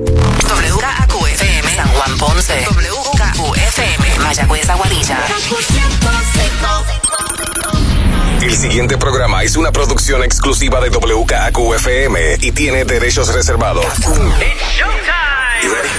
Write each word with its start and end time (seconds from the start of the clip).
WKQFM 0.00 1.76
San 1.76 1.88
Juan 1.88 2.18
Ponce. 2.18 2.64
WKQFM 2.64 4.18
Mayagüez 4.20 4.70
Aguadilla. 4.70 5.18
El 8.40 8.56
siguiente 8.56 8.96
programa 8.96 9.42
es 9.42 9.56
una 9.56 9.72
producción 9.72 10.24
exclusiva 10.24 10.80
de 10.80 10.88
WKQFM 10.88 12.36
y 12.40 12.52
tiene 12.52 12.86
derechos 12.86 13.34
reservados. 13.34 13.84
You 15.62 15.74
ready? 15.74 15.90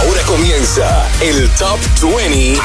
Ahora 0.00 0.22
comienza 0.26 1.08
el 1.22 1.48
Top 1.52 1.80
20 2.02 2.60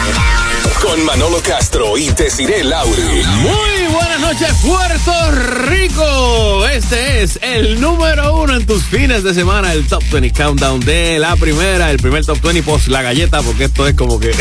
con 0.82 1.04
Manolo 1.05 1.39
Castro 1.41 1.98
y 1.98 2.09
Desiree 2.09 2.63
Lauri. 2.63 3.02
Muy 3.41 3.93
buenas 3.93 4.20
noches, 4.20 4.50
Puerto 4.62 5.32
Rico. 5.70 6.68
Este 6.68 7.23
es 7.23 7.40
el 7.41 7.80
número 7.80 8.38
uno 8.38 8.55
en 8.55 8.66
tus 8.66 8.84
fines 8.84 9.23
de 9.23 9.34
semana, 9.34 9.73
el 9.73 9.85
Top 9.88 10.04
20 10.12 10.31
Countdown 10.31 10.80
de 10.81 11.20
la 11.20 11.35
primera, 11.35 11.91
el 11.91 11.98
primer 11.98 12.26
Top 12.26 12.41
20 12.41 12.63
post 12.63 12.88
la 12.88 13.02
galleta, 13.02 13.41
porque 13.41 13.66
esto 13.66 13.88
es 13.88 13.95
como 13.95 14.20
que. 14.20 14.31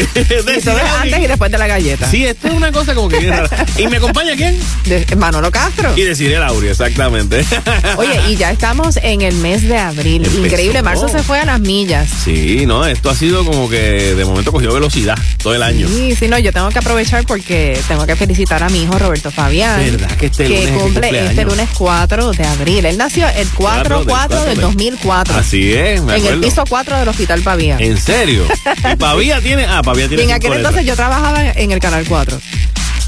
Antes 1.00 1.18
y 1.18 1.26
después 1.26 1.50
de 1.50 1.58
la 1.58 1.66
galleta. 1.66 2.10
Sí, 2.10 2.24
esto 2.24 2.48
es 2.48 2.54
una 2.54 2.72
cosa 2.72 2.94
como 2.94 3.08
que 3.08 3.18
bien 3.18 3.30
rara. 3.30 3.66
¿Y 3.78 3.86
me 3.88 3.96
acompaña 3.96 4.34
quién? 4.36 4.58
De 4.84 5.06
Manolo 5.16 5.50
Castro. 5.50 5.92
Y 5.96 6.02
deciré 6.02 6.38
Lauri, 6.38 6.68
exactamente. 6.68 7.44
Oye, 7.96 8.20
y 8.28 8.36
ya 8.36 8.50
estamos 8.50 8.96
en 9.02 9.22
el 9.22 9.34
mes 9.36 9.62
de 9.62 9.78
abril. 9.78 10.24
Empezó. 10.24 10.44
Increíble, 10.46 10.82
marzo 10.82 11.08
se 11.08 11.22
fue 11.22 11.40
a 11.40 11.44
las 11.44 11.60
millas. 11.60 12.08
Sí, 12.24 12.64
no, 12.66 12.86
esto 12.86 13.10
ha 13.10 13.14
sido 13.14 13.44
como 13.44 13.68
que 13.68 14.14
de 14.14 14.24
momento 14.24 14.52
cogió 14.52 14.72
velocidad 14.72 15.16
todo 15.42 15.54
el 15.54 15.62
año. 15.62 15.88
Sí, 15.88 16.11
sí, 16.16 16.28
no, 16.28 16.38
yo 16.38 16.52
tengo 16.52 16.68
que 16.70 16.78
aprovechar 16.78 17.24
porque 17.26 17.78
tengo 17.88 18.06
que 18.06 18.16
felicitar 18.16 18.62
a 18.62 18.68
mi 18.68 18.82
hijo 18.82 18.98
Roberto 18.98 19.30
Fabián. 19.30 19.78
¿Verdad 19.80 20.10
que 20.16 20.26
este 20.26 20.48
lunes 20.48 20.62
es 20.64 20.66
que 20.70 20.72
cumple 20.78 20.92
cumple 21.08 21.26
este 21.26 21.40
años? 21.40 21.52
lunes 21.52 21.68
4 21.76 22.32
de 22.32 22.44
abril. 22.46 22.84
Él 22.86 22.98
nació 22.98 23.28
el 23.28 23.48
4 23.48 24.04
4 24.06 24.44
del 24.44 24.60
2004. 24.60 25.34
Así 25.36 25.72
es, 25.72 26.02
me 26.02 26.12
En 26.14 26.20
el 26.20 26.24
acuerdo. 26.26 26.40
piso 26.42 26.64
4 26.68 26.98
del 26.98 27.08
Hospital 27.08 27.42
Pavía. 27.42 27.76
¿En 27.78 27.98
serio? 27.98 28.44
Y 28.92 28.96
Pavía 28.96 29.40
tiene. 29.40 29.64
Ah, 29.66 29.82
Pavía 29.82 30.06
Y 30.06 30.08
tiene. 30.08 30.22
en 30.24 30.28
cinco 30.28 30.36
aquel 30.36 30.50
letras. 30.50 30.66
entonces 30.70 30.86
yo 30.86 30.96
trabajaba 30.96 31.50
en 31.50 31.70
el 31.72 31.78
Canal 31.80 32.04
4. 32.08 32.40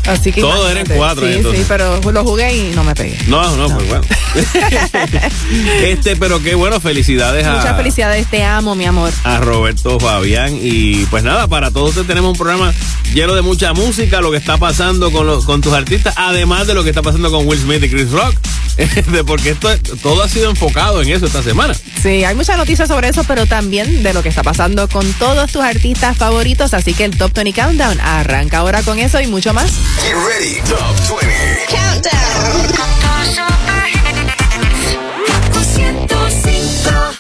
Así 0.07 0.33
que 0.33 0.41
Todo 0.43 0.69
era 0.69 0.81
en 0.81 0.87
imagínate. 0.87 0.97
cuatro, 0.97 1.27
Sí, 1.27 1.33
entonces. 1.35 1.61
sí, 1.63 1.67
pero 1.69 2.01
lo 2.13 2.25
jugué 2.25 2.55
y 2.57 2.73
no 2.75 2.85
me 2.85 2.95
pegué. 2.95 3.17
No, 3.27 3.57
no, 3.57 3.69
pues 3.75 3.89
bueno. 3.89 4.05
este, 5.83 6.17
pero 6.17 6.43
qué 6.43 6.55
bueno, 6.55 6.81
felicidades 6.81 7.47
a. 7.47 7.57
Muchas 7.57 7.77
felicidades, 7.77 8.27
te 8.29 8.43
amo, 8.45 8.75
mi 8.75 8.85
amor. 8.85 9.11
a 9.25 9.39
Roberto 9.39 9.99
Fabián. 9.99 10.59
Y 10.61 11.05
pues 11.07 11.23
nada, 11.25 11.47
para 11.47 11.71
todos 11.71 11.91
ustedes 11.91 12.07
tenemos 12.07 12.33
un 12.33 12.37
programa 12.37 12.73
lleno 13.15 13.35
de 13.35 13.43
mucha 13.43 13.73
música, 13.73 14.21
lo 14.21 14.31
que 14.31 14.37
está 14.37 14.57
pasando 14.59 15.11
con, 15.11 15.27
los, 15.27 15.45
con 15.45 15.61
tus 15.61 15.73
artistas, 15.73 16.15
además 16.17 16.67
de 16.67 16.75
lo 16.75 16.83
que 16.85 16.91
está 16.91 17.03
pasando 17.03 17.31
con 17.31 17.47
Will 17.47 17.59
Smith 17.61 17.83
y 17.85 17.89
Chris 17.89 18.11
Rock. 18.11 18.35
De- 19.13 19.25
Porque 19.25 19.51
esto 19.51 19.69
todo 20.03 20.23
ha 20.23 20.29
sido 20.29 20.51
enfocado 20.51 21.03
en 21.03 21.11
eso 21.11 21.27
esta 21.27 21.43
semana. 21.43 21.75
Sí, 22.03 22.25
hay 22.25 22.35
muchas 22.35 22.57
noticias 22.59 22.89
sobre 22.89 23.09
eso, 23.09 23.25
pero 23.25 23.47
también 23.47 24.03
de 24.03 24.13
lo 24.13 24.23
que 24.23 24.29
está 24.29 24.43
pasando 24.43 24.89
con 24.89 25.11
todos 25.15 25.53
tus 25.53 25.63
artistas 25.63 26.17
favoritos. 26.17 26.75
Así 26.75 26.93
que 26.95 27.05
el 27.05 27.17
Top 27.17 27.33
20 27.35 27.53
Countdown 27.53 28.01
arranca 28.01 28.59
ahora 28.59 28.83
con 28.83 28.99
eso 28.99 29.21
y 29.21 29.27
mucho 29.27 29.55
más. 29.55 29.71
Get 30.03 30.15
ready, 30.15 30.61
Top 30.69 31.19
20. 31.21 32.35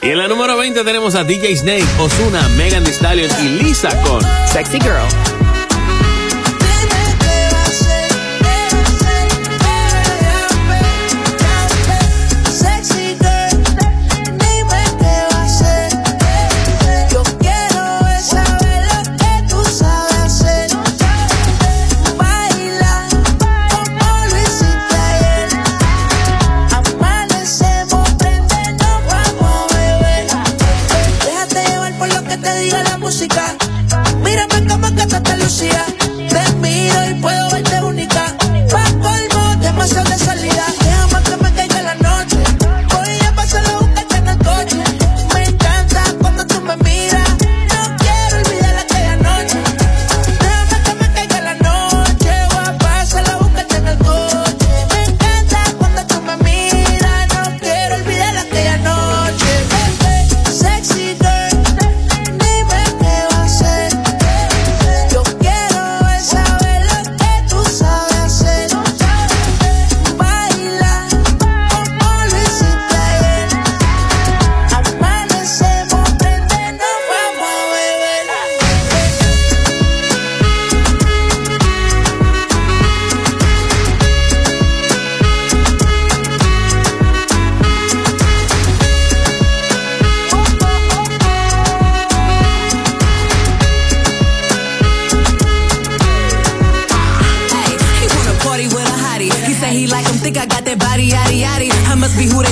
Y 0.02 0.08
en 0.10 0.19
la 0.19 0.28
número 0.28 0.56
20 0.58 0.84
tenemos 0.84 1.14
a 1.14 1.25
DJ 1.25 1.56
Snake, 1.56 1.86
Osuna, 1.98 2.47
Megan 2.50 2.84
Thee 2.84 2.92
Stallion 2.92 3.30
y 3.42 3.62
Lisa 3.62 3.88
con 4.02 4.20
Sexy 4.52 4.78
Girl. 4.80 5.44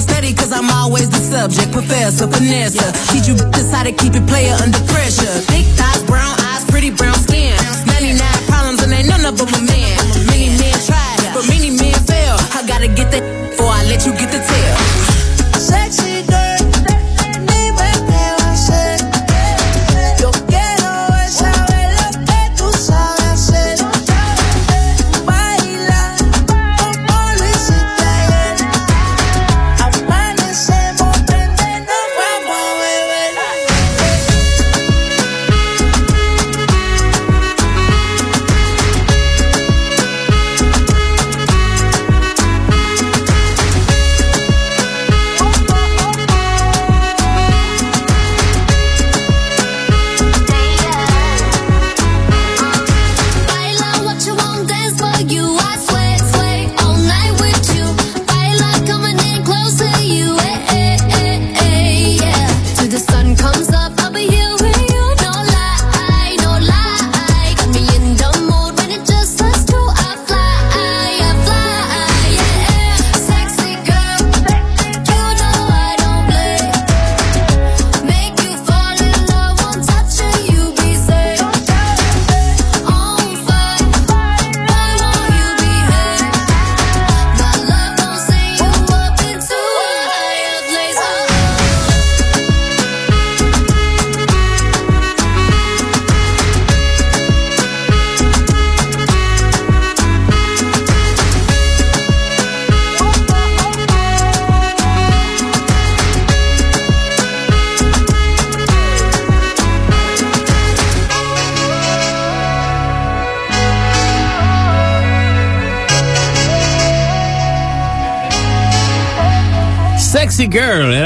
Study, 0.02 0.34
cause 0.34 0.52
I'm 0.52 0.68
always 0.70 1.08
the 1.08 1.22
subject. 1.22 1.70
Professor, 1.72 2.26
finesse. 2.26 2.82
Teach 3.10 3.28
you 3.28 3.34
bitches 3.34 3.70
how 3.72 3.84
to 3.84 3.92
keep 3.92 4.14
it 4.14 4.26
player 4.26 4.54
under 4.60 4.82
pressure. 4.90 5.34
Thick 5.50 5.66
thighs, 5.78 6.02
brown 6.04 6.34
eyes, 6.50 6.64
pretty 6.66 6.90
brown 6.90 7.14
skin. 7.14 7.31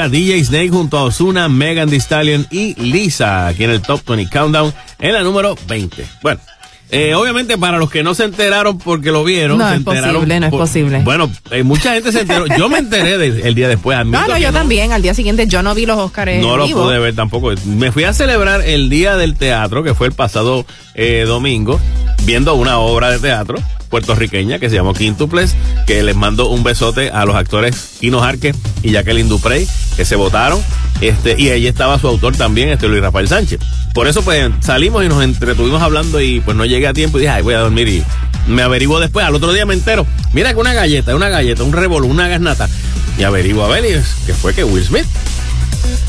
DJ 0.09 0.43
Snake 0.45 0.69
junto 0.69 0.97
a 0.97 1.03
Ozuna, 1.03 1.49
Megan 1.49 1.89
Thee 1.89 1.99
Stallion 1.99 2.47
y 2.51 2.75
Lisa, 2.81 3.47
aquí 3.47 3.63
en 3.63 3.71
el 3.71 3.81
Top 3.81 4.01
20 4.07 4.29
Countdown 4.31 4.73
en 4.99 5.13
la 5.13 5.23
número 5.23 5.55
20. 5.67 6.05
Bueno. 6.21 6.39
Eh, 6.89 7.13
obviamente 7.15 7.57
para 7.57 7.79
los 7.79 7.89
que 7.91 8.01
no 8.01 8.15
se 8.15 8.23
enteraron 8.23 8.77
porque 8.77 9.11
lo 9.11 9.25
vieron, 9.25 9.57
No 9.57 9.65
se 9.67 9.71
es 9.73 9.77
enteraron 9.79 10.13
posible, 10.13 10.39
no 10.39 10.45
es 10.45 10.51
posible. 10.53 11.01
Bueno, 11.03 11.29
eh, 11.51 11.63
mucha 11.63 11.93
gente 11.93 12.13
se 12.13 12.21
enteró. 12.21 12.45
Yo 12.57 12.69
me 12.69 12.77
enteré 12.77 13.17
de- 13.17 13.45
el 13.45 13.55
día 13.55 13.67
después. 13.67 13.97
admito 13.97 14.21
No, 14.21 14.27
no, 14.29 14.37
yo 14.37 14.53
también. 14.53 14.93
Al 14.93 15.01
día 15.01 15.13
siguiente 15.13 15.47
yo 15.47 15.61
no 15.61 15.75
vi 15.75 15.85
los 15.85 15.97
Oscars 15.97 16.31
no 16.39 16.53
en 16.53 16.57
lo 16.59 16.65
vivo. 16.65 16.83
pude 16.85 16.97
ver 16.99 17.13
tampoco. 17.13 17.51
Me 17.65 17.91
fui 17.91 18.05
a 18.05 18.13
celebrar 18.13 18.61
el 18.61 18.89
Día 18.89 19.17
del 19.17 19.35
Teatro, 19.35 19.83
que 19.83 19.93
fue 19.95 20.07
el 20.07 20.13
pasado 20.13 20.65
eh, 20.95 21.25
domingo, 21.27 21.77
viendo 22.23 22.55
una 22.55 22.77
obra 22.79 23.11
de 23.11 23.19
teatro 23.19 23.57
puertorriqueña 23.89 24.59
que 24.59 24.69
se 24.69 24.75
llamó 24.75 24.93
Quintuples, 24.93 25.55
que 25.85 26.03
les 26.03 26.15
mando 26.15 26.49
un 26.49 26.63
besote 26.63 27.09
a 27.09 27.25
los 27.25 27.35
actores 27.35 27.97
Kino 27.99 28.19
Jarque 28.19 28.53
y 28.83 28.91
Jacqueline 28.91 29.29
Duprey, 29.29 29.67
que 29.95 30.05
se 30.05 30.15
votaron. 30.15 30.59
Este, 31.01 31.35
y 31.37 31.49
ahí 31.49 31.67
estaba 31.67 31.99
su 31.99 32.07
autor 32.07 32.35
también, 32.35 32.69
este 32.69 32.87
Luis 32.87 33.01
Rafael 33.01 33.27
Sánchez. 33.27 33.59
Por 33.93 34.07
eso, 34.07 34.21
pues, 34.23 34.49
salimos 34.61 35.03
y 35.05 35.07
nos 35.07 35.23
entretuvimos 35.23 35.81
hablando 35.81 36.21
y 36.21 36.39
pues 36.39 36.55
no 36.57 36.65
llegué 36.65 36.87
a 36.87 36.93
tiempo 36.93 37.17
y 37.17 37.21
dije, 37.21 37.33
ay, 37.33 37.43
voy 37.43 37.53
a 37.53 37.59
dormir 37.59 37.87
y 37.87 38.03
me 38.47 38.61
averiguo 38.61 38.99
después. 38.99 39.25
Al 39.25 39.35
otro 39.35 39.53
día 39.53 39.65
me 39.65 39.73
entero, 39.73 40.05
mira 40.33 40.53
que 40.53 40.59
una 40.59 40.73
galleta, 40.73 41.15
una 41.15 41.29
galleta, 41.29 41.63
un 41.63 41.73
revolú, 41.73 42.07
una 42.07 42.27
gasnata. 42.27 42.69
Y 43.17 43.23
averiguo 43.23 43.63
a 43.65 43.67
ver, 43.67 43.83
que 44.25 44.33
fue 44.33 44.53
que 44.53 44.63
Will 44.63 44.83
Smith 44.83 45.05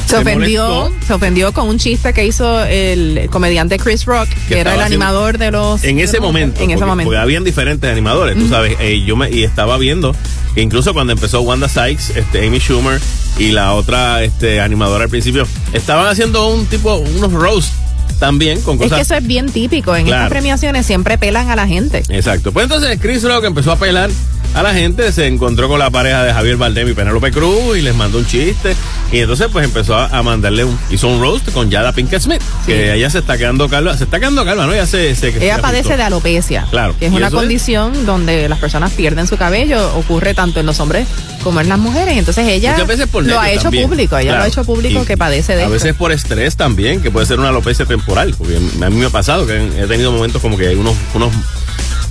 Se 0.07 0.17
ofendió, 0.17 0.91
se 1.07 1.13
ofendió 1.13 1.53
con 1.53 1.69
un 1.69 1.79
chiste 1.79 2.13
que 2.15 2.25
hizo 2.27 2.63
el 2.65 3.29
comediante 3.31 3.79
Chris 3.79 4.05
Rock, 4.07 4.29
que, 4.49 4.55
Que 4.55 4.61
era 4.61 4.75
el 4.75 4.81
animador 4.81 5.37
de 5.39 5.51
los. 5.51 5.85
en 5.85 5.99
ese 5.99 6.15
los- 6.17 6.23
momento. 6.27 6.61
En 6.63 6.71
ese 6.71 6.79
porque, 6.79 6.87
momento. 6.89 7.09
porque 7.11 7.21
habían 7.21 7.45
diferentes 7.45 7.91
animadores, 7.91 8.37
tú 8.39 8.49
sabes. 8.49 8.77
eh, 8.81 9.03
yo 9.07 9.17
me, 9.17 9.31
y 9.31 9.45
estaba 9.45 9.77
viendo 9.77 10.15
que 10.55 10.63
incluso 10.63 10.95
cuando 10.95 11.13
empezó 11.13 11.43
Wanda 11.43 11.69
Sykes, 11.69 12.19
este, 12.19 12.47
Amy 12.47 12.59
Schumer 12.59 13.01
y 13.39 13.53
la 13.53 13.75
otra 13.75 14.23
este, 14.25 14.61
animadora 14.61 15.05
al 15.05 15.11
principio, 15.11 15.47
estaban 15.75 16.07
haciendo 16.07 16.49
un 16.49 16.65
tipo, 16.67 16.95
unos 16.97 17.33
roast 17.33 17.73
también 18.19 18.61
con 18.63 18.75
Es 18.77 18.83
cosas. 18.85 18.97
que 18.97 19.03
eso 19.03 19.15
es 19.15 19.27
bien 19.27 19.47
típico. 19.53 19.95
En 19.95 20.07
Claro. 20.07 20.23
estas 20.25 20.31
premiaciones 20.31 20.87
siempre 20.87 21.19
pelan 21.19 21.51
a 21.51 21.57
la 21.57 21.69
gente. 21.69 22.03
Exacto. 22.09 22.51
Pues 22.51 22.65
entonces 22.65 22.99
Chris 23.01 23.23
Rock 23.23 23.45
empezó 23.45 23.71
a 23.73 23.77
pelar 23.77 24.11
a 24.55 24.63
la 24.63 24.75
gente, 24.75 25.13
se 25.13 25.27
encontró 25.27 25.69
con 25.69 25.79
la 25.79 25.91
pareja 25.91 26.25
de 26.25 26.33
Javier 26.33 26.57
Bardem 26.57 26.89
y 26.89 26.93
Penélope 26.95 27.31
Cruz 27.31 27.77
y 27.79 27.83
les 27.83 27.95
mandó 27.95 28.19
un 28.19 28.27
chiste. 28.27 28.75
Y 29.13 29.19
entonces 29.21 29.47
pues 29.53 29.65
empezó 29.65 29.95
a, 29.95 30.07
a 30.07 30.23
mandarle 30.23 30.65
un, 30.65 30.77
hizo 30.91 31.07
un 31.09 31.21
roast 31.21 31.51
con 31.53 31.71
Yada 31.71 31.93
Pinkett 31.93 32.21
Smith, 32.23 32.43
que 32.67 32.93
ella 32.95 33.09
se 33.11 33.19
está 33.19 33.39
quedando 33.39 33.69
calva, 33.69 33.97
se 33.97 34.05
está 34.05 34.19
quedando 34.19 34.45
calva, 34.45 34.67
¿no? 34.67 34.75
Ya 34.75 34.87
se, 34.87 35.15
se 35.15 35.29
Ella 35.29 35.57
se 35.57 35.63
padece 35.63 35.97
de 35.97 36.03
alopecia, 36.03 36.67
Claro. 36.71 36.95
que 36.99 37.07
es 37.07 37.13
¿Y 37.13 37.17
una 37.17 37.29
es? 37.29 37.33
condición 37.35 38.05
donde 38.05 38.49
las 38.49 38.59
personas 38.59 38.93
pierden 38.93 39.27
su 39.27 39.37
cabello, 39.37 39.95
ocurre 39.97 40.35
tanto 40.35 40.61
en 40.61 40.67
los 40.67 40.81
hombres 40.81 41.07
como 41.45 41.61
en 41.61 41.69
las 41.69 41.79
mujeres. 41.79 42.17
Entonces 42.19 42.47
ella 42.49 42.77
por 43.13 43.25
lo 43.25 43.39
ha 43.39 43.51
hecho 43.51 43.65
también. 43.65 43.89
público, 43.89 44.19
ella 44.19 44.37
lo 44.39 44.43
ha 44.43 44.49
hecho 44.49 44.65
público 44.65 45.03
Y 45.03 45.07
que 45.07 45.17
padece 45.17 45.55
de 45.55 45.61
A 45.61 45.65
esto. 45.65 45.73
veces 45.75 45.95
por 45.95 46.11
estrés 46.13 46.57
también, 46.57 47.01
que 47.01 47.11
puede 47.11 47.27
ser 47.27 47.39
una 47.39 47.51
alopecia 47.51 47.87
temporal, 47.87 48.35
porque 48.37 48.57
a 48.57 48.91
mí 48.91 48.97
me 48.97 49.07
ha 49.07 49.11
pasado 49.11 49.47
que 49.47 49.57
he 49.57 49.87
tenido 49.87 50.11
momentos 50.11 50.43
como 50.43 50.57
que 50.57 50.69
hay 50.69 50.75
unos, 50.75 50.95
unos, 51.15 51.33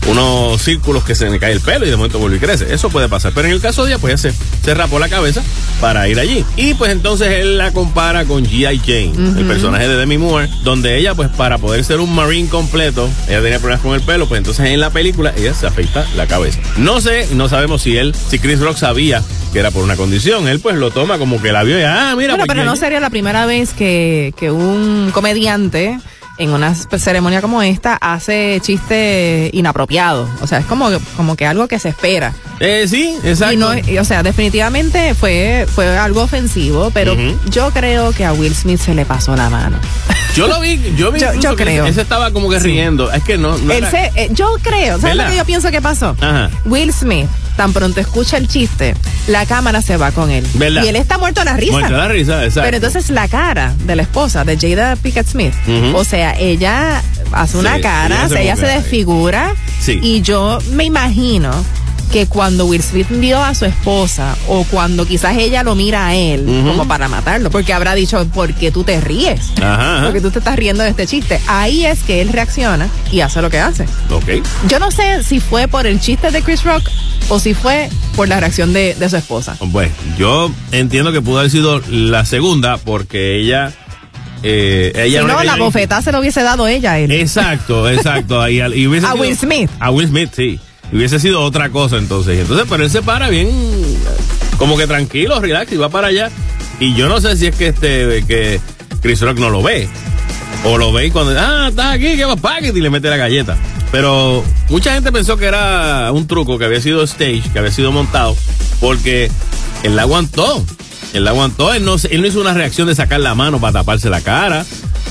unos 0.08 0.62
círculos 0.62 1.04
que 1.04 1.16
se 1.16 1.30
me 1.30 1.40
cae 1.40 1.52
el 1.54 1.62
pelo 1.62 1.86
y 1.86 1.90
de 1.90 1.96
momento 1.96 2.20
vuelve 2.20 2.38
y 2.38 2.40
crece. 2.40 2.74
Eso 2.74 2.90
puede 2.90 3.10
pasar. 3.10 3.32
Pero 3.34 3.48
en 3.48 3.54
el 3.54 3.62
caso 3.62 3.84
de 3.84 3.92
ella, 3.92 4.00
pues 4.00 4.14
ella 4.24 4.34
se, 4.34 4.64
se 4.64 4.74
rapó 4.74 5.00
la 5.00 5.10
cabeza 5.10 5.42
para 5.82 6.08
ir 6.08 6.20
allí. 6.20 6.46
Y 6.56 6.74
pues 6.76 6.92
entonces 6.92 7.30
él 7.32 7.58
la 7.58 7.72
compara 7.72 8.26
con 8.26 8.46
G.I. 8.46 8.80
Jane, 8.80 9.40
el 9.40 9.46
personaje 9.46 9.88
de 9.88 9.96
Demi 9.98 10.18
Moore, 10.18 10.50
donde 10.64 10.98
ella, 10.98 11.16
pues 11.16 11.30
para 11.30 11.58
poder 11.58 11.84
ser 11.84 12.00
un 12.00 12.14
marine 12.14 12.50
completo, 12.50 13.10
ella 13.28 13.42
tenía 13.42 13.60
problemas 13.60 13.84
con 13.84 13.94
el 13.94 14.02
pelo, 14.02 14.28
pues 14.28 14.40
entonces 14.40 14.66
en 14.68 14.80
la 14.80 14.90
película 14.90 15.34
ella 15.36 15.54
se 15.54 15.68
afeita 15.68 16.06
la 16.16 16.28
cabeza. 16.28 16.60
No 16.78 17.02
sé, 17.02 17.28
no 17.34 17.50
sabemos 17.50 17.82
si 17.82 17.98
él, 17.98 18.16
si 18.30 18.40
Chris 18.40 18.60
Rock 18.60 18.78
sabía 18.78 19.24
que 19.54 19.60
era 19.60 19.72
por 19.72 19.84
una 19.84 19.96
condición. 19.96 20.48
Él 20.48 20.60
pues 20.60 20.76
lo 20.76 20.92
toma 20.92 21.18
como 21.18 21.42
que 21.42 21.52
la 21.52 21.64
vio 21.64 21.80
y, 21.80 21.84
ah, 21.84 22.14
mira, 22.18 22.34
Bueno, 22.34 22.38
pues, 22.38 22.48
pero 22.48 22.64
no 22.64 22.76
sería 22.76 23.00
la 23.00 23.10
primera 23.10 23.46
vez 23.46 23.74
que, 23.74 24.34
que 24.38 24.52
un 24.52 25.12
comediante 25.14 26.00
en 26.38 26.52
una 26.52 26.76
ceremonia 26.76 27.42
como 27.42 27.62
esta 27.62 27.96
hace 28.00 28.60
chistes 28.62 29.50
inapropiados. 29.54 30.30
O 30.42 30.48
sea, 30.48 30.60
es 30.60 30.66
como, 30.66 30.90
como 31.16 31.36
que 31.36 31.46
algo 31.46 31.68
que 31.68 31.80
se 31.80 31.90
espera. 31.90 32.34
Eh, 32.60 32.86
sí, 32.88 33.18
exacto. 33.24 33.54
Y 33.54 33.58
no, 33.58 33.76
y, 33.78 33.98
o 34.00 34.06
sea, 34.06 34.24
definitivamente 34.24 35.14
fue, 35.14 35.68
fue 35.74 35.98
algo 35.98 36.22
ofensivo, 36.24 36.90
pero 36.92 37.16
yo 37.50 37.72
creo 37.72 38.12
que 38.12 38.26
a 38.26 38.34
Will 38.34 38.56
Smith 38.56 38.80
se 38.80 38.94
le 38.96 39.06
pasó 39.06 39.36
la 39.36 39.50
mano. 39.50 39.78
Yo 40.36 40.48
lo 40.48 40.60
vi, 40.60 40.80
yo 40.96 41.12
vi 41.12 41.20
Yo- 41.22 41.34
yo 41.34 41.56
que 41.56 41.64
creo. 41.64 41.86
Ese 41.86 42.02
estaba 42.02 42.32
como 42.32 42.50
que 42.50 42.60
riendo. 42.60 43.12
Es 43.12 43.24
que 43.24 43.38
no, 43.38 43.58
no 43.58 43.72
Él 43.74 43.84
era- 43.84 43.92
se- 43.92 44.12
eh, 44.16 44.30
yo 44.32 44.56
creo, 44.62 45.00
¿sabes 45.00 45.16
lo 45.16 45.26
que 45.28 45.36
yo 45.38 45.46
pienso 45.46 45.72
que 45.72 45.82
pasó? 45.82 46.16
Ajá. 46.22 46.50
Will 46.66 46.94
Smith, 46.94 47.28
tan 47.58 47.74
pronto 47.74 48.00
escucha 48.00 48.38
el 48.38 48.48
chiste, 48.48 48.96
la 49.28 49.46
cámara 49.46 49.82
se 49.82 49.98
va 49.98 50.12
con 50.12 50.32
él. 50.32 50.48
¿Verdad? 50.54 50.84
Y 50.86 50.88
él 50.88 50.96
está 50.96 51.18
muerto 51.18 51.42
a 51.42 51.44
la 51.44 51.58
risa. 51.58 51.74
Muerto 51.74 51.92
de 51.94 51.98
la 52.00 52.08
risa, 52.08 52.44
exacto. 52.46 52.62
Pero 52.68 52.78
entonces 52.78 53.10
la 53.10 53.28
cara 53.28 53.74
de 53.86 53.96
la 53.98 54.04
esposa 54.04 54.46
de 54.46 54.58
Jada 54.58 54.96
Pickett 54.96 55.28
Smith, 55.28 55.54
o 55.94 56.04
sea, 56.06 56.38
ella 56.40 57.02
hace 57.34 57.54
Sí, 57.54 57.58
una 57.58 57.82
cara, 57.82 58.16
ella 58.26 58.30
se 58.30 58.42
ella 58.44 58.56
se 58.56 58.66
desfigura 58.68 59.54
Sí. 59.82 60.00
y 60.02 60.22
yo 60.22 60.60
me 60.72 60.86
imagino 60.86 61.52
que 62.12 62.28
cuando 62.28 62.66
Will 62.66 62.82
Smith 62.82 63.08
vio 63.10 63.44
a 63.44 63.54
su 63.54 63.66
esposa 63.66 64.36
o 64.48 64.64
cuando 64.66 65.06
quizás 65.06 65.38
ella 65.38 65.64
lo 65.64 65.76
mira 65.76 66.08
a 66.08 66.16
él 66.16 66.46
como 66.46 66.88
para 66.88 67.08
matarlo, 67.08 67.50
porque 67.50 67.74
habrá 67.74 67.96
dicho, 67.96 68.26
¿por 68.34 68.54
qué 68.54 68.72
tú 68.72 68.84
te 68.84 69.00
ríes? 69.02 69.52
Ajá, 69.58 69.98
ajá. 69.98 70.06
Porque 70.06 70.22
tú 70.22 70.32
te 70.32 70.40
estás 70.40 70.56
riendo 70.56 70.84
de 70.84 70.90
este 70.90 71.06
chiste. 71.08 71.40
Ahí 71.48 71.86
es 71.86 72.04
que 72.04 72.22
él 72.22 72.30
reacciona 72.30 72.90
y 73.12 73.22
hace 73.22 73.42
lo 73.42 73.50
que 73.50 73.60
hace. 73.60 73.86
Ok. 74.10 74.44
Yo 74.68 74.80
no 74.80 74.92
sé 74.92 75.24
si 75.24 75.40
fue 75.40 75.68
por 75.68 75.88
el 75.88 76.00
chiste 76.00 76.32
de 76.32 76.42
Chris 76.42 76.64
Rock 76.64 76.90
o 77.30 77.40
si 77.40 77.54
fue 77.54 77.90
por 78.16 78.28
la 78.28 78.40
reacción 78.40 78.74
de, 78.74 78.96
de 78.96 79.10
su 79.10 79.18
esposa. 79.18 79.58
Bueno, 79.60 79.92
yo 80.18 80.52
entiendo 80.72 81.12
que 81.12 81.22
pudo 81.22 81.40
haber 81.40 81.52
sido 81.52 81.82
la 81.90 82.26
segunda 82.26 82.78
porque 82.78 83.40
ella. 83.40 83.74
Eh, 84.44 84.94
ella 84.96 85.22
Si 85.22 85.28
no, 85.28 85.44
la 85.44 85.56
bofetada 85.56 86.02
se 86.02 86.12
lo 86.12 86.20
hubiese 86.20 86.44
dado 86.44 86.68
ella 86.68 86.94
a 86.94 87.00
él. 87.00 87.12
Exacto, 87.12 87.90
exacto. 87.90 88.48
Y 88.48 88.88
hubiese 88.88 89.08
A 89.08 89.16
Will 89.16 89.36
Smith. 89.38 89.70
A 89.80 89.90
Will 89.92 90.08
Smith, 90.08 90.30
sí. 90.36 90.60
Hubiese 90.92 91.20
sido 91.20 91.42
otra 91.42 91.70
cosa 91.70 91.98
entonces. 91.98 92.40
Entonces, 92.40 92.66
pero 92.70 92.84
él 92.84 92.90
se 92.90 93.02
para 93.02 93.30
bien, 93.30 93.50
como 94.58 94.78
que 94.78 94.88
tranquilo, 94.88 95.40
relax, 95.40 95.72
y 95.74 95.78
va 95.78 95.90
para 95.90 96.08
allá. 96.08 96.30
Y 96.80 96.94
yo 96.96 97.10
no 97.10 97.20
sé 97.20 97.36
si 97.38 97.48
es 97.48 97.56
que 97.56 97.68
este, 97.68 98.24
que 98.26 98.60
Chris 99.02 99.22
Rock 99.22 99.38
no 99.40 99.50
lo 99.50 99.62
ve. 99.62 99.90
O 100.64 100.78
lo 100.78 100.92
ve 100.92 101.08
y 101.08 101.12
cuando, 101.12 101.38
ah, 101.40 101.68
estás 101.70 101.94
aquí, 101.96 102.16
que 102.16 102.26
va 102.26 102.36
paquete 102.36 102.78
y 102.80 102.82
le 102.82 102.90
mete 102.90 103.10
la 103.10 103.18
galleta. 103.18 103.58
Pero 103.92 104.44
mucha 104.70 104.94
gente 104.94 105.12
pensó 105.12 105.38
que 105.38 105.46
era 105.46 106.12
un 106.12 106.28
truco, 106.28 106.58
que 106.58 106.66
había 106.66 106.82
sido 106.82 107.04
stage, 107.04 107.44
que 107.54 107.60
había 107.60 107.72
sido 107.72 107.92
montado, 107.92 108.36
porque 108.80 109.30
él 109.84 109.96
la 109.96 110.04
aguantó. 110.04 110.64
Él 111.14 111.24
la 111.24 111.32
aguantó, 111.32 111.74
él 111.74 111.86
no, 111.86 111.96
él 112.10 112.22
no 112.22 112.28
hizo 112.28 112.42
una 112.42 112.54
reacción 112.54 112.88
de 112.88 112.94
sacar 112.96 113.22
la 113.22 113.34
mano 113.34 113.62
para 113.62 113.74
taparse 113.80 114.10
la 114.10 114.20
cara 114.22 114.66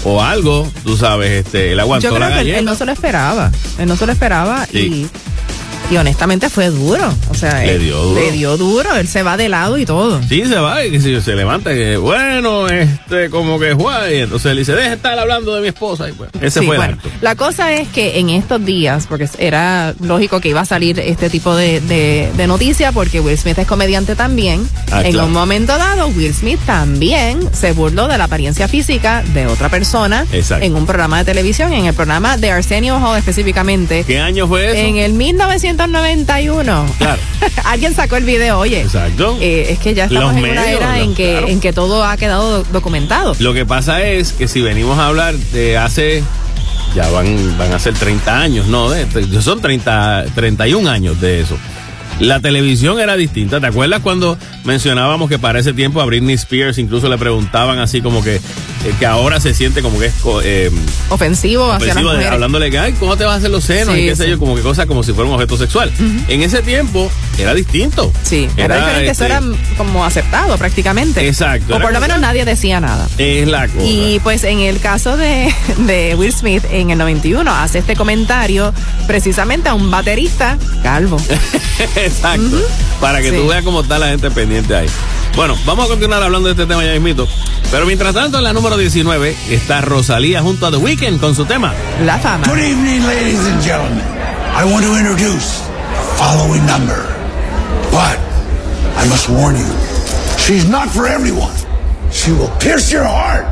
o 0.04 0.22
algo, 0.22 0.70
tú 0.84 0.96
sabes, 0.96 1.46
este, 1.46 1.72
él 1.72 1.80
aguantó 1.80 2.08
Yo 2.08 2.14
creo 2.14 2.20
la 2.28 2.34
que 2.34 2.40
él, 2.40 2.46
galleta. 2.46 2.58
él 2.58 2.64
no 2.66 2.74
se 2.74 2.84
lo 2.84 2.92
esperaba. 2.92 3.50
Él 3.78 3.88
no 3.88 3.96
se 3.96 4.06
lo 4.06 4.12
esperaba 4.12 4.66
Sí. 4.70 4.78
y, 4.78 5.08
y 5.90 5.96
honestamente 5.96 6.50
fue 6.50 6.70
duro. 6.70 7.12
O 7.30 7.34
sea, 7.34 7.60
Le 7.62 7.74
él- 7.76 7.82
dio 7.84 7.96
duro. 8.02 8.20
Le 8.20 8.32
dio 8.32 8.56
duro. 8.56 8.96
Él 8.96 9.06
se 9.06 9.22
va 9.22 9.36
de 9.36 9.48
lado 9.48 9.78
y 9.78 9.86
todo. 9.86 10.20
Sí, 10.28 10.44
se 10.44 10.56
va 10.56 10.84
y 10.84 10.90
qué 10.90 11.00
sé 11.00 11.12
yo, 11.12 11.20
se 11.20 11.34
levanta 11.34 11.72
y 11.72 11.76
que, 11.76 11.96
bueno, 11.96 12.66
este, 12.68 13.30
como 13.30 13.58
que 13.60 13.72
guay. 13.72 14.20
Entonces 14.22 14.50
él 14.52 14.58
dice, 14.58 14.72
deja 14.72 14.88
de 14.90 14.94
estar 14.96 15.18
hablando 15.18 15.54
de 15.54 15.62
mi 15.62 15.68
esposa. 15.68 16.08
Y 16.08 16.12
pues, 16.12 16.30
ese 16.40 16.60
Sí, 16.60 16.66
fue 16.66 16.74
el 16.76 16.80
bueno, 16.80 16.94
acto. 16.94 17.08
la 17.20 17.34
cosa 17.36 17.72
es 17.72 17.88
que 17.88 18.18
en 18.18 18.30
estos 18.30 18.64
días, 18.64 19.06
porque 19.08 19.28
era 19.38 19.94
lógico 20.00 20.40
que 20.40 20.48
iba 20.48 20.60
a 20.62 20.64
salir 20.64 20.98
este 20.98 21.30
tipo 21.30 21.54
de, 21.54 21.80
de, 21.80 22.30
de 22.36 22.46
noticia, 22.48 22.90
porque 22.92 23.20
Will 23.20 23.38
Smith 23.38 23.58
es 23.58 23.66
comediante 23.66 24.16
también, 24.16 24.68
Ah, 24.90 25.02
en 25.04 25.12
claro. 25.12 25.26
un 25.28 25.32
momento 25.32 25.76
dado 25.78 26.08
Will 26.08 26.32
Smith 26.34 26.58
también 26.66 27.40
se 27.52 27.72
burló 27.72 28.08
de 28.08 28.18
la 28.18 28.24
apariencia 28.24 28.66
física 28.68 29.22
de 29.34 29.46
otra 29.46 29.68
persona 29.68 30.26
Exacto. 30.32 30.64
en 30.64 30.74
un 30.74 30.86
programa 30.86 31.18
de 31.18 31.24
televisión, 31.24 31.72
en 31.72 31.86
el 31.86 31.94
programa 31.94 32.36
de 32.36 32.50
Arsenio 32.50 32.96
Hall 32.96 33.18
específicamente, 33.18 34.04
¿Qué 34.06 34.18
año 34.20 34.46
fue 34.48 34.66
eso? 34.66 34.74
en 34.76 34.96
el 34.96 35.12
1991. 35.76 36.86
Claro. 36.98 37.20
Alguien 37.64 37.94
sacó 37.94 38.16
el 38.16 38.24
video, 38.24 38.58
oye. 38.58 38.80
Exacto. 38.82 39.36
eh, 39.40 39.66
es 39.70 39.78
que 39.78 39.94
ya 39.94 40.04
estamos 40.04 40.34
Los 40.34 40.44
en 40.44 40.50
una 40.50 40.70
era 40.70 40.98
en 41.00 41.14
que, 41.14 41.32
claro. 41.32 41.48
en 41.48 41.60
que 41.60 41.72
todo 41.72 42.04
ha 42.04 42.16
quedado 42.16 42.58
do- 42.62 42.64
documentado. 42.72 43.34
Lo 43.38 43.52
que 43.54 43.64
pasa 43.66 44.02
es 44.02 44.32
que 44.32 44.48
si 44.48 44.60
venimos 44.60 44.98
a 44.98 45.08
hablar 45.08 45.34
de 45.34 45.76
hace, 45.78 46.22
ya 46.94 47.08
van, 47.10 47.56
van 47.58 47.72
a 47.72 47.78
ser 47.78 47.94
30 47.94 48.40
años, 48.40 48.66
no, 48.66 48.90
de, 48.90 49.04
de- 49.04 49.42
son 49.42 49.60
30, 49.60 50.24
31 50.34 50.88
años 50.90 51.20
de 51.20 51.40
eso. 51.40 51.56
La 52.20 52.40
televisión 52.40 52.98
era 52.98 53.14
distinta. 53.16 53.60
¿Te 53.60 53.66
acuerdas 53.66 54.00
cuando 54.00 54.38
mencionábamos 54.64 55.28
que 55.28 55.38
para 55.38 55.58
ese 55.58 55.72
tiempo 55.74 56.00
a 56.00 56.06
Britney 56.06 56.34
Spears 56.34 56.78
incluso 56.78 57.08
le 57.08 57.18
preguntaban 57.18 57.78
así 57.78 58.00
como 58.00 58.24
que, 58.24 58.36
eh, 58.36 58.40
que 58.98 59.04
ahora 59.06 59.38
se 59.38 59.52
siente 59.52 59.82
como 59.82 59.98
que 59.98 60.06
es 60.06 60.14
eh, 60.42 60.70
Ofensivo, 61.10 61.70
hacia 61.70 61.88
las 61.88 61.96
ofensivo 61.96 62.12
de- 62.14 62.26
hablándole 62.26 62.70
que, 62.70 62.78
ay, 62.78 62.94
¿cómo 62.94 63.16
te 63.16 63.24
vas 63.24 63.34
a 63.34 63.36
hacer 63.36 63.50
los 63.50 63.64
senos? 63.64 63.94
Sí, 63.94 64.00
y 64.02 64.06
qué 64.06 64.16
sé 64.16 64.30
yo, 64.30 64.38
como 64.38 64.56
que 64.56 64.62
cosas 64.62 64.86
como 64.86 65.02
si 65.02 65.12
fuera 65.12 65.28
un 65.28 65.34
objeto 65.34 65.56
sexual. 65.58 65.92
En 66.28 66.42
ese 66.42 66.62
tiempo 66.62 67.10
era 67.38 67.54
distinto. 67.54 68.12
Sí, 68.22 68.48
era, 68.56 68.76
diferente, 68.76 69.10
eso 69.10 69.24
este, 69.24 69.26
era 69.26 69.40
como 69.76 70.04
aceptado 70.04 70.56
prácticamente. 70.58 71.26
Exacto, 71.26 71.72
O 71.74 71.76
era 71.76 71.84
por 71.84 71.92
lo 71.92 72.00
menos 72.00 72.18
nadie 72.20 72.44
decía 72.44 72.80
nada. 72.80 73.08
Es 73.18 73.46
la 73.48 73.68
cosa. 73.68 73.84
Y 73.84 74.20
pues 74.22 74.44
en 74.44 74.60
el 74.60 74.80
caso 74.80 75.16
de, 75.16 75.54
de 75.78 76.14
Will 76.16 76.32
Smith, 76.32 76.64
en 76.70 76.90
el 76.90 76.98
91, 76.98 77.50
hace 77.50 77.78
este 77.78 77.96
comentario 77.96 78.72
precisamente 79.06 79.68
a 79.68 79.74
un 79.74 79.90
baterista 79.90 80.58
calvo. 80.82 81.16
Exacto. 81.96 82.60
para 83.00 83.20
que 83.20 83.30
Sí. 83.30 83.36
tú 83.36 83.48
veas 83.48 83.62
cómo 83.64 83.80
está 83.82 83.98
la 83.98 84.08
gente 84.08 84.30
pendiente 84.30 84.74
ahí. 84.74 84.86
Bueno, 85.34 85.54
vamos 85.66 85.84
a 85.84 85.88
continuar 85.88 86.22
hablando 86.22 86.48
de 86.48 86.52
este 86.54 86.66
tema 86.66 86.82
ya 86.84 86.92
mismito. 86.92 87.28
Pero 87.70 87.84
mientras 87.84 88.14
tanto, 88.14 88.38
en 88.38 88.44
la 88.44 88.52
número 88.52 88.76
19 88.78 89.36
está 89.50 89.80
Rosalía 89.82 90.40
junto 90.40 90.66
a 90.66 90.70
The 90.70 90.76
Weeknd 90.78 91.20
con 91.20 91.34
su 91.34 91.44
tema. 91.44 91.74
La 92.04 92.18
fama. 92.18 92.46
Good 92.46 92.58
evening, 92.58 93.00
ladies 93.06 93.40
and 93.40 93.62
gentlemen. 93.62 94.04
I 94.58 94.64
want 94.64 94.86
to 94.86 94.96
introduce 94.96 95.60
the 95.60 96.16
following 96.16 96.64
number. 96.64 97.15
But 97.96 98.18
I 99.00 99.06
must 99.08 99.30
warn 99.30 99.56
you, 99.56 99.72
she's 100.36 100.68
not 100.68 100.90
for 100.90 101.06
everyone. 101.06 101.56
She 102.12 102.30
will 102.30 102.54
pierce 102.60 102.92
your 102.92 103.04
heart, 103.04 103.46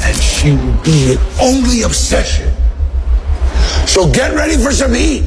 and 0.00 0.16
she 0.16 0.52
will 0.52 0.82
be 0.82 1.12
an 1.12 1.18
only 1.38 1.82
obsession. 1.82 2.50
So 3.86 4.10
get 4.10 4.32
ready 4.32 4.56
for 4.56 4.72
some 4.72 4.94
heat. 4.94 5.24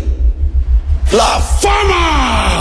La 1.13 1.39
Fama! 1.62 2.55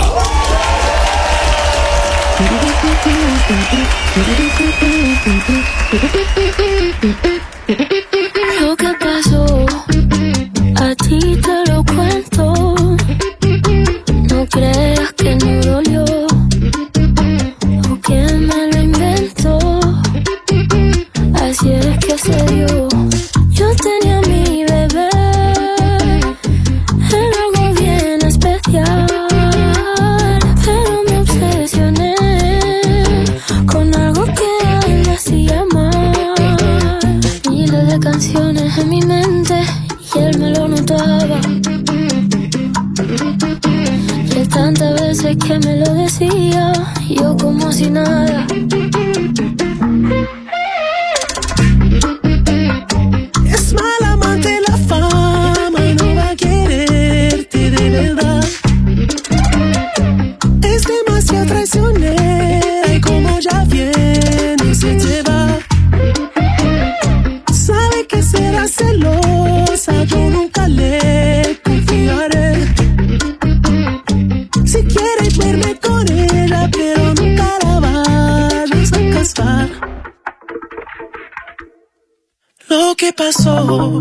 Pasó 83.45 84.01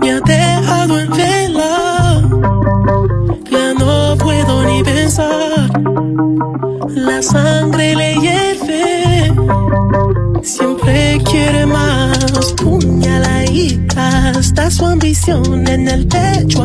me 0.00 0.10
ha 0.10 0.20
dejado 0.20 0.98
en 0.98 1.10
vela. 1.10 2.22
Ya 3.50 3.74
no 3.74 4.16
puedo 4.16 4.64
ni 4.64 4.82
pensar. 4.82 5.70
La 6.88 7.22
sangre 7.22 7.94
le 7.94 8.14
hierve. 8.14 9.34
Siempre 10.42 11.18
quiere 11.30 11.66
más. 11.66 12.52
Puñaladita. 12.62 14.32
Está 14.38 14.70
su 14.70 14.86
ambición 14.86 15.66
en 15.68 15.88
el 15.88 16.06
pecho 16.06 16.62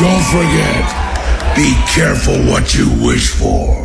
Don't 0.00 0.24
forget, 0.32 0.86
be 1.54 1.74
careful 1.86 2.38
what 2.50 2.74
you 2.74 2.88
wish 3.04 3.28
for. 3.28 3.80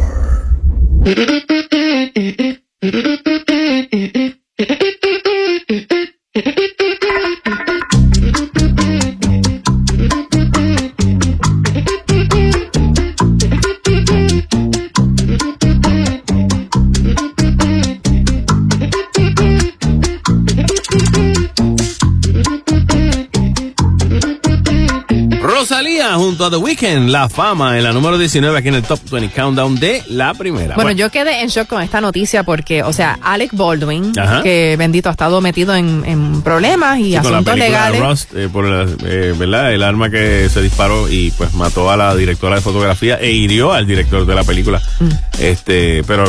The 26.50 26.58
Weeknd, 26.58 27.10
la 27.10 27.30
fama 27.30 27.78
en 27.78 27.84
la 27.84 27.92
número 27.94 28.18
19 28.18 28.58
aquí 28.58 28.68
en 28.68 28.76
el 28.76 28.84
Top 28.84 29.00
20 29.12 29.34
Countdown 29.34 29.76
de 29.80 30.04
la 30.10 30.34
primera. 30.34 30.76
Bueno, 30.76 30.92
yo 30.92 31.10
quedé 31.12 31.42
en 31.42 31.50
shock 31.50 31.68
con 31.68 31.82
esta 31.82 32.02
noticia 32.02 32.44
porque, 32.44 32.84
o 32.84 32.94
sea, 32.94 33.18
Alec 33.22 33.52
Baldwin, 33.54 34.18
Ajá. 34.18 34.42
que 34.44 34.76
bendito 34.78 35.10
ha 35.10 35.12
estado 35.14 35.42
metido 35.42 35.76
en, 35.76 36.04
en 36.06 36.42
problemas 36.42 37.00
y 37.00 37.12
Sí, 37.12 37.18
con 37.18 37.24
la 37.32 37.38
asuntos 37.38 37.58
legales. 37.58 38.02
Rust, 38.02 38.34
eh, 38.36 38.50
por 38.52 38.66
la- 38.66 38.88
eh, 39.06 39.34
¿verdad? 39.38 39.74
el 39.74 39.84
arma 39.84 40.10
que 40.10 40.50
se 40.50 40.62
disparó 40.62 41.10
y 41.10 41.32
pues 41.32 41.54
mató 41.54 41.90
a 41.90 41.98
la 41.98 42.16
directora 42.16 42.56
de 42.56 42.62
fotografía 42.62 43.16
e 43.20 43.32
hirió 43.32 43.74
al 43.74 43.86
director 43.88 44.26
de 44.26 44.36
la 44.36 44.44
película. 44.44 44.82
Mm. 45.00 45.08
Este, 45.40 46.04
pero 46.06 46.24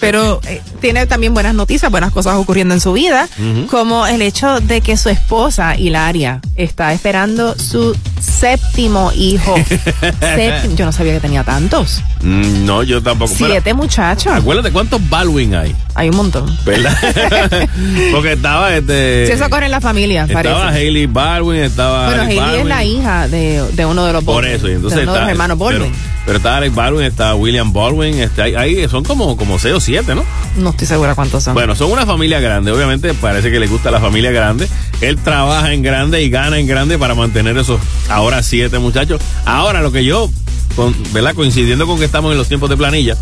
Pero 0.00 0.40
eh, 0.46 0.62
tiene 0.80 1.06
también 1.06 1.34
buenas 1.34 1.54
noticias, 1.54 1.90
buenas 1.90 2.10
cosas 2.12 2.36
ocurriendo 2.36 2.72
en 2.74 2.80
su 2.80 2.92
vida, 2.94 3.28
como 3.70 4.06
el 4.06 4.22
hecho 4.22 4.60
de 4.60 4.80
que 4.80 4.96
su 4.96 5.10
esposa, 5.10 5.76
Hilaria, 5.76 6.40
está 6.56 6.92
esperando 6.94 7.54
su 7.58 7.94
séptimo 8.20 9.12
hijo. 9.14 9.54
Yo 10.76 10.84
no 10.84 10.92
sabía 10.92 11.14
que 11.14 11.20
tenía 11.20 11.44
tantos. 11.44 12.02
Mm, 12.22 12.64
No, 12.66 12.82
yo 12.82 13.02
tampoco. 13.02 13.32
Siete 13.34 13.74
muchachos. 13.74 14.32
acuérdate 14.32 14.70
cuántos 14.72 15.00
Baldwin 15.08 15.54
hay, 15.54 15.74
Hay 15.94 16.08
un 16.10 16.16
montón. 16.16 16.54
¿verdad? 16.64 16.96
Porque 18.12 18.32
estaba 18.32 18.74
este. 18.76 19.26
Si 19.26 19.32
eso 19.32 19.48
corre 19.50 19.66
en 19.66 19.72
la 19.72 19.80
familia, 19.80 20.24
Estaba 20.24 20.42
parece. 20.42 20.78
Hailey 20.80 21.06
Baldwin, 21.06 21.60
estaba. 21.62 22.06
Bueno, 22.06 22.22
Hailey 22.22 22.60
es 22.60 22.66
la 22.66 22.84
hija 22.84 23.28
de, 23.28 23.64
de 23.72 23.86
uno 23.86 24.04
de 24.04 24.12
los 24.12 24.24
Por 24.24 24.44
eso, 24.46 24.68
y 24.68 24.72
entonces 24.72 24.98
de 24.98 25.02
uno 25.04 25.12
de 25.12 25.18
está- 25.18 25.20
los 25.22 25.30
hermanos 25.30 25.58
Baldwin. 25.58 25.92
Pero, 25.92 26.10
pero 26.30 26.36
está 26.38 26.58
Alec 26.58 26.72
Baldwin, 26.72 27.06
está 27.06 27.34
William 27.34 27.72
Baldwin, 27.72 28.20
está, 28.20 28.44
ahí- 28.44 28.54
ahí 28.54 28.88
son 28.88 29.02
como, 29.02 29.36
como 29.36 29.58
seis 29.58 29.74
o 29.74 29.80
siete, 29.80 30.14
¿no? 30.14 30.22
No 30.56 30.70
estoy 30.70 30.86
segura 30.86 31.16
cuántos 31.16 31.42
son. 31.42 31.54
Bueno, 31.54 31.74
son 31.74 31.90
una 31.90 32.06
familia 32.06 32.38
grande, 32.38 32.70
obviamente 32.70 33.14
parece 33.14 33.50
que 33.50 33.58
le 33.58 33.66
gusta 33.66 33.90
la 33.90 33.98
familia 33.98 34.30
grande. 34.30 34.68
Él 35.00 35.16
trabaja 35.16 35.72
en 35.74 35.82
grande 35.82 36.22
y 36.22 36.30
gana 36.30 36.60
en 36.60 36.68
grande 36.68 36.98
para 36.98 37.16
mantener 37.16 37.58
esos 37.58 37.80
ahora 38.08 38.44
siete 38.44 38.78
muchachos. 38.78 39.20
Ahora 39.44 39.80
lo 39.82 39.90
que 39.90 40.04
yo, 40.04 40.30
con, 40.76 40.94
¿verdad? 41.12 41.34
Coincidiendo 41.34 41.88
con 41.88 41.98
que 41.98 42.04
estamos 42.04 42.30
en 42.30 42.38
los 42.38 42.46
tiempos 42.46 42.70
de 42.70 42.76
planilla, 42.76 43.16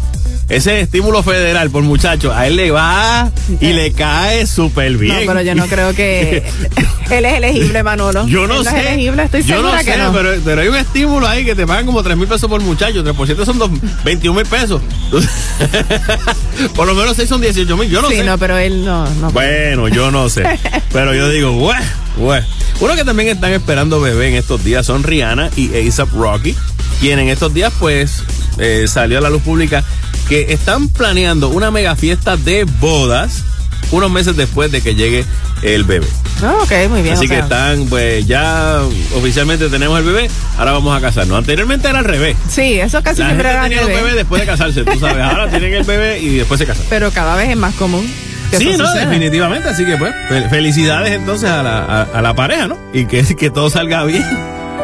ese 0.48 0.80
estímulo 0.80 1.22
federal 1.22 1.70
por 1.70 1.82
muchachos, 1.82 2.32
a 2.34 2.46
él 2.46 2.56
le 2.56 2.70
va 2.70 3.30
y 3.60 3.72
le 3.72 3.92
cae 3.92 4.46
súper 4.46 4.92
no, 4.92 4.98
bien. 4.98 5.22
pero 5.26 5.42
yo 5.42 5.54
no 5.54 5.66
creo 5.66 5.92
que 5.94 6.42
él 7.10 7.24
es 7.24 7.34
elegible, 7.34 7.82
Manolo. 7.82 8.26
Yo 8.26 8.46
no 8.46 8.60
Él 8.60 8.64
sé. 8.64 8.78
es 8.80 8.86
elegible, 8.86 9.22
estoy 9.24 9.42
yo 9.42 9.56
segura 9.56 9.72
no 9.72 9.78
sé, 9.78 9.84
que 9.84 9.96
no. 9.98 10.12
Pero, 10.12 10.30
pero 10.44 10.60
hay 10.62 10.68
un 10.68 10.76
estímulo 10.76 11.28
ahí 11.28 11.44
que 11.44 11.54
te 11.54 11.66
pagan 11.66 11.84
como 11.86 12.02
3 12.02 12.16
mil 12.16 12.26
pesos 12.28 12.48
por 12.48 12.60
muchacho. 12.62 13.02
3 13.02 13.14
por 13.14 13.26
7 13.26 13.44
son 13.44 13.58
dos- 13.58 13.70
21 14.04 14.34
mil 14.40 14.46
pesos. 14.46 14.80
por 16.74 16.86
lo 16.86 16.94
menos 16.94 17.16
6 17.16 17.28
son 17.28 17.40
18 17.40 17.76
mil. 17.76 17.88
Yo 17.90 18.02
no 18.02 18.08
sí, 18.08 18.16
sé. 18.16 18.24
no, 18.24 18.38
pero 18.38 18.56
él 18.58 18.84
no. 18.84 19.08
no. 19.16 19.30
Bueno, 19.30 19.88
yo 19.88 20.10
no 20.10 20.28
sé. 20.28 20.44
Pero 20.92 21.14
yo 21.14 21.28
digo, 21.28 21.52
güey, 21.52 21.76
güey. 22.16 22.42
Uno 22.80 22.94
que 22.96 23.04
también 23.04 23.28
están 23.28 23.52
esperando 23.52 24.00
bebé 24.00 24.28
en 24.28 24.34
estos 24.36 24.64
días 24.64 24.86
son 24.86 25.02
Rihanna 25.02 25.50
y 25.56 25.86
ASAP 25.86 26.10
Rocky, 26.14 26.56
quien 27.00 27.18
en 27.18 27.28
estos 27.28 27.52
días, 27.52 27.72
pues, 27.78 28.22
eh, 28.58 28.86
salió 28.88 29.18
a 29.18 29.20
la 29.20 29.28
luz 29.30 29.42
pública 29.42 29.84
que 30.28 30.52
están 30.52 30.88
planeando 30.88 31.48
una 31.48 31.70
mega 31.70 31.96
fiesta 31.96 32.36
de 32.36 32.64
bodas 32.64 33.44
unos 33.90 34.10
meses 34.10 34.36
después 34.36 34.70
de 34.70 34.82
que 34.82 34.94
llegue 34.94 35.24
el 35.62 35.84
bebé. 35.84 36.06
Ah, 36.42 36.54
ok, 36.62 36.72
muy 36.90 37.00
bien. 37.02 37.14
Así 37.14 37.24
o 37.24 37.28
que 37.28 37.38
están, 37.38 37.86
pues, 37.86 38.26
ya 38.26 38.80
oficialmente 39.16 39.68
tenemos 39.70 39.98
el 39.98 40.04
bebé, 40.04 40.30
ahora 40.58 40.72
vamos 40.72 40.96
a 40.96 41.00
casarnos. 41.00 41.38
Anteriormente 41.38 41.88
era 41.88 42.00
al 42.00 42.04
revés. 42.04 42.36
Sí, 42.50 42.78
eso 42.78 43.02
casi 43.02 43.20
La 43.20 43.28
siempre 43.28 43.48
gente 43.48 43.50
era 43.58 43.62
tenía 43.62 43.78
los 43.78 43.86
revés. 43.86 44.02
bebés 44.02 44.16
después 44.16 44.40
de 44.42 44.46
casarse, 44.46 44.84
tú 44.84 44.98
sabes. 45.00 45.22
Ahora 45.22 45.48
tienen 45.50 45.72
el 45.72 45.84
bebé 45.84 46.18
y 46.20 46.36
después 46.36 46.58
se 46.60 46.66
casan. 46.66 46.84
Pero 46.90 47.10
cada 47.12 47.34
vez 47.34 47.48
es 47.48 47.56
más 47.56 47.74
común. 47.76 48.06
que 48.50 48.58
Sí, 48.58 48.66
no, 48.76 48.86
suceda. 48.86 49.06
definitivamente. 49.06 49.68
Así 49.70 49.84
que, 49.86 49.96
pues, 49.96 50.14
fel- 50.28 50.50
felicidades 50.50 51.12
entonces 51.12 51.48
a 51.48 51.62
la, 51.62 51.78
a, 51.78 52.02
a 52.02 52.22
la 52.22 52.34
pareja, 52.34 52.68
¿no? 52.68 52.76
Y 52.92 53.06
que, 53.06 53.22
que 53.36 53.50
todo 53.50 53.70
salga 53.70 54.04
bien. 54.04 54.24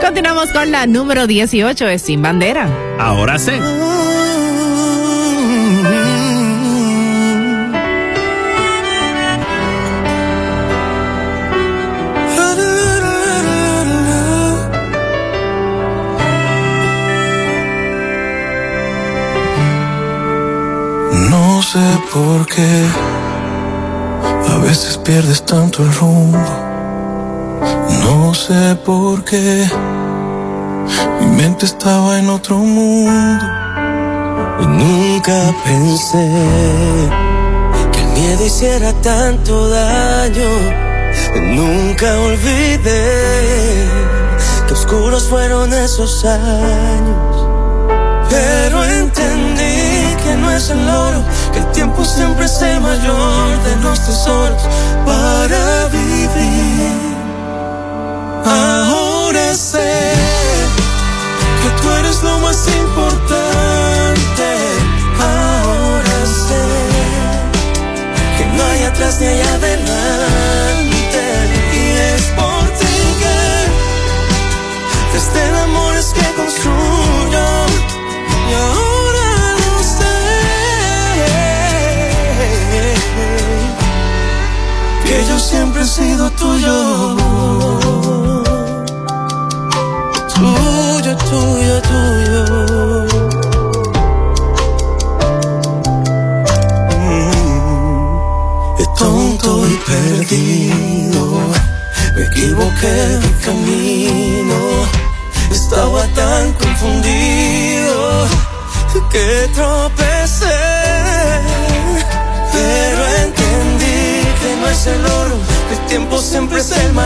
Continuamos 0.01 0.51
con 0.51 0.71
la 0.73 0.87
número 0.87 1.27
18, 1.27 1.89
es 1.89 2.03
Sin 2.03 2.23
Bandera. 2.23 2.69
Ahora 2.99 3.39
sé. 3.39 3.61
Sé 21.75 21.99
por 22.13 22.47
qué 22.47 22.87
a 24.49 24.59
veces 24.59 24.97
pierdes 24.99 25.45
tanto 25.45 25.83
el 25.83 25.93
rumbo. 25.93 26.39
No 28.05 28.33
sé 28.33 28.77
por 28.87 29.25
qué 29.25 29.69
mi 31.21 31.27
mente 31.27 31.67
estaba 31.67 32.21
en 32.21 32.29
otro 32.29 32.59
mundo. 32.59 33.45
Y 34.63 34.67
nunca 34.67 35.37
pensé 35.65 36.27
que 37.93 38.01
el 38.03 38.09
miedo 38.19 38.47
hiciera 38.47 38.93
tanto 39.03 39.69
daño. 39.69 40.53
Nunca 41.59 42.21
olvidé 42.21 43.89
que 44.69 44.75
oscuros 44.75 45.25
fueron 45.25 45.73
esos 45.73 46.25
años. 46.25 47.55
Pero 48.31 48.85
entendí 48.85 50.05
que 50.25 50.35
no 50.37 50.51
es 50.51 50.71
el 50.71 50.89
oro, 50.89 51.23
que 51.55 51.61
el 51.61 51.73
tiempo 51.73 52.05
siempre 52.05 52.47
es 52.47 52.81
mayor 52.81 53.63
de 53.63 53.77
los 53.77 53.99
tesoros 54.01 54.63
para 55.07 55.87
vivir. 55.87 56.93
Ahora 58.45 59.55
sé 59.55 60.24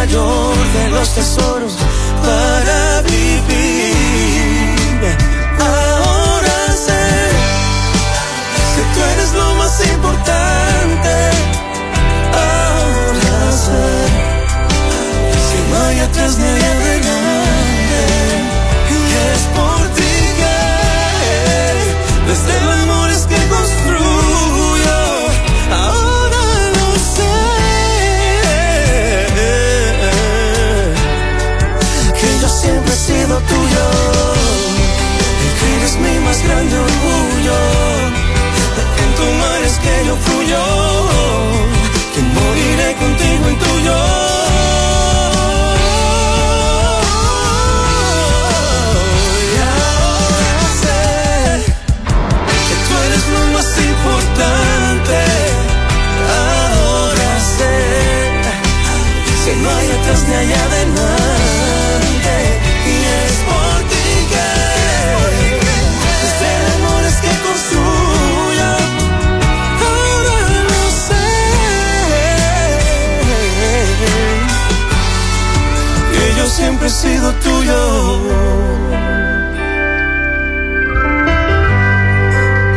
mayor 0.08 0.72
de 0.72 0.88
los 0.90 1.14
tesoros 1.14 1.57
sido 76.90 77.32
tuyo. 77.34 78.18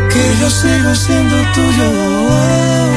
Que 0.10 0.24
yo 0.42 0.50
sigo 0.50 0.96
siendo 0.96 1.36
tuyo. 1.54 2.92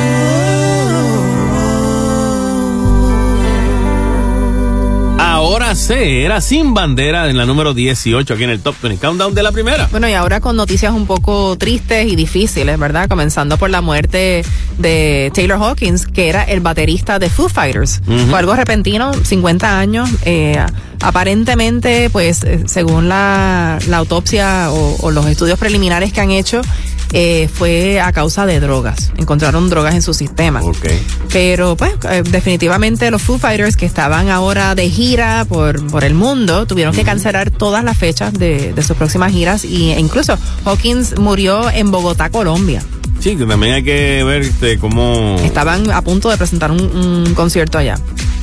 Ahora 5.18 5.74
sé, 5.74 6.24
era 6.24 6.40
sin 6.40 6.74
bandera 6.74 7.28
en 7.28 7.36
la 7.36 7.44
número 7.44 7.74
18 7.74 8.34
aquí 8.34 8.44
en 8.44 8.50
el 8.50 8.60
Top 8.60 8.74
20 8.82 9.04
Countdown 9.04 9.34
de 9.34 9.42
la 9.42 9.52
primera. 9.52 9.88
Bueno, 9.90 10.08
y 10.08 10.14
ahora 10.14 10.40
con 10.40 10.56
noticias 10.56 10.92
un 10.92 11.06
poco 11.06 11.56
tristes 11.58 12.10
y 12.10 12.16
difíciles, 12.16 12.78
¿verdad? 12.78 13.08
Comenzando 13.08 13.56
por 13.56 13.70
la 13.70 13.80
muerte 13.80 14.44
de 14.78 15.30
Taylor 15.34 15.62
Hawkins, 15.62 16.06
que 16.06 16.28
era 16.28 16.42
el 16.44 16.60
baterista 16.60 17.18
de 17.18 17.28
Foo 17.28 17.48
Fighters. 17.48 18.00
Fue 18.28 18.38
algo 18.38 18.54
repentino, 18.54 19.12
50 19.12 19.78
años. 19.78 20.08
Eh, 20.24 20.64
aparentemente, 21.04 22.10
pues, 22.10 22.42
eh, 22.44 22.64
según 22.66 23.08
la, 23.08 23.78
la 23.88 23.98
autopsia 23.98 24.70
o, 24.72 24.96
o 25.00 25.10
los 25.10 25.26
estudios 25.26 25.58
preliminares 25.58 26.12
que 26.12 26.20
han 26.20 26.30
hecho, 26.30 26.60
eh, 27.12 27.48
fue 27.52 28.00
a 28.00 28.12
causa 28.12 28.44
de 28.44 28.58
drogas. 28.58 29.12
Encontraron 29.16 29.70
drogas 29.70 29.94
en 29.94 30.02
su 30.02 30.14
sistema. 30.14 30.60
Ok. 30.62 30.86
Pero 31.32 31.76
pues 31.76 31.92
eh, 32.10 32.24
definitivamente 32.28 33.10
los 33.10 33.22
Foo 33.22 33.38
Fighters 33.38 33.76
que 33.76 33.86
estaban 33.86 34.30
ahora 34.30 34.74
de 34.74 34.90
gira 34.90 35.44
por, 35.48 35.86
por 35.86 36.02
el 36.02 36.14
mundo 36.14 36.66
tuvieron 36.66 36.92
que 36.92 37.04
cancelar 37.04 37.52
todas 37.52 37.84
las 37.84 37.96
fechas 37.96 38.32
de, 38.32 38.72
de 38.72 38.82
sus 38.82 38.96
próximas 38.96 39.30
giras 39.30 39.64
y, 39.64 39.92
e 39.92 40.00
incluso 40.00 40.36
Hawkins 40.64 41.16
murió 41.18 41.70
en 41.70 41.92
Bogotá, 41.92 42.30
Colombia. 42.30 42.82
Sí, 43.20 43.36
que 43.36 43.46
también 43.46 43.74
hay 43.74 43.84
que 43.84 44.24
ver 44.24 44.42
este, 44.42 44.78
cómo... 44.78 45.36
Estaban 45.44 45.90
a 45.92 46.02
punto 46.02 46.30
de 46.30 46.36
presentar 46.36 46.72
un, 46.72 46.80
un 46.80 47.34
concierto 47.34 47.78
allá. 47.78 47.96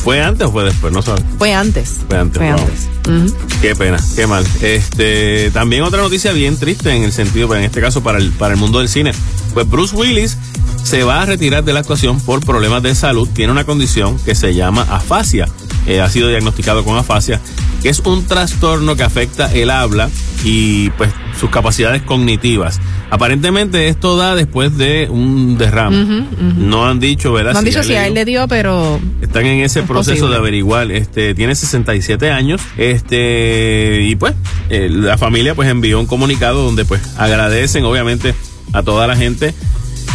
¿Fue 0.03 0.21
antes 0.21 0.47
o 0.47 0.51
fue 0.51 0.63
después? 0.63 0.91
No 0.91 1.01
sabes. 1.01 1.23
Fue 1.37 1.53
antes. 1.53 1.99
Fue 2.07 2.17
antes. 2.17 2.37
Fue 2.37 2.51
wow. 2.51 2.61
antes. 2.61 3.33
Qué 3.61 3.75
pena, 3.75 3.99
qué 4.15 4.25
mal. 4.25 4.45
Este, 4.61 5.51
también 5.51 5.83
otra 5.83 6.01
noticia 6.01 6.31
bien 6.31 6.57
triste 6.57 6.95
en 6.95 7.03
el 7.03 7.11
sentido, 7.11 7.47
pues, 7.47 7.59
en 7.59 7.65
este 7.65 7.81
caso 7.81 8.01
para 8.01 8.17
el, 8.17 8.31
para 8.31 8.53
el 8.53 8.59
mundo 8.59 8.79
del 8.79 8.89
cine. 8.89 9.11
Pues 9.53 9.69
Bruce 9.69 9.95
Willis 9.95 10.37
se 10.83 11.03
va 11.03 11.21
a 11.21 11.25
retirar 11.25 11.63
de 11.63 11.73
la 11.73 11.81
actuación 11.81 12.19
por 12.19 12.43
problemas 12.43 12.81
de 12.81 12.95
salud. 12.95 13.27
Tiene 13.33 13.51
una 13.51 13.63
condición 13.65 14.17
que 14.19 14.33
se 14.33 14.55
llama 14.55 14.87
afasia. 14.89 15.47
Eh, 15.87 15.99
ha 15.99 16.09
sido 16.09 16.27
diagnosticado 16.29 16.83
con 16.83 16.95
afasia, 16.97 17.41
que 17.81 17.89
es 17.89 17.99
un 18.01 18.25
trastorno 18.27 18.95
que 18.95 19.03
afecta 19.03 19.51
el 19.51 19.71
habla 19.71 20.09
y 20.43 20.89
pues 20.91 21.09
sus 21.39 21.49
capacidades 21.49 22.03
cognitivas. 22.03 22.79
Aparentemente 23.09 23.87
esto 23.87 24.15
da 24.15 24.35
después 24.35 24.77
de 24.77 25.07
un 25.09 25.57
derrame. 25.57 26.25
No 26.57 26.87
han 26.87 26.99
dicho, 26.99 27.33
¿verdad? 27.33 27.53
No 27.53 27.59
han 27.59 27.65
dicho 27.65 27.83
si 27.83 27.93
a 27.95 28.07
él 28.07 28.13
le 28.13 28.25
dio, 28.25 28.47
pero 28.47 28.99
Están 29.21 29.45
en 29.47 29.61
ese 29.61 29.79
Es 29.81 29.85
proceso 29.85 30.11
posible. 30.11 30.33
de 30.33 30.37
averiguar. 30.37 30.91
Este, 30.91 31.33
tiene 31.33 31.55
67 31.55 32.29
años. 32.31 32.61
Este, 32.77 34.01
y 34.03 34.15
pues, 34.15 34.33
eh, 34.69 34.87
la 34.89 35.17
familia 35.17 35.55
pues 35.55 35.67
envió 35.69 35.99
un 35.99 36.05
comunicado 36.05 36.63
donde 36.63 36.85
pues 36.85 37.01
agradecen 37.17 37.83
obviamente 37.85 38.33
a 38.73 38.83
toda 38.83 39.07
la 39.07 39.15
gente 39.17 39.53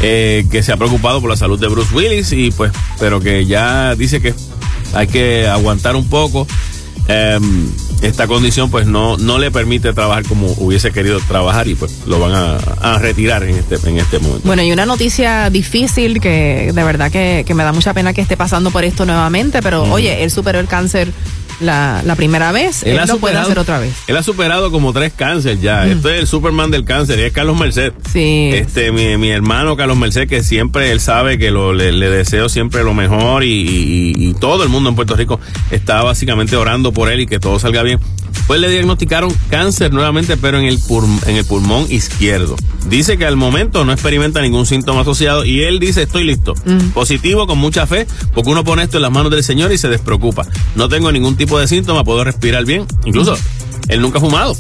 eh, 0.00 0.46
que 0.50 0.62
se 0.62 0.72
ha 0.72 0.76
preocupado 0.76 1.20
por 1.20 1.28
la 1.28 1.36
salud 1.36 1.58
de 1.60 1.68
Bruce 1.68 1.94
Willis 1.94 2.32
y 2.32 2.50
pues, 2.52 2.72
pero 2.98 3.20
que 3.20 3.44
ya 3.46 3.94
dice 3.94 4.20
que 4.22 4.32
hay 4.94 5.06
que 5.06 5.46
aguantar 5.46 5.96
un 5.96 6.08
poco. 6.08 6.46
Em, 7.08 7.68
esta 8.02 8.26
condición 8.26 8.70
pues 8.70 8.86
no, 8.86 9.16
no 9.16 9.38
le 9.38 9.50
permite 9.50 9.92
trabajar 9.92 10.24
como 10.24 10.48
hubiese 10.58 10.90
querido 10.90 11.20
trabajar 11.20 11.68
y 11.68 11.74
pues 11.74 12.02
lo 12.06 12.18
van 12.18 12.32
a, 12.34 12.56
a 12.80 12.98
retirar 12.98 13.44
en 13.44 13.56
este, 13.56 13.76
en 13.88 13.98
este 13.98 14.18
momento. 14.18 14.42
Bueno, 14.44 14.62
y 14.62 14.72
una 14.72 14.86
noticia 14.86 15.48
difícil 15.50 16.20
que 16.20 16.72
de 16.74 16.84
verdad 16.84 17.10
que, 17.10 17.44
que 17.46 17.54
me 17.54 17.62
da 17.62 17.72
mucha 17.72 17.94
pena 17.94 18.12
que 18.12 18.20
esté 18.20 18.36
pasando 18.36 18.70
por 18.70 18.84
esto 18.84 19.06
nuevamente, 19.06 19.62
pero 19.62 19.84
oye, 19.84 20.24
él 20.24 20.30
superó 20.30 20.58
el 20.58 20.66
cáncer 20.66 21.12
la, 21.60 22.02
la 22.04 22.14
primera 22.16 22.52
vez, 22.52 22.82
él, 22.82 22.98
ha 22.98 23.06
lo 23.06 23.18
puede 23.18 23.36
hacer 23.36 23.58
otra 23.58 23.78
vez. 23.78 23.94
Él 24.06 24.16
ha 24.16 24.22
superado 24.22 24.70
como 24.70 24.92
tres 24.92 25.12
cánceres 25.14 25.60
ya. 25.60 25.86
Esto 25.86 26.10
es 26.10 26.20
el 26.20 26.26
Superman 26.26 26.70
del 26.70 26.84
cáncer 26.84 27.18
y 27.18 27.22
es 27.22 27.32
Carlos 27.32 27.58
Merced. 27.58 27.92
Sí. 28.12 28.50
Este, 28.52 28.92
mi, 28.92 29.16
mi 29.16 29.30
hermano 29.30 29.76
Carlos 29.76 29.96
Merced, 29.96 30.28
que 30.28 30.42
siempre 30.42 30.90
él 30.92 31.00
sabe 31.00 31.38
que 31.38 31.50
lo, 31.50 31.72
le, 31.72 31.92
le 31.92 32.10
deseo 32.10 32.48
siempre 32.48 32.82
lo 32.84 32.94
mejor 32.94 33.44
y, 33.44 33.48
y- 33.50 34.28
y 34.28 34.34
todo 34.34 34.62
el 34.62 34.68
mundo 34.68 34.88
en 34.90 34.96
Puerto 34.96 35.16
Rico 35.16 35.40
está 35.70 36.02
básicamente 36.02 36.56
orando 36.56 36.92
por 36.92 37.10
él 37.10 37.20
y 37.20 37.26
que 37.26 37.38
todo 37.38 37.58
salga 37.58 37.82
bien. 37.82 37.98
Pues 38.46 38.60
le 38.60 38.68
diagnosticaron 38.70 39.32
cáncer 39.50 39.92
nuevamente, 39.92 40.36
pero 40.36 40.58
en 40.58 40.66
el, 40.66 40.78
pul- 40.78 41.20
en 41.26 41.36
el 41.36 41.44
pulmón 41.44 41.86
izquierdo. 41.90 42.56
Dice 42.88 43.18
que 43.18 43.26
al 43.26 43.36
momento 43.36 43.84
no 43.84 43.92
experimenta 43.92 44.40
ningún 44.40 44.66
síntoma 44.66 45.00
asociado 45.00 45.44
y 45.44 45.62
él 45.62 45.80
dice 45.80 46.02
estoy 46.02 46.24
listo. 46.24 46.54
Positivo, 46.94 47.46
con 47.48 47.58
mucha 47.58 47.86
fe, 47.86 48.06
porque 48.34 48.50
uno 48.50 48.62
pone 48.64 48.84
esto 48.84 48.98
en 48.98 49.02
las 49.02 49.10
manos 49.10 49.30
del 49.32 49.42
Señor 49.42 49.72
y 49.72 49.78
se 49.78 49.88
despreocupa. 49.88 50.46
No 50.76 50.88
tengo 50.88 51.10
ningún 51.10 51.36
tipo 51.36 51.58
de 51.58 51.66
síntoma, 51.66 52.04
puedo 52.04 52.22
respirar 52.22 52.64
bien. 52.64 52.84
Incluso, 53.04 53.36
él 53.88 54.00
nunca 54.00 54.18
ha 54.18 54.20
fumado. 54.20 54.56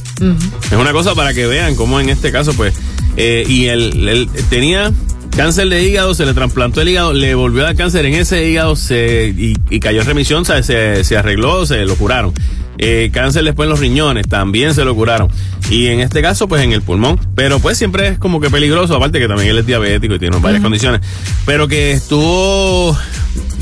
Es 0.70 0.76
una 0.78 0.92
cosa 0.92 1.14
para 1.14 1.32
que 1.34 1.46
vean 1.46 1.76
cómo 1.76 2.00
en 2.00 2.08
este 2.08 2.32
caso, 2.32 2.52
pues, 2.54 2.74
eh, 3.16 3.44
y 3.48 3.66
él, 3.66 4.08
él 4.08 4.28
tenía 4.50 4.92
cáncer 5.36 5.68
de 5.68 5.86
hígado, 5.86 6.14
se 6.14 6.26
le 6.26 6.34
trasplantó 6.34 6.80
el 6.80 6.88
hígado, 6.88 7.12
le 7.12 7.34
volvió 7.34 7.62
a 7.62 7.66
dar 7.66 7.76
cáncer 7.76 8.06
en 8.06 8.14
ese 8.14 8.48
hígado 8.48 8.74
se, 8.74 9.28
y, 9.36 9.54
y 9.70 9.80
cayó 9.80 10.00
en 10.00 10.06
remisión, 10.06 10.44
se, 10.44 11.04
se 11.04 11.16
arregló, 11.16 11.64
se 11.66 11.84
lo 11.84 11.94
curaron. 11.96 12.32
Eh, 12.78 13.10
cáncer 13.12 13.44
después 13.44 13.66
en 13.66 13.70
los 13.70 13.80
riñones, 13.80 14.28
también 14.28 14.74
se 14.74 14.84
lo 14.84 14.94
curaron. 14.94 15.28
Y 15.70 15.86
en 15.86 16.00
este 16.00 16.22
caso, 16.22 16.48
pues 16.48 16.62
en 16.62 16.72
el 16.72 16.82
pulmón. 16.82 17.18
Pero 17.34 17.58
pues 17.58 17.78
siempre 17.78 18.08
es 18.08 18.18
como 18.18 18.40
que 18.40 18.50
peligroso, 18.50 18.96
aparte 18.96 19.18
que 19.18 19.28
también 19.28 19.50
él 19.50 19.58
es 19.58 19.66
diabético 19.66 20.14
y 20.14 20.18
tiene 20.18 20.38
varias 20.38 20.62
condiciones. 20.62 21.00
Pero 21.44 21.68
que 21.68 21.92
estuvo... 21.92 22.96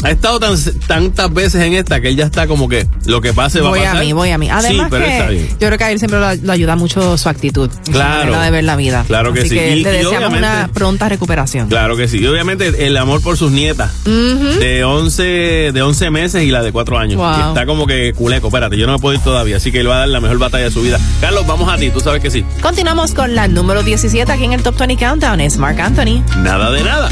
Ha 0.03 0.11
estado 0.11 0.39
tan, 0.41 0.57
tantas 0.87 1.33
veces 1.33 1.63
en 1.63 1.73
esta 1.75 2.01
que 2.01 2.09
él 2.09 2.17
ya 2.17 2.25
está 2.27 2.47
como 2.47 2.69
que 2.69 2.87
lo 3.07 3.21
que 3.21 3.33
pase 3.33 3.61
va 3.61 3.71
Voy 3.71 3.81
a 3.81 3.83
a 3.83 3.93
pasar. 3.93 4.05
mí, 4.05 4.13
voy 4.13 4.31
a 4.31 4.39
mí. 4.39 4.51
Además 4.51 4.85
sí, 4.87 4.89
pero 4.91 5.05
está 5.07 5.29
bien. 5.29 5.49
yo 5.49 5.67
creo 5.69 5.79
que 5.79 5.85
a 5.85 5.91
él 5.93 5.99
siempre 5.99 6.21
lo, 6.21 6.35
lo 6.35 6.53
ayuda 6.53 6.77
mucho 6.77 7.17
su 7.17 7.29
actitud, 7.29 7.71
su 7.85 7.93
Claro. 7.93 8.19
manera 8.27 8.43
de 8.43 8.51
ver 8.51 8.65
la 8.65 8.77
vida. 8.77 9.05
Claro 9.07 9.33
que 9.33 9.41
Así 9.41 9.49
sí. 9.51 9.55
que 9.57 9.71
Y- 9.77 9.83
le 9.83 9.91
y 9.95 9.97
deseamos 9.99 10.17
obviamente- 10.29 10.39
una 10.49 10.69
pronta 10.73 11.09
recuperación. 11.09 11.69
Claro 11.69 11.97
que 11.97 12.09
sí. 12.09 12.19
Y 12.19 12.27
obviamente 12.27 12.87
el 12.87 12.97
amor 12.97 13.23
por 13.23 13.37
sus 13.37 13.51
nietas 13.53 13.93
de 14.05 14.85
11 14.85 15.23
de 15.73 15.83
11 15.83 16.11
meses 16.11 16.43
y 16.43 16.51
la 16.51 16.63
de 16.63 16.73
4 16.73 16.99
años. 16.99 17.17
Wow. 17.17 17.31
Y 17.39 17.49
está 17.49 17.67
como 17.67 17.87
que 17.87 18.13
culeco, 18.15 18.49
espérate, 18.49 18.77
yo 18.77 18.87
no 18.87 18.93
me 18.95 18.99
puedo 18.99 19.15
ir 19.15 19.21
todavía, 19.23 19.57
así 19.57 19.73
que 19.73 19.81
él 19.81 19.89
va 19.89 19.97
a 19.97 19.99
dar 20.01 20.09
la 20.09 20.21
mejor 20.21 20.39
batalla 20.39 20.65
de 20.65 20.71
su 20.71 20.83
vida. 20.83 20.99
Carlos, 21.21 21.47
vamos 21.47 21.73
a 21.73 21.77
ti, 21.77 21.91
tú 21.91 22.01
sabes 22.01 22.21
que 22.23 22.31
sí. 22.31 22.45
Continuamos 22.61 23.13
con 23.15 23.35
la 23.35 23.49
número 23.49 23.83
17 23.83 24.31
aquí 24.31 24.45
en 24.45 24.53
el 24.53 24.63
Top 24.63 24.77
20 24.79 24.97
Countdown. 24.97 25.41
Es 25.41 25.57
Mark 25.57 25.81
Anthony. 25.81 26.23
Nada 26.39 26.71
de 26.71 26.83
nada. 26.85 27.11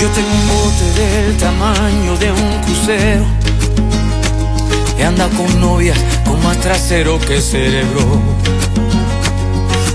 Yo 0.00 0.08
tengo 0.10 0.30
un 0.30 0.46
bote 0.46 1.00
del 1.00 1.36
tamaño 1.38 2.16
de 2.18 2.30
un 2.30 2.62
crucero 2.62 3.24
que 4.96 5.04
anda 5.04 5.28
con 5.30 5.60
novias 5.60 5.98
con 6.24 6.40
más 6.44 6.56
trasero 6.58 7.18
que 7.18 7.40
cerebro. 7.40 8.22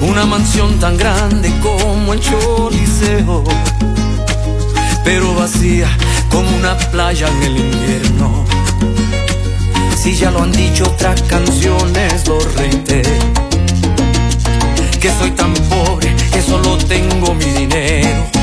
Una 0.01 0.25
mansión 0.25 0.77
tan 0.77 0.97
grande 0.97 1.53
como 1.61 2.11
el 2.11 2.19
Choliseo, 2.19 3.45
pero 5.05 5.35
vacía 5.35 5.87
como 6.29 6.53
una 6.53 6.75
playa 6.77 7.29
en 7.29 7.43
el 7.43 7.57
invierno. 7.59 8.43
Si 9.95 10.17
ya 10.17 10.31
lo 10.31 10.43
han 10.43 10.51
dicho 10.51 10.83
otras 10.83 11.21
canciones, 11.21 12.27
lo 12.27 12.39
reitero. 12.57 13.09
Que 14.99 15.09
soy 15.17 15.31
tan 15.31 15.53
pobre 15.53 16.13
que 16.29 16.41
solo 16.41 16.77
tengo 16.77 17.33
mi 17.35 17.45
dinero. 17.45 18.42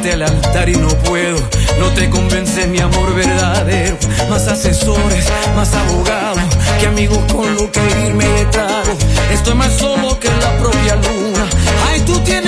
llevarte 0.00 0.12
al 0.12 0.22
altar 0.22 0.68
y 0.68 0.76
no 0.76 0.88
puedo. 0.88 1.36
No 1.78 1.88
te 1.94 2.08
convences 2.10 2.68
mi 2.68 2.78
amor 2.78 3.14
verdadero. 3.14 3.96
Más 4.28 4.46
asesores, 4.48 5.24
más 5.54 5.72
abogados, 5.74 6.42
que 6.78 6.86
amigos 6.86 7.18
con 7.32 7.54
lo 7.54 7.70
que 7.70 7.80
irme 8.06 8.26
de 8.26 8.44
trago. 8.46 8.96
Estoy 9.32 9.54
más 9.54 9.72
solo 9.74 10.18
que 10.18 10.28
la 10.28 10.56
propia 10.58 10.96
luna. 10.96 11.46
Ay, 11.90 12.00
tú 12.02 12.18
tienes 12.20 12.39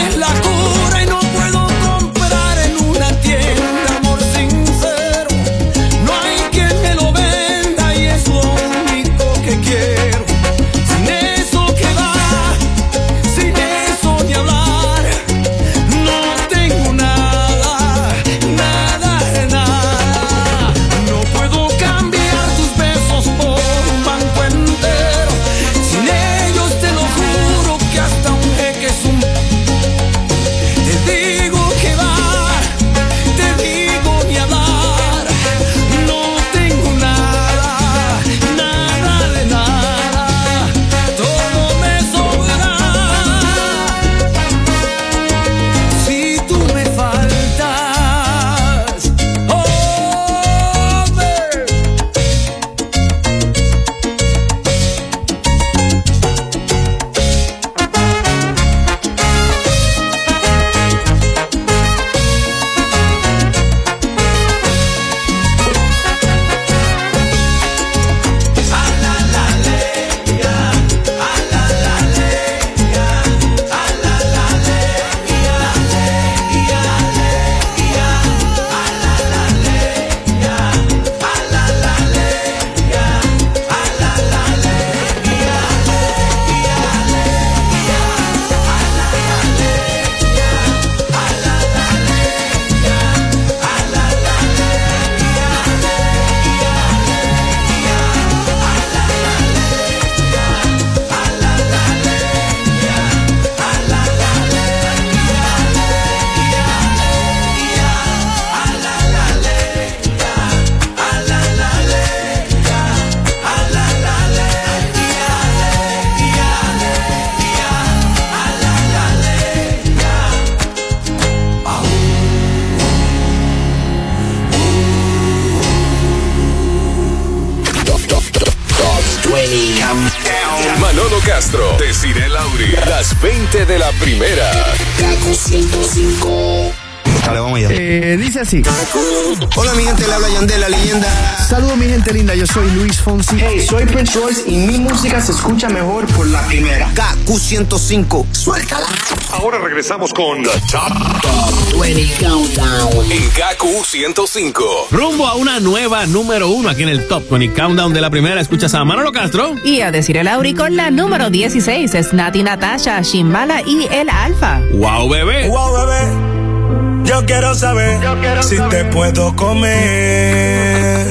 choice 144.13 144.43
y 144.47 144.57
mi 144.59 144.79
música 144.79 145.21
se 145.23 145.33
escucha 145.33 145.71
mejor 145.71 146.07
por 146.09 146.27
la 146.27 146.43
primera. 146.47 146.93
KQ105, 146.95 148.27
suéltala. 148.33 148.87
Ahora 149.33 149.59
regresamos 149.59 150.13
con 150.13 150.43
The 150.43 150.51
Top, 150.71 150.93
Top 151.23 151.81
20 151.81 152.15
Countdown 152.21 153.11
en 153.11 153.31
KQ105. 153.31 154.91
Rumbo 154.91 155.27
a 155.27 155.37
una 155.37 155.61
nueva 155.61 156.05
número 156.05 156.49
uno 156.49 156.69
aquí 156.69 156.83
en 156.83 156.91
el 156.91 157.09
Top 157.09 157.23
20 157.31 157.59
Countdown 157.59 157.95
de 157.95 158.03
la 158.03 158.11
primera. 158.11 158.39
Escuchas 158.41 158.75
a 158.75 158.85
Manolo 158.85 159.13
Castro. 159.13 159.55
Y 159.65 159.81
a 159.81 159.91
decir 159.91 160.19
el 160.19 160.29
Auri 160.29 160.53
con 160.53 160.77
la 160.77 160.91
número 160.91 161.31
16 161.31 161.95
es 161.95 162.13
Nati 162.13 162.43
Natasha, 162.43 163.01
Shimbala 163.01 163.63
y 163.63 163.89
el 163.91 164.11
Alfa. 164.11 164.61
¡Wow, 164.75 165.09
bebé! 165.09 165.49
¡Wow, 165.49 165.73
bebé! 165.75 167.09
Yo 167.09 167.25
quiero 167.25 167.55
saber 167.55 167.99
si 168.43 168.59
te 168.69 168.85
puedo 168.87 169.35
comer. 169.37 171.07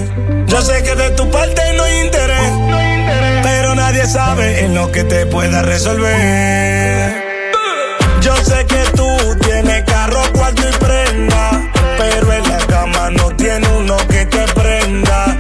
Yo 0.48 0.62
sé 0.62 0.84
que 0.84 0.96
de 0.96 1.10
tu 1.12 1.30
parte 1.32 1.71
sabe 4.12 4.66
en 4.66 4.76
lo 4.76 4.92
que 4.92 5.06
te 5.06 5.26
pueda 5.26 5.62
resolver. 5.62 7.24
Yo 8.20 8.36
sé 8.44 8.66
que 8.66 8.84
tú 8.94 9.08
tienes 9.40 9.84
carro, 9.84 10.22
cuarto 10.34 10.64
y 10.68 10.86
prenda, 10.86 11.72
pero 11.98 12.34
en 12.34 12.44
la 12.44 12.58
cama 12.58 13.10
no 13.10 13.34
tiene 13.38 13.66
uno 13.70 13.96
que 14.10 14.26
te 14.26 14.46
prenda. 14.54 15.31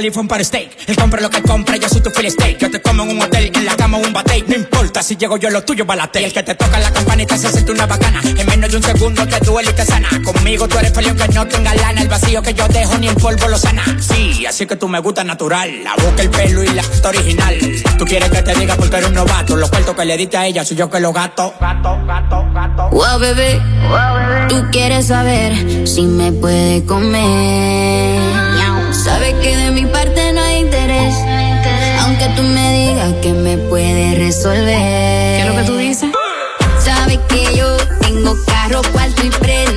Khalifa 0.00 0.22
para 0.22 0.42
steak. 0.42 0.88
Él 0.88 0.96
compra 0.96 1.20
lo 1.20 1.28
que 1.28 1.42
compra, 1.42 1.76
yo 1.76 1.86
soy 1.86 2.00
tu 2.00 2.08
fill 2.08 2.30
steak. 2.30 2.56
Yo 2.56 2.70
te 2.70 2.80
como 2.80 3.02
en 3.02 3.10
un 3.10 3.20
hotel, 3.20 3.50
en 3.54 3.66
la 3.66 3.76
cama 3.76 3.98
un 3.98 4.14
bate. 4.14 4.42
No 4.48 4.54
importa 4.54 5.02
si 5.02 5.14
llego 5.14 5.36
yo, 5.36 5.50
lo 5.50 5.62
tuyo 5.62 5.84
balate. 5.84 6.24
El 6.24 6.32
que 6.32 6.42
te 6.42 6.54
toca 6.54 6.78
la 6.78 6.90
campanita 6.90 7.36
se 7.36 7.50
siente 7.52 7.70
una 7.70 7.84
bacana. 7.84 8.22
En 8.24 8.46
menos 8.46 8.70
de 8.70 8.78
un 8.78 8.82
segundo 8.82 9.28
te 9.28 9.38
duele 9.40 9.68
y 9.68 9.74
te 9.74 9.84
sana. 9.84 10.08
Conmigo 10.24 10.66
tú 10.68 10.78
eres 10.78 10.94
feliz 10.94 11.12
que 11.12 11.28
no 11.34 11.46
tenga 11.46 11.74
lana. 11.74 12.00
El 12.00 12.08
vacío 12.08 12.40
que 12.40 12.54
yo 12.54 12.66
dejo 12.68 12.96
ni 12.96 13.08
el 13.08 13.14
polvo 13.16 13.46
lo 13.48 13.58
sana. 13.58 13.84
Sí, 14.00 14.46
así 14.46 14.64
que 14.64 14.76
tú 14.76 14.88
me 14.88 15.00
gusta 15.00 15.22
natural. 15.22 15.84
La 15.84 15.94
boca, 15.96 16.22
el 16.22 16.30
pelo 16.30 16.64
y 16.64 16.68
la 16.68 16.80
acta 16.80 17.10
original. 17.10 17.58
Tú 17.98 18.06
quieres 18.06 18.30
que 18.30 18.40
te 18.40 18.54
diga 18.54 18.76
porque 18.76 18.96
eres 18.96 19.08
un 19.10 19.16
novato. 19.16 19.54
Los 19.54 19.68
cuartos 19.68 19.94
que 19.94 20.06
le 20.06 20.16
diste 20.16 20.38
a 20.38 20.46
ella 20.46 20.64
soy 20.64 20.78
yo 20.78 20.88
que 20.88 20.98
lo 20.98 21.12
gato. 21.12 21.52
Gato, 21.60 21.98
gato, 22.06 22.46
gato. 22.54 22.88
Wow, 22.88 23.18
bebé, 23.18 23.60
tú 24.48 24.64
quieres 24.72 25.08
saber 25.08 25.86
si 25.86 26.04
me 26.04 26.32
puede 26.32 26.86
comer. 26.86 28.49
Sabes 29.30 29.46
que 29.46 29.56
de 29.56 29.70
mi 29.70 29.86
parte 29.86 30.32
no 30.32 30.40
hay 30.40 30.56
interés. 30.56 31.14
Aunque 32.00 32.26
tú 32.34 32.42
me 32.42 32.72
digas 32.72 33.12
que 33.22 33.32
me 33.32 33.58
puede 33.58 34.16
resolver. 34.16 34.64
¿Qué 34.66 35.40
es 35.42 35.46
lo 35.46 35.54
que 35.54 35.62
tú 35.66 35.76
dices? 35.76 36.10
Sabes 36.80 37.20
que 37.28 37.54
yo 37.54 37.76
tengo 38.00 38.34
carro, 38.44 38.82
cuarto 38.92 39.24
y 39.24 39.30
prenda. 39.30 39.69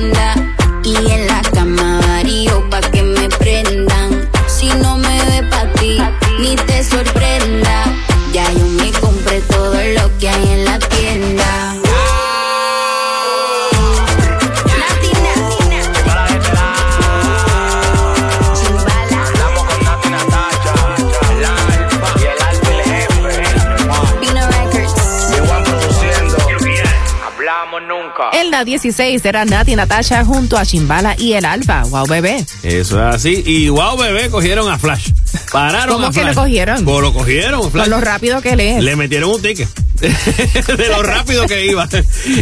La 28.54 28.64
16 28.64 29.24
era 29.24 29.44
Nati 29.44 29.74
Natasha 29.74 30.24
junto 30.24 30.56
a 30.56 30.64
Chimbala 30.64 31.16
y 31.18 31.32
el 31.32 31.44
Alfa. 31.44 31.82
Wow, 31.86 32.06
bebé. 32.06 32.46
Eso 32.62 33.00
es 33.00 33.14
así. 33.16 33.42
Y 33.44 33.68
wow, 33.68 33.96
bebé, 33.96 34.30
cogieron 34.30 34.70
a 34.70 34.78
Flash. 34.78 35.10
Pararon 35.50 35.96
¿Cómo 35.96 36.06
a 36.06 36.12
que 36.12 36.20
Flash. 36.20 36.36
lo 36.36 36.42
cogieron? 36.42 36.84
Pues 36.84 37.00
lo 37.00 37.12
cogieron, 37.12 37.72
Flash. 37.72 37.88
Con 37.88 37.90
lo 37.90 38.00
rápido 38.00 38.40
que 38.42 38.54
lee. 38.54 38.80
Le 38.80 38.94
metieron 38.94 39.30
un 39.30 39.42
ticket. 39.42 39.68
de 40.00 40.88
lo 40.88 41.02
rápido 41.02 41.48
que 41.48 41.66
iba. 41.66 41.88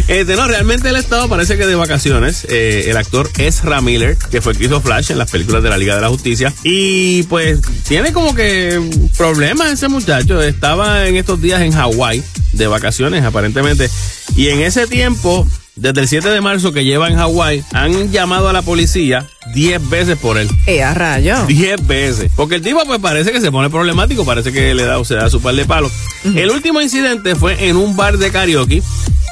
Este, 0.07 0.35
no, 0.35 0.47
realmente 0.47 0.89
él 0.89 0.97
estaba, 0.97 1.27
parece 1.27 1.57
que 1.57 1.65
de 1.65 1.73
vacaciones. 1.73 2.45
Eh, 2.47 2.91
el 2.91 2.97
actor 2.97 3.31
Ezra 3.39 3.81
Miller, 3.81 4.15
que 4.29 4.39
fue 4.39 4.51
el 4.51 4.59
que 4.59 4.65
hizo 4.65 4.81
Flash 4.81 5.09
en 5.09 5.17
las 5.17 5.31
películas 5.31 5.63
de 5.63 5.69
la 5.71 5.77
Liga 5.79 5.95
de 5.95 6.01
la 6.01 6.09
Justicia. 6.09 6.53
Y 6.63 7.23
pues 7.23 7.59
tiene 7.87 8.13
como 8.13 8.35
que 8.35 8.79
problemas 9.17 9.71
ese 9.71 9.87
muchacho. 9.87 10.43
Estaba 10.43 11.07
en 11.07 11.15
estos 11.15 11.41
días 11.41 11.61
en 11.61 11.71
Hawái 11.71 12.23
de 12.51 12.67
vacaciones, 12.67 13.23
aparentemente. 13.23 13.89
Y 14.35 14.49
en 14.49 14.61
ese 14.61 14.85
tiempo, 14.85 15.47
desde 15.75 16.01
el 16.01 16.07
7 16.07 16.29
de 16.29 16.41
marzo 16.41 16.71
que 16.71 16.83
lleva 16.85 17.07
en 17.09 17.15
Hawái, 17.17 17.63
han 17.73 18.11
llamado 18.11 18.47
a 18.49 18.53
la 18.53 18.61
policía 18.61 19.25
10 19.53 19.89
veces 19.89 20.17
por 20.17 20.37
él. 20.37 20.49
Eh, 20.67 20.83
a 20.83 20.93
rayo. 20.93 21.45
10 21.47 21.87
veces. 21.87 22.31
Porque 22.35 22.55
el 22.55 22.61
tipo 22.61 22.83
pues 22.85 22.99
parece 22.99 23.31
que 23.31 23.41
se 23.41 23.51
pone 23.51 23.69
problemático, 23.69 24.23
parece 24.25 24.51
que 24.51 24.73
le 24.73 24.85
da, 24.85 24.99
o 24.99 25.05
se 25.05 25.15
da 25.15 25.29
su 25.29 25.41
par 25.41 25.55
de 25.55 25.65
palos. 25.65 25.91
El 26.23 26.51
último 26.51 26.79
incidente 26.81 27.35
fue 27.35 27.67
en 27.67 27.75
un 27.77 27.95
bar 27.95 28.17
de 28.17 28.31
karaoke, 28.31 28.81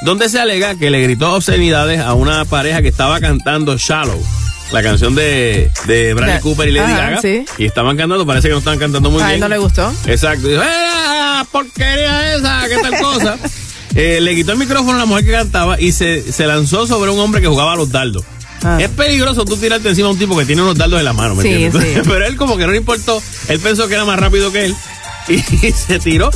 donde 0.04 0.28
se 0.28 0.40
alega 0.40 0.74
que 0.74 0.90
le 0.90 1.00
gritó 1.02 1.32
obscenidades 1.34 2.00
a 2.00 2.14
una 2.14 2.44
pareja 2.44 2.82
que 2.82 2.88
estaba 2.88 3.20
cantando 3.20 3.76
Shallow. 3.78 4.20
La 4.72 4.82
canción 4.82 5.14
de, 5.14 5.70
de 5.86 6.14
Bradley 6.14 6.36
Ya. 6.36 6.40
Cooper 6.40 6.68
y 6.68 6.72
Lady 6.72 6.92
Ajá, 6.92 7.02
Gaga. 7.02 7.20
sí. 7.20 7.44
Y 7.58 7.66
estaban 7.66 7.94
cantando, 7.96 8.24
parece 8.26 8.48
que 8.48 8.52
no 8.52 8.58
estaban 8.58 8.78
cantando 8.78 9.10
muy 9.10 9.20
A 9.22 9.26
bien. 9.26 9.34
él 9.34 9.40
no 9.40 9.48
le 9.48 9.58
gustó. 9.58 9.92
Exacto. 10.06 10.48
Y 10.48 10.52
dijo, 10.52 10.62
¡eh, 10.62 11.42
porquería 11.52 12.34
esa! 12.36 12.62
¿Qué 12.68 12.76
tal 12.78 12.98
cosa? 13.00 13.38
Eh, 13.94 14.20
le 14.20 14.34
quitó 14.34 14.52
el 14.52 14.58
micrófono 14.58 14.94
a 14.94 14.98
la 15.00 15.06
mujer 15.06 15.24
que 15.24 15.32
cantaba 15.32 15.80
y 15.80 15.92
se, 15.92 16.32
se 16.32 16.46
lanzó 16.46 16.86
sobre 16.86 17.10
un 17.10 17.18
hombre 17.18 17.40
que 17.40 17.46
jugaba 17.48 17.72
a 17.74 17.76
los 17.76 17.90
dardos. 17.90 18.24
Es 18.78 18.88
peligroso 18.90 19.44
tú 19.44 19.56
tirarte 19.56 19.88
encima 19.88 20.06
a 20.08 20.12
un 20.12 20.18
tipo 20.18 20.38
que 20.38 20.44
tiene 20.46 20.62
unos 20.62 20.76
dardos 20.78 21.00
en 21.00 21.04
la 21.04 21.12
mano, 21.12 21.34
¿me 21.34 21.42
Sí, 21.42 21.48
entiendes? 21.64 21.82
sí. 21.94 22.00
Pero 22.08 22.24
él 22.26 22.36
como 22.36 22.56
que 22.56 22.64
no 22.64 22.70
le 22.70 22.78
importó, 22.78 23.20
él 23.48 23.58
pensó 23.58 23.88
que 23.88 23.94
era 23.94 24.04
más 24.04 24.18
rápido 24.20 24.52
que 24.52 24.66
él 24.66 24.76
y, 25.28 25.38
se 25.72 25.98
tiró 25.98 26.30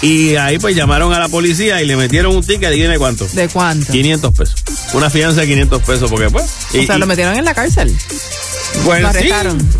y 0.00 0.36
ahí 0.36 0.58
pues 0.60 0.74
llamaron 0.76 1.12
a 1.12 1.18
la 1.18 1.28
policía 1.28 1.82
y 1.82 1.86
le 1.86 1.96
metieron 1.96 2.34
un 2.36 2.44
ticket 2.44 2.72
y 2.72 2.76
viene 2.76 2.98
cuánto? 2.98 3.26
¿De 3.32 3.48
cuánto? 3.48 3.90
500 3.92 4.32
pesos. 4.32 4.54
Una 4.94 5.10
fianza 5.10 5.40
de 5.40 5.48
500 5.48 5.82
pesos 5.82 6.08
porque 6.10 6.30
pues... 6.30 6.44
o 6.72 6.76
y- 6.78 6.86
sea, 6.86 6.96
y- 6.96 6.98
lo 7.00 7.06
metieron 7.06 7.36
en 7.36 7.44
la 7.44 7.54
cárcel. 7.54 7.92
pues 8.84 9.02
Lo 9.02 9.12
sí, 9.12 9.28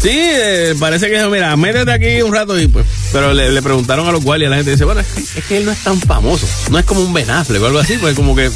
sí, 0.01 0.11
eh, 0.13 0.75
parece 0.81 1.09
que 1.09 1.25
mira, 1.29 1.57
métete 1.57 1.93
aquí 1.93 2.21
un 2.23 2.33
rato 2.33 2.59
y 2.59 2.67
pues. 2.67 2.85
Pero 3.13 3.35
le, 3.35 3.51
le 3.51 3.63
preguntaron 3.63 4.09
a 4.09 4.13
los 4.13 4.23
guardias, 4.25 4.51
la 4.51 4.57
gente 4.57 4.71
dice, 4.73 4.85
bueno, 4.85 5.01
es 5.01 5.45
que, 5.47 5.59
él 5.59 5.65
no 5.67 5.73
es 5.73 5.79
tan 5.85 6.01
famoso, 6.01 6.47
no 6.71 6.79
es 6.79 6.85
como 6.85 7.03
un 7.03 7.13
Ben 7.13 7.31
Affleck 7.31 7.63
o 7.63 7.67
algo 7.67 7.79
así, 7.79 7.99
pues 7.99 8.15
como 8.15 8.35
que, 8.35 8.51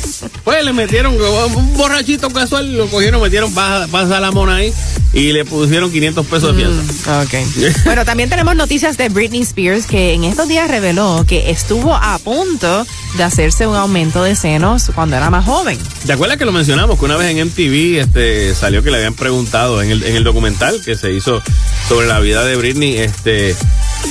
pues 0.45 0.65
le 0.65 0.73
metieron 0.73 1.15
un 1.15 1.77
borrachito 1.77 2.31
casual, 2.31 2.77
lo 2.77 2.89
cogieron, 2.89 3.21
metieron 3.21 3.53
pasa, 3.53 3.87
pasa 3.89 4.19
la 4.19 4.31
mona 4.31 4.57
ahí 4.57 4.73
y 5.13 5.33
le 5.33 5.45
pusieron 5.45 5.91
500 5.91 6.27
pesos 6.27 6.57
de 6.57 6.63
fianza. 6.63 7.23
Ok. 7.23 7.35
Bueno, 7.85 8.05
también 8.05 8.29
tenemos 8.29 8.57
noticias 8.57 8.97
de 8.97 9.09
Britney 9.09 9.43
Spears 9.43 9.87
que 9.87 10.13
en 10.13 10.25
estos 10.25 10.49
días 10.49 10.69
reveló 10.69 11.25
que 11.27 11.51
estuvo 11.51 11.95
a 11.95 12.19
punto 12.19 12.87
de 13.17 13.23
hacerse 13.23 13.67
un 13.67 13.77
aumento 13.77 14.23
de 14.23 14.35
senos 14.35 14.91
cuando 14.95 15.17
era 15.17 15.31
más 15.31 15.45
joven. 15.45 15.79
¿Te 16.05 16.13
acuerdas 16.13 16.37
que 16.37 16.45
lo 16.45 16.53
mencionamos? 16.53 16.99
Que 16.99 17.05
una 17.05 17.17
vez 17.17 17.31
en 17.31 17.47
MTV 17.47 18.01
este, 18.01 18.55
salió 18.55 18.83
que 18.83 18.91
le 18.91 18.97
habían 18.97 19.15
preguntado 19.15 19.83
en 19.83 19.91
el, 19.91 20.03
en 20.03 20.17
el 20.17 20.25
documental 20.25 20.81
que 20.85 20.97
se 20.97 21.13
hizo 21.13 21.43
sobre 21.89 22.07
la 22.07 22.19
vida 22.21 22.45
de 22.45 22.57
Britney, 22.57 22.99
este, 22.99 23.55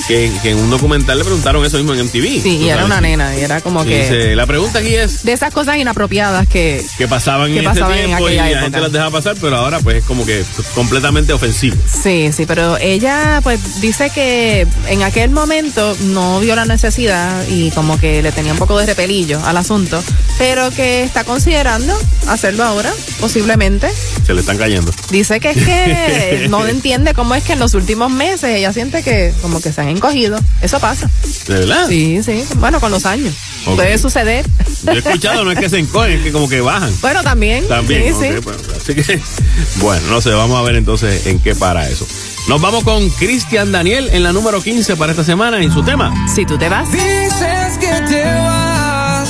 que, 0.08 0.30
que 0.42 0.50
en 0.50 0.58
un 0.58 0.70
documental 0.70 1.18
le 1.18 1.24
preguntaron 1.24 1.64
eso 1.64 1.76
mismo 1.78 1.94
en 1.94 2.04
MTV. 2.06 2.22
Sí, 2.24 2.40
¿tú 2.42 2.48
y 2.48 2.64
era 2.68 2.76
sabes? 2.76 2.86
una 2.86 3.00
nena, 3.00 3.36
y 3.36 3.40
era 3.42 3.60
como 3.60 3.84
Y 3.84 3.88
que 3.88 4.02
dice, 4.02 4.36
la 4.36 4.46
pregunta 4.46 4.78
aquí 4.80 4.94
es, 4.94 5.24
de 5.24 5.32
esas 5.32 5.52
cosas 5.52 5.76
inapropiadas 5.78 6.46
que 6.48 6.84
que 6.98 7.08
pasaban 7.08 7.52
Que 7.52 7.58
en 7.58 7.64
pasaban 7.64 7.92
ese 7.92 8.00
en 8.02 8.06
tiempo 8.08 8.28
y 8.30 8.34
la 8.36 8.46
época. 8.50 8.62
gente 8.62 8.80
las 8.80 8.92
dejaba 8.92 9.10
pasar, 9.10 9.36
pero 9.40 9.56
ahora 9.56 9.80
pues 9.80 9.96
es 9.98 10.04
como 10.04 10.24
que 10.24 10.44
completamente 10.74 11.32
ofensivo. 11.32 11.76
Sí, 12.02 12.30
sí, 12.36 12.46
pero 12.46 12.76
ella 12.78 13.40
pues 13.42 13.80
dice 13.80 14.10
que 14.10 14.66
en 14.88 15.02
aquel 15.02 15.30
momento 15.30 15.96
no 16.00 16.40
vio 16.40 16.54
la 16.56 16.64
necesidad 16.64 17.42
y 17.48 17.70
como 17.70 17.98
que 17.98 18.22
le 18.22 18.32
tenía 18.32 18.52
un 18.52 18.58
poco 18.58 18.78
de 18.78 18.86
repelillo 18.86 19.40
al 19.44 19.56
asunto, 19.56 20.02
pero 20.38 20.70
que 20.70 21.02
está 21.02 21.24
considerando 21.24 21.96
hacerlo 22.28 22.64
ahora, 22.64 22.92
posiblemente. 23.20 23.88
Se 24.26 24.34
le 24.34 24.40
están 24.40 24.58
cayendo. 24.58 24.92
Dice 25.10 25.40
que 25.40 25.50
es 25.50 25.56
que 25.64 26.46
no 26.50 26.66
entiende 26.66 27.14
cómo 27.14 27.34
es 27.34 27.42
que 27.44 27.52
en 27.54 27.58
los 27.58 27.74
últimos 27.74 28.10
meses 28.10 28.50
ella 28.50 28.72
siente 28.72 29.02
que 29.02 29.32
como 29.42 29.60
que 29.60 29.72
se 29.76 29.82
han 29.82 29.88
encogido. 29.88 30.38
Eso 30.62 30.80
pasa. 30.80 31.10
¿De 31.46 31.54
verdad? 31.54 31.86
Sí, 31.86 32.22
sí. 32.22 32.44
Bueno, 32.56 32.80
con 32.80 32.90
los 32.90 33.04
años. 33.04 33.34
Puede 33.66 33.98
suceder. 33.98 34.46
Yo 34.84 34.92
he 34.92 34.98
escuchado, 34.98 35.44
no 35.44 35.52
es 35.52 35.58
que 35.58 35.68
se 35.68 35.78
encogen, 35.78 36.12
es 36.12 36.22
que 36.22 36.32
como 36.32 36.48
que 36.48 36.62
bajan. 36.62 36.90
Bueno, 37.02 37.22
también. 37.22 37.68
También. 37.68 38.14
Sí, 38.14 38.28
bueno, 38.42 38.58
así 38.74 38.94
que, 38.94 39.20
bueno, 39.76 40.06
no 40.08 40.22
sé, 40.22 40.30
vamos 40.30 40.58
a 40.58 40.62
ver 40.62 40.76
entonces 40.76 41.26
en 41.26 41.40
qué 41.40 41.54
para 41.54 41.86
eso. 41.90 42.06
Nos 42.48 42.58
vamos 42.62 42.84
con 42.84 43.10
Cristian 43.10 43.70
Daniel 43.70 44.08
en 44.12 44.22
la 44.22 44.32
número 44.32 44.62
15 44.62 44.96
para 44.96 45.12
esta 45.12 45.24
semana 45.24 45.62
y 45.62 45.70
su 45.70 45.82
tema. 45.82 46.14
Si 46.34 46.46
tú 46.46 46.56
te 46.56 46.70
vas. 46.70 46.90
Dices 46.90 47.76
que 47.78 48.00
te 48.08 48.24
vas, 48.24 49.28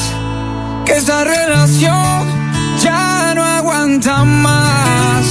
que 0.85 0.93
esa 0.93 1.25
relación 1.25 2.29
ya 2.81 3.33
no 3.35 3.43
aguanta 3.43 4.25
más. 4.25 5.27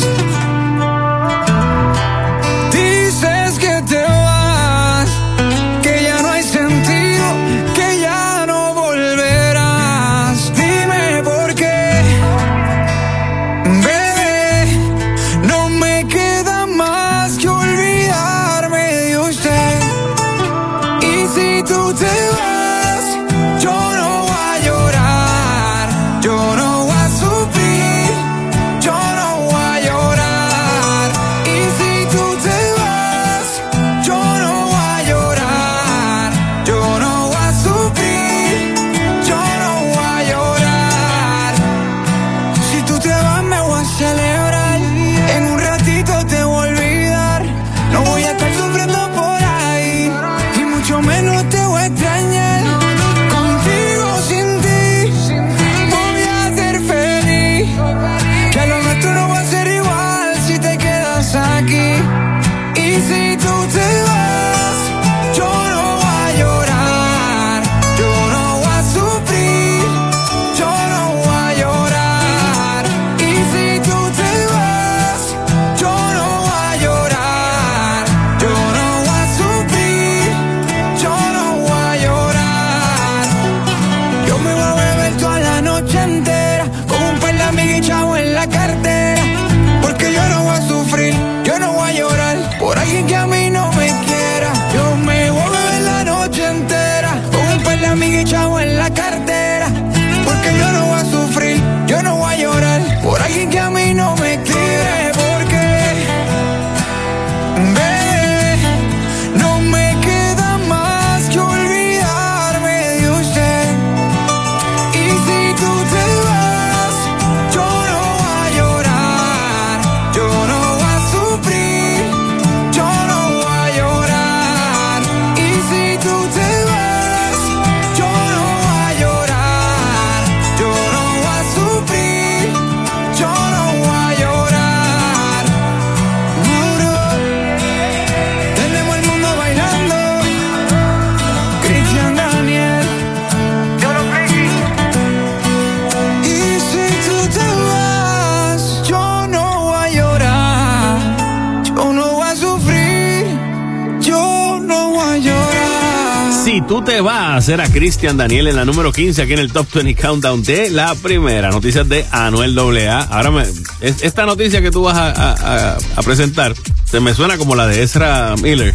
Te 156.86 157.02
vas, 157.02 157.50
era 157.50 157.68
Cristian 157.68 158.16
Daniel 158.18 158.48
en 158.48 158.56
la 158.56 158.64
número 158.66 158.92
15 158.92 159.22
aquí 159.24 159.34
en 159.34 159.40
el 159.40 159.52
Top 159.52 159.68
20 159.74 159.96
Countdown 160.02 160.44
de 160.44 160.70
la 160.70 160.94
primera. 160.96 161.50
Noticias 161.50 161.88
de 161.90 162.06
Anuel 162.12 162.58
AA. 162.58 163.00
Ahora, 163.02 163.32
me, 163.32 163.42
es- 163.82 164.02
esta 164.04 164.26
noticia 164.26 164.62
que 164.62 164.70
tú 164.72 164.84
vas 164.84 164.96
a, 164.96 165.10
a- 165.12 165.78
a- 165.96 166.02
presentar 166.04 166.54
se 166.90 167.00
me 167.00 167.14
suena 167.16 167.38
como 167.38 167.56
la 167.56 167.66
de 167.68 167.82
Ezra 167.84 168.36
Miller. 168.42 168.74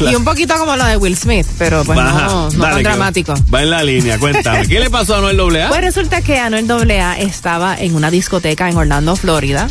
La- 0.00 0.12
Y 0.12 0.14
un 0.14 0.24
poquito 0.24 0.54
como 0.58 0.76
lo 0.76 0.84
de 0.84 0.96
Will 0.98 1.16
Smith, 1.16 1.46
pero 1.58 1.82
pues 1.84 1.98
Ajá, 1.98 2.26
no, 2.26 2.50
no 2.50 2.62
dale, 2.62 2.74
tan 2.74 2.82
dramático. 2.82 3.34
Va 3.52 3.62
en 3.62 3.70
la 3.70 3.82
línea, 3.82 4.18
cuéntame. 4.18 4.66
¿Qué 4.68 4.78
le 4.78 4.90
pasó 4.90 5.14
a 5.14 5.18
Anuel 5.18 5.40
AA? 5.56 5.68
Pues 5.68 5.80
resulta 5.80 6.20
que 6.22 6.38
Anuel 6.38 6.70
AA 6.70 7.18
estaba 7.20 7.74
en 7.76 7.94
una 7.94 8.10
discoteca 8.10 8.68
en 8.68 8.76
Orlando, 8.76 9.16
Florida. 9.16 9.68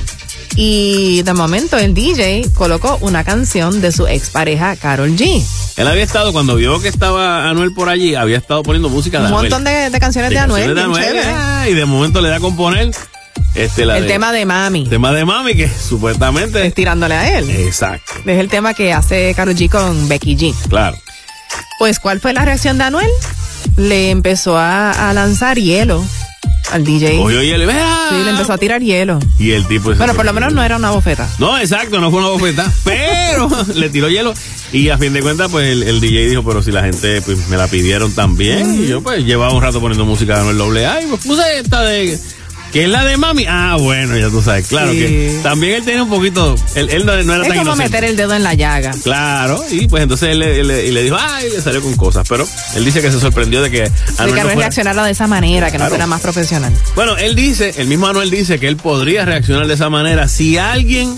Y 0.57 1.21
de 1.23 1.33
momento 1.33 1.77
el 1.77 1.93
DJ 1.93 2.49
colocó 2.53 2.97
una 3.01 3.23
canción 3.25 3.81
de 3.81 3.91
su 3.91 4.07
expareja 4.07 4.75
Carol 4.77 5.15
G. 5.17 5.43
Él 5.75 5.87
había 5.87 6.03
estado, 6.03 6.31
cuando 6.31 6.55
vio 6.55 6.79
que 6.81 6.87
estaba 6.87 7.49
Anuel 7.49 7.73
por 7.73 7.89
allí, 7.89 8.15
había 8.15 8.37
estado 8.37 8.63
poniendo 8.63 8.87
música 8.89 9.17
de 9.19 9.23
Un 9.25 9.27
Anuel. 9.33 9.43
montón 9.49 9.63
de, 9.65 9.89
de 9.89 9.99
canciones 9.99 10.31
de, 10.31 10.37
Anuel, 10.39 10.73
canciones 10.73 10.95
de 10.95 11.01
bien 11.01 11.11
Anuel, 11.11 11.23
chévere. 11.25 11.37
ah, 11.37 11.65
y 11.69 11.73
de 11.73 11.85
momento 11.85 12.21
le 12.21 12.29
da 12.29 12.37
a 12.37 12.39
componer 12.39 12.91
este, 13.53 13.85
la 13.85 13.97
El 13.97 14.03
de- 14.03 14.09
tema 14.09 14.31
de 14.31 14.45
Mami, 14.45 14.87
tema 14.87 15.11
de 15.11 15.25
Mami, 15.25 15.55
que 15.55 15.67
supuestamente... 15.89 16.65
es 16.65 16.73
tirándole 16.73 17.15
a 17.15 17.37
él. 17.37 17.49
Exacto, 17.49 18.13
Es 18.25 18.39
el 18.39 18.47
tema 18.47 18.73
que 18.73 18.93
hace 18.93 19.33
Carol 19.35 19.55
G 19.55 19.69
con 19.69 20.07
Becky 20.07 20.37
G. 20.37 20.55
claro. 20.69 20.97
Pues, 21.79 21.99
¿cuál 21.99 22.21
fue 22.21 22.31
la 22.33 22.45
reacción 22.45 22.77
de 22.77 22.85
Anuel? 22.85 23.09
Le 23.75 24.09
empezó 24.09 24.57
a, 24.57 25.09
a 25.09 25.13
lanzar 25.13 25.57
hielo 25.57 26.03
al 26.71 26.83
DJ. 26.83 27.15
Y 27.15 27.49
él, 27.51 27.65
"Vea". 27.65 28.07
Sí, 28.09 28.15
le 28.23 28.29
empezó 28.31 28.53
a 28.53 28.57
tirar 28.57 28.81
hielo. 28.81 29.19
Y 29.39 29.51
el 29.51 29.65
tipo... 29.67 29.93
Bueno, 29.95 30.13
por 30.13 30.25
lo 30.25 30.33
menos 30.33 30.53
no 30.53 30.63
era 30.63 30.77
una 30.77 30.91
bofeta. 30.91 31.27
No, 31.39 31.57
exacto, 31.57 31.99
no 31.99 32.09
fue 32.11 32.19
una 32.19 32.29
bofeta, 32.29 32.71
pero 32.83 33.49
le 33.75 33.89
tiró 33.89 34.09
hielo 34.09 34.33
y 34.73 34.89
a 34.89 34.97
fin 34.97 35.13
de 35.13 35.21
cuentas 35.21 35.49
pues 35.51 35.69
el, 35.69 35.83
el 35.83 36.01
DJ 36.01 36.27
dijo, 36.29 36.43
pero 36.43 36.61
si 36.61 36.71
la 36.71 36.83
gente 36.83 37.21
pues 37.21 37.47
me 37.49 37.55
la 37.57 37.67
pidieron 37.67 38.11
también 38.13 38.83
y 38.83 38.87
yo 38.87 39.01
pues 39.01 39.23
llevaba 39.23 39.53
un 39.53 39.61
rato 39.61 39.79
poniendo 39.79 40.05
música 40.05 40.35
de 40.41 40.49
Anuel 40.49 40.85
AA 40.85 41.01
y 41.03 41.05
pues 41.07 41.21
puse 41.25 41.59
esta 41.59 41.81
de 41.83 42.19
que 42.71 42.83
es 42.83 42.89
la 42.89 43.05
de 43.05 43.17
mami. 43.17 43.45
Ah, 43.47 43.77
bueno, 43.79 44.17
ya 44.17 44.29
tú 44.29 44.41
sabes, 44.41 44.67
claro 44.67 44.91
Sí. 44.91 44.99
que 44.99 45.39
también 45.43 45.75
él 45.75 45.85
tenía 45.85 46.03
un 46.03 46.09
poquito, 46.09 46.55
él, 46.75 46.89
él 46.89 47.05
no, 47.05 47.13
no 47.23 47.33
era 47.35 47.43
Es 47.43 47.49
tan 47.49 47.57
como 47.59 47.71
inocente. 47.71 47.83
meter 47.83 48.03
el 48.09 48.17
dedo 48.17 48.33
en 48.33 48.43
la 48.43 48.53
llaga. 48.53 48.93
Claro, 49.03 49.63
y 49.71 49.87
pues 49.87 50.03
entonces 50.03 50.29
él, 50.29 50.39
le- 50.39 50.63
le- 50.63 50.85
y 50.87 50.91
le 50.91 51.03
dijo, 51.03 51.17
ay, 51.19 51.49
le 51.49 51.61
salió 51.61 51.81
con 51.81 51.95
cosas, 51.95 52.25
pero 52.27 52.47
él 52.75 52.83
dice 52.85 53.01
que 53.01 53.11
se 53.11 53.19
sorprendió 53.19 53.61
de 53.61 53.71
que 53.71 53.81
De 53.81 53.91
Anuel 54.17 54.33
que 54.35 54.41
no 54.41 54.41
fuera- 54.47 54.55
reaccionara 54.55 55.03
de 55.05 55.11
esa 55.11 55.27
manera, 55.27 55.71
que 55.71 55.77
no 55.77 55.87
fuera 55.87 56.07
más 56.07 56.21
profesional. 56.21 56.73
Bueno, 56.95 57.17
él 57.17 57.35
dice, 57.35 57.73
el 57.77 57.87
mismo 57.87 58.07
Anuel 58.07 58.29
dice 58.29 58.59
que 58.59 58.67
él 58.67 58.77
podría 58.77 59.25
reaccionar 59.25 59.67
de 59.67 59.73
esa 59.73 59.89
manera 59.89 60.27
si 60.27 60.57
alguien 60.57 61.17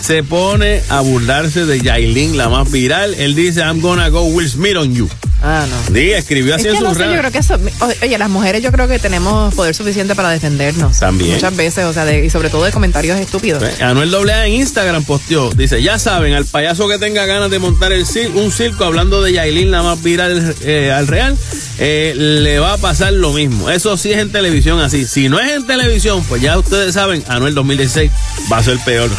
se 0.00 0.22
pone 0.22 0.82
a 0.90 1.00
burlarse 1.00 1.64
de 1.64 1.80
Yailin, 1.80 2.36
la 2.36 2.48
más 2.50 2.70
viral. 2.70 3.14
Él 3.14 3.34
dice, 3.34 3.60
I'm 3.60 3.80
gonna 3.80 4.08
go 4.10 4.22
Will 4.24 4.48
Smith 4.50 4.76
on 4.76 4.94
you. 4.94 5.08
Ah, 5.46 5.66
no. 5.68 5.94
Sí, 5.94 6.10
escribió 6.12 6.54
así 6.54 6.66
Es 6.68 6.72
que 6.72 6.78
en 6.78 6.84
no 6.84 6.90
sus 6.90 6.98
sé, 6.98 7.04
yo 7.12 7.18
creo 7.18 7.30
que 7.30 7.38
eso, 7.38 7.58
oye, 8.02 8.16
las 8.18 8.30
mujeres 8.30 8.62
yo 8.62 8.72
creo 8.72 8.88
que 8.88 8.98
tenemos 8.98 9.54
poder 9.54 9.74
suficiente 9.74 10.14
para 10.14 10.30
defendernos. 10.30 10.98
También. 10.98 11.34
Muchas 11.34 11.54
veces, 11.54 11.84
o 11.84 11.92
sea, 11.92 12.06
de- 12.06 12.24
y 12.24 12.30
sobre 12.30 12.48
todo 12.48 12.64
de 12.64 12.72
comentarios 12.72 13.18
estúpidos. 13.20 13.62
Eh, 13.62 13.82
Anuel 13.82 14.14
AA 14.30 14.46
en 14.46 14.54
Instagram 14.54 15.04
posteó, 15.04 15.50
dice, 15.50 15.82
ya 15.82 15.98
saben, 15.98 16.32
al 16.32 16.46
payaso 16.46 16.88
que 16.88 16.98
tenga 16.98 17.26
ganas 17.26 17.50
de 17.50 17.58
montar 17.58 17.92
el 17.92 18.06
cir- 18.06 18.32
un 18.34 18.50
circo 18.50 18.84
hablando 18.84 19.22
de 19.22 19.32
Yailin, 19.32 19.70
la 19.70 19.82
más 19.82 20.02
viral 20.02 20.54
eh, 20.62 20.90
al 20.90 21.06
real, 21.08 21.36
eh, 21.78 22.14
le 22.16 22.58
va 22.58 22.72
a 22.72 22.78
pasar 22.78 23.12
lo 23.12 23.32
mismo. 23.34 23.68
Eso 23.68 23.96
sí 23.98 24.12
es 24.12 24.18
en 24.18 24.32
televisión 24.32 24.80
así. 24.80 25.04
Si 25.04 25.28
no 25.28 25.38
es 25.40 25.50
en 25.52 25.66
televisión, 25.66 26.24
pues 26.28 26.40
ya 26.40 26.58
ustedes 26.58 26.94
saben, 26.94 27.22
Anuel 27.28 27.54
2016 27.54 28.10
va 28.50 28.58
a 28.58 28.62
ser 28.62 28.78
peor. 28.84 29.10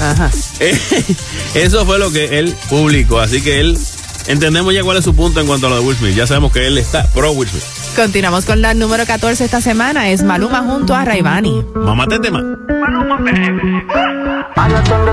Ajá. 0.00 0.30
Eh, 0.60 0.76
Eso 1.54 1.84
fue 1.86 1.98
lo 1.98 2.10
que 2.10 2.38
él 2.38 2.54
publicó. 2.68 3.20
Así 3.20 3.40
que 3.42 3.60
él, 3.60 3.78
entendemos 4.28 4.72
ya 4.72 4.82
cuál 4.84 4.98
es 4.98 5.04
su 5.04 5.14
punto 5.14 5.40
en 5.40 5.46
cuanto 5.46 5.66
a 5.66 5.70
lo 5.70 5.76
de 5.76 5.82
Will 5.82 5.96
Smith. 5.96 6.14
Ya 6.14 6.26
sabemos 6.26 6.52
que 6.52 6.66
él 6.66 6.78
está 6.78 7.10
pro 7.12 7.32
Will 7.32 7.48
Smith. 7.48 7.64
Continuamos 7.96 8.44
con 8.44 8.62
la 8.62 8.74
número 8.74 9.04
14 9.04 9.44
esta 9.44 9.60
semana. 9.60 10.10
Es 10.10 10.22
Maluma 10.22 10.62
junto 10.62 10.94
a 10.94 11.04
Raivani. 11.04 11.64
Mamá 11.74 12.06
te 12.06 12.20
tema. 12.20 12.42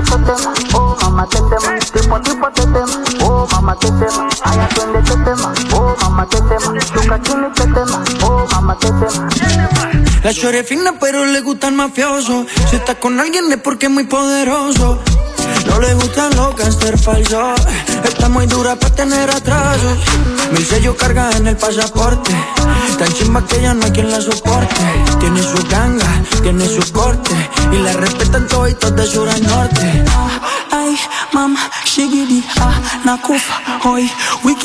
Tema, 0.06 0.54
oh 0.74 0.96
mamá 1.02 1.26
te 1.28 1.38
tema, 1.38 1.78
tipo 1.92 2.20
tipo 2.20 2.50
te 2.50 2.62
tema, 2.62 3.04
oh 3.24 3.46
mamá 3.52 3.76
te 3.78 3.86
tema, 3.86 4.28
ay 4.44 4.58
atiende 4.58 4.98
este 4.98 5.16
tema, 5.24 5.52
oh 5.74 5.96
mamá 6.00 6.26
te 6.26 6.36
tema, 6.36 6.72
tu 6.78 7.54
te 7.54 7.72
tema, 7.72 8.04
oh 8.22 8.46
mamá 8.52 8.78
te 8.78 8.86
tema. 8.88 9.65
La 10.26 10.34
chore 10.34 10.64
fina 10.64 10.98
pero 10.98 11.24
le 11.24 11.40
gusta 11.40 11.68
el 11.68 11.74
mafioso. 11.74 12.46
Si 12.68 12.74
está 12.74 12.96
con 12.96 13.20
alguien 13.20 13.44
es 13.52 13.58
porque 13.58 13.86
es 13.86 13.92
muy 13.92 14.06
poderoso. 14.06 15.00
No 15.68 15.78
le 15.78 15.94
gustan 15.94 16.34
los 16.34 16.56
gangster 16.56 16.98
falsos 16.98 17.60
Está 18.02 18.28
muy 18.28 18.46
dura 18.46 18.74
para 18.74 18.92
tener 18.92 19.30
atrasos. 19.30 19.98
Mil 20.50 20.66
sellos 20.66 20.96
carga 20.96 21.30
en 21.36 21.46
el 21.46 21.56
pasaporte. 21.56 22.34
Tan 22.98 23.12
chimba 23.12 23.46
que 23.46 23.62
ya 23.62 23.72
no 23.74 23.84
hay 23.84 23.92
quien 23.92 24.10
la 24.10 24.20
soporte. 24.20 24.74
Tiene 25.20 25.40
su 25.40 25.62
ganga, 25.70 26.22
tiene 26.42 26.66
su 26.66 26.92
corte. 26.92 27.30
Y 27.70 27.76
la 27.76 27.92
respetan 27.92 28.48
toditos 28.48 28.96
de 28.96 29.06
sur 29.06 29.28
a 29.28 29.38
norte. 29.38 30.04
Ay, 30.72 30.98
mama, 31.32 31.70
shigidi, 31.84 32.44
ah, 32.58 32.80
nakufa, 33.04 33.54
hoy, 33.84 34.10
wikidi, 34.42 34.55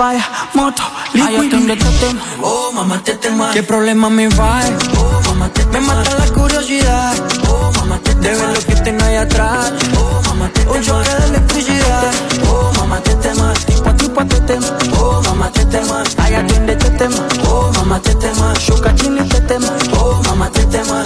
fire, 0.00 0.24
moto, 0.54 0.82
este 1.12 1.90
tema, 2.00 2.22
oh 2.42 2.72
mamá 2.72 3.02
te 3.04 3.12
tema 3.16 3.50
¿Qué 3.52 3.62
problema 3.62 4.08
me 4.08 4.28
va? 4.28 4.60
Oh 4.96 5.20
mamá 5.28 5.50
te 5.52 5.62
Me 5.66 5.80
mata 5.80 6.10
la 6.18 6.26
curiosidad, 6.32 7.14
oh 7.46 7.70
mamá 7.76 7.98
te 7.98 8.14
De 8.14 8.30
ver 8.30 8.48
lo 8.48 8.60
que 8.64 8.76
tengo 8.76 9.04
ahí 9.04 9.16
atrás, 9.16 9.72
oh 9.98 10.22
mamá 10.26 10.48
te 10.54 10.66
Un 10.68 10.82
choque 10.82 11.10
de 11.10 11.26
electricidad, 11.26 12.12
oh 12.48 12.72
mamá 12.78 12.98
te 13.02 13.14
tema 13.16 13.52
Tipo, 13.66 13.94
tipo 13.94 14.24
te 14.24 14.40
tema, 14.40 14.68
oh 14.98 15.20
mamá 15.22 15.52
te 15.52 15.66
tema, 15.66 16.02
ay 16.16 16.34
atiende 16.34 16.72
este 16.72 16.90
tema, 16.92 17.28
oh 17.46 17.70
mamá 17.76 18.00
te 18.00 18.14
tema, 18.14 18.54
shuka 18.58 18.94
chini 18.94 19.20
te 19.28 19.40
tema, 19.42 19.68
oh 19.98 20.22
mamá 20.24 20.48
te 20.50 20.64
tema. 20.64 21.04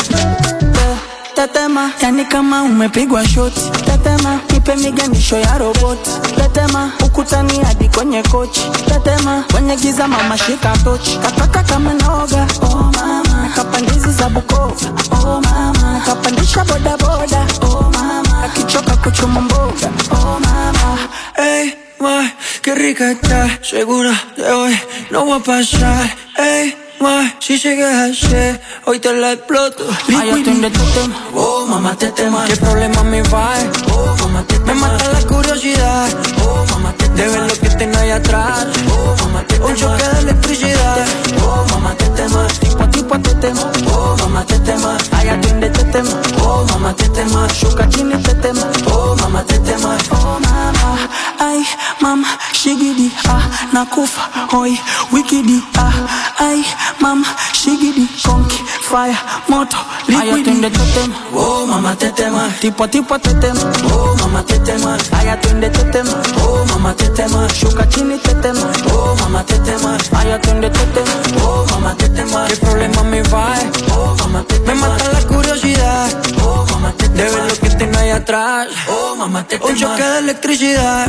Tetema, 1.34 1.90
yani 2.00 2.24
kama 2.24 2.62
umepigwa 2.62 3.24
shoti. 3.26 3.60
Tetema, 3.84 4.38
nipe 4.52 4.53
miganisho 4.72 5.36
ya 5.38 5.58
roboti. 5.58 6.10
Tetema, 6.36 6.92
ukutani 7.04 7.58
hadi 7.64 7.88
kwenye 7.88 8.22
kochi. 8.22 8.60
Tetema, 8.88 9.44
kwenye 9.52 9.76
giza 9.76 10.08
mama 10.08 10.38
shika 10.38 10.72
tochi. 10.84 11.18
Kataka 11.18 11.62
kama 11.62 11.94
noga, 11.94 12.46
oh 12.62 12.90
mama. 12.96 13.48
Kapandizi 13.56 14.12
za 14.12 14.28
Bukoba, 14.28 14.74
oh 15.12 15.40
mama. 15.40 16.02
Kapandisha 16.06 16.64
boda 16.64 16.96
boda, 16.96 17.46
oh 17.62 17.90
Aquí 18.44 18.62
choca 18.64 18.96
cucho 18.96 19.26
mambo. 19.26 19.72
Oh, 20.10 20.38
mamá. 20.40 20.98
Ey, 21.36 21.74
ma, 22.00 22.30
qué 22.62 22.74
rica 22.74 23.10
está. 23.10 23.58
Segura 23.62 24.12
de 24.36 24.50
hoy 24.52 24.78
no 25.10 25.26
va 25.26 25.36
a 25.36 25.40
pasar. 25.40 26.14
Ey, 26.36 26.76
ma, 27.00 27.32
si 27.40 27.58
llegas 27.58 28.10
así, 28.10 28.58
hoy 28.84 28.98
te 29.00 29.12
la 29.14 29.32
exploto. 29.32 29.84
Ay, 30.08 30.28
yo 30.30 30.42
tengo 30.44 30.66
este 30.66 30.78
tema. 31.00 31.14
Oh, 31.34 31.66
mamá, 31.66 31.96
te 31.96 32.08
tema. 32.12 32.44
¿Qué 32.44 32.56
problema 32.56 33.02
me 33.02 33.22
va? 33.22 33.54
Oh, 33.92 34.13
mamá, 34.34 34.46
te 34.46 34.58
Me 34.60 34.74
mata 34.74 35.12
la 35.12 35.20
curiosidad. 35.26 36.08
Oh, 36.44 36.64
mamá, 36.70 36.92
te 36.92 37.08
De 37.08 37.28
ver 37.28 37.42
lo 37.42 37.54
que 37.54 37.68
tengo 37.70 37.98
ahí 37.98 38.10
atrás. 38.10 38.66
Oh, 38.90 39.14
mamá, 39.22 39.46
te 39.46 39.60
Un 39.60 39.74
choque 39.76 40.02
de 40.02 40.18
electricidad. 40.20 41.06
Oh, 41.42 41.64
mamá, 41.70 41.94
te 41.94 42.08
tema. 42.10 42.46
Tipo 42.60 42.82
a 42.82 42.90
tipo 42.90 43.18
te 43.20 43.34
tema. 43.36 43.70
Oh, 43.92 44.16
mamá, 44.18 44.44
te 44.44 44.58
tema. 44.60 44.96
Ay, 45.12 45.28
atiende 45.28 45.66
este 45.66 45.84
tema. 45.84 46.20
Oh, 46.42 46.64
mamá, 46.70 46.94
te 46.94 47.08
tema. 47.10 47.46
Shuka 47.48 47.88
chini 47.88 48.16
te 48.22 48.34
tema. 48.34 48.66
Oh, 48.90 49.14
mamá, 49.20 49.42
te 49.44 49.58
tema. 49.60 49.96
Oh, 50.10 50.38
mamá. 50.40 51.08
Ay, 51.38 51.64
mama, 52.00 52.28
shigidi, 52.52 53.12
ah, 53.28 53.42
nakufa, 53.72 54.22
hoi, 54.52 54.78
wikidi, 55.12 55.62
ah, 55.76 55.92
ay, 56.38 56.64
mama, 57.00 57.26
shigidi, 57.52 57.83
konki, 58.22 58.62
fire, 58.82 59.16
moto, 59.48 59.76
liquidi. 60.06 60.30
Ay, 60.30 60.40
atiende 60.40 60.66
este 60.68 60.84
tema. 60.94 61.14
Oh, 61.34 61.66
mamá, 61.66 61.94
te 61.96 62.10
tema. 62.12 62.48
Tipo 62.60 62.88
tipo 62.88 63.18
te 63.18 63.34
tema. 63.34 63.60
Oh, 63.92 64.14
mamá, 64.20 64.44
te 64.44 64.58
tema. 64.60 64.96
Ay, 65.12 65.28
atiende 65.28 65.66
este 65.66 65.84
tema. 65.84 66.22
Oh, 66.42 66.64
mamá, 66.66 66.94
te 66.94 67.08
tema. 67.08 67.46
Shuka 67.48 67.88
chini 67.88 68.18
te 68.18 68.34
tema. 68.34 68.70
Oh, 68.92 69.14
mamá, 69.20 69.44
te 69.44 69.58
tema. 69.58 69.96
Ay, 70.16 70.30
atiende 70.32 70.66
este 70.68 70.86
tema. 70.86 71.44
Oh, 71.44 71.64
mamá, 71.70 71.94
te 71.96 72.08
tema. 72.08 72.46
¿Qué 72.46 72.56
problema 72.56 73.02
me 73.02 73.22
va? 73.22 73.54
Oh, 73.96 74.14
mamá, 74.20 74.44
te 74.46 74.58
tema. 74.58 74.74
Me 74.74 74.80
mata 74.80 75.12
la 75.12 75.20
curiosidad. 75.26 76.08
Oh, 76.42 76.66
mamá, 76.70 76.92
te 76.96 77.08
tema. 77.08 77.30
De 77.30 77.36
ver 77.36 77.50
lo 77.50 77.56
que 77.58 77.70
tengo 77.70 77.98
ahí 77.98 78.10
atrás. 78.10 78.68
Oh, 78.88 79.16
mamá, 79.16 79.42
te 79.46 79.58
tema. 79.58 79.70
Un 79.70 79.76
choque 79.76 80.02
de 80.02 80.18
electricidad. 80.18 81.08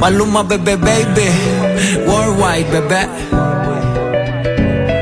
Maluma, 0.00 0.42
bebé, 0.42 0.76
baby 0.76 1.28
Worldwide, 2.06 2.70
bebé 2.70 3.08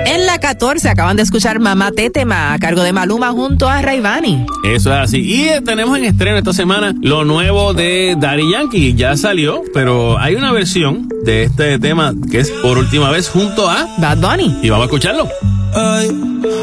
En 0.06 0.26
la 0.26 0.38
14 0.38 0.88
acaban 0.88 1.16
de 1.16 1.22
escuchar 1.22 1.60
Mamá 1.60 1.92
Tetema 1.92 2.52
a 2.52 2.58
cargo 2.58 2.82
de 2.82 2.92
Maluma 2.92 3.30
junto 3.30 3.68
a 3.68 3.82
Raivani. 3.82 4.46
Eso 4.64 4.92
es 4.92 4.98
así. 5.00 5.20
Y 5.20 5.48
eh, 5.48 5.60
tenemos 5.64 5.98
en 5.98 6.04
estreno 6.04 6.38
esta 6.38 6.52
semana 6.52 6.94
lo 7.00 7.24
nuevo 7.24 7.74
de 7.74 8.16
Daddy 8.18 8.52
Yankee. 8.52 8.94
Ya 8.94 9.16
salió, 9.16 9.62
pero 9.72 10.18
hay 10.18 10.34
una 10.34 10.52
versión 10.52 11.08
de 11.24 11.44
este 11.44 11.78
tema 11.78 12.14
que 12.30 12.40
es 12.40 12.50
por 12.50 12.78
última 12.78 13.10
vez 13.10 13.28
junto 13.28 13.68
a 13.70 13.86
Bad 13.98 14.18
Bunny. 14.18 14.60
Y 14.62 14.70
vamos 14.70 14.84
a 14.84 14.86
escucharlo. 14.86 15.28
Ay, 15.74 16.10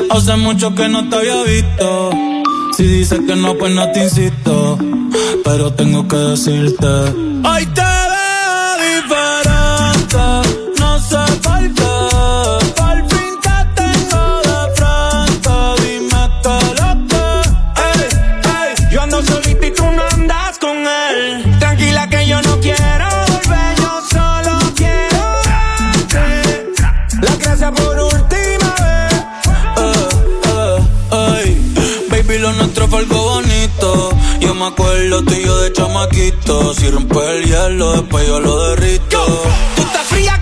hace 0.09 0.35
mucho 0.35 0.73
que 0.73 0.89
no 0.89 1.07
te 1.09 1.15
había 1.15 1.43
visto. 1.43 2.34
Si 2.75 2.83
dices 2.83 3.21
que 3.25 3.35
no, 3.37 3.57
pues 3.57 3.73
no 3.73 3.89
te 3.93 4.03
insisto. 4.03 4.77
Pero 5.45 5.73
tengo 5.73 6.07
que 6.07 6.17
decirte. 6.17 6.87
Hoy 6.87 7.65
te 7.67 8.04
Nuestro 32.85 32.87
fue 32.87 32.99
algo 32.99 33.23
bonito. 33.23 34.09
Yo 34.39 34.53
me 34.53 34.65
acuerdo 34.65 35.23
tú 35.23 35.33
y 35.33 35.43
yo 35.43 35.57
de 35.61 35.73
chamaquito. 35.73 36.73
Si 36.73 36.89
rompe 36.89 37.17
el 37.37 37.45
hielo, 37.45 37.93
después 37.93 38.27
yo 38.27 38.39
lo 38.39 38.69
derrito. 38.69 39.25
Tú 39.75 39.81
estás 39.81 40.05
fría 40.07 40.34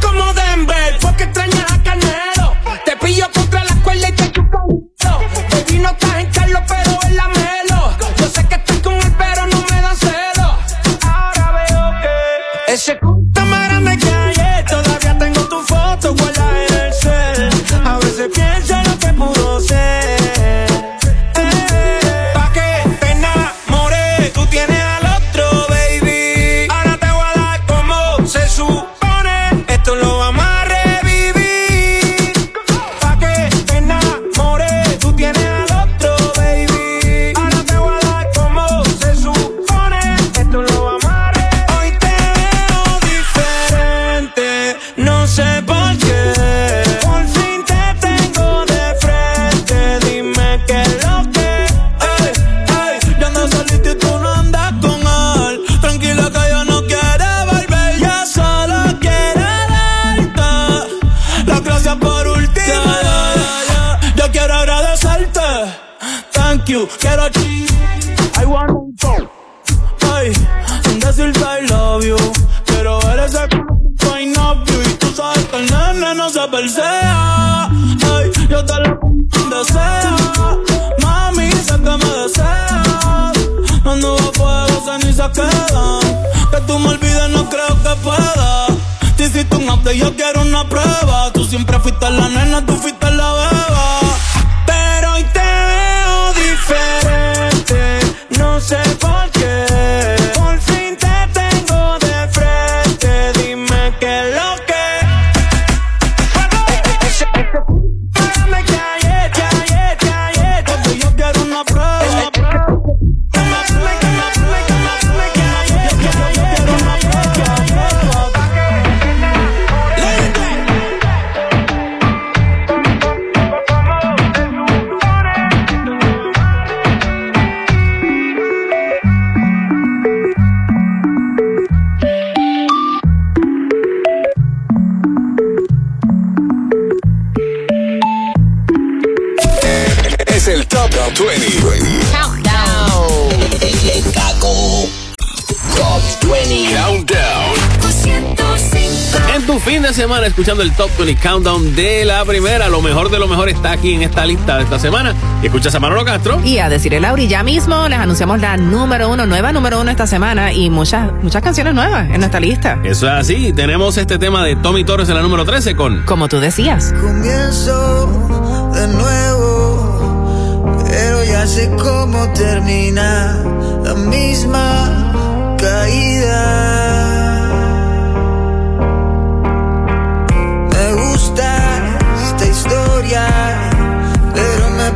escuchando 150.44 150.64
el 150.64 150.74
Top 150.74 150.90
20 150.98 151.22
Countdown 151.22 151.74
de 151.74 152.04
la 152.04 152.26
primera, 152.26 152.68
lo 152.68 152.82
mejor 152.82 153.10
de 153.10 153.18
lo 153.18 153.30
mejor 153.30 153.48
está 153.48 153.72
aquí 153.72 153.94
en 153.94 154.02
esta 154.02 154.26
lista 154.26 154.58
de 154.58 154.64
esta 154.64 154.78
semana. 154.78 155.16
Y 155.42 155.46
escuchas 155.46 155.74
a 155.74 155.80
Manolo 155.80 156.04
Castro. 156.04 156.42
Y 156.44 156.58
a 156.58 156.68
decir 156.68 156.94
el 156.94 157.04
Lauri, 157.04 157.30
ya 157.30 157.44
mismo 157.44 157.88
les 157.88 157.98
anunciamos 157.98 158.42
la 158.42 158.58
número 158.58 159.10
uno, 159.10 159.26
nueva 159.26 159.54
número 159.54 159.80
uno 159.80 159.90
esta 159.90 160.06
semana 160.06 160.52
y 160.52 160.70
muchas, 160.70 161.14
muchas 161.22 161.42
canciones 161.42 161.74
nuevas 161.74 162.10
en 162.10 162.20
nuestra 162.20 162.42
lista. 162.42 162.78
Eso 162.84 163.08
es 163.08 163.14
así. 163.14 163.54
Tenemos 163.54 163.96
este 163.96 164.18
tema 164.18 164.44
de 164.44 164.58
Tommy 164.58 164.84
Torres 164.84 165.08
en 165.08 165.16
la 165.16 165.22
número 165.22 165.46
13 165.46 165.78
con. 165.78 166.04
Como 166.04 166.28
tú 166.28 166.42
decías. 166.42 166.94
Comienzo 167.00 168.72
de 168.76 168.88
nuevo, 168.90 170.66
pero 170.90 171.24
ya 171.24 171.48
sé 171.48 171.72
cómo 171.82 172.34
termina 172.34 173.42
la 173.86 173.94
misma 173.94 175.56
caída. 175.58 176.93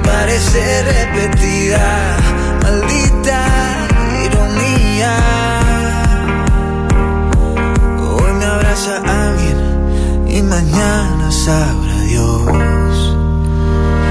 Parece 0.08 0.84
repetida. 0.84 2.18
Maldita 2.64 3.40
ironía. 4.26 5.14
Hoy 8.00 8.32
me 8.40 8.46
abraza 8.46 8.94
alguien 9.26 9.58
y 10.28 10.42
mañana 10.42 11.32
sabrá 11.32 11.96
Dios. 12.12 12.98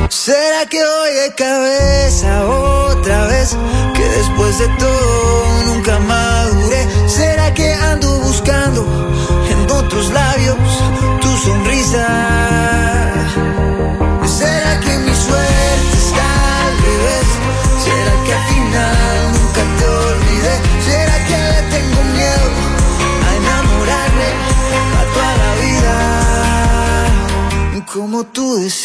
¿Será 0.09 0.67
que 0.71 0.79
voy 0.79 1.13
de 1.23 1.35
cabeza 1.35 2.31
otra 2.47 3.27
vez? 3.27 3.57
Que 3.95 4.05
después 4.19 4.59
de 4.59 4.69
todo 4.79 5.63
nunca 5.67 5.99
maduré. 5.99 6.83
¿Será 7.07 7.55
que 7.55 7.73
ando 7.75 8.09
buscando 8.21 8.83
en 9.53 9.71
otros 9.71 10.11
labios 10.11 10.57
tu 11.21 11.31
sonrisa? 11.45 12.07
¿Será 14.39 14.81
que 14.81 14.99
mi 14.99 15.15
suerte 15.15 15.76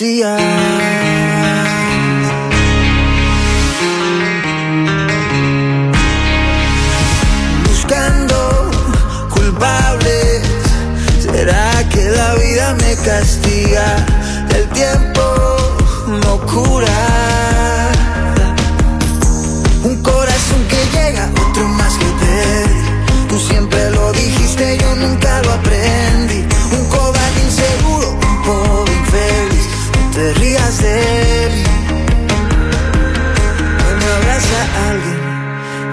tú 0.02 0.91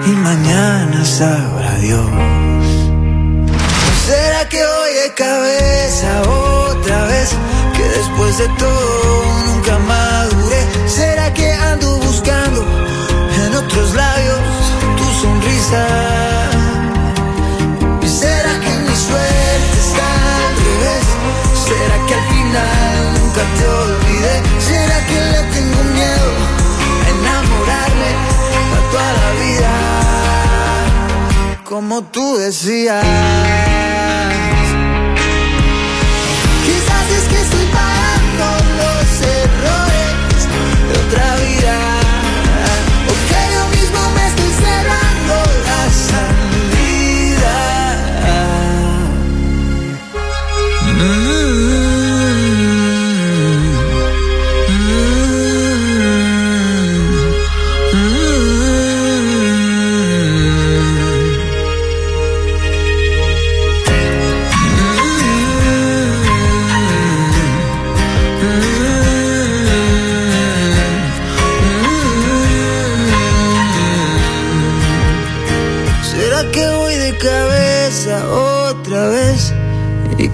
y 0.09 0.15
mañana 0.15 1.05
sabrá 1.05 1.75
Dios. 1.75 2.09
¿Será 4.07 4.49
que 4.49 4.57
voy 4.57 4.93
de 5.03 5.13
cabeza 5.13 6.09
otra 6.67 7.05
vez? 7.05 7.29
Que 7.75 7.83
después 7.83 8.37
de 8.37 8.47
todo 8.57 9.45
nunca 9.47 9.77
maduré. 9.79 10.61
¿Será 10.87 11.33
que 11.33 11.53
ando 11.53 11.97
buscando 11.99 12.61
en 13.45 13.55
otros 13.55 13.93
labios 13.93 14.39
tu 14.97 15.05
sonrisa? 15.21 16.18
Como 31.79 32.01
tú 32.01 32.35
decías. 32.35 33.05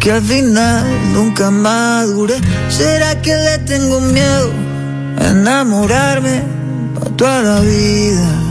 Que 0.06 0.12
al 0.12 0.22
final 0.22 0.86
nunca 1.14 1.50
madure. 1.50 2.36
¿Será 2.70 3.20
que 3.24 3.36
le 3.36 3.58
tengo 3.66 4.00
miedo 4.02 4.52
a 5.18 5.30
enamorarme 5.30 6.44
para 6.94 7.12
toda 7.16 7.42
la 7.42 7.60
vida? 7.62 8.42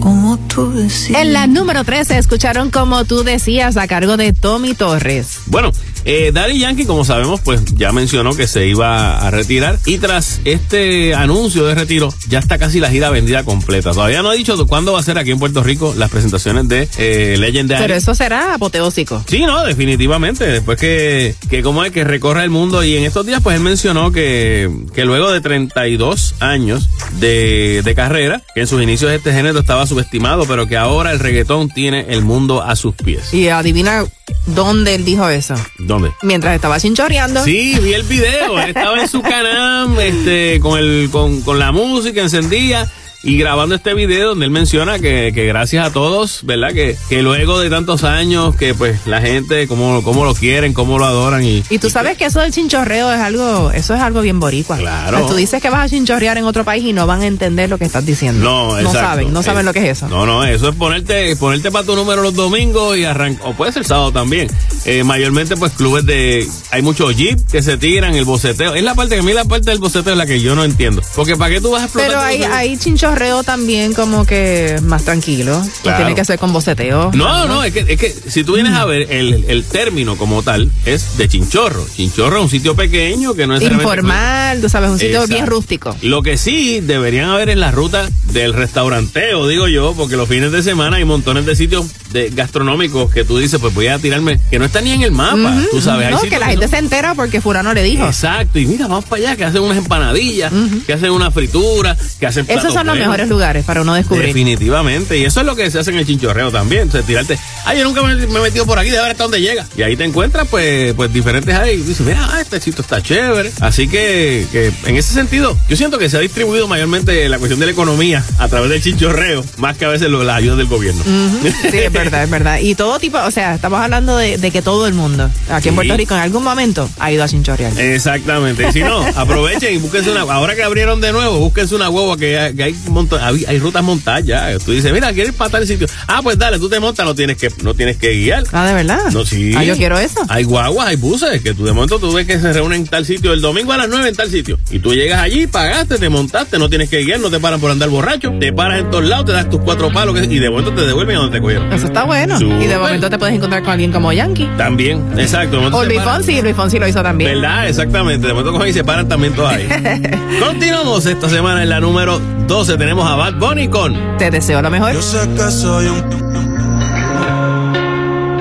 Como 0.00 0.36
tú 0.48 0.72
decías. 0.72 1.20
En 1.22 1.32
la 1.32 1.46
número 1.46 1.84
13 1.84 2.18
escucharon 2.18 2.72
como 2.72 3.04
tú 3.04 3.22
decías 3.22 3.76
a 3.76 3.86
cargo 3.86 4.16
de 4.16 4.32
Tommy 4.32 4.74
Torres. 4.74 5.42
Bueno, 5.46 5.70
eh, 6.04 6.30
Daddy 6.32 6.58
Yankee, 6.58 6.84
como 6.84 7.04
sabemos, 7.04 7.40
pues 7.40 7.64
ya 7.76 7.92
mencionó 7.92 8.34
que 8.34 8.46
se 8.46 8.66
iba 8.66 9.18
a 9.18 9.30
retirar. 9.30 9.78
Y 9.86 9.98
tras 9.98 10.40
este 10.44 11.14
anuncio 11.14 11.64
de 11.66 11.74
retiro, 11.74 12.12
ya 12.28 12.38
está 12.38 12.58
casi 12.58 12.80
la 12.80 12.90
gira 12.90 13.10
vendida 13.10 13.44
completa. 13.44 13.92
Todavía 13.92 14.22
no 14.22 14.30
ha 14.30 14.34
dicho 14.34 14.54
cuándo 14.66 14.92
va 14.92 15.00
a 15.00 15.02
ser 15.02 15.18
aquí 15.18 15.30
en 15.30 15.38
Puerto 15.38 15.62
Rico 15.62 15.94
las 15.96 16.10
presentaciones 16.10 16.68
de 16.68 16.88
eh, 16.98 17.36
Legendary. 17.38 17.82
Pero 17.82 17.94
eso 17.94 18.14
será 18.14 18.54
apoteósico. 18.54 19.22
Sí, 19.26 19.40
no, 19.46 19.64
definitivamente. 19.64 20.46
Después 20.46 20.78
que, 20.78 21.34
que 21.48 21.62
como 21.62 21.84
es 21.84 21.92
que 21.92 22.04
recorra 22.04 22.44
el 22.44 22.50
mundo 22.50 22.84
y 22.84 22.96
en 22.96 23.04
estos 23.04 23.26
días, 23.26 23.40
pues 23.42 23.56
él 23.56 23.62
mencionó 23.62 24.12
que, 24.12 24.70
que 24.94 25.04
luego 25.04 25.30
de 25.30 25.40
32 25.40 26.36
años 26.40 26.88
de, 27.18 27.82
de 27.84 27.94
carrera, 27.94 28.42
que 28.54 28.60
en 28.60 28.66
sus 28.66 28.82
inicios 28.82 29.10
este 29.12 29.32
género 29.32 29.60
estaba 29.60 29.86
subestimado, 29.86 30.44
pero 30.46 30.66
que 30.66 30.76
ahora 30.76 31.12
el 31.12 31.18
reggaetón 31.18 31.68
tiene 31.68 32.06
el 32.08 32.22
mundo 32.22 32.62
a 32.62 32.76
sus 32.76 32.94
pies. 32.94 33.32
Y 33.32 33.48
adivina 33.48 34.04
dónde 34.46 34.94
él 34.94 35.04
dijo 35.04 35.28
eso. 35.28 35.54
¿Dónde? 35.78 36.12
Mientras 36.22 36.54
estaba 36.54 36.78
chinchorreando. 36.78 37.44
Sí, 37.44 37.78
vi 37.82 37.94
el 37.94 38.02
video. 38.02 38.58
Él 38.60 38.70
estaba 38.70 39.00
en 39.00 39.08
su 39.08 39.22
canal, 39.22 39.98
este, 40.00 40.60
con 40.60 40.78
el, 40.78 41.08
con, 41.10 41.40
con 41.42 41.58
la 41.58 41.72
música 41.72 42.20
encendida. 42.20 42.90
Y 43.24 43.38
grabando 43.38 43.74
este 43.74 43.94
video 43.94 44.30
donde 44.30 44.44
él 44.44 44.50
menciona 44.50 44.98
que, 44.98 45.32
que 45.34 45.46
gracias 45.46 45.86
a 45.86 45.92
todos, 45.92 46.40
¿verdad? 46.42 46.72
Que, 46.72 46.96
que 47.08 47.22
luego 47.22 47.58
de 47.58 47.70
tantos 47.70 48.04
años, 48.04 48.54
que 48.54 48.74
pues 48.74 49.06
la 49.06 49.20
gente, 49.22 49.66
cómo, 49.66 50.02
cómo 50.02 50.24
lo 50.24 50.34
quieren, 50.34 50.74
cómo 50.74 50.98
lo 50.98 51.06
adoran 51.06 51.42
y... 51.42 51.64
Y 51.70 51.78
tú 51.78 51.88
sabes 51.88 52.18
que 52.18 52.26
eso 52.26 52.40
del 52.40 52.52
chinchorreo 52.52 53.10
es 53.10 53.18
algo, 53.18 53.70
eso 53.70 53.94
es 53.94 54.00
algo 54.00 54.20
bien 54.20 54.40
boricua. 54.40 54.76
Claro. 54.76 55.16
O 55.16 55.20
sea, 55.20 55.28
tú 55.28 55.34
dices 55.36 55.62
que 55.62 55.70
vas 55.70 55.86
a 55.86 55.88
chinchorrear 55.88 56.36
en 56.36 56.44
otro 56.44 56.64
país 56.64 56.84
y 56.84 56.92
no 56.92 57.06
van 57.06 57.22
a 57.22 57.26
entender 57.26 57.70
lo 57.70 57.78
que 57.78 57.86
estás 57.86 58.04
diciendo. 58.04 58.44
No, 58.44 58.72
No 58.72 58.78
exacto. 58.78 59.00
saben, 59.00 59.32
no 59.32 59.42
saben 59.42 59.64
lo 59.64 59.72
que 59.72 59.78
es 59.90 59.98
eso. 59.98 60.08
No, 60.08 60.26
no, 60.26 60.44
eso 60.44 60.68
es 60.68 60.76
ponerte, 60.76 61.34
ponerte 61.36 61.70
para 61.70 61.86
tu 61.86 61.96
número 61.96 62.22
los 62.22 62.34
domingos 62.34 62.96
y 62.98 63.04
arrancar, 63.04 63.46
o 63.46 63.54
puede 63.54 63.72
ser 63.72 63.86
sábado 63.86 64.12
también. 64.12 64.48
Eh, 64.84 65.02
mayormente 65.02 65.56
pues 65.56 65.72
clubes 65.72 66.04
de, 66.04 66.46
hay 66.70 66.82
muchos 66.82 67.16
jeep 67.16 67.40
que 67.50 67.62
se 67.62 67.78
tiran, 67.78 68.14
el 68.14 68.26
boceteo. 68.26 68.74
Es 68.74 68.82
la 68.82 68.94
parte 68.94 69.14
que 69.14 69.22
a 69.22 69.24
mí 69.24 69.32
la 69.32 69.46
parte 69.46 69.70
del 69.70 69.78
boceteo 69.78 70.12
es 70.12 70.18
la 70.18 70.26
que 70.26 70.40
yo 70.40 70.54
no 70.54 70.64
entiendo. 70.64 71.00
Porque 71.16 71.36
para 71.36 71.54
qué 71.54 71.60
tú 71.62 71.70
vas 71.70 71.82
a 71.82 71.84
explotar 71.86 72.10
Pero 72.10 72.20
hay, 72.20 72.42
hay 72.42 72.76
chinchorreo 72.76 73.13
chinchorreo 73.14 73.44
también 73.44 73.94
como 73.94 74.24
que 74.26 74.76
más 74.82 75.04
tranquilo. 75.04 75.62
No 75.84 75.96
tiene 75.96 76.14
que 76.14 76.24
ser 76.24 76.38
con 76.38 76.52
boceteo. 76.52 77.12
No, 77.14 77.46
no, 77.46 77.62
es 77.62 77.72
que, 77.72 77.80
es 77.88 77.98
que 78.00 78.10
si 78.10 78.42
tú 78.44 78.54
vienes 78.54 78.72
a 78.74 78.84
ver, 78.84 79.12
el, 79.12 79.44
el 79.48 79.64
término 79.64 80.16
como 80.16 80.42
tal 80.42 80.70
es 80.84 81.16
de 81.16 81.28
chinchorro. 81.28 81.86
Chinchorro 81.94 82.38
es 82.38 82.42
un 82.44 82.50
sitio 82.50 82.74
pequeño 82.74 83.34
que 83.34 83.46
no 83.46 83.54
es 83.56 83.62
Informal, 83.62 84.60
tú 84.60 84.68
sabes, 84.68 84.90
un 84.90 84.98
sitio 84.98 85.26
bien 85.26 85.46
rústico. 85.46 85.94
Lo 86.02 86.22
que 86.22 86.36
sí 86.36 86.80
deberían 86.80 87.30
haber 87.30 87.50
en 87.50 87.60
la 87.60 87.70
ruta 87.70 88.08
del 88.32 88.52
restauranteo, 88.52 89.46
digo 89.46 89.68
yo, 89.68 89.94
porque 89.96 90.16
los 90.16 90.28
fines 90.28 90.50
de 90.52 90.62
semana 90.62 90.96
hay 90.96 91.04
montones 91.04 91.46
de 91.46 91.54
sitios 91.56 91.86
de 92.12 92.30
gastronómicos 92.30 93.10
que 93.12 93.24
tú 93.24 93.38
dices, 93.38 93.60
pues 93.60 93.74
voy 93.74 93.88
a 93.88 93.98
tirarme, 93.98 94.40
que 94.50 94.58
no 94.58 94.64
están 94.64 94.84
ni 94.84 94.92
en 94.92 95.02
el 95.02 95.12
mapa, 95.12 95.56
tú 95.70 95.80
sabes. 95.80 96.10
No, 96.10 96.20
que 96.22 96.38
la 96.38 96.46
gente 96.46 96.66
no- 96.66 96.70
se 96.70 96.78
entera 96.78 97.14
porque 97.14 97.40
Furano 97.40 97.74
le 97.74 97.82
dijo. 97.82 98.04
Exacto, 98.06 98.58
y 98.58 98.66
mira, 98.66 98.86
vamos 98.86 99.04
para 99.04 99.22
allá, 99.22 99.36
que 99.36 99.44
hacen 99.44 99.62
unas 99.62 99.78
empanadillas, 99.78 100.52
que 100.86 100.92
hacen 100.92 101.10
una 101.10 101.30
fritura, 101.30 101.96
que 102.18 102.26
hacen 102.26 102.46
platos 102.46 102.64
Esos 102.64 102.74
son 102.74 102.86
los 102.86 102.96
buenos. 102.96 103.03
Mejores 103.06 103.28
lugares 103.28 103.64
para 103.64 103.82
uno 103.82 103.94
descubrir. 103.94 104.26
Definitivamente, 104.26 105.18
y 105.18 105.24
eso 105.24 105.40
es 105.40 105.46
lo 105.46 105.56
que 105.56 105.70
se 105.70 105.78
hace 105.78 105.90
en 105.90 105.98
el 105.98 106.06
chinchorreo 106.06 106.50
también, 106.50 106.88
o 106.88 106.92
sea, 106.92 107.02
tirarte, 107.02 107.38
ay, 107.64 107.78
yo 107.78 107.84
nunca 107.84 108.02
me, 108.02 108.14
me 108.14 108.38
he 108.38 108.42
metido 108.42 108.66
por 108.66 108.78
aquí, 108.78 108.90
de 108.90 108.98
ver 109.00 109.10
hasta 109.10 109.24
dónde 109.24 109.40
llega. 109.40 109.66
Y 109.76 109.82
ahí 109.82 109.96
te 109.96 110.04
encuentras, 110.04 110.46
pues, 110.48 110.94
pues 110.94 111.12
diferentes 111.12 111.54
ahí, 111.54 111.74
y 111.74 111.82
dices, 111.82 112.00
mira, 112.06 112.26
ah, 112.32 112.40
este 112.40 112.60
sitio 112.60 112.82
está 112.82 113.02
chévere. 113.02 113.50
Así 113.60 113.88
que, 113.88 114.46
que 114.52 114.72
en 114.86 114.96
ese 114.96 115.12
sentido, 115.14 115.56
yo 115.68 115.76
siento 115.76 115.98
que 115.98 116.08
se 116.08 116.16
ha 116.16 116.20
distribuido 116.20 116.68
mayormente 116.68 117.28
la 117.28 117.38
cuestión 117.38 117.60
de 117.60 117.66
la 117.66 117.72
economía 117.72 118.24
a 118.38 118.48
través 118.48 118.70
del 118.70 118.82
chinchorreo, 118.82 119.44
más 119.58 119.76
que 119.76 119.84
a 119.84 119.88
veces 119.88 120.08
lo- 120.10 120.24
las 120.24 120.36
ayudas 120.36 120.58
del 120.58 120.66
gobierno. 120.66 121.02
Ujú, 121.02 121.48
Sí, 121.70 121.78
es 121.78 121.92
verdad, 121.92 122.24
es 122.24 122.30
verdad. 122.30 122.58
Y 122.60 122.74
todo 122.74 122.98
tipo, 122.98 123.18
o 123.18 123.30
sea, 123.30 123.54
estamos 123.54 123.80
hablando 123.80 124.16
de, 124.16 124.38
de 124.38 124.50
que 124.50 124.62
todo 124.62 124.86
el 124.86 124.94
mundo, 124.94 125.30
aquí 125.50 125.68
en. 125.68 125.74
Puerto 125.74 125.96
Rico, 125.96 126.14
en 126.14 126.20
algún 126.20 126.44
momento 126.44 126.88
ha 126.98 127.10
ido 127.12 127.24
a 127.24 127.28
chinchorrear. 127.28 127.72
Exactamente. 127.80 128.66
Y 128.68 128.72
si 128.72 128.80
no, 128.80 129.00
aprovechen 129.16 129.74
y 129.74 129.78
búsquense 129.78 130.10
una. 130.10 130.20
Ahora 130.22 130.54
que 130.54 130.62
abrieron 130.62 131.00
de 131.00 131.12
nuevo, 131.12 131.38
búsquense 131.38 131.74
una 131.74 131.88
guagua 131.88 132.16
que 132.16 132.38
hay, 132.38 132.54
que 132.54 132.62
hay, 132.64 132.76
un 132.86 132.94
montón- 132.94 133.20
hay, 133.22 133.44
hay 133.46 133.58
rutas 133.58 133.82
montadas 133.82 134.24
ya. 134.24 134.56
Tú 134.64 134.72
dices, 134.72 134.92
mira, 134.92 135.12
quieres 135.12 135.32
ir 135.32 135.38
para 135.38 135.50
tal 135.50 135.66
sitio. 135.66 135.86
Ah, 136.06 136.20
pues 136.22 136.38
dale, 136.38 136.58
tú 136.58 136.68
te 136.68 136.80
montas, 136.80 137.04
no 137.06 137.14
tienes 137.14 137.36
que, 137.36 137.48
no 137.62 137.74
tienes 137.74 137.96
que 137.96 138.10
guiar. 138.12 138.44
Ah, 138.52 138.66
¿de 138.66 138.74
verdad? 138.74 139.10
No, 139.12 139.24
sí. 139.24 139.52
Ah, 139.56 139.64
yo 139.64 139.76
quiero 139.76 139.98
eso. 139.98 140.20
Hay 140.28 140.44
guaguas, 140.44 140.88
hay 140.88 140.96
buses, 140.96 141.42
que 141.42 141.54
tú 141.54 141.64
de 141.64 141.72
momento 141.72 141.98
tú 141.98 142.12
ves 142.12 142.26
que 142.26 142.38
se 142.38 142.52
reúnen 142.52 142.82
en 142.82 142.86
tal 142.86 143.04
sitio 143.04 143.32
el 143.32 143.40
domingo 143.40 143.72
a 143.72 143.76
las 143.78 143.88
9 143.88 144.08
en 144.08 144.14
tal 144.16 144.30
sitio. 144.30 144.58
Y 144.70 144.78
tú 144.78 144.94
llegas 144.94 145.20
allí, 145.20 145.46
pagaste, 145.46 145.98
te 145.98 146.08
montaste, 146.08 146.58
no 146.58 146.68
tienes 146.68 146.88
que 146.88 147.02
guiar, 147.04 147.20
no 147.20 147.30
te 147.30 147.40
paran 147.40 147.60
por 147.60 147.70
andar 147.70 147.88
borracho. 147.88 148.32
Te 148.38 148.52
paras 148.52 148.80
en 148.80 148.90
todos 148.90 149.04
lados, 149.04 149.26
te 149.26 149.32
das 149.32 149.48
tus 149.50 149.60
cuatro 149.60 149.92
palos 149.92 150.16
y 150.20 150.38
de 150.38 150.50
momento 150.50 150.72
te 150.74 150.82
devuelven 150.86 151.16
a 151.16 151.18
donde 151.20 151.36
te 151.38 151.42
cogieron. 151.42 151.72
Eso 151.72 151.86
está 151.86 152.04
bueno. 152.04 152.38
Y 152.40 152.66
de 152.66 152.78
momento 152.78 153.10
te 153.10 153.18
puedes 153.18 153.34
encontrar 153.34 153.62
con 153.62 153.72
alguien 153.72 153.92
como 153.92 154.12
Yankee. 154.12 154.48
También, 154.56 155.02
exacto. 155.18 155.60
O 155.72 155.84
Luis. 155.84 156.00
Fonsi, 156.04 156.42
Luis 156.42 156.54
Fonsi 156.54 156.78
lo 156.78 156.86
hizo 156.86 157.02
también. 157.02 157.32
¿Verdad? 157.40 157.68
Exactamente. 157.68 158.26
De 158.26 158.32
momento 158.34 158.52
cogen 158.52 158.68
y 158.68 158.72
se 158.72 158.84
paran 158.84 159.08
también 159.08 159.32
todos 159.34 159.50
ahí. 159.50 159.66
Continuamos 160.40 161.06
esta 161.06 161.28
semana 161.28 161.62
en 161.62 161.68
la 161.70 161.80
número 161.80 162.20
12. 162.46 162.76
Tenemos 162.76 163.08
a 163.08 163.14
Bad 163.16 163.34
Bunny 163.34 163.68
con 163.68 164.16
Te 164.18 164.30
deseo 164.30 164.60
lo 164.62 164.70
mejor. 164.70 164.92
Yo 164.92 165.02
sé 165.02 165.28
que 165.34 165.50
soy 165.50 165.86
un 165.88 166.02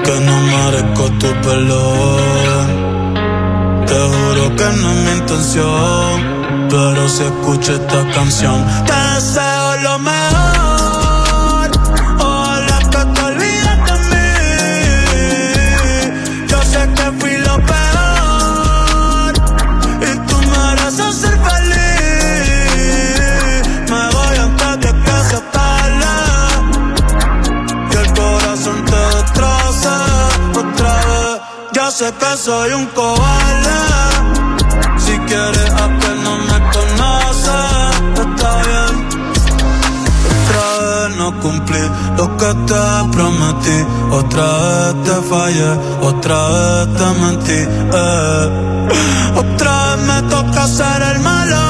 que 0.03 0.19
no 0.19 0.41
merezco 0.41 1.03
tu 1.19 1.27
perdón. 1.41 2.83
Te 3.85 3.93
juro 3.93 4.55
que 4.55 4.63
no 4.63 4.91
es 4.91 4.97
mi 5.05 5.11
intención, 5.17 6.21
pero 6.69 7.07
si 7.07 7.23
escucho 7.23 7.73
esta 7.73 8.05
canción, 8.11 8.65
te 8.85 8.93
deseo 9.15 9.77
lo 9.83 9.99
mejor. 9.99 10.42
Que 32.19 32.37
soy 32.37 32.73
un 32.73 32.85
cobarde. 32.87 33.79
Si 34.97 35.17
quieres 35.19 35.69
a 35.83 35.87
que 35.99 36.11
no 36.23 36.33
me 36.49 36.57
conoces, 36.75 37.91
está 38.25 38.51
bien. 38.69 38.93
Otra 40.33 40.65
vez 41.07 41.17
no 41.17 41.39
cumplí 41.39 41.83
lo 42.17 42.37
que 42.37 42.51
te 42.69 42.83
prometí. 43.11 43.85
Otra 44.11 44.47
vez 44.63 45.03
te 45.05 45.15
fallé, 45.29 45.71
otra 46.01 46.39
vez 46.49 46.97
te 46.97 47.07
mentí. 47.21 47.61
eh. 47.93 48.89
Otra 49.35 49.95
vez 49.95 50.05
me 50.07 50.21
toca 50.29 50.67
ser 50.67 51.01
el 51.15 51.19
malo. 51.19 51.63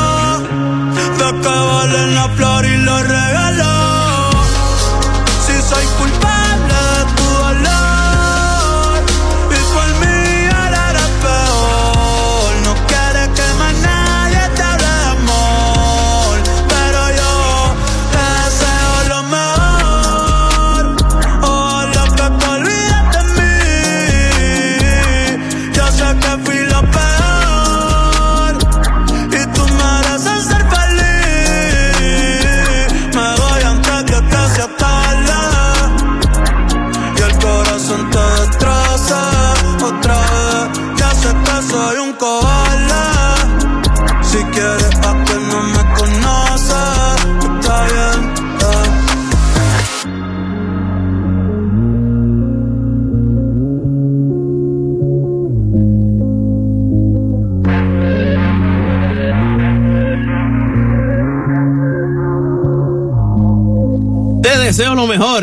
De 1.20 1.42
que 1.42 1.50
valen 1.72 2.16
la 2.16 2.30
flor 2.36 2.66
y 2.66 2.78
los 2.78 3.02
regalos. 3.08 3.43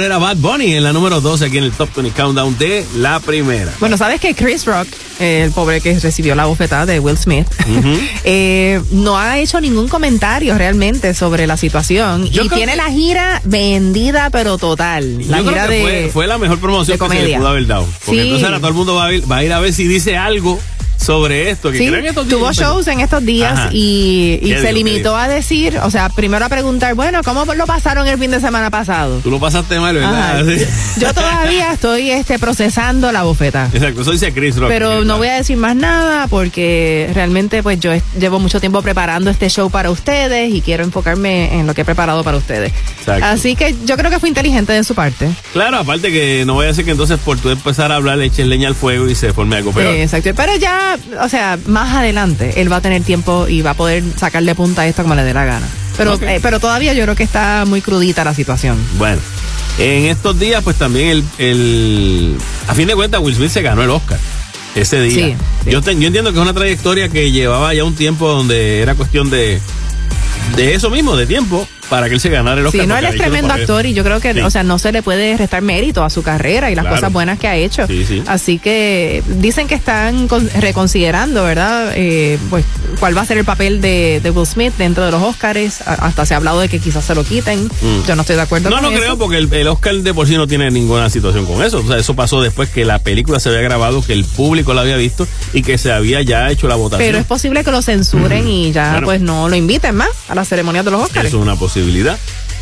Era 0.02 0.18
Bad 0.18 0.36
Bunny 0.36 0.74
en 0.74 0.82
la 0.84 0.92
número 0.92 1.20
12 1.20 1.46
aquí 1.46 1.58
en 1.58 1.64
el 1.64 1.72
Top 1.72 1.88
20 1.94 2.12
Countdown 2.20 2.56
de 2.58 2.84
la 2.96 3.20
primera. 3.20 3.72
Bueno, 3.80 3.96
sabes 3.96 4.20
que 4.20 4.34
Chris 4.34 4.64
Rock, 4.64 4.88
eh, 5.18 5.42
el 5.44 5.50
pobre 5.52 5.80
que 5.80 5.98
recibió 5.98 6.34
la 6.34 6.46
bofetada 6.46 6.86
de 6.86 6.98
Will 7.00 7.16
Smith, 7.18 7.46
eh, 8.24 8.80
no 8.90 9.18
ha 9.18 9.38
hecho 9.38 9.60
ningún 9.60 9.88
comentario 9.88 10.56
realmente 10.56 11.14
sobre 11.14 11.46
la 11.46 11.56
situación 11.56 12.26
Yo 12.30 12.44
y 12.44 12.48
tiene 12.48 12.72
que- 12.72 12.76
la 12.76 12.90
gira 12.90 13.40
vendida 13.44 14.30
pero 14.30 14.58
total. 14.58 15.18
La 15.28 15.38
Yo 15.38 15.44
creo 15.44 15.54
gira 15.54 15.66
que 15.68 15.74
de 15.74 15.82
fue, 15.82 16.10
fue 16.12 16.26
la 16.26 16.38
mejor 16.38 16.58
promoción 16.60 16.98
de 16.98 17.04
que 17.08 17.16
se 17.16 17.22
le 17.28 17.36
pudo 17.36 17.48
haber 17.48 17.66
dado. 17.66 17.86
Porque 18.04 18.20
Sí. 18.22 18.26
entonces 18.26 18.44
ahora 18.46 18.58
todo 18.58 18.68
el 18.68 18.74
mundo 18.74 18.94
va 18.94 19.06
a, 19.06 19.12
ir, 19.12 19.30
va 19.30 19.36
a 19.36 19.44
ir 19.44 19.52
a 19.52 19.60
ver 19.60 19.72
si 19.72 19.86
dice 19.86 20.16
algo 20.16 20.58
sobre 21.00 21.50
esto. 21.50 21.72
Que 21.72 21.78
Sí, 21.78 21.88
creo 21.88 22.02
que 22.02 22.08
estos 22.08 22.28
tuvo 22.28 22.52
shows 22.52 22.86
en 22.88 23.00
estos 23.00 23.24
días 23.24 23.52
Ajá. 23.52 23.68
y, 23.72 24.38
y 24.42 24.50
¿Qué 24.50 24.60
se 24.60 24.72
limitó 24.72 25.16
a 25.16 25.28
decir, 25.28 25.78
o 25.82 25.90
sea, 25.90 26.08
primero 26.10 26.44
a 26.44 26.48
preguntar, 26.48 26.94
bueno, 26.94 27.22
¿cómo 27.24 27.44
lo 27.54 27.66
pasaron 27.66 28.06
el 28.06 28.18
fin 28.18 28.30
de 28.30 28.40
semana 28.40 28.70
pasado? 28.70 29.20
Tú 29.20 29.30
lo 29.30 29.40
pasaste 29.40 29.78
mal, 29.80 29.94
¿verdad? 29.94 30.44
Sí. 30.44 31.00
Yo 31.00 31.12
todavía 31.14 31.72
estoy 31.72 32.10
este, 32.10 32.38
procesando 32.38 33.12
la 33.12 33.22
bofeta. 33.22 33.70
Exacto, 33.72 34.02
eso 34.02 34.12
dice 34.12 34.32
Chris 34.32 34.56
Rock. 34.56 34.68
Pero 34.68 35.04
no 35.04 35.18
voy 35.18 35.28
a 35.28 35.34
decir 35.34 35.56
más 35.56 35.76
nada 35.76 36.26
porque 36.26 37.10
realmente 37.14 37.62
pues 37.62 37.80
yo 37.80 37.92
llevo 38.18 38.38
mucho 38.38 38.60
tiempo 38.60 38.82
preparando 38.82 39.30
este 39.30 39.48
show 39.48 39.70
para 39.70 39.90
ustedes 39.90 40.52
y 40.52 40.60
quiero 40.60 40.84
enfocarme 40.84 41.58
en 41.58 41.66
lo 41.66 41.74
que 41.74 41.82
he 41.82 41.84
preparado 41.84 42.22
para 42.24 42.36
ustedes. 42.36 42.72
Exacto. 42.98 43.24
Así 43.24 43.56
que 43.56 43.74
yo 43.84 43.96
creo 43.96 44.10
que 44.10 44.18
fue 44.18 44.28
inteligente 44.28 44.72
de 44.72 44.84
su 44.84 44.94
parte. 44.94 45.28
Claro, 45.52 45.78
aparte 45.78 46.10
que 46.12 46.44
no 46.46 46.54
voy 46.54 46.64
a 46.64 46.68
decir 46.68 46.84
que 46.84 46.90
entonces 46.90 47.18
por 47.18 47.38
tú 47.38 47.50
empezar 47.50 47.92
a 47.92 47.96
hablar 47.96 48.18
le 48.18 48.26
eches 48.26 48.46
leña 48.46 48.68
al 48.68 48.74
fuego 48.74 49.08
y 49.08 49.14
se 49.14 49.32
forme 49.32 49.56
algo 49.56 49.72
peor. 49.72 49.94
Exacto. 49.94 50.30
Pero 50.34 50.56
ya, 50.56 50.89
o 51.20 51.28
sea, 51.28 51.58
más 51.66 51.94
adelante 51.96 52.60
él 52.60 52.70
va 52.72 52.76
a 52.76 52.80
tener 52.80 53.02
tiempo 53.02 53.46
y 53.48 53.62
va 53.62 53.70
a 53.70 53.74
poder 53.74 54.02
sacarle 54.16 54.54
punta 54.54 54.82
a 54.82 54.86
esto 54.86 55.02
como 55.02 55.14
le 55.14 55.22
dé 55.24 55.34
la 55.34 55.44
gana. 55.44 55.66
Pero, 55.96 56.14
eh, 56.22 56.38
pero 56.42 56.60
todavía 56.60 56.92
yo 56.94 57.02
creo 57.04 57.14
que 57.16 57.22
está 57.24 57.64
muy 57.66 57.82
crudita 57.82 58.24
la 58.24 58.34
situación. 58.34 58.78
Bueno, 58.96 59.20
en 59.78 60.06
estos 60.06 60.38
días, 60.38 60.62
pues 60.64 60.76
también 60.76 61.08
el, 61.08 61.24
el. 61.38 62.36
A 62.68 62.74
fin 62.74 62.86
de 62.88 62.94
cuentas, 62.94 63.20
Will 63.20 63.34
Smith 63.34 63.50
se 63.50 63.62
ganó 63.62 63.82
el 63.82 63.90
Oscar 63.90 64.18
ese 64.74 65.00
día. 65.02 65.26
Sí, 65.26 65.36
sí. 65.64 65.70
Yo, 65.70 65.82
te- 65.82 65.94
yo 65.98 66.06
entiendo 66.06 66.32
que 66.32 66.38
es 66.38 66.42
una 66.42 66.54
trayectoria 66.54 67.08
que 67.08 67.30
llevaba 67.32 67.74
ya 67.74 67.84
un 67.84 67.94
tiempo 67.94 68.28
donde 68.28 68.80
era 68.80 68.94
cuestión 68.94 69.28
de. 69.30 69.60
de 70.56 70.74
eso 70.74 70.90
mismo, 70.90 71.16
de 71.16 71.26
tiempo, 71.26 71.66
para 71.90 72.08
que 72.08 72.14
él 72.14 72.20
se 72.20 72.30
ganara 72.30 72.60
el 72.60 72.66
Oscar. 72.66 72.80
Sí, 72.82 72.86
no, 72.86 72.96
él 72.96 73.04
es 73.04 73.16
tremendo 73.16 73.52
actor 73.52 73.84
y 73.84 73.92
yo 73.92 74.02
creo 74.04 74.20
que, 74.20 74.32
Sí. 74.32 74.40
o 74.40 74.50
sea, 74.50 74.62
no 74.62 74.78
se 74.78 74.92
le 74.92 75.02
puede 75.02 75.36
restar 75.36 75.60
mérito 75.60 76.04
a 76.04 76.08
su 76.10 76.22
carrera 76.22 76.70
y 76.70 76.74
las 76.74 76.84
Claro. 76.84 76.96
cosas 76.96 77.12
buenas 77.12 77.38
que 77.38 77.48
ha 77.48 77.56
hecho. 77.56 77.86
Sí, 77.86 78.04
sí. 78.06 78.22
Así 78.26 78.58
que 78.58 79.22
dicen 79.26 79.66
que 79.68 79.74
están 79.74 80.28
con- 80.28 80.48
reconsiderando, 80.50 81.44
¿verdad? 81.44 81.92
Eh, 81.96 82.38
pues 82.48 82.64
cuál 82.98 83.16
va 83.16 83.22
a 83.22 83.26
ser 83.26 83.38
el 83.38 83.44
papel 83.44 83.80
de, 83.80 84.20
de 84.22 84.30
Will 84.30 84.46
Smith 84.46 84.72
dentro 84.78 85.04
de 85.04 85.10
los 85.10 85.22
Oscars. 85.22 85.82
Hasta 85.84 86.24
se 86.26 86.34
ha 86.34 86.36
hablado 86.36 86.60
de 86.60 86.68
que 86.68 86.78
quizás 86.78 87.04
se 87.04 87.14
lo 87.14 87.24
quiten. 87.24 87.64
Mm. 87.64 88.06
Yo 88.06 88.14
no 88.16 88.22
estoy 88.22 88.36
de 88.36 88.42
acuerdo 88.42 88.70
No, 88.70 88.76
con 88.76 88.84
no 88.84 88.90
eso. 88.90 88.98
creo, 89.00 89.18
porque 89.18 89.38
el, 89.38 89.52
el 89.52 89.68
Oscar 89.68 89.96
de 89.96 90.14
por 90.14 90.26
sí 90.26 90.36
no 90.36 90.46
tiene 90.46 90.70
ninguna 90.70 91.10
situación 91.10 91.44
con 91.46 91.62
eso. 91.62 91.78
O 91.78 91.86
sea, 91.86 91.98
eso 91.98 92.14
pasó 92.14 92.40
después 92.40 92.68
que 92.70 92.84
la 92.84 92.98
película 93.00 93.40
se 93.40 93.48
había 93.48 93.60
grabado, 93.62 94.02
que 94.02 94.12
el 94.12 94.24
público 94.24 94.74
la 94.74 94.82
había 94.82 94.96
visto 94.96 95.26
y 95.52 95.62
que 95.62 95.76
se 95.78 95.92
había 95.92 96.22
ya 96.22 96.50
hecho 96.50 96.68
la 96.68 96.76
votación. 96.76 97.06
Pero 97.06 97.18
es 97.18 97.24
posible 97.26 97.64
que 97.64 97.70
lo 97.72 97.82
censuren 97.82 98.46
y 98.48 98.72
ya 98.72 98.92
Bueno. 98.92 99.06
pues 99.06 99.20
no 99.20 99.48
lo 99.48 99.56
inviten 99.56 99.96
más 99.96 100.08
a 100.28 100.34
la 100.34 100.44
ceremonia 100.44 100.82
de 100.82 100.90
los 100.90 101.02
Oscars. 101.02 101.26
Eso 101.26 101.38
es 101.38 101.42
una 101.42 101.56
posibilidad. 101.56 101.79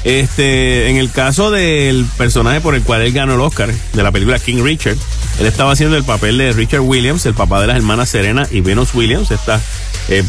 Este, 0.05 0.89
en 0.89 0.97
el 0.97 1.11
caso 1.11 1.51
del 1.51 2.07
personaje 2.17 2.61
por 2.61 2.75
el 2.75 2.83
cual 2.83 3.03
él 3.03 3.13
ganó 3.13 3.35
el 3.35 3.41
Oscar, 3.41 3.71
de 3.93 4.03
la 4.03 4.13
película 4.13 4.39
King 4.39 4.63
Richard, 4.63 4.97
él 5.41 5.47
estaba 5.47 5.73
haciendo 5.73 5.97
el 5.97 6.05
papel 6.05 6.39
de 6.39 6.53
Richard 6.53 6.81
Williams, 6.81 7.27
el 7.27 7.35
papá 7.35 7.61
de 7.61 7.67
las 7.67 7.77
hermanas 7.77 8.09
Serena 8.09 8.47
y 8.51 8.61
Venus 8.61 8.95
Williams, 8.95 9.31
estas 9.31 9.61
eh, 10.09 10.23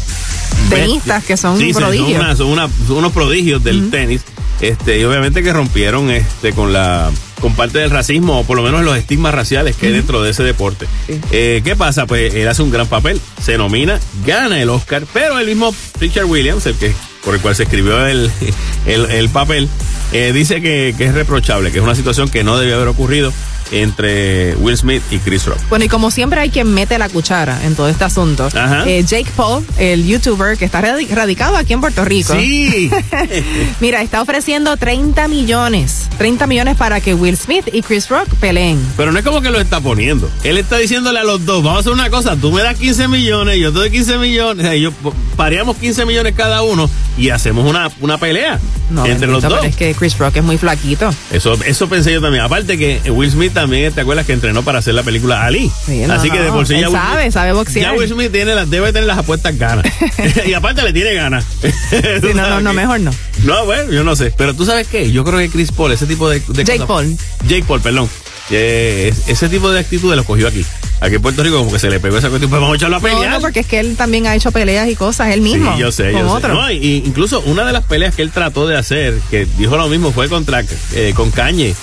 Tenistas 0.68 1.24
que 1.24 1.36
son 1.36 1.56
Sí, 1.58 1.72
prodigios. 1.72 2.10
Son, 2.12 2.20
una- 2.26 2.36
son 2.36 2.46
una- 2.48 2.68
son 2.86 2.96
unos 2.96 3.12
prodigios 3.12 3.62
del 3.64 3.90
tenis. 3.90 4.22
Este, 4.60 5.00
y 5.00 5.04
obviamente 5.04 5.42
que 5.42 5.54
rompieron 5.54 6.10
este 6.10 6.52
con 6.52 6.72
la 6.74 7.10
con 7.40 7.54
parte 7.54 7.78
del 7.78 7.88
racismo 7.88 8.40
o 8.40 8.44
por 8.44 8.58
lo 8.58 8.62
menos 8.62 8.82
los 8.82 8.98
estigmas 8.98 9.32
raciales 9.34 9.74
que 9.74 9.86
hay 9.86 9.92
dentro 9.94 10.22
de 10.22 10.32
ese 10.32 10.42
deporte. 10.42 10.86
Eh, 11.30 11.62
¿Qué 11.64 11.74
pasa? 11.76 12.04
Pues 12.06 12.34
él 12.34 12.46
hace 12.46 12.60
un 12.60 12.70
gran 12.70 12.86
papel, 12.86 13.18
se 13.42 13.56
nomina, 13.56 13.98
gana 14.26 14.60
el 14.60 14.68
Oscar, 14.68 15.04
pero 15.14 15.38
el 15.38 15.46
mismo 15.46 15.74
Richard 15.98 16.26
Williams, 16.26 16.66
el 16.66 16.74
que 16.74 16.92
por 17.24 17.34
el 17.34 17.40
cual 17.40 17.54
se 17.54 17.64
escribió 17.64 18.06
el, 18.06 18.30
el, 18.86 19.06
el 19.10 19.28
papel, 19.28 19.68
eh, 20.12 20.32
dice 20.32 20.60
que, 20.60 20.94
que 20.96 21.06
es 21.06 21.14
reprochable, 21.14 21.70
que 21.70 21.78
es 21.78 21.84
una 21.84 21.94
situación 21.94 22.28
que 22.28 22.44
no 22.44 22.58
debió 22.58 22.76
haber 22.76 22.88
ocurrido 22.88 23.32
entre 23.72 24.54
Will 24.56 24.76
Smith 24.76 25.02
y 25.10 25.18
Chris 25.18 25.46
Rock. 25.46 25.58
Bueno, 25.68 25.84
y 25.84 25.88
como 25.88 26.10
siempre 26.10 26.40
hay 26.40 26.50
quien 26.50 26.72
mete 26.72 26.98
la 26.98 27.08
cuchara 27.08 27.64
en 27.64 27.74
todo 27.74 27.88
este 27.88 28.04
asunto. 28.04 28.48
Eh, 28.86 29.04
Jake 29.06 29.30
Paul, 29.36 29.64
el 29.78 30.06
youtuber 30.06 30.56
que 30.56 30.64
está 30.64 30.80
radi- 30.82 31.08
radicado 31.08 31.56
aquí 31.56 31.72
en 31.72 31.80
Puerto 31.80 32.04
Rico. 32.04 32.34
Sí. 32.34 32.90
Mira, 33.80 34.02
está 34.02 34.22
ofreciendo 34.22 34.76
30 34.76 35.28
millones. 35.28 36.08
30 36.18 36.46
millones 36.46 36.76
para 36.76 37.00
que 37.00 37.14
Will 37.14 37.36
Smith 37.36 37.68
y 37.72 37.82
Chris 37.82 38.08
Rock 38.08 38.28
peleen. 38.40 38.80
Pero 38.96 39.12
no 39.12 39.18
es 39.18 39.24
como 39.24 39.40
que 39.40 39.50
lo 39.50 39.60
está 39.60 39.80
poniendo. 39.80 40.30
Él 40.44 40.58
está 40.58 40.76
diciéndole 40.78 41.18
a 41.20 41.24
los 41.24 41.44
dos, 41.44 41.62
vamos 41.62 41.78
a 41.78 41.80
hacer 41.80 41.92
una 41.92 42.10
cosa, 42.10 42.36
tú 42.36 42.52
me 42.52 42.62
das 42.62 42.76
15 42.78 43.08
millones, 43.08 43.58
yo 43.58 43.72
te 43.72 43.78
doy 43.78 43.90
15 43.90 44.18
millones, 44.18 44.64
o 44.64 44.68
sea, 44.68 44.76
yo 44.76 44.92
pareamos 45.36 45.76
15 45.76 46.04
millones 46.06 46.34
cada 46.36 46.62
uno 46.62 46.88
y 47.16 47.30
hacemos 47.30 47.68
una, 47.68 47.90
una 48.00 48.18
pelea 48.18 48.58
No, 48.90 49.04
entre 49.06 49.26
los 49.28 49.42
dos. 49.42 49.52
pero 49.52 49.64
es 49.64 49.76
que 49.76 49.94
Chris 49.94 50.16
Rock 50.18 50.36
es 50.36 50.44
muy 50.44 50.58
flaquito. 50.58 51.10
Eso, 51.32 51.56
eso 51.64 51.88
pensé 51.88 52.12
yo 52.12 52.20
también. 52.20 52.44
Aparte 52.44 52.76
que 52.78 53.00
Will 53.10 53.30
Smith 53.30 53.52
también, 53.60 53.92
¿te 53.92 54.00
acuerdas 54.00 54.26
que 54.26 54.32
entrenó 54.32 54.62
para 54.62 54.78
hacer 54.80 54.94
la 54.94 55.02
película 55.02 55.44
Ali? 55.44 55.70
Sí, 55.86 56.02
no, 56.06 56.14
Así 56.14 56.30
que 56.30 56.38
de 56.40 56.50
por 56.50 56.66
sí 56.66 56.74
ya 56.80 56.88
Will 56.88 56.96
sabe, 56.98 57.22
Smith- 57.22 57.32
sabe 57.32 57.52
boxear. 57.52 57.92
Ya 57.94 57.98
Will 57.98 58.08
Smith 58.08 58.32
tiene 58.32 58.54
las, 58.54 58.68
debe 58.70 58.92
tener 58.92 59.06
las 59.06 59.18
apuestas 59.18 59.56
ganas. 59.58 59.86
y 60.46 60.52
aparte 60.54 60.82
le 60.82 60.92
tiene 60.92 61.14
ganas. 61.14 61.44
Sí, 61.60 62.28
no, 62.34 62.48
no, 62.48 62.60
no, 62.60 62.72
mejor 62.72 63.00
no. 63.00 63.10
No, 63.44 63.64
bueno, 63.66 63.90
yo 63.92 64.04
no 64.04 64.16
sé. 64.16 64.32
Pero 64.36 64.54
tú 64.54 64.64
sabes 64.66 64.86
qué, 64.88 65.10
yo 65.12 65.24
creo 65.24 65.38
que 65.38 65.48
Chris 65.48 65.72
Paul, 65.72 65.92
ese 65.92 66.06
tipo 66.06 66.28
de, 66.28 66.40
de 66.40 66.64
Jake 66.64 66.78
cosas- 66.80 66.86
Paul. 66.86 67.16
Jake 67.48 67.64
Paul, 67.66 67.80
perdón. 67.80 68.08
Eh, 68.52 69.12
es- 69.12 69.28
ese 69.28 69.48
tipo 69.48 69.70
de 69.70 69.78
actitudes 69.80 70.16
lo 70.16 70.24
cogió 70.24 70.48
aquí. 70.48 70.64
Aquí 71.02 71.14
en 71.14 71.22
Puerto 71.22 71.42
Rico 71.42 71.56
como 71.58 71.72
que 71.72 71.78
se 71.78 71.88
le 71.88 71.98
pegó 71.98 72.18
esa 72.18 72.28
cuestión, 72.28 72.50
pues 72.50 72.60
vamos 72.60 72.74
a 72.74 72.76
echarlo 72.76 72.96
a 72.96 73.00
pelear. 73.00 73.30
no, 73.30 73.40
porque 73.40 73.60
es 73.60 73.66
que 73.66 73.80
él 73.80 73.96
también 73.96 74.26
ha 74.26 74.34
hecho 74.34 74.50
peleas 74.52 74.86
y 74.88 74.96
cosas, 74.96 75.28
él 75.32 75.40
mismo. 75.40 75.72
Sí, 75.74 75.80
yo 75.80 75.90
sé, 75.92 76.12
con 76.12 76.20
yo 76.20 76.28
sé. 76.28 76.34
otro. 76.34 76.54
No, 76.54 76.70
y- 76.70 77.02
incluso 77.06 77.40
una 77.46 77.64
de 77.64 77.72
las 77.72 77.84
peleas 77.84 78.14
que 78.14 78.20
él 78.22 78.30
trató 78.30 78.66
de 78.66 78.76
hacer, 78.76 79.14
que 79.30 79.46
dijo 79.56 79.78
lo 79.78 79.88
mismo, 79.88 80.12
fue 80.12 80.28
contra 80.28 80.62
eh, 80.92 81.12
con 81.16 81.30
Kanye 81.30 81.74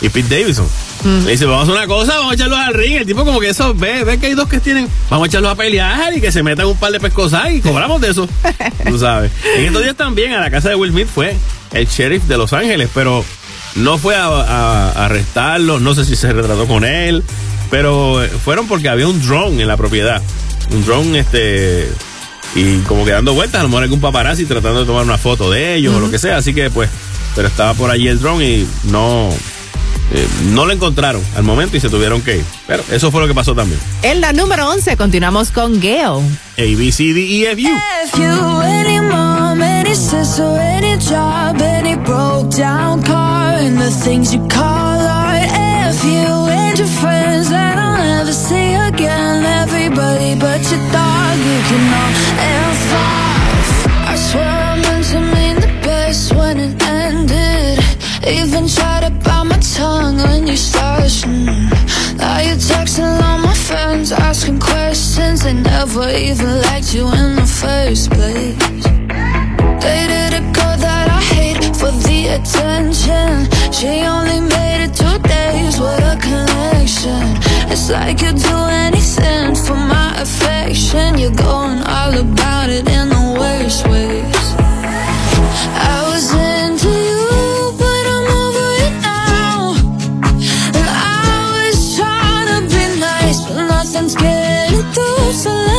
y 0.00 0.08
Pete 0.08 0.38
Davidson. 0.40 0.66
Mm. 1.04 1.24
Le 1.26 1.32
dice, 1.32 1.44
vamos 1.44 1.60
a 1.60 1.62
hacer 1.72 1.74
una 1.76 1.86
cosa, 1.86 2.14
vamos 2.16 2.32
a 2.32 2.34
echarlos 2.34 2.58
al 2.58 2.74
ring. 2.74 2.96
El 2.96 3.06
tipo 3.06 3.24
como 3.24 3.40
que 3.40 3.48
eso, 3.50 3.74
ve, 3.74 4.04
ve 4.04 4.18
que 4.18 4.26
hay 4.26 4.34
dos 4.34 4.48
que 4.48 4.60
tienen, 4.60 4.88
vamos 5.10 5.26
a 5.26 5.28
echarlos 5.28 5.52
a 5.52 5.54
pelear 5.54 6.16
y 6.16 6.20
que 6.20 6.32
se 6.32 6.42
metan 6.42 6.66
un 6.66 6.76
par 6.76 6.92
de 6.92 7.00
pescosas 7.00 7.50
y 7.52 7.60
cobramos 7.60 8.00
de 8.00 8.10
eso. 8.10 8.28
Tú 8.88 8.98
sabes. 8.98 9.30
En 9.56 9.64
estos 9.66 9.82
días 9.82 9.96
también 9.96 10.32
a 10.32 10.40
la 10.40 10.50
casa 10.50 10.68
de 10.70 10.74
Will 10.74 10.90
Smith 10.92 11.08
fue 11.12 11.36
el 11.72 11.86
sheriff 11.86 12.24
de 12.24 12.36
Los 12.38 12.52
Ángeles, 12.52 12.88
pero 12.94 13.24
no 13.76 13.98
fue 13.98 14.16
a, 14.16 14.26
a- 14.26 14.90
a 14.92 15.04
arrestarlo, 15.06 15.80
no 15.80 15.94
sé 15.94 16.04
si 16.04 16.16
se 16.16 16.32
retrató 16.32 16.66
con 16.66 16.84
él, 16.84 17.22
pero 17.70 18.22
fueron 18.44 18.66
porque 18.68 18.88
había 18.88 19.06
un 19.08 19.20
drone 19.24 19.60
en 19.62 19.68
la 19.68 19.76
propiedad. 19.76 20.22
Un 20.70 20.84
drone, 20.84 21.18
este, 21.18 21.90
y 22.54 22.78
como 22.82 23.04
que 23.04 23.10
dando 23.10 23.34
vueltas, 23.34 23.60
a 23.60 23.62
lo 23.64 23.68
mejor 23.68 23.82
algún 23.82 24.00
paparazzi 24.00 24.46
tratando 24.46 24.80
de 24.80 24.86
tomar 24.86 25.04
una 25.04 25.18
foto 25.18 25.50
de 25.50 25.74
ellos 25.74 25.94
o 25.94 26.00
lo 26.00 26.10
que 26.10 26.18
sea, 26.18 26.36
así 26.38 26.54
que 26.54 26.70
pues, 26.70 26.88
pero 27.34 27.48
estaba 27.48 27.74
por 27.74 27.90
allí 27.90 28.08
el 28.08 28.20
drone 28.20 28.44
y 28.48 28.68
no, 28.84 29.28
eh, 30.14 30.28
no 30.52 30.64
lo 30.64 30.72
encontraron 30.72 31.20
al 31.34 31.42
momento 31.42 31.76
y 31.76 31.80
se 31.80 31.88
tuvieron 31.88 32.22
que 32.22 32.36
ir. 32.36 32.44
Pero 32.68 32.84
eso 32.90 33.10
fue 33.10 33.20
lo 33.20 33.26
que 33.26 33.34
pasó 33.34 33.54
también. 33.54 33.80
En 34.02 34.20
la 34.20 34.32
número 34.32 34.68
11 34.68 34.96
continuamos 34.96 35.50
con 35.50 35.80
Gail. 35.80 36.22
A, 36.56 36.78
B, 36.78 36.92
C, 36.92 37.12
D, 37.12 37.20
E, 37.20 37.50
F, 37.50 37.60
U. 37.60 37.76
If 38.04 38.16
you, 38.16 38.60
any 38.62 39.00
mom, 39.00 39.60
any 39.60 39.94
sister, 39.94 40.44
any 40.44 40.96
job, 40.98 41.60
any 41.60 41.96
broke 41.96 42.56
down 42.56 43.02
car, 43.02 43.56
and 43.58 43.76
the 43.76 43.90
things 43.90 44.32
you 44.32 44.40
call 44.46 45.00
art. 45.00 45.50
If 45.90 46.04
you 46.04 46.48
and 46.48 46.78
your 46.78 46.86
friends 46.86 47.50
that 47.50 47.76
I'll 47.76 47.98
never 47.98 48.32
see 48.32 48.74
again, 48.74 49.44
everybody 49.44 50.36
but 50.36 50.62
your 50.70 50.80
dog, 50.92 51.38
you 51.38 51.58
can 51.68 51.92
all 51.92 52.12
F 52.38 52.94
off. 52.94 54.10
I 54.12 54.16
swear 54.16 54.48
I 54.48 54.80
meant 54.80 55.06
to 55.06 55.20
mean 55.34 55.56
the 55.56 55.72
best 55.82 56.32
when 56.34 56.60
it 56.60 56.80
ended. 56.82 57.80
Even 58.26 58.68
tried 58.68 59.00
to 59.00 59.10
my 59.24 59.43
tongue 59.74 60.16
when 60.18 60.46
you 60.46 60.56
started. 60.56 61.10
Mm. 61.26 62.18
Now 62.18 62.38
you're 62.40 62.62
texting 62.70 63.10
all 63.26 63.38
my 63.38 63.54
friends, 63.54 64.12
asking 64.12 64.60
questions. 64.60 65.42
They 65.42 65.54
never 65.54 66.08
even 66.08 66.60
liked 66.62 66.94
you 66.94 67.06
in 67.20 67.34
the 67.40 67.48
first 67.62 68.10
place. 68.10 68.56
Dated 69.82 70.32
a 70.40 70.42
girl 70.54 70.76
that 70.86 71.06
I 71.18 71.20
hate 71.34 71.64
for 71.80 71.90
the 72.06 72.18
attention. 72.38 73.50
She 73.72 73.92
only 74.14 74.40
made 74.54 74.80
it 74.86 74.94
two 74.94 75.18
days 75.34 75.80
with 75.80 76.12
a 76.12 76.16
connection. 76.28 77.24
It's 77.72 77.90
like 77.90 78.22
you'd 78.22 78.38
do 78.38 78.58
anything 78.86 79.56
for 79.56 79.76
my 79.76 80.14
affection. 80.24 81.18
You're 81.18 81.38
going 81.50 81.80
all 81.96 82.14
about 82.26 82.70
it 82.70 82.86
in 82.88 83.08
the 83.08 83.24
worst 83.40 83.88
ways. 83.88 84.44
I 85.90 86.13
So 95.44 95.73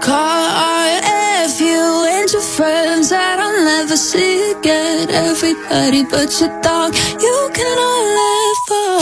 the 0.00 0.04
things 0.04 0.06
you 0.10 0.10
call 0.12 0.16
art. 0.16 1.04
If 1.44 1.60
you 1.60 2.06
and 2.08 2.32
your 2.32 2.42
friends 2.42 3.10
that 3.10 3.38
I'll 3.38 3.64
never 3.64 3.96
see 3.96 4.52
again, 4.52 5.10
everybody 5.10 6.04
but 6.04 6.40
your 6.40 6.50
dog, 6.60 6.94
you 7.20 7.50
can 7.52 7.78
all 7.78 8.04
live 8.20 8.56
for. 8.66 9.00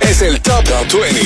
Es 0.00 0.22
el 0.22 0.40
Top 0.40 0.64
20. 0.64 1.22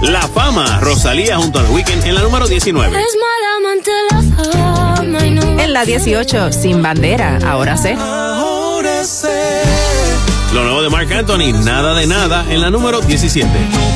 La 0.03 0.23
fama, 0.23 0.81
Rosalía 0.81 1.37
junto 1.37 1.59
al 1.59 1.67
Weekend 1.67 2.07
en 2.07 2.15
la 2.15 2.23
número 2.23 2.49
19. 2.49 2.89
Es 2.89 3.17
mala 3.21 3.57
amante 3.59 3.91
la 4.11 4.45
fama 4.97 5.27
y 5.27 5.31
no 5.31 5.43
En 5.61 5.73
la 5.73 5.85
18, 5.85 6.53
Sin 6.53 6.83
Bandera, 6.83 7.39
ahora 7.47 7.77
sé. 7.77 7.93
Ahora 7.99 9.05
sé. 9.05 9.63
Lo 10.55 10.65
nuevo 10.65 10.83
de 10.83 10.89
Mark 10.89 11.13
Anthony, 11.13 11.53
Nada 11.65 11.95
de 11.95 12.07
Nada 12.07 12.45
en 12.49 12.63
la 12.63 12.71
número 12.71 13.01
17. 13.03 13.47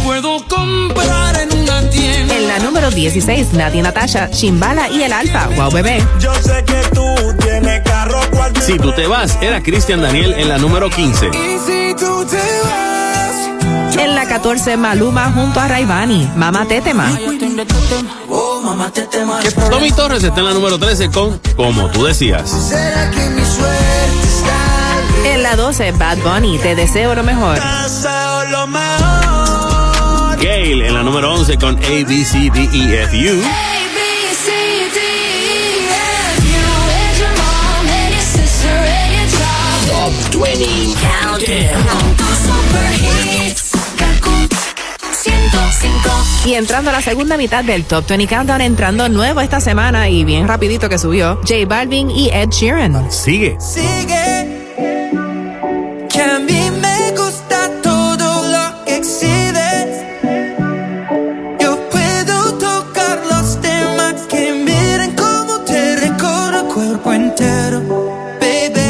Puedo 0.04 0.46
comprar 0.46 1.40
en 1.40 1.58
una 1.58 1.88
tienda. 1.88 2.36
En 2.36 2.48
la 2.48 2.58
número 2.58 2.90
16, 2.90 3.54
Nati 3.54 3.80
Natasha, 3.80 4.30
Chimbala 4.30 4.90
y 4.90 5.02
el 5.02 5.12
Alfa, 5.12 5.48
Wow 5.56 5.70
Bebé. 5.70 6.04
Yo 6.20 6.34
sé 6.34 6.64
que 6.66 6.82
tú 6.94 7.34
tienes 7.40 7.80
carro 7.82 8.20
Si 8.60 8.78
tú 8.78 8.92
te 8.92 9.06
vas, 9.06 9.38
era 9.40 9.62
Cristian 9.62 10.02
Daniel 10.02 10.34
en 10.34 10.50
la 10.50 10.58
número 10.58 10.90
15. 10.90 11.28
Y 11.28 11.30
si 11.66 11.94
tú 11.96 12.24
te 12.26 12.36
vas. 12.36 12.93
En 13.98 14.14
la 14.14 14.26
14, 14.26 14.76
Maluma 14.76 15.30
junto 15.32 15.60
a 15.60 15.68
Raivani, 15.68 16.30
Mama 16.36 16.66
Tetema. 16.66 17.10
Oh, 18.28 18.60
mamá, 18.62 18.90
te 18.90 19.02
temas. 19.02 19.44
Tommy 19.70 19.92
Torres 19.92 20.24
está 20.24 20.40
en 20.40 20.46
la 20.46 20.52
número 20.52 20.78
13 20.78 21.10
con 21.10 21.38
Como 21.56 21.88
tú 21.90 22.04
decías. 22.04 22.50
¿Será 22.50 23.10
que 23.10 23.28
mi 23.30 23.44
suerte 23.44 24.22
está 24.22 25.32
En 25.32 25.42
la 25.42 25.56
12, 25.56 25.92
Bad 25.92 26.18
Bunny, 26.18 26.58
Te 26.58 26.74
deseo 26.74 27.14
lo 27.14 27.22
mejor. 27.22 27.58
Gale 30.36 30.88
en 30.88 30.94
la 30.94 31.02
número 31.02 31.32
11 31.34 31.58
con 31.58 31.76
A, 31.76 31.88
B, 31.88 32.24
C, 32.24 32.50
D, 32.50 32.68
Y 46.46 46.52
entrando 46.54 46.90
a 46.90 46.92
la 46.92 47.00
segunda 47.00 47.38
mitad 47.38 47.64
del 47.64 47.84
Top 47.84 48.06
20 48.06 48.26
Countdown, 48.26 48.60
entrando 48.60 49.08
nuevo 49.08 49.40
esta 49.40 49.60
semana 49.60 50.10
y 50.10 50.24
bien 50.24 50.46
rapidito 50.46 50.90
que 50.90 50.98
subió, 50.98 51.36
J 51.36 51.64
Balvin 51.66 52.10
y 52.10 52.28
Ed 52.28 52.50
Sheeran. 52.50 53.10
Sigue. 53.10 53.56
Sigue. 53.58 54.74
Que 56.10 56.22
a 56.22 56.38
mí 56.40 56.70
me 56.82 57.12
gusta 57.12 57.70
todo 57.82 58.46
lo 58.48 58.84
que 58.84 58.96
exhibes. 58.96 60.04
Yo 61.60 61.88
puedo 61.88 62.58
tocar 62.58 63.20
los 63.30 63.58
temas 63.62 64.14
que 64.28 64.52
miren 64.52 65.16
cómo 65.16 65.60
te 65.60 65.96
recorre 65.96 66.58
el 66.58 66.66
cuerpo 66.66 67.12
entero. 67.14 67.80
Baby, 68.38 68.84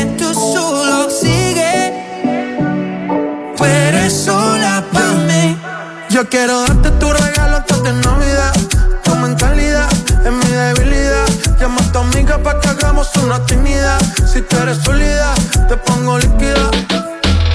Si 14.35 14.43
tú 14.43 14.57
eres 14.57 14.79
sólida, 14.79 15.33
te 15.69 15.77
pongo 15.77 16.19
líquida. 16.19 16.69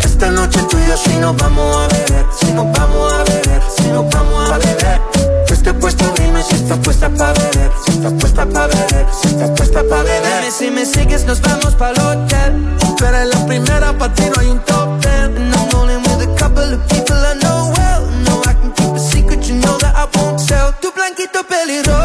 Esta 0.01 0.31
noche 0.31 0.61
tú 0.69 0.77
y 0.77 0.87
yo 0.87 0.95
si 0.95 1.13
nos 1.17 1.35
vamos 1.35 1.75
a 1.75 1.87
beber. 1.89 2.25
Si 2.39 2.53
nos 2.53 2.71
vamos 2.71 3.13
a 3.13 3.23
beber, 3.25 3.61
si 3.77 3.87
nos 3.87 4.09
vamos 4.09 4.49
a 4.49 4.57
beber. 4.59 5.01
Puesta, 5.45 5.73
puesta, 5.73 6.05
dime 6.17 6.41
si 6.41 6.55
estás 6.55 6.77
puesta 6.77 7.09
para 7.09 7.33
beber. 7.33 7.69
Si 7.85 7.91
estás 7.91 8.13
puesta 8.13 8.45
para 8.45 8.67
beber, 8.67 9.05
si 9.21 9.27
estás 9.27 9.49
puesta 9.57 9.83
para 9.89 10.03
beber. 10.03 10.39
Dime 10.39 10.51
si 10.51 10.71
me 10.71 10.85
sigues, 10.85 11.25
nos 11.25 11.41
vamos 11.41 11.75
para 11.75 11.91
el 11.91 11.99
hotel. 11.99 12.77
Tú 12.95 13.05
eres 13.05 13.27
la 13.27 13.45
primera, 13.45 13.97
para 13.97 14.13
ti 14.13 14.23
no 14.33 14.39
hay 14.39 14.47
un 14.47 14.59
top 14.59 15.01
ten. 15.01 15.35
And 15.35 15.53
I'm 15.53 15.69
rolling 15.71 16.01
with 16.03 16.29
a 16.29 16.35
couple 16.39 16.63
of 16.63 16.79
people 16.87 17.17
I 17.17 17.33
know 17.43 17.73
well. 17.75 18.09
No, 18.23 18.39
I 18.49 18.53
can 18.53 18.71
keep 18.71 18.95
a 18.95 18.99
secret, 18.99 19.43
you 19.49 19.55
know 19.55 19.77
that 19.79 19.95
I 19.97 20.07
won't 20.17 20.39
tell. 20.47 20.73
Tu 20.79 20.89
blanquito 20.93 21.43
pelirrojo, 21.43 21.98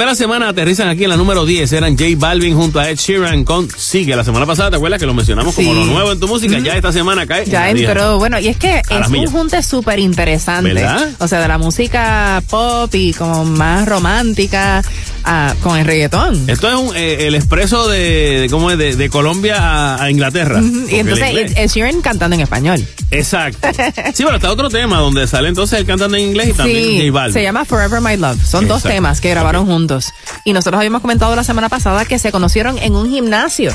primera 0.00 0.14
semana 0.14 0.48
aterrizan 0.48 0.88
aquí 0.88 1.04
en 1.04 1.10
la 1.10 1.18
número 1.18 1.44
10. 1.44 1.74
Eran 1.74 1.94
J 1.94 2.12
Balvin 2.16 2.56
junto 2.56 2.80
a 2.80 2.88
Ed 2.88 2.96
Sheeran 2.96 3.44
con 3.44 3.68
Sigue. 3.68 4.16
La 4.16 4.24
semana 4.24 4.46
pasada, 4.46 4.70
¿te 4.70 4.76
acuerdas 4.76 4.98
que 4.98 5.04
lo 5.04 5.12
mencionamos 5.12 5.54
como 5.54 5.74
lo 5.74 5.84
nuevo 5.84 6.12
en 6.12 6.18
tu 6.18 6.26
música? 6.26 6.58
Ya 6.58 6.74
esta 6.74 6.90
semana 6.90 7.26
cae. 7.26 7.44
Ya 7.44 7.66
la 7.66 7.74
10. 7.74 7.86
entró, 7.86 8.18
bueno, 8.18 8.38
y 8.40 8.48
es 8.48 8.56
que 8.56 8.80
A 8.88 9.00
es 9.00 9.08
un 9.10 9.26
junte 9.26 9.62
súper 9.62 9.98
interesante. 9.98 10.86
O 11.18 11.28
sea, 11.28 11.40
de 11.40 11.48
la 11.48 11.58
música 11.58 12.42
pop 12.48 12.94
y 12.94 13.12
como 13.12 13.44
más 13.44 13.86
romántica 13.86 14.82
a- 15.24 15.54
con 15.62 15.78
el 15.78 15.84
reggaetón. 15.86 16.48
Esto 16.48 16.68
es 16.68 16.74
un, 16.74 16.96
eh, 16.96 17.26
el 17.26 17.34
expreso 17.34 17.88
de, 17.88 18.40
de- 18.42 18.48
¿cómo 18.50 18.70
es? 18.70 18.78
De, 18.78 18.96
de 18.96 19.08
Colombia 19.10 19.56
a, 19.58 20.02
a 20.02 20.10
Inglaterra. 20.10 20.60
Y 20.88 20.96
entonces 20.96 21.28
Ed 21.34 21.52
Ed 21.56 21.68
Sheeran 21.68 22.00
cantando 22.00 22.34
en 22.34 22.42
español. 22.42 22.84
Exacto. 23.10 23.68
Sí, 24.14 24.24
pero 24.24 24.36
está 24.36 24.50
otro 24.50 24.68
tema 24.68 24.98
donde 24.98 25.26
sale 25.26 25.48
entonces 25.48 25.78
el 25.78 25.86
cantante 25.86 26.18
en 26.18 26.28
inglés 26.28 26.48
y 26.48 26.52
también 26.52 26.84
Sí, 27.00 27.08
J 27.10 27.30
se 27.32 27.42
llama 27.42 27.64
Forever 27.64 28.00
My 28.00 28.16
Love. 28.16 28.44
Son 28.44 28.66
dos 28.66 28.82
temas 28.82 29.20
que 29.20 29.30
grabaron 29.30 29.66
juntos. 29.66 30.06
Y 30.44 30.52
nosotros 30.52 30.78
habíamos 30.78 31.00
comentado 31.00 31.34
la 31.36 31.44
semana 31.44 31.68
pasada 31.68 32.04
que 32.04 32.18
se 32.18 32.30
conocieron 32.32 32.78
en 32.78 32.94
un 32.94 33.10
gimnasio. 33.10 33.72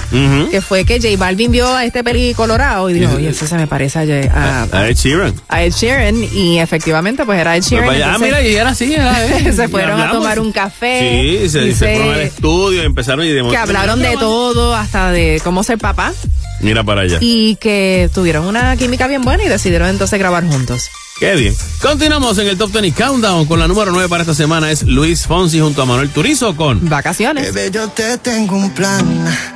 Que 0.52 0.62
fue 0.62 0.86
que 0.86 1.00
J 1.02 1.16
Balvin 1.18 1.52
vio 1.52 1.74
a 1.74 1.86
este 1.86 2.04
peli 2.04 2.34
colorado 2.34 2.89
y 2.89 2.93
dijo, 2.93 3.14
oye, 3.16 3.30
ese 3.30 3.48
se 3.48 3.56
me 3.56 3.68
parece 3.68 4.00
a, 4.00 4.02
J- 4.06 4.32
a- 4.34 4.68
A 4.80 4.88
Ed 4.89 4.96
Sheeran. 4.96 5.34
a 5.48 5.64
Ed 5.64 5.72
Sheeran. 5.74 6.16
Y 6.34 6.60
efectivamente, 6.60 7.26
pues 7.26 7.39
era 7.39 7.56
Ed 7.58 7.64
Sheeran. 7.64 7.86
Pues 7.88 8.00
vaya, 8.00 8.14
ah, 8.14 8.18
mira, 8.18 8.41
y 8.41 8.56
era 8.56 8.70
así. 8.70 8.93
era, 8.93 9.26
eh. 9.26 9.52
se 9.56 9.68
fueron 9.68 10.00
a 10.00 10.12
tomar 10.12 10.39
un 10.39 10.52
café. 10.52 11.35
Sí, 11.35 11.35
se, 11.50 11.66
y 11.68 11.74
se 11.74 11.96
fueron 11.96 12.14
al 12.14 12.22
estudio 12.22 12.84
y 12.84 12.86
empezaron 12.86 13.26
y 13.26 13.30
de 13.30 13.48
que 13.50 13.58
hablaron 13.58 14.00
de 14.02 14.16
todo, 14.18 14.76
hasta 14.76 15.12
de 15.12 15.42
cómo 15.44 15.64
ser 15.64 15.78
papá, 15.78 16.14
Mira 16.62 16.84
para 16.84 17.02
allá. 17.02 17.18
y 17.22 17.56
que 17.58 18.10
tuvieron 18.14 18.46
una 18.46 18.76
química 18.78 19.08
bien 19.08 19.24
buena 19.24 19.44
y 19.44 19.48
decidieron 19.50 19.90
entonces 19.90 20.18
grabar 20.20 20.46
juntos. 20.48 20.90
Qué 21.20 21.36
bien. 21.36 21.56
Continuamos 21.82 22.38
en 22.40 22.48
el 22.48 22.58
Top 22.58 22.72
20 22.74 22.92
Countdown 23.02 23.46
con 23.46 23.58
la 23.60 23.68
número 23.70 23.92
9 23.92 24.10
para 24.10 24.24
esta 24.24 24.34
semana. 24.34 24.70
Es 24.70 24.84
Luis 24.84 25.26
Fonsi 25.26 25.62
junto 25.62 25.82
a 25.82 25.86
Manuel 25.86 26.10
Turizo 26.10 26.56
con 26.58 26.90
Vacaciones. 26.90 27.54
Bebé, 27.54 27.72
yo 27.72 27.88
te 27.88 28.18
tengo 28.18 28.58
un 28.58 28.72
plan. 28.72 29.55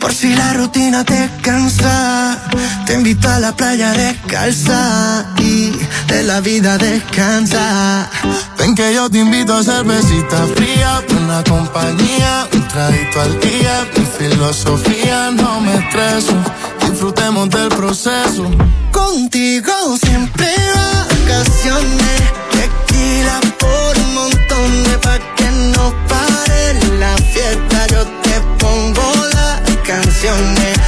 Por 0.00 0.14
si 0.14 0.34
la 0.34 0.54
rutina 0.54 1.04
te 1.04 1.28
cansa, 1.42 2.38
te 2.86 2.94
invito 2.94 3.28
a 3.28 3.38
la 3.38 3.52
playa 3.52 3.92
descalza 3.92 5.26
y 5.38 5.72
de 6.08 6.22
la 6.22 6.40
vida 6.40 6.78
descansa. 6.78 8.08
Ven 8.58 8.74
que 8.74 8.94
yo 8.94 9.10
te 9.10 9.18
invito 9.18 9.54
a 9.54 9.62
cervecita 9.62 10.46
fría, 10.56 11.02
una 11.22 11.44
compañía, 11.44 12.48
un 12.52 12.66
traguito 12.68 13.20
al 13.20 13.40
día. 13.40 13.86
Mi 13.96 14.06
filosofía 14.06 15.30
no 15.32 15.60
me 15.60 15.74
estreso, 15.76 16.34
disfrutemos 16.88 17.50
del 17.50 17.68
proceso. 17.68 18.50
Contigo 18.90 19.72
siempre 20.02 20.48
vacaciones, 21.30 22.22
tequila 22.52 23.40
por 23.58 23.98
un 23.98 24.14
montón 24.14 24.84
de 24.84 24.98
pa' 24.98 25.18
que 25.36 25.50
no 25.76 25.94
pare 26.08 26.98
la 26.98 27.16
fiesta. 27.16 27.86
Yo 27.88 28.19
canciones, 29.90 30.79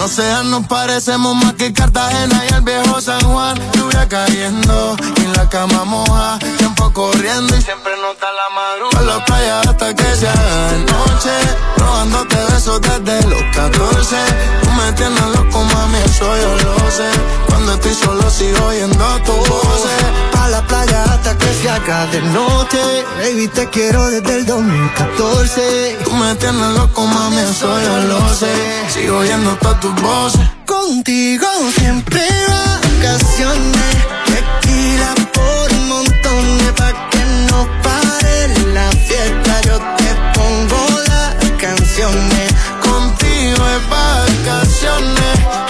No 0.00 0.08
sean, 0.08 0.50
nos 0.50 0.66
parecemos 0.66 1.36
más 1.36 1.52
que 1.52 1.74
Cartagena 1.74 2.42
y 2.48 2.54
el 2.54 2.62
viejo 2.62 3.02
San 3.02 3.20
Juan. 3.20 3.54
Lluvia 3.74 4.08
cayendo 4.08 4.96
y 5.16 5.36
la 5.36 5.46
cama 5.50 5.84
moja. 5.84 6.38
Tiempo 6.56 6.90
corriendo 6.94 7.54
y 7.54 7.60
siempre 7.60 7.92
nota 8.00 8.26
la 8.32 8.54
madrugada. 8.54 8.98
A 8.98 9.18
la 9.18 9.24
playa 9.26 9.60
hasta 9.60 9.94
que 9.94 10.16
se 10.16 10.26
haga 10.26 10.72
noche. 10.88 11.30
Robándote 11.76 12.36
besos 12.50 12.80
desde 12.80 13.28
los 13.28 13.42
14. 13.54 14.16
Tú 14.62 14.70
me 14.70 14.90
tienes 14.92 15.26
loco, 15.36 15.64
mami, 15.64 15.98
eso 15.98 16.34
yo 16.34 16.56
lo 16.64 16.90
sé. 16.90 17.10
Cuando 17.46 17.74
estoy 17.74 17.94
solo 17.94 18.30
sigo 18.30 18.64
oyendo 18.68 19.04
tu 19.26 19.32
voz. 19.32 19.86
A 20.40 20.48
la 20.48 20.66
playa 20.66 21.04
hasta 21.04 21.36
que 21.36 21.52
se 21.52 21.68
haga 21.68 22.06
de 22.06 22.22
noche. 22.22 22.80
Baby, 23.18 23.48
te 23.48 23.68
quiero 23.68 24.08
desde 24.08 24.34
el 24.34 24.46
2014. 24.46 25.98
Tú 26.04 26.12
me 26.14 26.34
tienes 26.36 26.70
loco, 26.78 27.06
mami, 27.06 27.42
eso 27.42 27.80
yo 27.82 27.98
lo 28.08 28.34
sé. 28.34 28.50
Sigo 28.88 29.18
oyendo 29.18 29.54
todas 29.56 29.80
Contigo 30.64 31.46
siempre 31.76 32.22
vacaciones. 32.48 33.96
Tequila 34.24 35.14
por 35.34 35.72
un 35.72 35.88
montón 35.88 36.58
pa' 36.74 37.10
que 37.10 37.22
no 37.50 37.68
pare 37.82 38.48
la 38.72 38.90
fiesta. 38.92 39.60
Yo 39.66 39.78
te 39.98 40.10
pongo 40.32 40.86
las 41.06 41.34
canciones. 41.60 42.54
Contigo 42.82 43.62
es 43.76 43.88
vacaciones. 43.90 45.69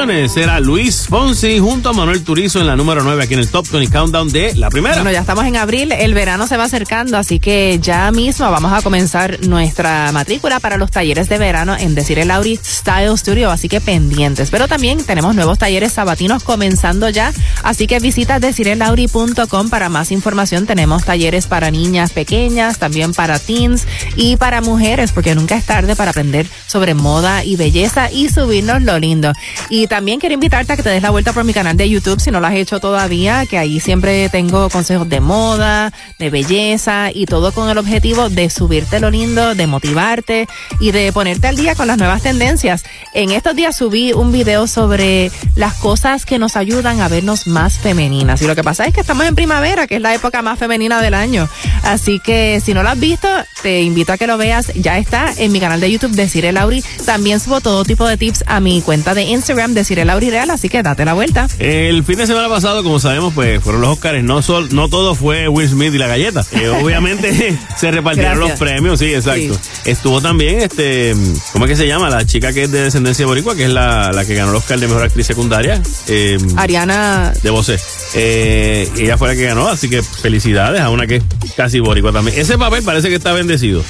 Vacaciones. 0.07 0.31
Será 0.31 0.59
Luis 0.61 1.07
Fonsi 1.07 1.59
junto 1.59 1.89
a 1.89 1.93
Manuel 1.93 2.23
Turizo 2.23 2.61
en 2.61 2.67
la 2.67 2.77
número 2.77 3.03
9 3.03 3.23
aquí 3.23 3.33
en 3.33 3.41
el 3.41 3.49
Top 3.49 3.67
20 3.69 3.91
Countdown 3.91 4.29
de 4.29 4.55
la 4.55 4.69
primera. 4.69 4.95
Bueno, 4.95 5.11
ya 5.11 5.19
estamos 5.19 5.45
en 5.45 5.57
abril, 5.57 5.91
el 5.91 6.13
verano 6.13 6.47
se 6.47 6.55
va 6.55 6.63
acercando, 6.63 7.17
así 7.17 7.39
que 7.39 7.77
ya 7.81 8.09
mismo 8.11 8.49
vamos 8.49 8.71
a 8.71 8.81
comenzar 8.81 9.45
nuestra 9.47 10.11
matrícula 10.13 10.61
para 10.61 10.77
los 10.77 10.91
talleres 10.91 11.27
de 11.27 11.37
verano 11.37 11.75
en 11.77 11.93
Decir 11.93 12.19
el 12.19 12.29
Lauri 12.29 12.57
Style 12.63 13.17
Studio, 13.17 13.51
así 13.51 13.67
que 13.67 13.81
pendientes. 13.81 14.49
Pero 14.49 14.67
también 14.67 15.03
tenemos 15.03 15.35
nuevos 15.35 15.57
talleres 15.57 15.91
sabatinos 15.91 16.43
comenzando 16.43 17.09
ya, 17.09 17.33
así 17.63 17.85
que 17.85 17.99
visita 17.99 18.39
decirelauri.com 18.39 19.69
para 19.69 19.89
más 19.89 20.11
información. 20.11 20.65
Tenemos 20.67 21.03
talleres 21.03 21.47
para 21.47 21.69
niñas 21.69 22.13
pequeñas, 22.13 22.79
también 22.79 23.13
para 23.13 23.39
teens 23.39 23.85
y 24.15 24.37
para 24.37 24.61
mujeres, 24.61 25.11
porque 25.11 25.35
nunca 25.35 25.57
es 25.57 25.65
tarde 25.65 25.97
para 25.97 26.11
aprender 26.11 26.47
sobre 26.67 26.93
moda 26.93 27.43
y 27.43 27.57
belleza 27.57 28.09
y 28.09 28.29
subirnos 28.29 28.83
lo 28.83 28.99
lindo. 28.99 29.33
Y 29.69 29.87
quiero 30.19 30.33
invitarte 30.33 30.73
a 30.73 30.75
que 30.75 30.83
te 30.83 30.89
des 30.89 31.01
la 31.01 31.09
vuelta 31.09 31.33
por 31.33 31.43
mi 31.43 31.53
canal 31.53 31.75
de 31.75 31.89
YouTube 31.89 32.19
si 32.19 32.29
no 32.29 32.39
lo 32.39 32.47
has 32.47 32.53
hecho 32.53 32.79
todavía, 32.79 33.45
que 33.45 33.57
ahí 33.57 33.79
siempre 33.79 34.29
tengo 34.29 34.69
consejos 34.69 35.09
de 35.09 35.19
moda, 35.19 35.91
de 36.19 36.29
belleza 36.29 37.09
y 37.13 37.25
todo 37.25 37.51
con 37.51 37.69
el 37.69 37.77
objetivo 37.77 38.29
de 38.29 38.49
subirte 38.49 38.99
lo 38.99 39.09
lindo, 39.09 39.55
de 39.55 39.65
motivarte 39.65 40.47
y 40.79 40.91
de 40.91 41.11
ponerte 41.11 41.47
al 41.47 41.55
día 41.55 41.73
con 41.73 41.87
las 41.87 41.97
nuevas 41.97 42.21
tendencias. 42.21 42.83
En 43.13 43.31
estos 43.31 43.55
días 43.55 43.75
subí 43.75 44.13
un 44.13 44.31
video 44.31 44.67
sobre 44.67 45.31
las 45.55 45.73
cosas 45.75 46.25
que 46.25 46.37
nos 46.37 46.55
ayudan 46.55 47.01
a 47.01 47.07
vernos 47.07 47.47
más 47.47 47.79
femeninas. 47.79 48.41
Y 48.41 48.47
lo 48.47 48.55
que 48.55 48.63
pasa 48.63 48.85
es 48.85 48.93
que 48.93 49.01
estamos 49.01 49.25
en 49.25 49.35
primavera, 49.35 49.87
que 49.87 49.95
es 49.95 50.01
la 50.01 50.13
época 50.13 50.41
más 50.41 50.59
femenina 50.59 51.01
del 51.01 51.15
año. 51.15 51.49
Así 51.83 52.19
que 52.19 52.61
si 52.63 52.73
no 52.73 52.83
lo 52.83 52.89
has 52.89 52.99
visto, 52.99 53.27
te 53.63 53.81
invito 53.81 54.13
a 54.13 54.17
que 54.17 54.27
lo 54.27 54.37
veas. 54.37 54.71
Ya 54.75 54.97
está 54.99 55.33
en 55.37 55.51
mi 55.51 55.59
canal 55.59 55.79
de 55.79 55.91
YouTube, 55.91 56.11
Decir 56.11 56.45
el 56.45 56.55
Lauri. 56.55 56.83
También 57.05 57.39
subo 57.39 57.61
todo 57.61 57.83
tipo 57.83 58.05
de 58.07 58.17
tips 58.17 58.43
a 58.45 58.59
mi 58.59 58.81
cuenta 58.81 59.13
de 59.13 59.23
Instagram, 59.23 59.73
Decir 59.77 59.99
el 59.99 60.07
Lauri 60.07 60.29
Real. 60.31 60.49
Así 60.49 60.69
que 60.69 60.81
date 60.81 61.05
la 61.05 61.13
vuelta. 61.13 61.47
El 61.59 62.03
fin 62.03 62.17
de 62.17 62.25
semana 62.27 62.49
pasado, 62.49 62.83
como 62.83 62.99
sabemos, 62.99 63.33
pues 63.33 63.61
fueron 63.63 63.81
los 63.81 63.91
Oscars. 63.91 64.23
No, 64.23 64.41
sol, 64.41 64.69
no 64.71 64.89
todo 64.89 65.13
fue 65.15 65.47
Will 65.47 65.69
Smith 65.69 65.93
y 65.93 65.97
la 65.97 66.07
galleta. 66.07 66.43
Eh, 66.57 66.69
obviamente 66.69 67.55
se 67.77 67.91
repartieron 67.91 68.37
Gracias. 68.37 68.49
los 68.49 68.59
premios, 68.59 68.97
sí, 68.99 69.13
exacto. 69.13 69.55
Estuvo 69.85 70.21
también, 70.21 70.59
este, 70.61 71.13
¿cómo 71.53 71.65
es 71.65 71.69
que 71.71 71.75
se 71.77 71.85
llama? 71.87 72.09
La 72.09 72.25
chica 72.25 72.51
que 72.51 72.63
es 72.63 72.71
de 72.71 72.81
descendencia 72.81 73.27
boricua, 73.27 73.55
que 73.55 73.65
es 73.65 73.69
la, 73.69 74.11
la 74.11 74.25
que 74.25 74.33
ganó 74.33 74.49
el 74.51 74.55
Oscar 74.55 74.79
de 74.79 74.87
Mejor 74.87 75.03
Actriz 75.03 75.27
Secundaria. 75.27 75.79
eh, 76.07 76.37
Ariana. 76.55 77.31
de 77.43 77.49
Bosé. 77.51 77.77
Eh, 78.15 78.89
ella 78.97 79.17
fue 79.19 79.27
la 79.27 79.35
que 79.35 79.43
ganó, 79.43 79.67
así 79.67 79.87
que 79.89 80.01
felicidades 80.01 80.81
a 80.81 80.89
una 80.89 81.05
que 81.05 81.17
es 81.17 81.23
casi 81.55 81.79
boricua 81.79 82.11
también. 82.11 82.39
Ese 82.39 82.57
papel 82.57 82.83
parece 82.83 83.09
que 83.09 83.15
está 83.15 83.33
bendecido. 83.33 83.83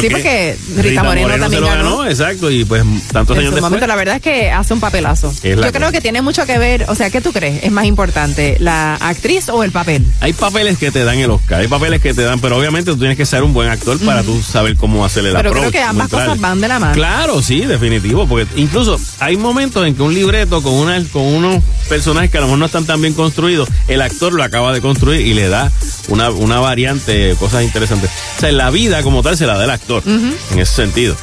Sí, 0.00 0.08
porque 0.10 0.56
Rita 0.78 1.02
Moreno 1.04 1.28
también 1.28 1.50
se 1.50 1.60
lo 1.60 1.66
ganó. 1.66 2.06
exacto, 2.06 2.50
y 2.50 2.64
pues 2.64 2.82
tantos 3.12 3.36
En 3.36 3.40
años 3.42 3.50
su 3.50 3.54
después. 3.56 3.62
momento, 3.62 3.86
la 3.86 3.96
verdad 3.96 4.16
es 4.16 4.22
que 4.22 4.50
hace 4.50 4.72
un 4.72 4.80
papel 4.80 4.94
papelazo. 5.04 5.33
Es 5.42 5.56
la 5.56 5.66
Yo 5.66 5.72
creo 5.72 5.88
cosa. 5.88 5.92
que 5.92 6.00
tiene 6.00 6.22
mucho 6.22 6.46
que 6.46 6.58
ver, 6.58 6.86
o 6.88 6.94
sea, 6.94 7.10
¿qué 7.10 7.20
tú 7.20 7.32
crees? 7.32 7.64
¿Es 7.64 7.72
más 7.72 7.84
importante 7.84 8.56
la 8.60 8.94
actriz 8.96 9.48
o 9.48 9.62
el 9.64 9.72
papel? 9.72 10.04
Hay 10.20 10.32
papeles 10.32 10.78
que 10.78 10.90
te 10.90 11.04
dan 11.04 11.18
el 11.18 11.30
Oscar, 11.30 11.60
hay 11.60 11.68
papeles 11.68 12.00
que 12.00 12.14
te 12.14 12.22
dan, 12.22 12.40
pero 12.40 12.56
obviamente 12.58 12.90
tú 12.92 12.98
tienes 12.98 13.16
que 13.16 13.26
ser 13.26 13.42
un 13.42 13.52
buen 13.52 13.68
actor 13.68 13.98
para 14.00 14.22
tú 14.22 14.40
saber 14.42 14.76
cómo 14.76 15.04
hacerle 15.04 15.32
la 15.32 15.42
Pero 15.42 15.52
creo 15.52 15.70
que 15.70 15.80
ambas 15.82 16.08
cosas 16.08 16.38
van 16.40 16.60
de 16.60 16.68
la 16.68 16.78
mano. 16.78 16.94
Claro, 16.94 17.42
sí, 17.42 17.60
definitivo, 17.62 18.26
porque 18.26 18.46
incluso 18.56 18.98
hay 19.20 19.36
momentos 19.36 19.86
en 19.86 19.94
que 19.94 20.02
un 20.02 20.14
libreto 20.14 20.62
con 20.62 20.72
una 20.72 20.94
con 21.12 21.22
unos 21.22 21.62
personajes 21.88 22.30
que 22.30 22.38
a 22.38 22.40
lo 22.40 22.46
mejor 22.46 22.58
no 22.60 22.66
están 22.66 22.84
tan 22.86 23.00
bien 23.00 23.14
construidos, 23.14 23.68
el 23.88 24.00
actor 24.00 24.32
lo 24.32 24.42
acaba 24.42 24.72
de 24.72 24.80
construir 24.80 25.20
y 25.26 25.34
le 25.34 25.48
da 25.48 25.70
una, 26.08 26.30
una 26.30 26.60
variante, 26.60 27.34
cosas 27.38 27.64
interesantes. 27.64 28.10
O 28.36 28.40
sea, 28.40 28.52
la 28.52 28.70
vida 28.70 29.02
como 29.02 29.22
tal 29.22 29.36
se 29.36 29.46
la 29.46 29.56
da 29.56 29.64
el 29.64 29.70
actor, 29.70 30.02
en 30.06 30.58
ese 30.58 30.74
sentido. 30.74 31.16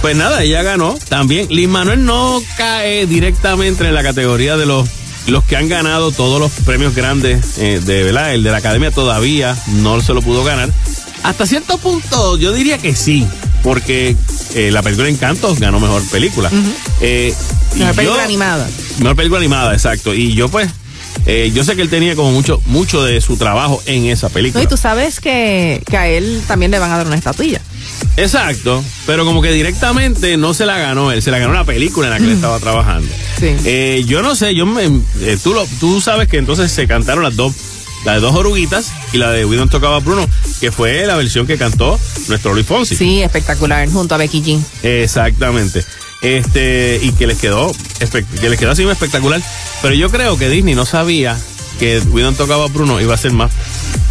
Pues 0.00 0.16
nada, 0.16 0.42
ella 0.42 0.62
ganó 0.62 0.96
también. 1.08 1.48
Lin 1.50 1.70
Manuel 1.70 2.04
no 2.04 2.42
cae 2.56 3.06
directamente 3.06 3.86
en 3.86 3.94
la 3.94 4.02
categoría 4.02 4.56
de 4.56 4.66
los 4.66 4.88
los 5.26 5.42
que 5.44 5.56
han 5.56 5.70
ganado 5.70 6.12
todos 6.12 6.38
los 6.38 6.52
premios 6.66 6.94
grandes 6.94 7.56
eh, 7.56 7.80
de 7.82 8.02
verdad, 8.02 8.34
el 8.34 8.42
de 8.42 8.50
la 8.50 8.58
academia 8.58 8.90
todavía 8.90 9.56
no 9.68 10.02
se 10.02 10.12
lo 10.12 10.20
pudo 10.20 10.44
ganar. 10.44 10.68
Hasta 11.22 11.46
cierto 11.46 11.78
punto, 11.78 12.36
yo 12.36 12.52
diría 12.52 12.76
que 12.76 12.94
sí, 12.94 13.26
porque 13.62 14.14
eh, 14.54 14.70
la 14.70 14.82
película 14.82 15.08
Encanto 15.08 15.54
ganó 15.58 15.80
mejor 15.80 16.02
película. 16.10 16.50
Eh, 17.00 17.32
y 17.74 17.78
Mejor 17.78 17.90
yo- 17.92 17.96
película 17.96 18.24
animada. 18.24 18.68
Mejor 18.98 19.16
película 19.16 19.40
animada, 19.40 19.72
exacto. 19.72 20.12
Y 20.12 20.34
yo 20.34 20.50
pues, 20.50 20.68
eh, 21.24 21.50
yo 21.54 21.64
sé 21.64 21.74
que 21.74 21.80
él 21.80 21.88
tenía 21.88 22.14
como 22.16 22.30
mucho, 22.30 22.60
mucho 22.66 23.02
de 23.02 23.22
su 23.22 23.38
trabajo 23.38 23.82
en 23.86 24.04
esa 24.04 24.28
No, 24.28 24.34
película. 24.34 24.62
y 24.62 24.66
tú 24.66 24.76
sabes 24.76 25.20
que, 25.20 25.82
que 25.88 25.96
a 25.96 26.06
él 26.06 26.42
también 26.46 26.70
le 26.70 26.78
van 26.78 26.92
a 26.92 26.98
dar 26.98 27.06
una 27.06 27.16
estatuilla. 27.16 27.62
Exacto, 28.16 28.84
pero 29.06 29.24
como 29.24 29.42
que 29.42 29.50
directamente 29.50 30.36
no 30.36 30.54
se 30.54 30.66
la 30.66 30.78
ganó 30.78 31.10
él, 31.10 31.20
se 31.20 31.30
la 31.30 31.38
ganó 31.38 31.52
la 31.52 31.64
película 31.64 32.06
en 32.06 32.12
la 32.12 32.18
que 32.18 32.24
él 32.24 32.32
estaba 32.32 32.60
trabajando. 32.60 33.08
Eh, 33.40 34.04
yo 34.06 34.22
no 34.22 34.36
sé, 34.36 34.54
yo 34.54 34.66
me, 34.66 34.84
eh, 34.84 35.38
tú, 35.42 35.52
lo, 35.52 35.66
tú 35.80 36.00
sabes 36.00 36.28
que 36.28 36.38
entonces 36.38 36.70
se 36.70 36.86
cantaron 36.86 37.24
las 37.24 37.34
dos, 37.34 37.52
la 38.04 38.14
de 38.14 38.20
dos 38.20 38.34
oruguitas 38.34 38.92
y 39.12 39.18
la 39.18 39.30
de 39.30 39.44
We 39.44 39.56
Don't 39.56 39.74
About 39.74 40.04
Bruno, 40.04 40.28
que 40.60 40.70
fue 40.70 41.04
la 41.06 41.16
versión 41.16 41.46
que 41.46 41.58
cantó 41.58 41.98
nuestro 42.28 42.54
Luis 42.54 42.66
Fonsi. 42.66 42.94
Sí, 42.94 43.22
espectacular, 43.22 43.88
junto 43.90 44.14
a 44.14 44.18
Becky 44.18 44.42
G. 44.42 44.60
Exactamente. 44.82 45.84
Este, 46.22 47.00
y 47.02 47.12
que 47.12 47.26
les 47.26 47.38
quedó, 47.38 47.70
que 48.40 48.48
les 48.48 48.58
quedó 48.58 48.70
así 48.70 48.84
espectacular. 48.84 49.42
Pero 49.82 49.94
yo 49.94 50.08
creo 50.10 50.38
que 50.38 50.48
Disney 50.48 50.74
no 50.74 50.86
sabía 50.86 51.36
que 51.78 51.98
We 51.98 52.22
Don't 52.22 52.40
About 52.40 52.72
Bruno 52.72 53.00
iba 53.00 53.14
a 53.14 53.18
ser 53.18 53.32
más. 53.32 53.50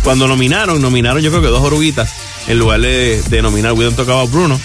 Cuando 0.04 0.28
nominaron, 0.28 0.82
nominaron 0.82 1.24
yo 1.24 1.32
creo 1.32 1.41
que 1.41 1.48
dos 1.48 1.64
oruguitas 1.64 2.12
en 2.48 2.60
lugar 2.60 2.82
de, 2.82 3.22
de 3.30 3.41
nominar 3.41 3.74
We 3.74 3.84
Don't 3.86 3.95
Talk 3.95 4.10
About 4.10 4.32
Bruno. 4.32 4.60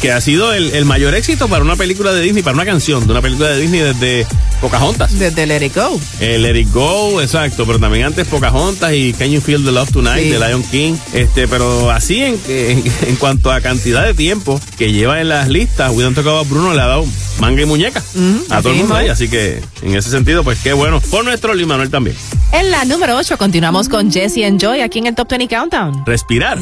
Que 0.00 0.12
ha 0.12 0.20
sido 0.20 0.52
el, 0.52 0.70
el 0.74 0.84
mayor 0.84 1.14
éxito 1.14 1.48
para 1.48 1.64
una 1.64 1.74
película 1.76 2.12
de 2.12 2.20
Disney, 2.20 2.42
para 2.42 2.54
una 2.54 2.64
canción 2.66 3.04
de 3.06 3.12
una 3.12 3.22
película 3.22 3.48
de 3.50 3.60
Disney 3.60 3.80
desde 3.80 4.26
Pocahontas. 4.60 5.18
Desde 5.18 5.46
Let 5.46 5.64
It 5.64 5.74
Go. 5.74 5.98
Eh, 6.20 6.38
Let 6.38 6.58
It 6.60 6.72
Go, 6.72 7.20
exacto, 7.22 7.66
pero 7.66 7.78
también 7.78 8.04
antes 8.06 8.26
Pocahontas 8.28 8.92
y 8.92 9.12
Can 9.14 9.30
You 9.30 9.40
Feel 9.40 9.64
the 9.64 9.72
Love 9.72 9.90
Tonight 9.92 10.24
Sí. 10.24 10.28
de 10.30 10.38
Lion 10.38 10.62
King. 10.64 10.94
Este, 11.12 11.48
pero 11.48 11.90
así 11.90 12.22
en, 12.22 12.38
en, 12.48 12.84
en 13.08 13.16
cuanto 13.16 13.50
a 13.50 13.60
cantidad 13.60 14.04
de 14.04 14.14
tiempo 14.14 14.60
que 14.78 14.92
lleva 14.92 15.20
en 15.20 15.28
las 15.28 15.48
listas, 15.48 15.92
We 15.94 16.02
Don't 16.02 16.14
Talk 16.14 16.26
About 16.26 16.48
Bruno 16.48 16.74
le 16.74 16.80
ha 16.82 16.86
dado 16.86 17.04
manga 17.40 17.62
y 17.62 17.66
muñeca 17.66 18.02
a 18.50 18.62
todo 18.62 18.72
el 18.72 18.78
mundo 18.78 18.94
ahí. 18.94 19.08
Así 19.08 19.28
que 19.28 19.62
en 19.82 19.94
ese 19.94 20.10
sentido, 20.10 20.44
pues 20.44 20.58
qué 20.62 20.72
bueno. 20.72 21.00
Por 21.00 21.24
nuestro 21.24 21.54
Lee 21.54 21.66
Manuel 21.66 21.90
también. 21.90 22.16
En 22.52 22.70
la 22.70 22.84
número 22.84 23.16
8 23.16 23.36
continuamos 23.38 23.88
con 23.88 24.10
Jesse 24.12 24.44
and 24.46 24.60
Joy 24.60 24.80
aquí 24.80 24.98
en 25.00 25.06
el 25.08 25.14
Top 25.14 25.28
20 25.28 25.48
Countdown. 25.54 26.04
Respirar. 26.06 26.58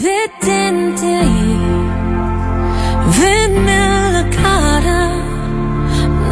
Venme 3.24 3.72
a 3.72 4.10
la 4.16 4.24
cara. 4.42 5.00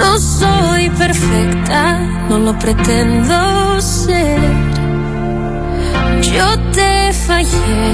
No 0.00 0.18
soy 0.18 0.90
perfecta, 0.90 1.80
no 2.28 2.38
lo 2.46 2.52
pretendo 2.58 3.80
ser. 3.80 4.40
Yo 6.36 6.48
te 6.76 7.12
fallé, 7.26 7.88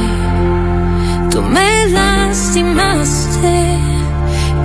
tú 1.30 1.42
me 1.42 1.70
lastimaste 1.98 3.56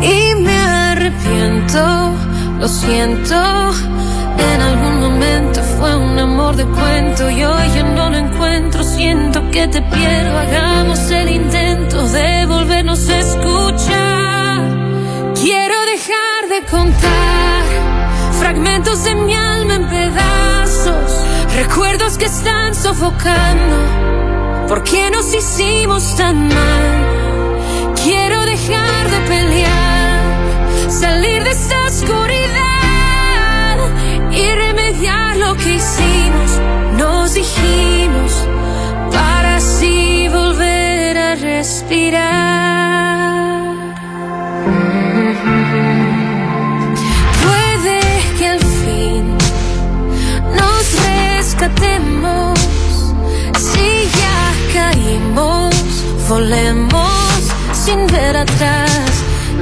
y 0.02 0.36
me 0.46 0.58
arrepiento, 0.58 1.84
lo 2.60 2.68
siento. 2.68 3.36
En 4.52 4.60
algún 4.70 4.96
momento 5.06 5.62
fue 5.78 5.96
un 5.96 6.18
amor 6.18 6.56
de 6.56 6.66
cuento 6.66 7.30
y 7.30 7.44
hoy 7.44 7.68
ya 7.76 7.84
no 7.84 8.10
lo 8.10 8.18
encuentro. 8.18 8.84
Siento 8.84 9.38
que 9.52 9.68
te 9.68 9.82
pierdo. 9.82 10.38
Hagamos 10.40 11.00
el 11.12 11.30
intento 11.30 12.08
de 12.08 12.46
volvernos 12.48 13.10
a 13.10 13.20
escuchar. 13.20 14.13
Quiero 15.44 15.76
dejar 15.94 16.48
de 16.48 16.64
contar 16.72 17.64
fragmentos 18.40 19.04
de 19.04 19.14
mi 19.14 19.36
alma 19.36 19.76
en 19.76 19.90
pedazos. 19.90 21.12
Recuerdos 21.54 22.18
que 22.18 22.28
están 22.28 22.74
sofocando. 22.74 23.76
¿Por 24.70 24.86
qué 24.86 25.12
nos 25.12 25.34
hicimos 25.34 26.16
tan 26.16 26.48
mal? 26.48 27.94
Quiero 28.02 28.46
dejar 28.46 29.10
de 29.12 29.20
pelear, 29.28 30.22
salir 30.90 31.44
de 31.44 31.52
esta 31.52 31.78
oscuridad 31.88 33.80
y 34.32 34.50
remediar 34.50 35.36
lo 35.36 35.58
que 35.58 35.74
hicimos, 35.76 36.52
nos 36.98 37.34
dijimos, 37.34 38.48
para 39.12 39.58
así 39.58 40.30
volver 40.30 41.18
a 41.18 41.36
respirar. 41.36 42.64
Puede 47.44 48.00
que 48.38 48.48
al 48.48 48.60
fin 48.60 49.38
nos 50.56 50.84
rescatemos, 51.06 52.60
si 53.58 54.10
ya 54.22 54.54
caímos, 54.74 55.76
volemos 56.30 57.10
sin 57.74 58.08
ver 58.08 58.38
atrás. 58.38 59.12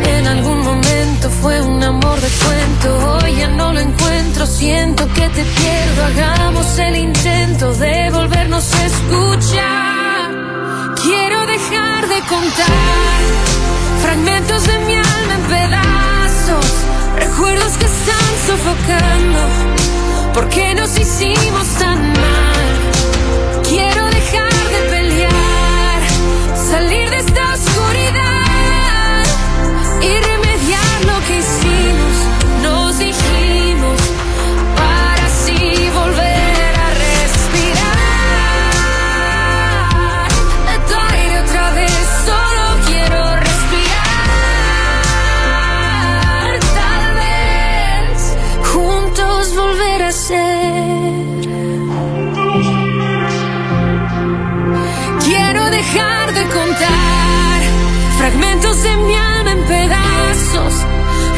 En 0.05 0.27
algún 0.27 0.59
momento 0.63 1.29
fue 1.41 1.61
un 1.61 1.83
amor 1.83 2.19
de 2.21 2.29
cuento, 2.29 3.17
hoy 3.23 3.35
ya 3.37 3.47
no 3.47 3.73
lo 3.73 3.79
encuentro, 3.79 4.45
siento 4.45 5.07
que 5.13 5.29
te 5.29 5.43
pierdo, 5.43 6.05
hagamos 6.05 6.77
el 6.77 6.95
intento 6.95 7.73
de 7.73 8.11
volvernos 8.11 8.71
a 8.75 8.85
escuchar. 8.85 10.31
Quiero 11.01 11.45
dejar 11.47 12.07
de 12.07 12.19
contar 12.29 13.70
fragmentos 14.01 14.67
de 14.67 14.79
mi 14.79 14.95
alma 14.95 15.35
en 15.35 15.43
pedazos, 15.43 16.65
recuerdos 17.17 17.73
que 17.77 17.85
están 17.85 18.31
sofocando, 18.47 19.39
¿por 20.33 20.49
qué 20.49 20.75
nos 20.75 20.97
hicimos 20.97 21.67
tan 21.79 22.11
mal? 22.13 22.50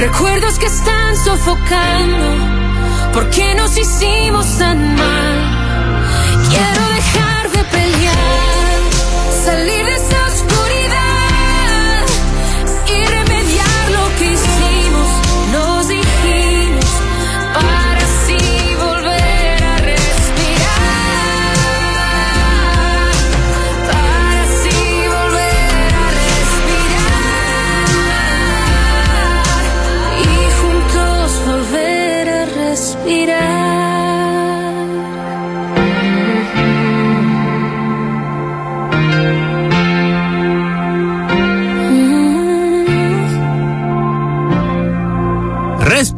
Recuerdos 0.08 0.60
que 0.60 0.66
están 0.66 1.16
sofocando. 1.16 2.28
¿Por 3.14 3.30
qué 3.30 3.56
nos 3.56 3.78
hicimos 3.78 4.46
tan 4.58 4.96
mal? 4.96 5.38
Quiero 6.50 6.84
dejar 7.00 7.50
de 7.52 7.64
pelear, 7.76 8.80
salir 9.46 9.86
de 9.86 9.96
esa 9.96 10.23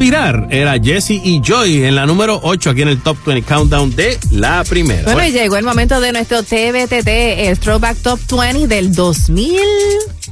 era 0.07 0.77
Jesse 0.79 1.19
y 1.23 1.41
Joy 1.41 1.83
en 1.83 1.95
la 1.95 2.05
número 2.05 2.39
8 2.43 2.69
aquí 2.69 2.83
en 2.83 2.89
el 2.89 3.01
Top 3.01 3.17
20 3.25 3.41
Countdown 3.41 3.95
de 3.95 4.19
la 4.29 4.63
primera. 4.63 5.01
Bueno, 5.01 5.17
bueno. 5.17 5.35
llegó 5.35 5.57
el 5.57 5.65
momento 5.65 5.99
de 5.99 6.11
nuestro 6.11 6.43
TBTT, 6.43 7.07
el 7.07 7.57
Throwback 7.57 7.97
Top 8.03 8.19
20 8.29 8.67
del 8.67 8.93
2000. 8.93 9.57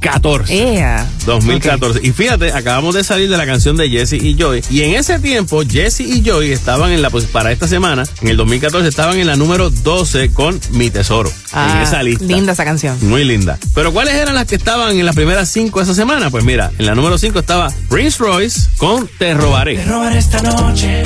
2014. 0.04 0.54
Yeah. 0.54 1.06
2014. 1.26 1.98
Okay. 1.98 2.10
Y 2.10 2.12
fíjate, 2.12 2.52
acabamos 2.52 2.94
de 2.94 3.04
salir 3.04 3.30
de 3.30 3.36
la 3.36 3.46
canción 3.46 3.76
de 3.76 3.88
Jesse 3.88 4.14
y 4.14 4.36
Joy. 4.36 4.62
Y 4.70 4.82
en 4.82 4.94
ese 4.94 5.18
tiempo, 5.18 5.62
Jesse 5.68 6.00
y 6.00 6.22
Joy 6.22 6.52
estaban 6.52 6.92
en 6.92 7.02
la, 7.02 7.10
pues 7.10 7.24
para 7.24 7.52
esta 7.52 7.66
semana, 7.66 8.04
en 8.20 8.28
el 8.28 8.36
2014, 8.36 8.88
estaban 8.88 9.18
en 9.18 9.26
la 9.26 9.36
número 9.36 9.70
12 9.70 10.32
con 10.32 10.60
Mi 10.72 10.90
Tesoro. 10.90 11.30
Ah, 11.52 11.74
en 11.76 11.82
esa 11.82 12.02
lista. 12.02 12.24
Linda 12.24 12.52
esa 12.52 12.64
canción. 12.64 12.96
Muy 13.02 13.24
linda. 13.24 13.58
Pero 13.74 13.92
¿cuáles 13.92 14.14
eran 14.14 14.34
las 14.34 14.46
que 14.46 14.56
estaban 14.56 14.98
en 14.98 15.06
las 15.06 15.14
primeras 15.14 15.48
5 15.48 15.80
esa 15.80 15.94
semana? 15.94 16.30
Pues 16.30 16.44
mira, 16.44 16.70
en 16.78 16.86
la 16.86 16.94
número 16.94 17.16
5 17.18 17.38
estaba 17.38 17.72
Prince 17.88 18.18
Royce 18.18 18.68
con 18.76 19.08
Te 19.18 19.34
robaré. 19.34 19.76
Te 19.76 19.84
robaré 19.84 20.18
esta 20.18 20.42
noche. 20.42 21.02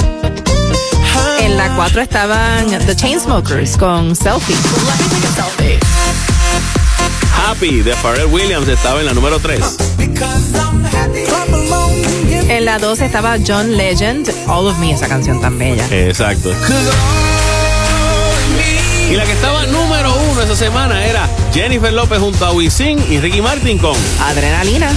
En 1.40 1.56
la 1.56 1.74
4 1.76 2.00
estaban 2.00 2.66
The 2.86 2.96
Chainsmokers 2.96 3.76
con 3.76 4.14
Selfie. 4.14 4.56
Selfie. 5.34 5.87
Happy 7.46 7.82
de 7.82 7.94
Pharrell 7.94 8.26
Williams 8.26 8.68
estaba 8.68 9.00
en 9.00 9.06
la 9.06 9.14
número 9.14 9.38
3. 9.38 9.60
En 12.48 12.64
la 12.64 12.78
2 12.78 13.00
estaba 13.00 13.36
John 13.46 13.76
Legend, 13.76 14.30
All 14.46 14.66
of 14.66 14.78
Me, 14.78 14.92
esa 14.92 15.08
canción 15.08 15.40
tan 15.40 15.58
bella. 15.58 15.86
Exacto. 15.90 16.50
Y 19.10 19.14
la 19.14 19.24
que 19.24 19.32
estaba 19.32 19.66
número 19.66 20.14
uno 20.30 20.42
esa 20.42 20.56
semana 20.56 21.06
era 21.06 21.28
Jennifer 21.54 21.92
López 21.92 22.18
junto 22.18 22.44
a 22.44 22.52
Wisin 22.52 22.98
y 23.10 23.18
Ricky 23.20 23.40
Martin 23.40 23.78
con 23.78 23.96
Adrenalina. 24.20 24.90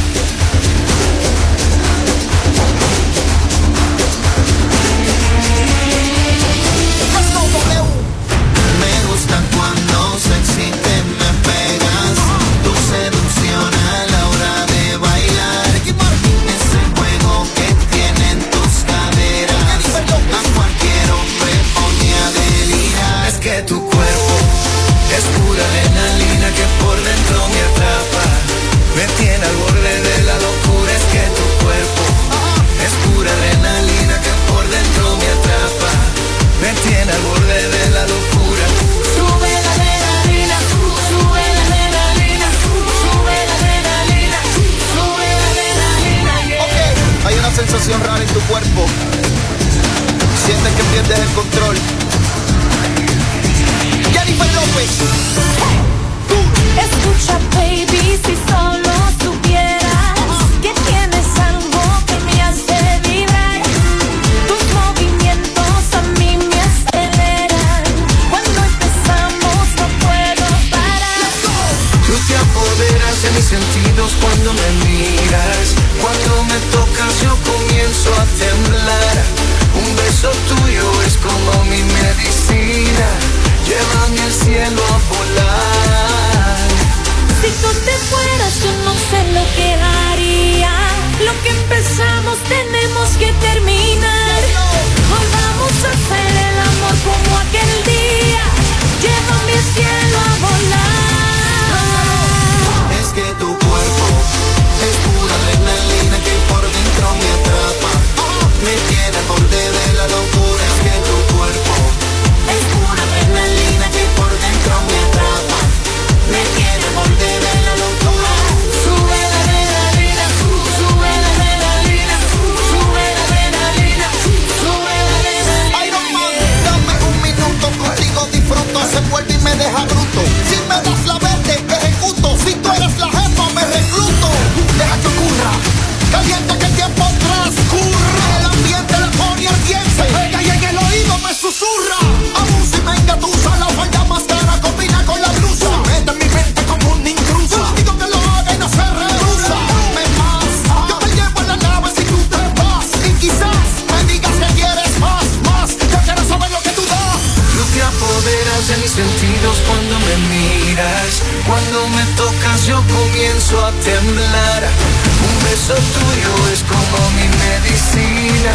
beso 165.72 165.82
tuyo 166.00 166.54
es 166.54 166.64
como 166.64 167.10
mi 167.12 167.28
medicina, 167.28 168.54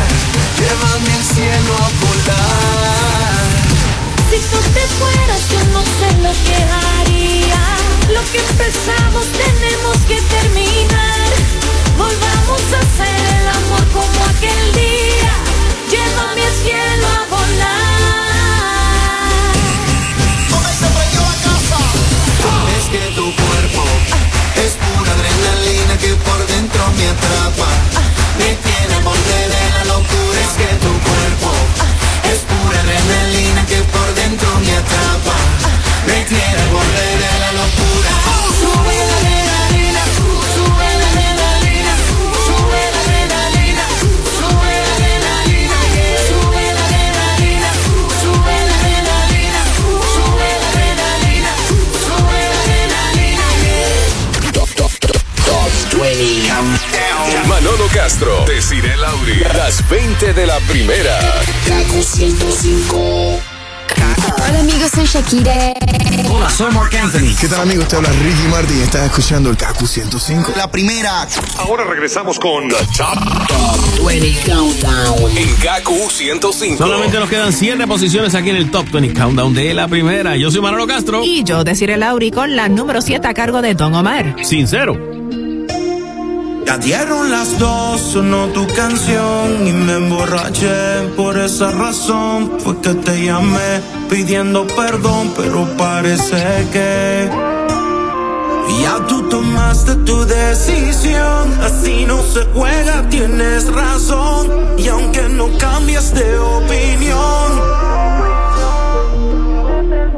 llévame 0.58 1.12
al 1.12 1.24
cielo 1.24 1.74
a 1.74 1.88
volar. 2.04 3.46
Si 4.30 4.38
tú 4.38 4.58
te 4.74 4.86
fueras 4.98 5.42
yo 5.50 5.60
no 5.72 5.82
sé 5.82 6.08
lo 6.22 6.32
que 6.44 6.56
haría, 6.74 7.62
lo 8.12 8.22
que 8.32 8.38
empezamos 8.38 9.24
tenemos 9.32 9.96
que 10.08 10.20
terminar. 10.20 10.65
mientras 27.06 27.35
Castro, 57.96 58.44
Desiree 58.46 58.94
Lauri, 58.98 59.38
las 59.56 59.88
20 59.88 60.34
de 60.34 60.46
la 60.46 60.58
primera. 60.68 61.18
Kaku 61.66 62.02
105. 62.02 63.40
Hola 64.36 64.60
amigos, 64.60 64.90
soy 64.94 65.06
Shakira. 65.06 65.72
Hola, 66.30 66.50
soy 66.50 66.70
Mark 66.74 66.94
Anthony. 66.94 67.34
¿Qué 67.40 67.48
tal 67.48 67.62
amigos? 67.62 67.88
Te 67.88 67.96
habla 67.96 68.10
Ricky 68.10 68.48
Martin. 68.50 68.82
Estás 68.82 69.06
escuchando 69.06 69.48
el 69.48 69.56
Kaku 69.56 69.86
105. 69.86 70.52
La 70.56 70.70
primera. 70.70 71.26
Ahora 71.56 71.84
regresamos 71.84 72.38
con 72.38 72.68
The 72.68 72.76
Top, 72.98 73.48
Top 73.48 74.06
20 74.06 74.40
Countdown 74.44 75.34
en 75.34 75.54
Kaku 75.56 76.10
105. 76.10 76.76
Solamente 76.76 77.18
nos 77.18 77.30
quedan 77.30 77.50
7 77.50 77.86
posiciones 77.86 78.34
aquí 78.34 78.50
en 78.50 78.56
el 78.56 78.70
Top 78.70 78.90
20 78.90 79.18
Countdown 79.18 79.54
de 79.54 79.72
la 79.72 79.88
primera. 79.88 80.36
Yo 80.36 80.50
soy 80.50 80.60
Manolo 80.60 80.86
Castro. 80.86 81.24
Y 81.24 81.44
yo, 81.44 81.64
Desiree 81.64 81.96
Lauri, 81.96 82.30
con 82.30 82.56
la 82.56 82.68
número 82.68 83.00
7 83.00 83.26
a 83.26 83.32
cargo 83.32 83.62
de 83.62 83.72
Don 83.72 83.94
Omar. 83.94 84.36
Sincero. 84.42 85.15
Dieron 86.82 87.30
las 87.30 87.58
dos, 87.58 88.00
sonó 88.00 88.48
tu 88.48 88.66
canción 88.68 89.66
y 89.66 89.72
me 89.72 89.94
emborraché. 89.94 91.08
Por 91.16 91.36
esa 91.38 91.72
razón 91.72 92.60
fue 92.60 92.80
que 92.80 92.94
te 92.94 93.24
llamé 93.24 93.80
pidiendo 94.08 94.66
perdón, 94.66 95.32
pero 95.36 95.66
parece 95.76 96.68
que 96.72 97.28
ya 98.80 99.04
tú 99.08 99.28
tomaste 99.28 99.96
tu 99.96 100.24
decisión. 100.26 101.52
Así 101.62 102.04
no 102.06 102.22
se 102.22 102.44
juega, 102.54 103.08
tienes 103.08 103.66
razón. 103.72 104.76
Y 104.78 104.88
aunque 104.88 105.28
no 105.28 105.48
cambies 105.58 106.14
de 106.14 106.38
opinión, 106.38 107.76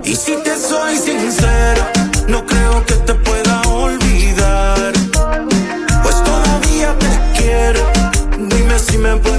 y 0.04 0.14
si 0.14 0.36
te 0.42 0.58
soy 0.58 0.96
sincero, 0.96 1.82
no 2.28 2.44
creo 2.44 2.84
que 2.84 2.94
te 2.94 3.14
pueda 3.14 3.62
olvidar. 3.62 4.87
Dime 8.98 9.20
si 9.22 9.37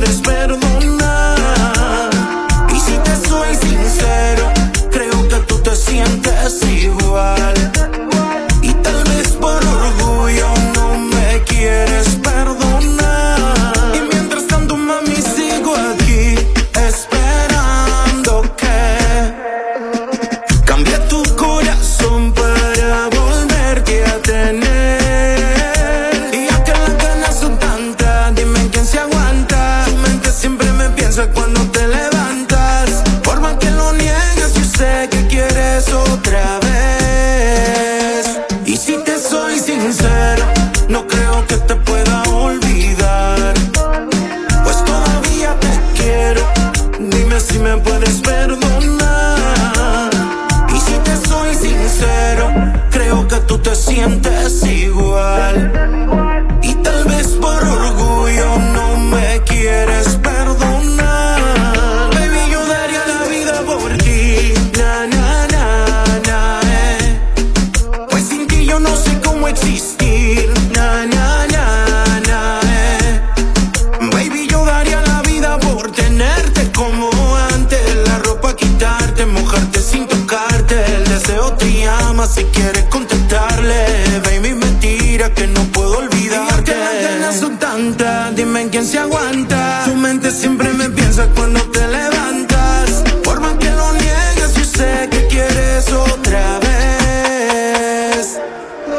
si 82.40 82.46
quieres 82.46 82.86
contestarle. 82.86 83.86
Baby, 84.24 84.54
mentira 84.54 85.34
que 85.34 85.48
no 85.48 85.62
puedo 85.76 85.98
olvidarte. 85.98 86.72
Y 86.72 86.80
las 86.80 87.12
ganas 87.12 87.40
son 87.40 87.58
tantas, 87.58 88.36
dime 88.36 88.70
quién 88.72 88.86
se 88.86 89.00
aguanta. 89.00 89.84
Tu 89.86 89.96
mente 89.96 90.32
siempre 90.32 90.72
me 90.74 90.90
piensa 90.90 91.28
cuando 91.36 91.62
te 91.76 91.86
levantas. 91.88 93.04
Por 93.24 93.42
más 93.42 93.56
que 93.56 93.70
lo 93.72 93.92
niegues, 93.94 94.54
yo 94.56 94.64
sé 94.64 95.10
que 95.12 95.28
quieres 95.28 95.92
otra 95.92 96.60
vez. 96.60 98.40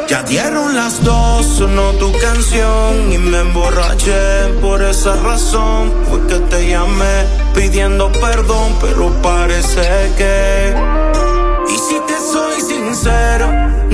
Ya 0.07 0.21
dieron 0.23 0.75
las 0.75 1.03
dos, 1.03 1.45
sonó 1.57 1.93
tu 1.93 2.11
canción 2.19 3.11
y 3.11 3.17
me 3.17 3.39
emborraché. 3.39 4.49
Por 4.61 4.83
esa 4.83 5.15
razón 5.15 5.93
fue 6.09 6.19
que 6.27 6.39
te 6.51 6.69
llamé 6.69 7.25
pidiendo 7.55 8.11
perdón, 8.11 8.77
pero 8.81 9.09
parece 9.21 10.11
que. 10.17 10.90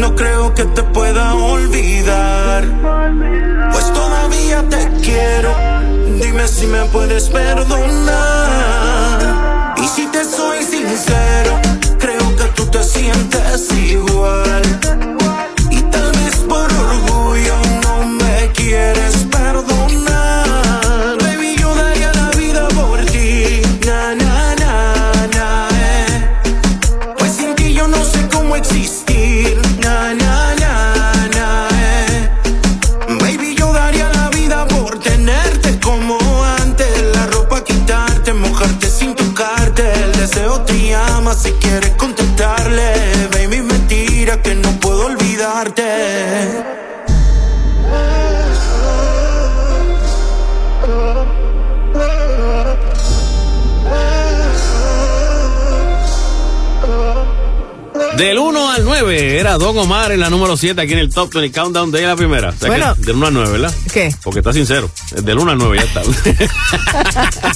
No 0.07 0.15
creo 0.15 0.53
que 0.53 0.63
te 0.63 0.83
pueda 0.83 1.33
olvidar. 1.35 2.63
Pues 3.71 3.93
todavía 3.93 4.63
te 4.69 4.89
quiero, 5.01 5.53
dime 6.21 6.47
si 6.47 6.65
me 6.67 6.85
puedes 6.85 7.29
perdonar. 7.29 8.15
Y 9.83 9.87
si 9.87 10.05
te 10.07 10.23
soy 10.23 10.63
sincero, 10.63 11.16
9 59.57 59.65
era 59.65 59.73
Don 59.73 59.77
Omar 59.77 60.11
en 60.11 60.19
la 60.19 60.29
número 60.29 60.55
7 60.57 60.79
aquí 60.81 60.93
en 60.93 60.99
el 60.99 61.09
Top 61.09 61.33
20 61.33 61.51
Countdown 61.59 61.91
de 61.91 62.01
la 62.01 62.15
primera. 62.15 62.49
O 62.49 62.53
sea 62.57 62.67
Bueno. 62.67 62.95
del 62.95 63.15
1 63.15 63.27
al 63.27 63.33
9, 63.33 63.51
¿verdad? 63.51 63.73
¿Qué? 63.91 64.13
Porque 64.23 64.39
está 64.39 64.53
sincero. 64.53 64.89
Del 65.23 65.37
1 65.39 65.51
al 65.51 65.57
9 65.57 65.77
ya 65.77 65.83
está. 65.83 66.01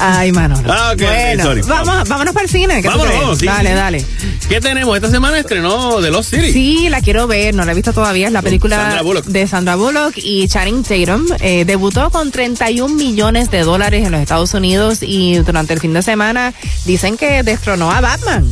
Ay, 0.00 0.32
Manolo. 0.32 0.72
Ah, 0.72 0.92
ok, 0.94 1.02
bueno, 1.02 1.44
sorry. 1.44 1.60
vamos, 1.62 2.08
vámonos 2.08 2.34
para 2.34 2.44
el 2.44 2.50
cine. 2.50 2.76
¿qué 2.76 2.82
tú 2.82 2.88
Vámonos, 2.98 3.14
vamos, 3.14 3.38
sí, 3.38 3.46
dale, 3.46 3.70
sí. 3.70 3.74
dale. 3.76 4.04
¿Qué 4.48 4.60
tenemos? 4.60 4.96
Esta 4.96 5.10
semana 5.10 5.38
estrenó 5.38 6.00
The 6.00 6.10
Lost 6.10 6.30
City. 6.30 6.52
Sí, 6.52 6.88
la 6.88 7.00
quiero 7.00 7.26
ver, 7.26 7.54
no 7.54 7.64
la 7.64 7.72
he 7.72 7.74
visto 7.74 7.92
todavía. 7.92 8.26
Es 8.26 8.32
la 8.32 8.42
película 8.42 8.76
Sandra 8.76 9.20
de 9.26 9.46
Sandra 9.46 9.74
Bullock 9.76 10.14
y 10.16 10.48
Channing 10.48 10.82
Tatum. 10.82 11.26
Eh, 11.40 11.64
debutó 11.64 12.10
con 12.10 12.30
31 12.30 12.94
millones 12.94 13.50
de 13.50 13.62
dólares 13.62 14.04
en 14.06 14.12
los 14.12 14.20
Estados 14.20 14.54
Unidos 14.54 14.98
y 15.02 15.36
durante 15.38 15.74
el 15.74 15.80
fin 15.80 15.92
de 15.92 16.02
semana 16.02 16.54
dicen 16.84 17.16
que 17.16 17.42
destronó 17.42 17.90
a 17.90 18.00
Batman. 18.00 18.48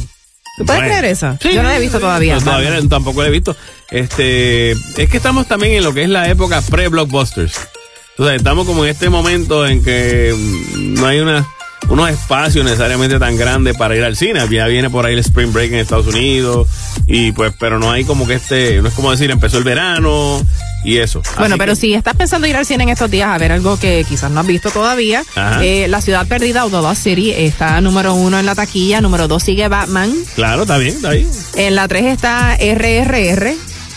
¿Tú 0.56 0.64
puedes 0.64 0.80
Bueno. 0.82 0.96
creer 0.98 1.04
eso? 1.12 1.36
Sí. 1.40 1.52
Yo 1.54 1.62
no 1.62 1.68
la 1.68 1.76
he 1.76 1.80
visto 1.80 2.00
todavía. 2.00 2.34
No, 2.36 2.40
todavía 2.42 2.70
tampoco 2.88 3.22
la 3.22 3.28
he 3.28 3.30
visto. 3.30 3.54
Este, 3.90 4.70
es 4.72 5.08
que 5.10 5.16
estamos 5.16 5.46
también 5.46 5.74
en 5.74 5.84
lo 5.84 5.92
que 5.94 6.02
es 6.02 6.08
la 6.08 6.28
época 6.30 6.60
pre-blockbusters. 6.62 7.54
Entonces, 8.10 8.36
estamos 8.36 8.66
como 8.66 8.84
en 8.84 8.90
este 8.90 9.10
momento 9.10 9.66
en 9.66 9.82
que 9.84 10.34
mm, 10.36 10.94
no 10.94 11.06
hay 11.06 11.20
una, 11.20 11.46
unos 11.90 12.08
espacios 12.10 12.64
necesariamente 12.64 13.18
tan 13.18 13.36
grandes 13.36 13.76
para 13.76 13.94
ir 13.94 14.02
al 14.04 14.16
cine. 14.16 14.40
Ya 14.50 14.66
viene 14.66 14.88
por 14.88 15.04
ahí 15.04 15.12
el 15.12 15.18
Spring 15.18 15.52
Break 15.52 15.72
en 15.72 15.78
Estados 15.80 16.06
Unidos 16.06 16.68
y 17.06 17.32
pues, 17.32 17.52
pero 17.60 17.78
no 17.78 17.90
hay 17.92 18.04
como 18.04 18.26
que 18.26 18.34
este, 18.34 18.80
no 18.80 18.88
es 18.88 18.94
como 18.94 19.10
decir, 19.10 19.30
empezó 19.30 19.58
el 19.58 19.64
verano 19.64 20.40
y 20.86 20.98
eso. 20.98 21.20
Bueno, 21.38 21.54
Así 21.54 21.58
pero 21.58 21.72
que- 21.72 21.76
si 21.80 21.94
estás 21.94 22.14
pensando 22.16 22.46
ir 22.46 22.56
al 22.56 22.64
cine 22.64 22.84
en 22.84 22.88
estos 22.90 23.10
días 23.10 23.28
a 23.28 23.36
ver 23.38 23.52
algo 23.52 23.78
que 23.78 24.04
quizás 24.08 24.30
no 24.30 24.40
has 24.40 24.46
visto 24.46 24.70
todavía, 24.70 25.24
eh, 25.60 25.86
La 25.88 26.00
Ciudad 26.00 26.26
Perdida 26.26 26.64
o 26.64 26.70
The 26.70 26.76
Lost 26.76 27.02
City 27.02 27.32
está 27.32 27.80
número 27.80 28.14
uno 28.14 28.38
en 28.38 28.46
la 28.46 28.54
taquilla, 28.54 29.00
número 29.00 29.28
dos 29.28 29.42
sigue 29.42 29.68
Batman, 29.68 30.14
Claro, 30.34 30.62
está 30.62 30.78
bien, 30.78 30.94
está 30.96 31.10
bien. 31.10 31.28
en 31.56 31.74
la 31.74 31.88
tres 31.88 32.04
está 32.06 32.56
RRR 32.58 33.54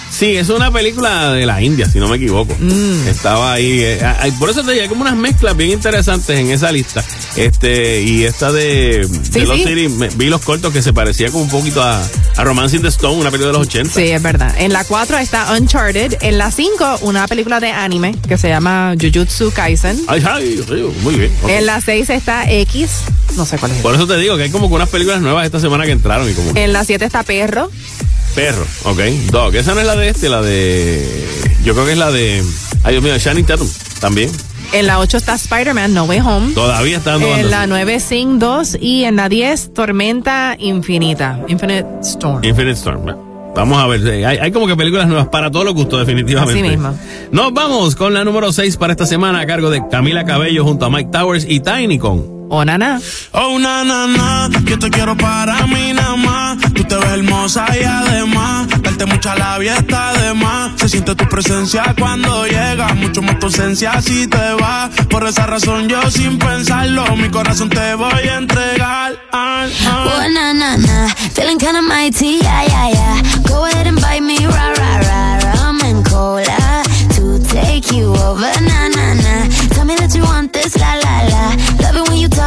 Sí, 0.10 0.36
es 0.36 0.50
una 0.50 0.72
película 0.72 1.32
de 1.34 1.46
la 1.46 1.62
India, 1.62 1.90
si 1.90 2.00
no 2.00 2.08
me 2.10 2.18
equivoco. 2.18 2.54
Mm. 2.60 3.08
Estaba 3.08 3.54
ahí. 3.54 3.80
eh, 3.82 4.04
hay- 4.20 4.32
por 4.32 4.50
eso 4.50 4.64
te 4.64 4.72
digo, 4.72 4.84
hay 4.84 4.90
como 4.90 5.02
unas 5.02 5.16
mezclas 5.16 5.56
bien 5.56 5.70
interesantes 5.72 6.38
en 6.38 6.50
esa 6.52 6.72
lista. 6.72 7.04
Este, 7.36 8.02
y 8.02 8.24
esta 8.26 8.52
de, 8.52 9.08
sí. 9.32 9.46
City, 9.46 9.88
me- 9.88 10.10
vi 10.10 10.26
los 10.28 10.42
cortos 10.42 10.74
que 10.74 10.82
se 10.82 10.92
parecía 10.94 11.30
como 11.30 11.44
un 11.44 11.50
poquito 11.50 11.82
a, 11.84 12.02
a 12.36 12.44
Romance 12.44 12.76
in 12.76 12.82
the 12.82 12.88
Stone, 12.90 13.16
una 13.18 13.30
película 13.32 13.52
de 13.54 13.58
los 13.60 13.68
80. 13.68 13.94
Sí, 13.94 14.04
es 14.10 14.22
verdad. 14.22 14.54
En 14.58 14.74
la 14.74 14.84
4 14.84 15.18
está 15.20 15.54
Uncharted. 15.54 16.18
En 16.22 16.38
la 16.38 16.52
5, 16.52 17.00
una 17.04 17.28
película 17.28 17.60
de 17.60 17.70
anime 17.72 18.16
que 18.28 18.38
se 18.38 18.50
llama 18.50 18.96
Jujutsu 19.00 19.52
Kaisen. 19.52 20.02
Ay, 20.08 20.24
ay, 20.30 20.60
ay, 20.70 20.94
muy 21.04 21.16
bien. 21.16 21.32
En 21.48 21.66
la 21.66 21.80
6 21.82 22.10
está 22.10 22.50
X. 22.52 22.90
No 23.38 23.46
sé 23.46 23.58
cuál 23.58 23.72
es. 23.72 23.78
Por 23.78 23.94
eso 23.96 24.08
te 24.08 24.18
digo 24.18 24.36
que 24.38 24.44
hay 24.44 24.50
como 24.50 24.68
que 24.70 24.74
unas 24.76 24.90
películas 24.90 25.22
nuevas 25.22 25.46
esta 25.46 25.60
semana 25.60 25.86
que 25.86 25.92
entraron 25.92 26.30
y 26.30 26.34
como 26.34 26.52
En 26.56 26.74
la 26.74 26.84
7 26.84 27.06
está 27.06 27.24
Perro. 27.24 27.70
Perro, 28.40 28.66
ok. 28.86 29.00
Dog, 29.32 29.56
esa 29.56 29.74
no 29.74 29.82
es 29.82 29.86
la 29.86 29.96
de 29.96 30.10
este, 30.10 30.30
la 30.30 30.42
de. 30.42 31.28
Yo 31.64 31.74
creo 31.74 31.86
que 31.86 31.92
es 31.92 31.98
la 31.98 32.12
de. 32.12 32.44
Ay, 32.84 32.94
Dios 32.94 33.04
mío, 33.04 33.18
Shannon 33.18 33.44
Tatum 33.44 33.68
también. 34.00 34.32
En 34.72 34.88
la 34.88 35.00
8 35.00 35.18
está 35.18 35.34
Spider-Man 35.36 35.94
No 35.94 36.06
Way 36.06 36.20
Home. 36.20 36.54
Todavía 36.54 36.98
está 36.98 37.12
dando 37.14 37.36
En 37.36 37.50
la 37.50 37.68
9, 37.68 38.00
Sing 38.00 38.40
2. 38.40 38.78
Y 38.80 39.04
en 39.04 39.16
la 39.16 39.28
10, 39.28 39.74
Tormenta 39.74 40.56
Infinita. 40.60 41.40
Infinite 41.48 41.86
Storm. 42.02 42.44
Infinite 42.44 42.78
Storm. 42.78 43.06
Vamos 43.56 43.78
a 43.80 43.88
ver, 43.88 44.08
eh, 44.08 44.26
hay, 44.26 44.38
hay 44.38 44.52
como 44.52 44.68
que 44.68 44.78
películas 44.78 45.08
nuevas 45.08 45.28
para 45.28 45.50
todos 45.50 45.66
los 45.66 45.74
gustos, 45.74 46.00
definitivamente. 46.00 46.60
Así 46.60 46.70
mismo. 46.70 46.94
Nos 47.32 47.52
vamos 47.52 47.96
con 47.96 48.14
la 48.14 48.24
número 48.24 48.54
6 48.54 48.78
para 48.78 48.94
esta 48.94 49.08
semana 49.08 49.42
a 49.42 49.48
cargo 49.48 49.70
de 49.70 49.86
Camila 49.90 50.24
Cabello 50.24 50.64
junto 50.64 50.86
a 50.86 50.90
Mike 50.90 51.10
Towers 51.12 51.46
y 51.50 51.60
Tiny 51.60 51.98
con 51.98 52.39
Oh, 52.52 52.66
nana. 52.66 53.00
Oh, 53.32 53.60
na, 53.60 53.84
na, 53.84 54.50
yo 54.66 54.80
te 54.80 54.90
quiero 54.90 55.16
para 55.16 55.68
mí 55.68 55.94
nada 55.94 56.16
más. 56.16 56.58
Tú 56.74 56.84
te 56.84 56.96
ves 56.96 57.10
hermosa 57.12 57.68
y 57.80 57.84
además, 57.84 58.68
darte 58.82 59.06
mucha 59.06 59.36
labia 59.36 59.76
está 59.78 60.14
de 60.14 60.34
más. 60.34 60.72
Se 60.80 60.90
siente 60.90 61.14
tu 61.14 61.26
presencia 61.30 61.94
cuando 62.00 62.48
llegas, 62.48 62.96
mucho 62.96 63.22
más 63.22 63.38
tu 63.38 63.46
ausencia 63.48 64.02
si 64.02 64.26
te 64.28 64.54
vas. 64.60 64.90
Por 65.10 65.28
esa 65.28 65.46
razón 65.46 65.88
yo 65.88 66.02
sin 66.10 66.40
pensarlo, 66.40 67.16
mi 67.16 67.30
corazón 67.30 67.70
te 67.70 67.94
voy 67.94 68.28
a 68.28 68.38
entregar. 68.38 69.14
Ah, 69.32 69.68
ah. 69.86 70.06
Oh, 70.16 70.30
na, 70.30 70.52
na, 70.52 70.76
na. 70.76 71.08
Feeling 71.36 71.60
kinda 71.60 71.84
mighty, 71.84 72.40
yeah, 72.42 72.64
yeah, 72.66 72.90
yeah. 72.90 73.22
Go 73.48 73.66
ahead 73.66 73.86
and 73.86 74.02
bite 74.02 74.24
me, 74.24 74.38
rah, 74.48 74.74
rah, 74.74 74.98
rah. 75.08 75.54
Rum 75.54 75.82
and 75.84 76.04
cola 76.04 76.84
to 77.14 77.40
take 77.54 77.92
you 77.92 78.10
over, 78.16 78.52
na. 78.62 78.89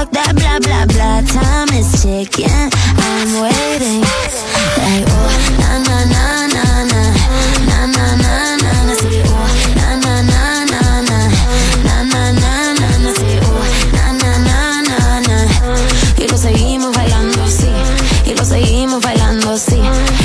Talk 0.03 0.11
that 0.12 0.35
blah, 0.35 0.59
blah, 0.59 0.87
blah. 0.87 1.20
Time 1.23 1.69
is 1.79 2.03
ticking, 2.03 2.70
I'm 2.99 3.31
waiting. 3.43 4.01
Like, 4.83 5.07
oh, 5.07 5.31
na, 5.61 5.79
na, 5.87 5.97
na, 6.15 6.24
na, 6.55 6.65
na. 6.91 7.03
Na, 7.69 7.79
na, 7.87 8.07
na, 8.16 8.57
na, 8.62 8.73
na. 8.87 8.95
Say, 8.95 9.23
oh, 9.27 9.47
na, 9.77 9.89
na, 10.03 10.23
na, 10.23 10.65
na, 10.73 10.83
na. 11.09 11.19
Na, 11.87 11.97
na, 12.03 12.23
na, 12.33 12.53
na, 12.81 12.89
na. 12.99 13.11
Say, 13.15 13.39
oh, 13.43 13.62
na, 13.93 14.05
na, 14.20 14.31
na, 14.49 14.59
na, 14.89 14.99
na. 15.29 15.37
Y 16.19 16.29
lo 16.29 16.37
seguimos 16.37 16.97
bailando, 16.97 17.47
sí. 17.49 17.70
Y 18.27 18.35
lo 18.35 18.45
seguimos 18.45 19.01
bailando, 19.03 19.57
sí. 19.59 19.81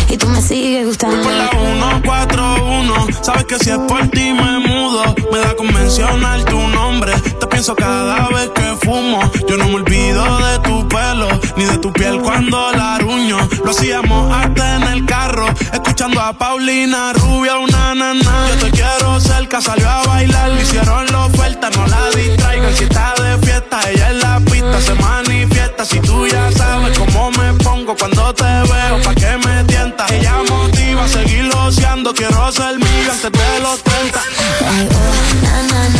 Y 0.09 0.17
tú 0.17 0.27
me 0.27 0.41
sigues 0.41 0.85
gustando. 0.87 1.21
Por 1.23 1.33
la 1.33 1.49
141, 1.49 3.07
sabes 3.21 3.45
que 3.45 3.59
si 3.59 3.69
es 3.71 3.77
por 3.79 4.07
ti 4.09 4.33
me 4.33 4.59
mudo. 4.59 5.15
Me 5.31 5.39
da 5.39 5.55
con 5.55 5.71
mencionar 5.73 6.43
tu 6.45 6.59
nombre. 6.67 7.13
Pienso 7.57 7.75
cada 7.75 8.27
vez 8.27 8.51
que 8.53 8.85
fumo. 8.85 9.19
Yo 9.49 9.57
no 9.57 9.67
me 9.69 9.75
olvido 9.77 10.23
de 10.37 10.59
tu 10.59 10.87
pelo, 10.87 11.27
ni 11.55 11.65
de 11.65 11.79
tu 11.79 11.91
piel 11.91 12.19
cuando 12.21 12.71
la 12.71 12.97
aruño. 12.97 13.39
Lo 13.65 13.71
hacíamos 13.71 14.31
hasta 14.31 14.75
en 14.75 14.83
el 14.83 15.05
carro, 15.07 15.47
escuchando 15.73 16.21
a 16.21 16.33
Paulina 16.33 17.13
Rubia, 17.13 17.57
una 17.57 17.95
nana. 17.95 18.47
Yo 18.49 18.67
te 18.67 18.69
quiero 18.69 19.19
cerca, 19.19 19.59
salió 19.59 19.89
a 19.89 20.03
bailar, 20.03 20.51
le 20.51 20.61
hicieron 20.61 21.07
la 21.07 21.25
oferta, 21.25 21.71
no 21.71 21.87
la 21.87 22.11
distraigan. 22.15 22.75
Si 22.75 22.83
está 22.83 23.15
de 23.23 23.43
fiesta, 23.43 23.79
ella 23.89 24.11
en 24.11 24.19
la 24.19 24.39
pista 24.39 24.79
se 24.79 24.93
manifiesta. 24.93 25.83
Si 25.83 25.99
tú 26.01 26.27
ya 26.27 26.51
sabes 26.51 26.95
cómo 26.95 27.31
me 27.31 27.53
pongo 27.53 27.95
cuando 27.97 28.35
te 28.35 28.43
veo, 28.43 29.01
pa' 29.03 29.15
que 29.15 29.35
me 29.47 29.63
tientas. 29.63 30.11
Ella 30.11 30.43
motiva 30.47 31.05
a 31.05 31.07
seguir 31.07 31.49
oceando, 31.55 32.13
quiero 32.13 32.51
ser 32.51 32.77
mío 32.77 33.11
antes 33.11 33.31
de 33.31 33.59
los 33.61 33.81
30. 33.81 34.21
Ay, 34.69 34.89
oh, 34.91 35.43
na, 35.43 35.96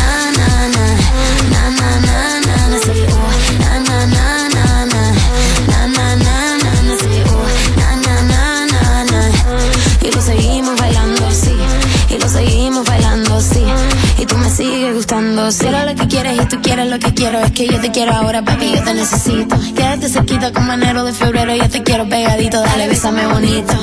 sí. 15.51 15.59
Quiero 15.65 15.85
lo 15.85 15.95
que 15.95 16.07
quieres 16.07 16.37
y 16.41 16.45
tú 16.45 16.61
quieres 16.61 16.89
lo 16.89 16.99
que 16.99 17.13
quiero. 17.13 17.39
Es 17.39 17.51
que 17.51 17.67
yo 17.67 17.79
te 17.79 17.91
quiero 17.91 18.13
ahora, 18.13 18.43
papi, 18.43 18.71
yo 18.75 18.83
te 18.83 18.93
necesito. 18.93 19.55
Quédate 19.75 20.09
cerquita 20.09 20.51
como 20.51 20.73
enero 20.73 21.03
de 21.03 21.13
febrero. 21.13 21.55
Yo 21.55 21.69
te 21.69 21.83
quiero 21.83 22.07
pegadito, 22.07 22.61
dale, 22.61 22.87
bésame 22.87 23.25
bonito. 23.27 23.73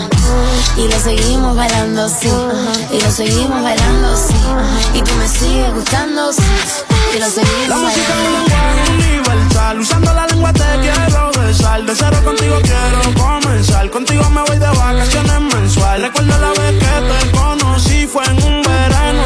Y 0.76 0.88
lo 0.88 0.98
seguimos 0.98 1.56
bailando, 1.56 2.08
sí. 2.08 2.30
Y 2.92 3.00
lo 3.00 3.10
seguimos 3.10 3.62
bailando, 3.62 4.16
sí. 4.16 4.34
Y 4.94 5.02
tú 5.02 5.12
me 5.14 5.28
sigues 5.28 5.74
gustando, 5.74 6.32
sí. 6.32 6.42
Y 7.16 7.18
lo 7.20 7.26
seguimos 7.26 7.68
La 7.68 7.76
música 7.76 8.14
bailando. 8.14 9.04
universal. 9.04 9.78
Usando 9.80 10.12
la 10.14 10.26
lengua 10.26 10.52
te 10.52 10.64
quiero 10.80 11.30
besar. 11.40 11.84
De 11.84 11.94
cero 11.94 12.20
contigo 12.24 12.56
quiero 12.62 13.22
comenzar. 13.22 13.90
Contigo 13.90 14.28
me 14.30 14.42
voy 14.42 14.58
de 14.58 14.66
vacaciones 14.66 15.40
mensual. 15.54 16.02
Recuerdo 16.02 16.38
la 16.38 16.48
vez 16.60 16.72
que 16.80 16.86
te 16.86 17.30
conocí. 17.38 18.06
Fue 18.06 18.24
en 18.26 18.42
un 18.42 18.62
verano 18.62 19.22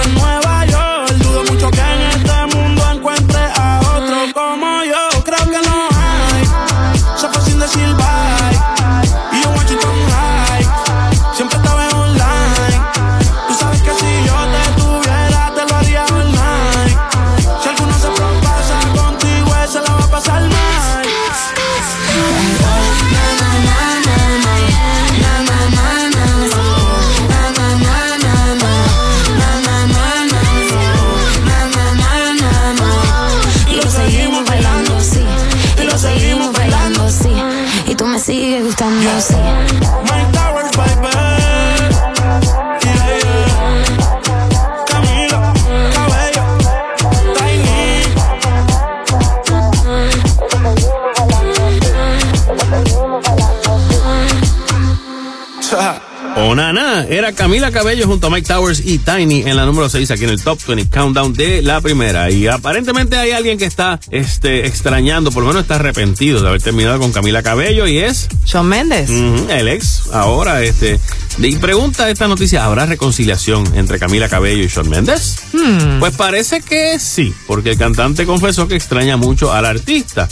Onana. 56.49 57.05
Era 57.09 57.33
Camila 57.33 57.71
Cabello 57.71 58.07
junto 58.07 58.29
a 58.29 58.31
Mike 58.31 58.49
Towers 58.49 58.81
y 58.85 58.99
Tiny 58.99 59.43
en 59.43 59.55
la 59.55 59.67
número 59.67 59.89
6 59.91 60.11
aquí 60.11 60.25
en 60.25 60.31
el 60.31 60.43
Top 60.43 60.59
20 60.67 60.89
Countdown 60.89 61.35
de 61.35 61.61
la 61.61 61.83
primera. 61.83 62.31
Y 62.31 62.47
aparentemente 62.47 63.19
hay 63.19 63.33
alguien 63.33 63.59
que 63.59 63.67
está 63.67 64.01
este, 64.11 64.67
extrañando, 64.67 65.31
por 65.31 65.43
lo 65.43 65.49
menos 65.51 65.63
está 65.63 65.75
arrepentido 65.75 66.41
de 66.41 66.49
haber 66.49 66.63
terminado 66.63 66.99
con 66.99 67.13
Camila 67.13 67.43
Cabello 67.43 67.87
y 67.87 67.99
es 67.99 68.29
Shawn 68.47 68.67
Mendes. 68.67 69.11
Ujú, 69.11 69.51
el 69.51 69.69
ex. 69.69 70.05
Ahora, 70.13 70.63
este. 70.63 70.99
Y 71.41 71.57
pregunta 71.57 72.11
esta 72.11 72.27
noticia: 72.27 72.65
¿habrá 72.65 72.85
reconciliación 72.87 73.65
entre 73.77 73.99
Camila 73.99 74.29
Cabello 74.29 74.65
y 74.65 74.69
Shawn 74.69 74.89
Mendes? 74.89 75.37
Hmm. 75.53 76.01
Pues 76.01 76.15
parece 76.17 76.61
que 76.61 76.99
sí, 76.99 77.33
porque 77.47 77.71
el 77.71 77.79
cantante 77.79 78.27
confesó 78.27 78.67
que 78.67 78.75
extraña 78.75 79.17
mucho 79.17 79.53
al 79.53 79.65
artista. 79.65 80.29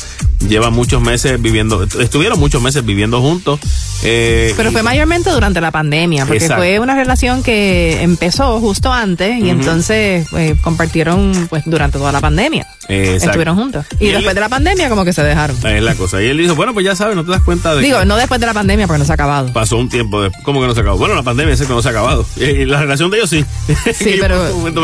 Lleva 0.48 0.70
muchos 0.70 1.00
meses 1.00 1.40
viviendo, 1.40 1.84
estuvieron 1.84 2.38
muchos 2.38 2.60
meses 2.60 2.84
viviendo 2.84 3.20
juntos. 3.22 3.60
eh, 4.02 4.52
Pero 4.56 4.70
fue 4.72 4.82
mayormente 4.82 5.30
durante 5.30 5.60
la 5.60 5.70
pandemia, 5.70 6.26
porque 6.26 6.44
Exacto. 6.44 6.62
fue 6.62 6.78
una 6.80 6.94
relación 6.94 7.42
que 7.42 8.02
empezó 8.02 8.60
justo 8.60 8.92
antes 8.92 9.38
y 9.42 9.48
entonces 9.48 10.26
eh, 10.36 10.56
compartieron 10.60 11.46
pues 11.48 11.62
durante 11.66 11.98
toda 11.98 12.12
la 12.12 12.20
pandemia. 12.20 12.66
Estuvieron 12.88 13.56
juntos. 13.56 13.84
Y, 13.98 14.04
Y 14.04 14.08
él- 14.08 14.14
después 14.16 14.34
de 14.34 14.40
la 14.40 14.48
pandemia 14.48 14.88
como 14.88 15.04
que 15.04 15.12
se 15.12 15.22
dejaron. 15.22 15.56
Es 15.66 15.82
la 15.82 15.94
cosa. 15.94 16.22
Y 16.22 16.26
él 16.26 16.38
dijo, 16.38 16.54
bueno, 16.54 16.72
pues 16.74 16.84
ya 16.86 16.94
sabes, 16.94 17.16
no 17.16 17.24
te 17.24 17.30
das 17.32 17.42
cuenta 17.42 17.74
de 17.74 17.82
Digo, 17.82 17.98
que 18.00 18.06
no 18.06 18.16
después 18.16 18.40
de 18.40 18.46
la 18.46 18.54
pandemia 18.54 18.86
porque 18.86 18.98
no 19.00 19.04
se 19.04 19.12
ha 19.12 19.14
acabado. 19.14 19.52
pasó 19.52 19.76
un 19.76 19.88
tiempo 19.88 20.22
de... 20.22 20.30
¿Cómo 20.44 20.60
que 20.60 20.66
no 20.66 20.74
se 20.74 20.80
acabó? 20.80 20.98
Bueno, 20.98 21.14
la 21.14 21.22
pandemia 21.22 21.54
ese 21.54 21.66
que 21.66 21.72
no 21.72 21.82
se 21.82 21.88
ha 21.88 21.90
acabado. 21.90 22.24
Y, 22.36 22.44
y 22.44 22.64
la 22.64 22.80
relación 22.80 23.10
de 23.10 23.18
ellos 23.18 23.30
sí. 23.30 23.44
Sí, 23.94 24.16
pero, 24.20 24.40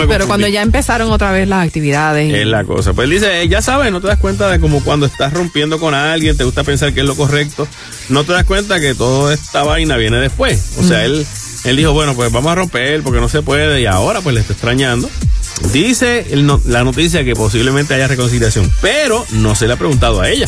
pero 0.09 0.27
cuando 0.27 0.49
ya 0.49 0.63
empezaron 0.63 1.11
otra 1.13 1.31
vez 1.33 1.47
las 1.49 1.65
actividades. 1.67 2.35
Es 2.35 2.47
la 2.47 2.65
cosa. 2.65 2.93
Pues 2.93 3.05
él 3.05 3.11
dice, 3.13 3.43
eh, 3.43 3.49
ya 3.49 3.63
sabes, 3.63 3.93
no 3.93 4.01
te 4.01 4.09
das 4.09 4.19
cuenta 4.19 4.49
de 4.49 4.59
como 4.61 4.83
cuando 4.83 5.07
estás 5.07 5.33
rompiendo 5.33 5.79
con 5.79 5.95
alguien, 5.95 6.37
te 6.37 6.45
gusta 6.45 6.65
pensar 6.65 6.93
que 6.93 7.01
es 7.01 7.07
lo 7.07 7.15
correcto, 7.15 7.69
no 8.09 8.25
te 8.25 8.33
das 8.33 8.45
cuenta 8.45 8.81
que 8.81 8.95
toda 8.95 9.33
esta 9.35 9.63
vaina 9.63 9.97
viene 9.97 10.17
después. 10.19 10.73
O 10.79 10.83
sea, 10.83 10.99
Mm. 10.99 11.05
él 11.05 11.27
él 11.65 11.77
dijo, 11.77 11.93
bueno, 11.93 12.15
pues 12.15 12.33
vamos 12.33 12.51
a 12.51 12.57
romper 12.57 13.03
porque 13.03 13.21
no 13.21 13.29
se 13.29 13.41
puede 13.43 13.81
y 13.81 13.87
ahora 13.87 14.21
pues 14.21 14.35
le 14.35 14.41
está 14.41 14.53
extrañando. 14.53 15.09
Dice 15.73 16.27
el 16.31 16.45
no- 16.47 16.61
la 16.67 16.85
noticia 16.85 17.25
que 17.25 17.35
posiblemente 17.35 17.95
haya 17.95 18.09
reconciliación, 18.09 18.71
pero 18.81 19.25
no 19.31 19.55
se 19.55 19.67
le 19.67 19.75
ha 19.75 19.77
preguntado 19.77 20.21
a 20.21 20.29
ella, 20.29 20.47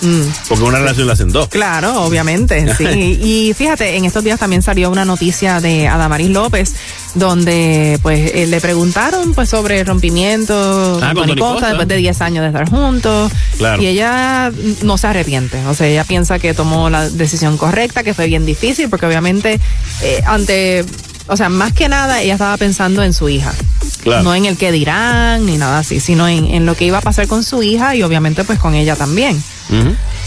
Mm. 0.00 0.22
porque 0.48 0.64
una 0.64 0.78
relación 0.78 1.06
la 1.06 1.12
hacen 1.12 1.30
dos. 1.30 1.48
Claro, 1.48 2.02
obviamente, 2.02 2.66
sí. 2.78 2.84
Y 3.22 3.54
fíjate, 3.54 3.96
en 3.96 4.04
estos 4.04 4.24
días 4.24 4.38
también 4.40 4.62
salió 4.62 4.90
una 4.90 5.04
noticia 5.04 5.60
de 5.60 5.86
Adamaris 5.88 6.30
López, 6.30 6.74
donde 7.14 7.98
pues 8.02 8.32
eh, 8.34 8.46
le 8.48 8.60
preguntaron 8.60 9.34
pues 9.34 9.48
sobre 9.48 9.80
el 9.80 9.86
rompimiento 9.86 10.98
Ah, 11.02 11.08
con 11.14 11.26
Tony 11.26 11.28
Tony 11.28 11.40
Costa 11.40 11.52
Costa. 11.54 11.68
después 11.68 11.88
de 11.88 11.96
10 11.96 12.20
años 12.22 12.42
de 12.42 12.48
estar 12.48 12.68
juntos. 12.68 13.30
Claro. 13.58 13.80
Y 13.82 13.86
ella 13.86 14.50
no 14.82 14.98
se 14.98 15.06
arrepiente, 15.06 15.64
o 15.66 15.74
sea, 15.74 15.86
ella 15.86 16.04
piensa 16.04 16.38
que 16.40 16.54
tomó 16.54 16.90
la 16.90 17.08
decisión 17.08 17.56
correcta, 17.58 18.02
que 18.02 18.14
fue 18.14 18.26
bien 18.26 18.44
difícil, 18.44 18.88
porque 18.88 19.06
obviamente 19.06 19.60
eh, 20.02 20.22
ante, 20.26 20.84
o 21.26 21.36
sea, 21.36 21.48
más 21.48 21.72
que 21.72 21.88
nada 21.88 22.20
ella 22.22 22.34
estaba 22.34 22.56
pensando 22.56 23.02
en 23.02 23.12
su 23.12 23.28
hija. 23.28 23.52
Claro. 24.02 24.22
No 24.22 24.34
en 24.34 24.44
el 24.44 24.56
que 24.56 24.70
dirán 24.72 25.46
ni 25.46 25.56
nada 25.56 25.78
así, 25.78 26.00
sino 26.00 26.28
en, 26.28 26.46
en 26.46 26.66
lo 26.66 26.74
que 26.74 26.84
iba 26.84 26.98
a 26.98 27.02
pasar 27.02 27.26
con 27.26 27.42
su 27.42 27.62
hija 27.62 27.94
y 27.96 28.02
obviamente 28.02 28.44
pues 28.44 28.58
con 28.58 28.74
ella 28.74 28.96
también 28.96 29.42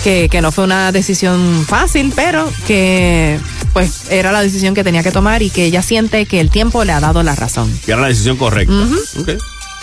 que, 0.04 0.30
que 0.30 0.42
no 0.42 0.52
fue 0.52 0.64
una 0.64 0.92
decisión 0.92 1.66
fácil, 1.68 2.12
pero 2.16 2.52
que 2.66 3.40
pues 3.74 4.10
era 4.10 4.32
la 4.32 4.42
decisión 4.42 4.74
que 4.74 4.84
tenía 4.84 5.04
que 5.04 5.12
tomar 5.12 5.42
y 5.42 5.50
que 5.50 5.66
ella 5.66 5.82
siente 5.82 6.26
que 6.26 6.40
el 6.40 6.50
tiempo 6.50 6.84
le 6.84 6.92
ha 6.94 7.00
dado 7.00 7.24
la 7.24 7.36
razón. 7.36 7.72
Que 7.86 7.92
era 7.92 8.02
la 8.02 8.08
decisión 8.08 8.38
correcta. 8.38 8.74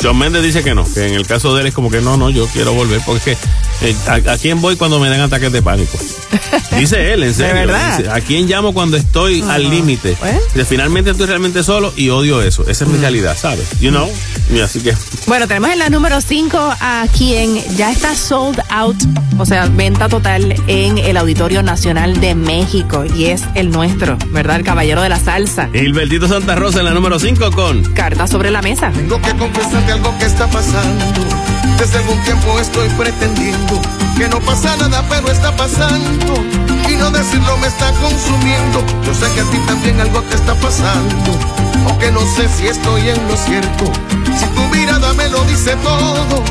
John 0.03 0.19
Méndez 0.19 0.43
dice 0.43 0.62
que 0.62 0.75
no, 0.75 0.85
que 0.93 1.07
en 1.07 1.15
el 1.15 1.27
caso 1.27 1.55
de 1.55 1.62
él 1.62 1.66
es 1.69 1.75
como 1.75 1.91
que 1.91 2.01
no, 2.01 2.16
no, 2.16 2.29
yo 2.31 2.47
quiero 2.49 2.75
volver 2.75 3.01
porque 3.07 3.33
es 3.33 3.39
que, 3.81 3.89
eh, 3.91 3.97
¿a, 4.07 4.33
a 4.33 4.39
quién 4.39 4.61
voy 4.61 4.77
cuando 4.77 5.01
me 5.01 5.09
dan 5.09 5.21
ataques 5.21 5.51
de 5.53 5.62
pánico? 5.62 5.97
Dice 6.79 7.12
él, 7.12 7.23
en 7.23 7.35
serio. 7.35 7.55
verdad? 7.55 7.99
Dice, 7.99 8.11
¿A 8.11 8.21
quién 8.21 8.47
llamo 8.49 8.75
cuando 8.75 8.97
estoy 8.97 9.43
al 9.43 9.71
límite? 9.71 10.16
Dice, 10.55 10.65
Finalmente 10.65 11.11
estoy 11.11 11.27
realmente 11.27 11.62
solo 11.62 11.93
y 11.97 12.09
odio 12.11 12.43
eso. 12.43 12.69
Esa 12.69 12.85
es 12.85 12.91
mi 12.91 12.99
realidad, 12.99 13.37
¿sabes? 13.41 13.69
You 13.81 13.91
know? 13.91 14.09
Y 14.53 14.61
así 14.61 14.81
que 14.81 14.93
Bueno, 15.27 15.47
tenemos 15.47 15.71
en 15.71 15.79
la 15.79 15.89
número 15.89 16.21
5 16.21 16.59
a 16.59 17.07
quien 17.16 17.62
ya 17.77 17.91
está 17.93 18.15
sold 18.15 18.61
out, 18.71 18.97
o 19.39 19.47
sea, 19.47 19.66
venta 19.66 20.09
total 20.09 20.55
en 20.66 20.99
el 20.99 21.16
Auditorio 21.16 21.62
Nacional 21.62 22.21
de 22.21 22.35
México 22.35 23.05
y 23.16 23.27
es 23.27 23.43
el 23.55 23.71
nuestro, 23.71 24.19
¿verdad? 24.31 24.57
El 24.57 24.65
caballero 24.65 25.01
de 25.03 25.09
la 25.09 25.21
salsa. 25.21 25.69
Gilbertito 25.73 26.27
Santa 26.29 26.57
Rosa 26.57 26.81
en 26.81 26.87
la 26.87 26.93
número 26.93 27.19
5 27.19 27.53
con 27.53 27.85
Carta 27.95 28.27
sobre 28.27 28.51
la 28.51 28.62
mesa. 28.62 28.91
Tengo 28.91 29.21
que 29.23 29.33
confesarte 29.85 29.93
algo 29.93 30.19
que 30.19 30.24
está 30.24 30.47
pasando. 30.48 31.05
Desde 31.78 31.98
algún 31.98 32.23
tiempo 32.23 32.59
estoy 32.59 32.89
pretendiendo 32.90 33.81
que 34.16 34.28
no 34.28 34.40
pasa 34.40 34.77
nada, 34.77 35.05
pero 35.09 35.31
está 35.31 35.55
pasando. 35.56 36.35
Y 36.89 36.97
no 36.97 37.11
decirlo 37.11 37.56
me 37.59 37.66
está 37.66 37.90
consumiendo. 37.93 38.85
Yo 39.05 39.15
sé 39.15 39.27
que 39.35 39.40
a 39.40 39.44
ti 39.44 39.59
también 39.66 40.01
algo 40.01 40.23
te 40.23 40.36
está 40.36 40.55
pasando. 40.55 41.32
Aunque 41.86 42.11
no 42.11 42.20
sé 42.20 42.48
si 42.48 42.69
estoy 42.69 43.09
en 43.09 43.28
lo 43.28 43.36
cierto. 43.36 43.85
Si 44.39 44.47
tu 44.47 44.62
mirada 44.69 45.12
me 45.15 45.28
lo 45.28 45.43
dice 45.44 45.77
todo. 45.77 46.43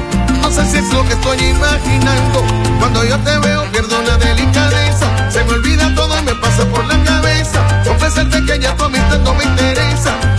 No 0.41 0.51
sé 0.51 0.65
si 0.69 0.77
es 0.77 0.93
lo 0.93 1.03
que 1.05 1.13
estoy 1.13 1.37
imaginando. 1.37 2.43
Cuando 2.79 3.03
yo 3.03 3.17
te 3.19 3.37
veo 3.39 3.71
pierdo 3.71 4.01
la 4.03 4.17
delicadeza. 4.17 5.31
Se 5.31 5.43
me 5.43 5.53
olvida 5.53 5.93
todo 5.95 6.17
y 6.19 6.23
me 6.23 6.35
pasa 6.35 6.65
por 6.65 6.85
la 6.85 7.01
cabeza. 7.03 7.83
Confesarte 7.85 8.43
que 8.45 8.59
ya 8.59 8.75
tu 8.75 8.83
amistad 8.85 9.19
no 9.19 9.33
me 9.33 9.43
interesa. 9.43 10.32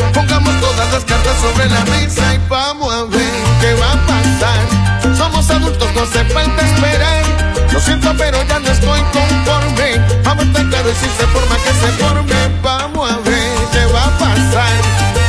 Las 0.92 1.04
cartas 1.04 1.36
sobre 1.40 1.68
la 1.68 1.84
mesa 1.86 2.34
y 2.34 2.40
vamos 2.48 2.92
a 2.92 3.04
ver 3.04 3.32
qué 3.60 3.74
va 3.74 3.92
a 3.92 4.06
pasar. 4.06 5.16
Somos 5.16 5.50
adultos, 5.50 5.88
no 5.94 6.02
hace 6.02 6.24
falta 6.26 6.62
esperar. 6.62 7.24
Lo 7.72 7.80
siento, 7.80 8.14
pero 8.16 8.38
ya 8.44 8.58
no 8.60 8.68
estoy 8.68 9.00
conforme. 9.12 10.00
Vamos 10.24 10.44
a 10.44 10.46
estar 10.46 10.68
claro 10.68 10.90
y 10.90 10.94
si 10.94 11.06
se 11.18 11.26
forma 11.26 11.56
que 11.56 11.72
se 11.72 11.92
forme. 12.02 12.60
Vamos 12.62 13.10
a 13.10 13.16
ver 13.18 13.50
qué 13.72 13.86
va 13.92 14.04
a 14.04 14.18
pasar. 14.18 14.72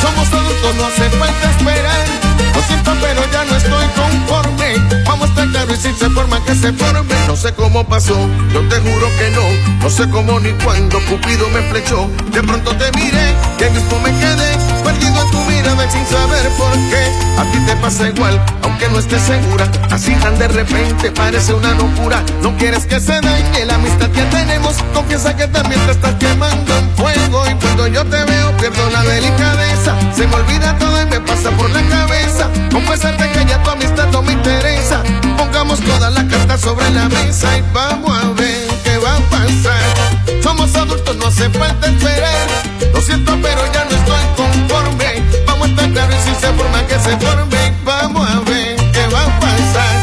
Somos 0.01 0.27
adultos, 0.27 0.75
no 0.75 0.85
hace 0.85 1.09
falta 1.09 1.49
esperar. 1.49 2.05
Lo 2.53 2.61
siento, 2.61 2.91
pero 3.01 3.21
ya 3.31 3.45
no 3.45 3.55
estoy 3.55 3.87
conforme. 3.95 5.03
Vamos 5.05 5.29
a 5.29 5.31
estar 5.31 5.47
claro 5.49 5.73
y 5.73 5.77
si 5.77 5.93
se 5.93 6.09
forma 6.09 6.43
que 6.45 6.53
se 6.53 6.73
forme. 6.73 7.15
No 7.27 7.35
sé 7.35 7.53
cómo 7.53 7.83
pasó, 7.87 8.15
yo 8.53 8.61
te 8.69 8.75
juro 8.81 9.07
que 9.17 9.31
no. 9.31 9.81
No 9.81 9.89
sé 9.89 10.07
cómo 10.09 10.39
ni 10.39 10.51
cuándo 10.63 10.99
Cupido 11.09 11.49
me 11.49 11.61
flechó. 11.71 12.09
De 12.31 12.43
pronto 12.43 12.75
te 12.77 12.91
miré, 12.99 13.35
que 13.57 13.69
mismo 13.71 13.99
me 13.99 14.11
quedé 14.19 14.74
perdido 14.95 15.25
tu 15.31 15.39
mirada 15.41 15.89
sin 15.89 16.05
saber 16.05 16.49
por 16.57 16.73
qué. 16.89 17.11
A 17.37 17.51
ti 17.51 17.59
te 17.65 17.75
pasa 17.77 18.07
igual, 18.07 18.39
aunque 18.63 18.87
no 18.89 18.99
estés 18.99 19.21
segura. 19.21 19.69
Así 19.91 20.13
tan 20.15 20.37
de 20.37 20.47
repente 20.47 21.11
parece 21.11 21.53
una 21.53 21.71
locura. 21.71 22.23
No 22.41 22.55
quieres 22.57 22.85
que 22.85 22.99
se 22.99 23.19
dañe 23.19 23.65
la 23.65 23.75
amistad 23.75 24.09
que 24.09 24.23
tenemos. 24.23 24.75
Confiesa 24.93 25.35
que 25.35 25.47
también 25.47 25.81
te 25.85 25.91
estás 25.91 26.15
quemando 26.15 26.77
en 26.77 26.89
fuego. 26.95 27.43
Y 27.49 27.55
cuando 27.55 27.87
yo 27.87 28.03
te 28.05 28.23
veo, 28.23 28.57
pierdo 28.57 28.89
la 28.89 29.01
delicadeza. 29.03 29.95
Se 30.15 30.27
me 30.27 30.35
olvida 30.35 30.77
todo 30.77 31.01
y 31.01 31.05
me 31.05 31.19
pasa 31.19 31.49
por 31.51 31.69
la 31.69 31.81
cabeza. 31.83 32.49
Confesarte 32.71 33.29
que 33.31 33.45
ya 33.45 33.61
tu 33.63 33.69
amistad 33.71 34.07
no 34.11 34.21
me 34.21 34.33
interesa. 34.33 35.03
Pongamos 35.37 35.79
todas 35.81 36.13
las 36.13 36.23
cartas 36.25 36.61
sobre 36.61 36.89
la 36.91 37.09
mesa 37.09 37.57
y 37.57 37.63
vamos 37.73 38.11
a 38.11 38.29
ver 38.33 38.64
qué 38.95 39.01
va 39.05 39.15
a 39.15 39.19
pasar. 39.29 40.41
Somos 40.41 40.73
adultos, 40.75 41.15
no 41.17 41.27
hace 41.27 41.49
falta 41.49 41.87
esperar. 41.87 42.47
Lo 42.93 43.01
siento, 43.01 43.37
pero 43.41 43.61
ya 43.73 43.85
no 43.85 43.91
estoy 43.91 44.23
conforme. 44.35 45.23
Vamos 45.45 45.67
a 45.67 45.71
estar 45.71 45.91
claros 45.91 46.15
y 46.15 46.29
si 46.29 46.35
se 46.35 46.53
forma 46.53 46.87
que 46.87 46.99
se 46.99 47.17
forme. 47.17 47.73
Vamos 47.83 48.29
a 48.29 48.39
ver 48.49 48.75
qué 48.93 49.07
va 49.07 49.23
a 49.23 49.39
pasar. 49.39 49.95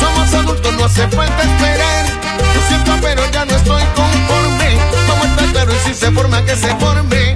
Somos 0.00 0.34
adultos, 0.34 0.74
no 0.74 0.84
hace 0.84 1.06
falta 1.08 1.42
esperar. 1.42 2.06
Lo 2.54 2.68
siento, 2.68 2.92
pero 3.00 3.22
ya 3.30 3.44
no 3.44 3.54
estoy 3.54 3.82
conforme. 3.94 4.76
Vamos 5.08 5.26
a 5.26 5.30
estar 5.30 5.52
claros 5.52 5.74
y 5.86 5.88
si 5.88 5.94
se 5.94 6.10
forma 6.10 6.44
que 6.44 6.56
se 6.56 6.74
forme. 6.76 7.31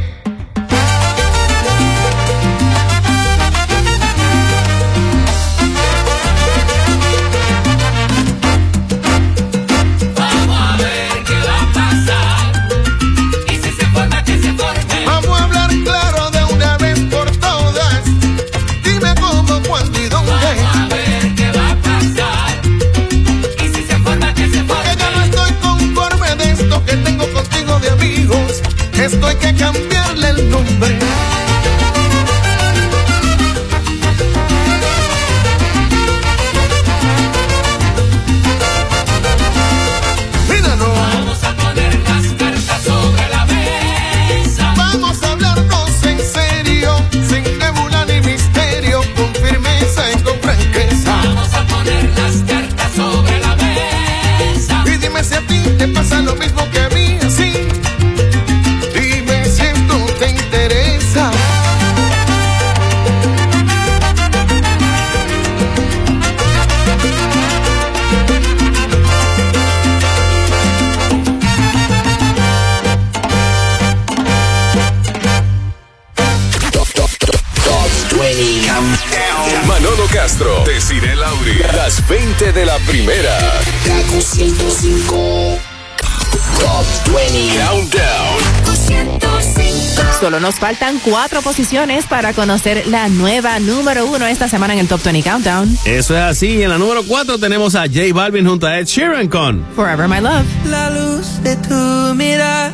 Nos 90.47 90.61
faltan 90.61 91.01
cuatro 91.01 91.43
posiciones 91.43 92.07
para 92.07 92.33
conocer 92.33 92.87
la 92.87 93.09
nueva 93.09 93.59
número 93.59 94.07
uno 94.07 94.27
esta 94.27 94.47
semana 94.49 94.75
en 94.75 94.79
el 94.79 94.87
Top 94.87 95.03
20 95.03 95.29
Countdown. 95.29 95.77
Eso 95.85 96.17
es 96.17 96.23
así. 96.23 96.63
En 96.63 96.71
la 96.71 96.79
número 96.79 97.03
4 97.03 97.39
tenemos 97.39 97.75
a 97.75 97.89
J 97.89 98.15
Balvin 98.15 98.47
junto 98.47 98.65
a 98.69 98.79
Ed 98.79 98.87
Sheeran 98.87 99.27
con 99.27 99.67
Forever 99.75 100.07
My 100.07 100.21
Love. 100.21 100.47
La 100.67 100.91
luz 100.91 101.43
de 101.43 101.57
tu 101.57 102.15
mirar, 102.15 102.71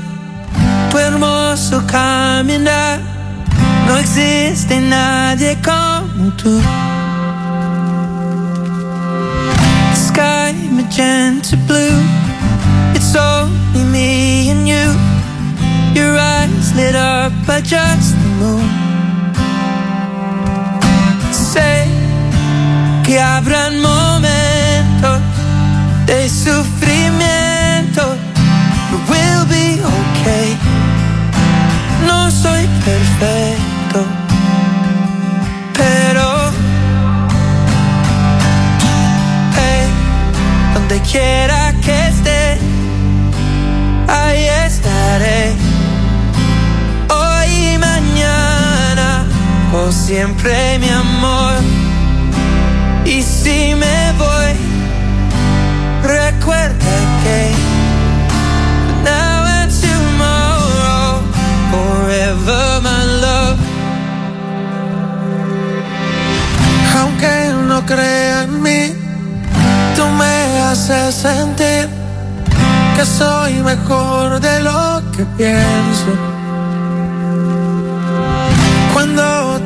tu 0.91 0.99
hermoso 0.99 1.83
caminar, 1.87 3.01
no 3.87 3.97
existe 3.97 4.79
nadie 4.79 5.57
como 5.65 6.31
tú. 6.35 6.61
Sky 9.97 10.53
magenta 10.73 11.57
blue, 11.67 12.03
it's 12.95 13.17
only 13.17 13.83
me 13.85 14.51
and 14.51 14.69
you. 14.69 14.93
Your 15.95 16.19
eyes 16.19 16.75
lit 16.75 16.95
up 16.95 17.32
but 17.47 17.65
just 17.65 18.15
the 18.23 18.29
moon. 18.41 18.69
Sé 21.33 21.87
que 23.05 23.21
habrán 23.21 23.81
momentos 23.81 25.21
de 26.07 26.29
sufrimiento, 26.29 28.17
but 28.91 29.01
we'll 29.09 29.47
be 29.47 29.81
okay. 29.81 30.57
No 32.07 32.31
soy 32.31 32.67
perfecto, 32.85 34.05
pero 35.75 36.51
hey, 39.57 39.87
donde 40.75 41.01
quiera 41.01 41.72
siempre 50.03 50.79
mi 50.81 50.89
amor. 50.89 51.55
Y 53.05 53.23
si 53.23 53.75
me 53.75 54.13
voy, 54.19 54.53
recuerda 56.03 56.95
que 57.23 57.53
now 59.05 59.45
and 59.59 59.73
tomorrow, 59.81 61.23
forever 61.71 62.81
my 62.83 63.05
love. 63.25 63.59
Aunque 66.99 67.53
no 67.69 67.87
crea 67.87 68.43
en 68.43 68.63
mí, 68.63 68.93
tú 69.95 70.05
me 70.19 70.61
haces 70.63 71.15
sentir 71.15 71.89
que 72.97 73.05
soy 73.07 73.55
mejor 73.63 74.41
de 74.41 74.61
lo 74.61 75.03
que 75.13 75.25
pienso. 75.37 76.32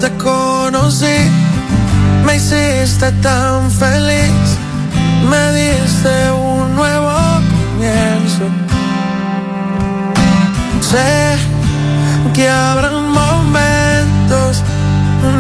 Te 0.07 0.17
conocí, 0.19 1.19
me 2.25 2.37
hiciste 2.37 3.11
tan 3.23 3.71
feliz, 3.71 4.47
me 5.31 5.53
diste 5.53 6.31
un 6.31 6.77
nuevo 6.77 7.13
comienzo. 7.51 8.47
Sé 10.81 11.37
que 12.35 12.49
habrán 12.49 13.11
momentos 13.11 14.63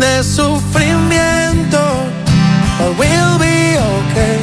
de 0.00 0.24
sufrimiento, 0.24 1.80
but 2.78 2.98
we'll 2.98 3.38
be 3.38 3.78
okay. 3.98 4.38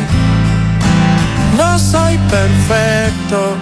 No 1.57 1.77
soy 1.77 2.17
perfecto, 2.29 3.57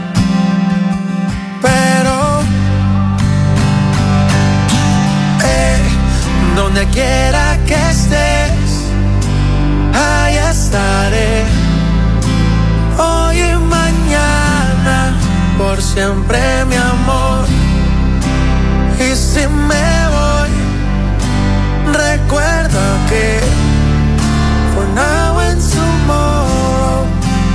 donde 6.73 6.87
quiera 6.91 7.57
que 7.67 7.75
estés, 7.89 8.71
ahí 9.93 10.37
estaré. 10.37 11.43
Hoy 12.97 13.39
y 13.39 13.55
mañana, 13.55 15.13
por 15.57 15.81
siempre 15.81 16.39
mi 16.69 16.75
amor. 16.75 17.45
Y 18.99 19.15
si 19.15 19.45
me 19.47 19.89
voy, 20.15 20.51
recuerda 21.91 22.85
que 23.09 23.41
for 24.73 24.87
now 24.95 25.39
and 25.39 25.61
tomorrow, 25.73 27.05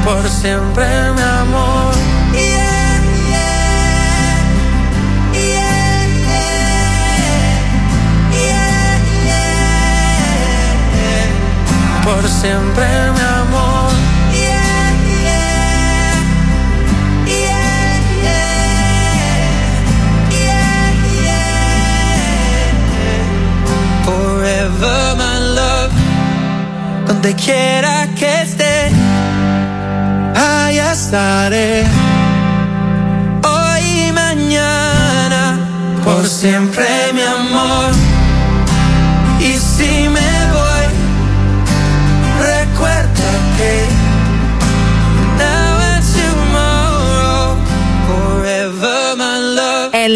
por 0.05 0.29
siempre 0.29 0.87
mi 1.15 1.23
amor. 1.23 1.76
Por 12.27 12.35
siempre 12.35 12.85
mi 13.15 13.21
amor. 13.21 13.93
Yeah, 14.33 14.91
yeah, 15.23 16.25
yeah. 17.25 17.55
Forever 24.05 25.15
my 25.17 25.39
love, 25.55 25.95
donde 27.07 27.31
quiera 27.37 28.09
que 28.19 28.43
esté, 28.43 28.91
ahí 30.35 30.79
estaré. 30.81 31.85
Hoy 33.45 34.09
y 34.09 34.13
mañana, 34.13 35.61
por 36.03 36.27
siempre 36.27 36.96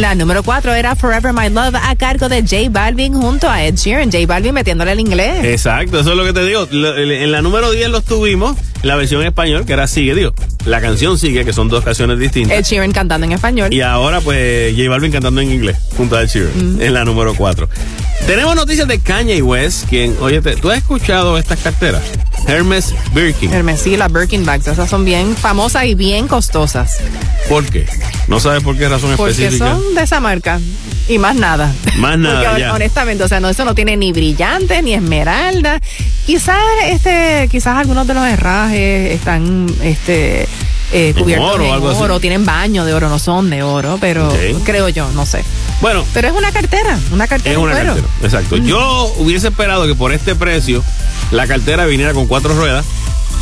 la 0.00 0.14
número 0.14 0.42
4 0.42 0.74
era 0.74 0.96
Forever 0.96 1.32
My 1.32 1.48
Love 1.50 1.74
a 1.76 1.94
cargo 1.96 2.28
de 2.28 2.40
J 2.42 2.68
Balvin 2.70 3.14
junto 3.14 3.48
a 3.48 3.64
Ed 3.64 3.74
Sheeran. 3.76 4.10
J 4.10 4.24
Balvin 4.26 4.54
metiéndole 4.54 4.92
el 4.92 5.00
inglés. 5.00 5.44
Exacto, 5.44 6.00
eso 6.00 6.10
es 6.12 6.16
lo 6.16 6.24
que 6.24 6.32
te 6.32 6.44
digo. 6.44 6.66
En 6.70 7.30
la 7.32 7.42
número 7.42 7.70
10 7.70 7.90
los 7.90 8.04
tuvimos, 8.04 8.56
la 8.82 8.96
versión 8.96 9.20
en 9.22 9.28
español, 9.28 9.66
que 9.66 9.72
era 9.74 9.86
Sigue, 9.86 10.14
digo. 10.14 10.32
La 10.64 10.80
canción 10.80 11.18
Sigue, 11.18 11.44
que 11.44 11.52
son 11.52 11.68
dos 11.68 11.84
canciones 11.84 12.18
distintas. 12.18 12.56
Ed 12.58 12.64
Sheeran 12.64 12.92
cantando 12.92 13.26
en 13.26 13.32
español. 13.32 13.72
Y 13.72 13.80
ahora, 13.82 14.20
pues, 14.20 14.74
J 14.76 14.88
Balvin 14.88 15.12
cantando 15.12 15.40
en 15.42 15.52
inglés, 15.52 15.76
junto 15.96 16.16
a 16.16 16.22
Ed 16.22 16.28
Sheeran, 16.28 16.76
Mm. 16.76 16.80
en 16.82 16.94
la 16.94 17.04
número 17.04 17.34
4. 17.34 17.68
Tenemos 18.26 18.54
noticias 18.54 18.86
de 18.86 19.00
Kanye 19.00 19.42
West, 19.42 19.88
quien, 19.88 20.16
oye, 20.20 20.40
¿tú 20.40 20.70
has 20.70 20.78
escuchado 20.78 21.36
estas 21.36 21.58
carteras? 21.58 22.02
Hermes 22.46 22.94
Birkin. 23.12 23.52
Hermes, 23.52 23.80
sí, 23.80 23.96
las 23.96 24.12
Birkin 24.12 24.44
bags, 24.44 24.68
esas 24.68 24.88
son 24.88 25.04
bien 25.04 25.36
famosas 25.36 25.84
y 25.86 25.94
bien 25.94 26.28
costosas. 26.28 26.98
¿Por 27.48 27.64
qué? 27.66 27.86
¿No 28.28 28.38
sabes 28.38 28.62
por 28.62 28.76
qué 28.78 28.88
razón 28.88 29.12
Porque 29.16 29.32
específica? 29.32 29.74
son 29.74 29.94
de 29.94 30.02
esa 30.02 30.20
marca. 30.20 30.60
Y 31.08 31.18
más 31.18 31.34
nada. 31.34 31.72
Más 31.96 32.16
nada, 32.18 32.44
Porque 32.44 32.60
ya. 32.60 32.72
honestamente, 32.74 33.24
o 33.24 33.28
sea, 33.28 33.40
no, 33.40 33.48
eso 33.48 33.64
no 33.64 33.74
tiene 33.74 33.96
ni 33.96 34.12
brillante 34.12 34.80
ni 34.82 34.94
esmeralda. 34.94 35.80
Quizás 36.24 36.56
este, 36.86 37.48
quizás 37.50 37.76
algunos 37.78 38.06
de 38.06 38.14
los 38.14 38.24
herrajes 38.26 39.10
están 39.12 39.66
este 39.82 40.46
eh, 40.92 41.14
cubiertos 41.18 41.54
oro 41.54 41.90
así. 41.90 42.00
oro, 42.02 42.20
tienen 42.20 42.44
baño 42.44 42.84
de 42.84 42.94
oro, 42.94 43.08
no 43.08 43.18
son 43.18 43.50
de 43.50 43.64
oro, 43.64 43.98
pero 44.00 44.32
creo 44.64 44.88
yo, 44.88 45.10
no 45.14 45.26
sé. 45.26 45.42
Bueno, 45.80 46.04
Pero 46.12 46.28
es 46.28 46.34
una 46.34 46.52
cartera, 46.52 46.98
una 47.12 47.26
cartera 47.26 47.52
Es 47.52 47.58
una 47.58 47.72
cuero. 47.72 47.94
cartera, 47.94 48.08
exacto. 48.22 48.56
Yo 48.56 49.12
hubiese 49.18 49.48
esperado 49.48 49.86
que 49.86 49.94
por 49.94 50.12
este 50.12 50.34
precio 50.34 50.84
la 51.30 51.46
cartera 51.46 51.86
viniera 51.86 52.12
con 52.12 52.26
cuatro 52.26 52.54
ruedas, 52.54 52.84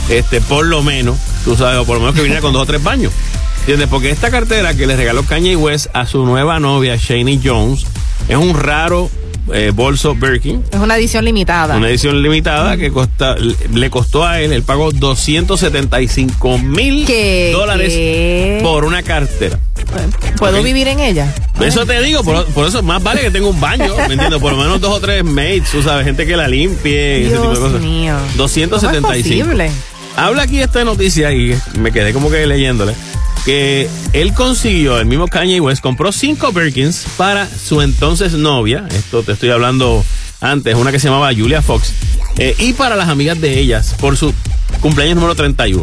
este, 0.09 0.40
por 0.40 0.66
lo 0.66 0.82
menos, 0.82 1.16
tú 1.44 1.56
sabes, 1.56 1.78
o 1.78 1.85
por 1.85 1.94
lo 1.97 2.01
menos 2.01 2.15
que 2.15 2.23
viniera 2.23 2.40
con 2.40 2.52
dos 2.52 2.62
o 2.62 2.66
tres 2.66 2.82
baños. 2.82 3.12
¿Entiendes? 3.60 3.89
Porque 3.89 4.10
esta 4.10 4.31
cartera 4.31 4.74
que 4.74 4.86
le 4.86 4.97
regaló 4.97 5.24
Kanye 5.24 5.56
West 5.56 5.89
a 5.93 6.06
su 6.06 6.24
nueva 6.24 6.59
novia, 6.60 6.97
Shani 6.97 7.40
Jones, 7.44 7.85
es 8.28 8.36
un 8.36 8.55
raro 8.55 9.10
eh, 9.52 9.73
bolso 9.74 10.15
Birkin. 10.15 10.62
Es 10.70 10.78
una 10.78 10.97
edición 10.97 11.24
limitada. 11.24 11.77
Una 11.77 11.89
edición 11.90 12.23
limitada 12.23 12.77
que 12.77 12.90
costa, 12.90 13.35
le 13.36 13.90
costó 13.90 14.24
a 14.24 14.40
él, 14.40 14.52
él 14.52 14.62
pagó 14.62 14.90
275 14.93 16.59
mil 16.59 17.06
dólares 17.52 18.62
por 18.62 18.85
una 18.85 19.02
cartera. 19.02 19.59
¿Puedo 20.39 20.62
vivir 20.62 20.89
en 20.89 21.01
ella? 21.01 21.35
Eso 21.60 21.85
te 21.86 22.01
digo, 22.02 22.23
por, 22.23 22.44
por 22.47 22.69
eso 22.69 22.82
más 22.82 23.02
vale 23.02 23.23
que 23.23 23.31
tenga 23.31 23.48
un 23.48 23.60
baño, 23.60 23.94
¿me 23.97 24.15
entiendes? 24.15 24.40
Por 24.40 24.52
lo 24.52 24.59
menos 24.59 24.81
dos 24.81 24.97
o 24.97 25.01
tres 25.01 25.24
mates, 25.24 25.70
tú 25.73 25.82
sabes, 25.82 26.05
gente 26.05 26.27
que 26.27 26.36
la 26.36 26.47
limpie, 26.48 27.27
ese 27.27 27.31
tipo 27.36 27.43
de 27.43 27.48
Dios 27.48 27.59
cosas. 27.59 27.81
mío. 27.81 28.15
275. 28.36 29.48
¿Cómo 29.48 29.60
es? 29.62 29.73
Habla 30.16 30.43
aquí 30.43 30.60
esta 30.60 30.85
noticia 30.85 31.32
y 31.32 31.56
me 31.78 31.93
quedé 31.93 32.12
como 32.12 32.31
que 32.31 32.47
leyéndole 32.47 32.94
que 33.44 33.89
él 34.12 34.35
consiguió, 34.35 34.98
el 34.98 35.06
mismo 35.06 35.27
Kanye 35.27 35.60
West, 35.60 35.81
compró 35.81 36.12
cinco 36.12 36.52
Birkins 36.52 37.06
para 37.16 37.48
su 37.48 37.81
entonces 37.81 38.35
novia, 38.35 38.86
esto 38.90 39.23
te 39.23 39.32
estoy 39.32 39.51
hablando 39.51 40.05
antes, 40.40 40.74
una 40.74 40.93
que 40.93 40.98
se 40.98 41.09
llamaba 41.09 41.32
Julia 41.35 41.62
Fox, 41.62 41.93
eh, 42.36 42.55
y 42.59 42.74
para 42.74 42.94
las 42.94 43.09
amigas 43.09 43.40
de 43.40 43.59
ellas 43.59 43.94
por 43.98 44.16
su 44.16 44.35
cumpleaños 44.81 45.15
número 45.16 45.35
31. 45.35 45.82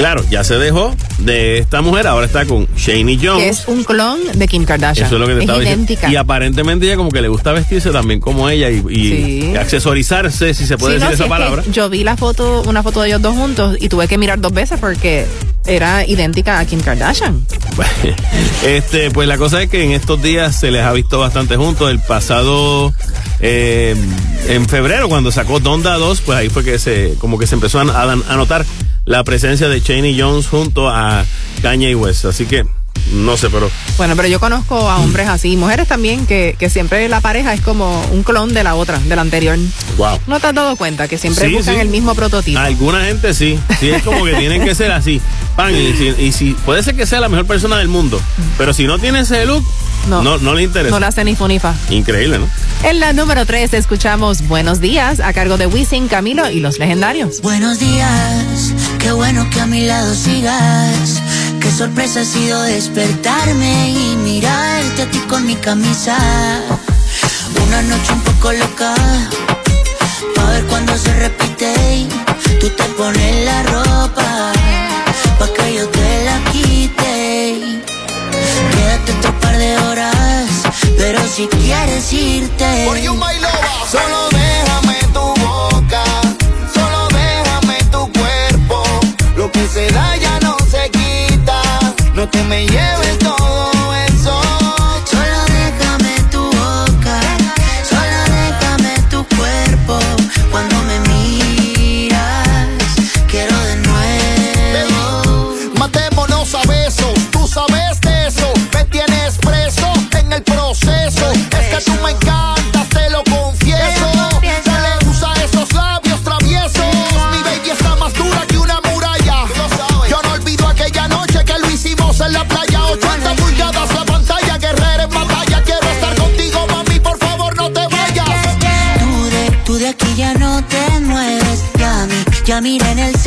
Claro, 0.00 0.24
ya 0.30 0.42
se 0.44 0.56
dejó 0.56 0.94
de 1.18 1.58
esta 1.58 1.82
mujer, 1.82 2.06
ahora 2.06 2.24
está 2.26 2.46
con 2.46 2.66
Shani 2.76 3.18
Jones. 3.22 3.42
Que 3.42 3.48
es 3.50 3.68
un 3.68 3.84
clon 3.84 4.18
de 4.34 4.48
Kim 4.48 4.64
Kardashian. 4.64 5.06
Eso 5.06 5.16
es 5.16 5.20
lo 5.20 5.26
que 5.26 5.34
te 5.34 5.40
estaba 5.40 5.62
idéntica. 5.62 5.92
diciendo. 6.06 6.14
Y 6.14 6.16
aparentemente 6.16 6.86
ella 6.86 6.96
como 6.96 7.10
que 7.10 7.20
le 7.20 7.28
gusta 7.28 7.52
vestirse 7.52 7.90
también 7.90 8.18
como 8.20 8.48
ella 8.48 8.70
y, 8.70 8.82
y 8.88 9.10
Sí. 9.50 9.56
accesorizarse, 9.56 10.54
si 10.54 10.66
se 10.66 10.78
puede 10.78 10.94
Sí, 10.94 11.00
decir 11.00 11.08
no, 11.08 11.14
esa 11.14 11.16
si 11.16 11.22
es 11.22 11.26
que 11.26 11.28
palabra. 11.28 11.62
Yo 11.70 11.88
vi 11.90 12.02
la 12.02 12.16
foto, 12.16 12.62
una 12.66 12.82
foto 12.82 13.02
de 13.02 13.08
ellos 13.08 13.20
dos 13.22 13.34
juntos 13.34 13.76
y 13.78 13.88
tuve 13.90 14.08
que 14.08 14.16
mirar 14.18 14.40
dos 14.40 14.52
veces 14.52 14.78
porque 14.80 15.26
era 15.66 16.06
idéntica 16.06 16.58
a 16.58 16.64
Kim 16.64 16.80
Kardashian. 16.80 17.44
Este, 18.66 19.10
pues 19.10 19.26
la 19.28 19.38
cosa 19.38 19.62
es 19.62 19.70
que 19.70 19.82
en 19.84 19.92
estos 19.92 20.20
días 20.22 20.58
se 20.58 20.70
les 20.70 20.82
ha 20.82 20.92
visto 20.92 21.18
bastante 21.18 21.56
juntos. 21.56 21.90
El 21.90 21.98
pasado 22.00 22.92
eh, 23.40 23.94
en 24.48 24.68
febrero, 24.68 25.08
cuando 25.08 25.32
sacó 25.32 25.60
Donda 25.60 25.96
2, 25.96 26.20
pues 26.22 26.38
ahí 26.38 26.48
fue 26.50 26.64
que 26.64 26.78
se, 26.78 27.14
como 27.18 27.38
que 27.38 27.46
se 27.46 27.54
empezó 27.54 27.80
a, 27.80 27.82
a- 27.82 28.12
a 28.12 28.36
notar 28.36 28.64
la 29.10 29.24
presencia 29.24 29.68
de 29.68 29.82
Cheney 29.82 30.18
Jones 30.18 30.46
junto 30.46 30.88
a 30.88 31.24
Kanye 31.62 31.96
West. 31.96 32.26
Así 32.26 32.46
que 32.46 32.64
no 33.12 33.36
sé, 33.36 33.50
pero 33.50 33.68
Bueno, 33.96 34.14
pero 34.14 34.28
yo 34.28 34.38
conozco 34.38 34.88
a 34.88 34.98
hombres 34.98 35.26
así, 35.28 35.56
mujeres 35.56 35.88
también, 35.88 36.26
que, 36.26 36.54
que 36.58 36.70
siempre 36.70 37.08
la 37.08 37.20
pareja 37.20 37.52
es 37.52 37.60
como 37.60 38.00
un 38.12 38.22
clon 38.22 38.54
de 38.54 38.62
la 38.62 38.76
otra, 38.76 38.98
de 39.00 39.16
la 39.16 39.22
anterior. 39.22 39.58
wow. 39.96 40.20
¿No 40.28 40.38
te 40.38 40.46
has 40.46 40.54
dado 40.54 40.76
cuenta 40.76 41.08
que 41.08 41.18
siempre 41.18 41.48
Sí, 41.48 41.54
buscan 41.56 41.74
sí. 41.74 41.80
el 41.80 41.88
mismo 41.88 42.14
prototipo? 42.14 42.60
Alguna 42.60 43.04
gente 43.04 43.34
sí. 43.34 43.58
Sí, 43.80 43.90
es 43.90 44.02
como 44.04 44.24
que 44.24 44.34
tienen 44.34 44.64
que 44.64 44.76
ser 44.76 44.92
así. 44.92 45.20
Pan, 45.56 45.74
y 45.74 45.92
si, 45.96 46.08
y 46.22 46.30
si 46.32 46.52
puede 46.64 46.84
ser 46.84 46.94
que 46.94 47.04
sea 47.04 47.18
la 47.20 47.28
mejor 47.28 47.46
persona 47.46 47.78
del 47.78 47.88
mundo, 47.88 48.20
pero 48.56 48.72
si 48.72 48.86
no 48.86 48.98
tiene 49.00 49.20
ese 49.20 49.44
look, 49.44 49.64
no, 50.08 50.38
no, 50.38 50.54
le 50.54 50.62
interesa. 50.62 50.90
No 50.90 51.00
le 51.00 51.06
hace 51.06 51.24
ni 51.24 51.36
funifa. 51.36 51.74
Increíble, 51.90 52.38
¿no? 52.38 52.48
En 52.82 52.98
la 53.00 53.12
número 53.12 53.44
3 53.44 53.74
escuchamos 53.74 54.46
Buenos 54.48 54.80
Días 54.80 55.20
a 55.20 55.32
cargo 55.32 55.58
de 55.58 55.66
Wisin, 55.66 56.08
Camilo 56.08 56.48
y 56.50 56.60
los 56.60 56.78
legendarios. 56.78 57.40
Buenos 57.42 57.78
días, 57.78 58.74
qué 58.98 59.12
bueno 59.12 59.48
que 59.50 59.60
a 59.60 59.66
mi 59.66 59.84
lado 59.86 60.14
sigas. 60.14 61.20
Qué 61.60 61.70
sorpresa 61.70 62.20
ha 62.20 62.24
sido 62.24 62.62
despertarme 62.62 63.90
y 63.90 64.16
mirarte 64.16 65.02
a 65.02 65.10
ti 65.10 65.18
con 65.28 65.46
mi 65.46 65.56
camisa. 65.56 66.16
Una 67.66 67.82
noche 67.82 68.12
un 68.12 68.20
poco 68.20 68.52
loca, 68.52 68.94
pa' 70.34 70.50
ver 70.50 70.64
cuando 70.64 70.96
se 70.96 71.14
repite. 71.14 71.72
y 71.96 72.08
Tú 72.58 72.68
te 72.70 72.84
pones 72.96 73.44
la 73.44 73.62
ropa, 73.64 74.52
pero 81.00 81.18
si 81.26 81.48
quieres 81.48 82.12
irte. 82.12 82.84
Solo 83.90 84.28
déjame 84.30 84.98
tu 85.14 85.34
boca, 85.40 86.04
solo 86.74 87.08
déjame 87.08 87.78
tu 87.90 88.12
cuerpo. 88.12 88.82
Lo 89.34 89.50
que 89.50 89.66
se 89.66 89.90
da 89.92 90.16
ya 90.16 90.38
no 90.40 90.56
se 90.70 90.90
quita. 90.90 91.62
No 92.14 92.28
te 92.28 92.44
me 92.44 92.66
lleves 92.66 93.18
todo 93.18 93.79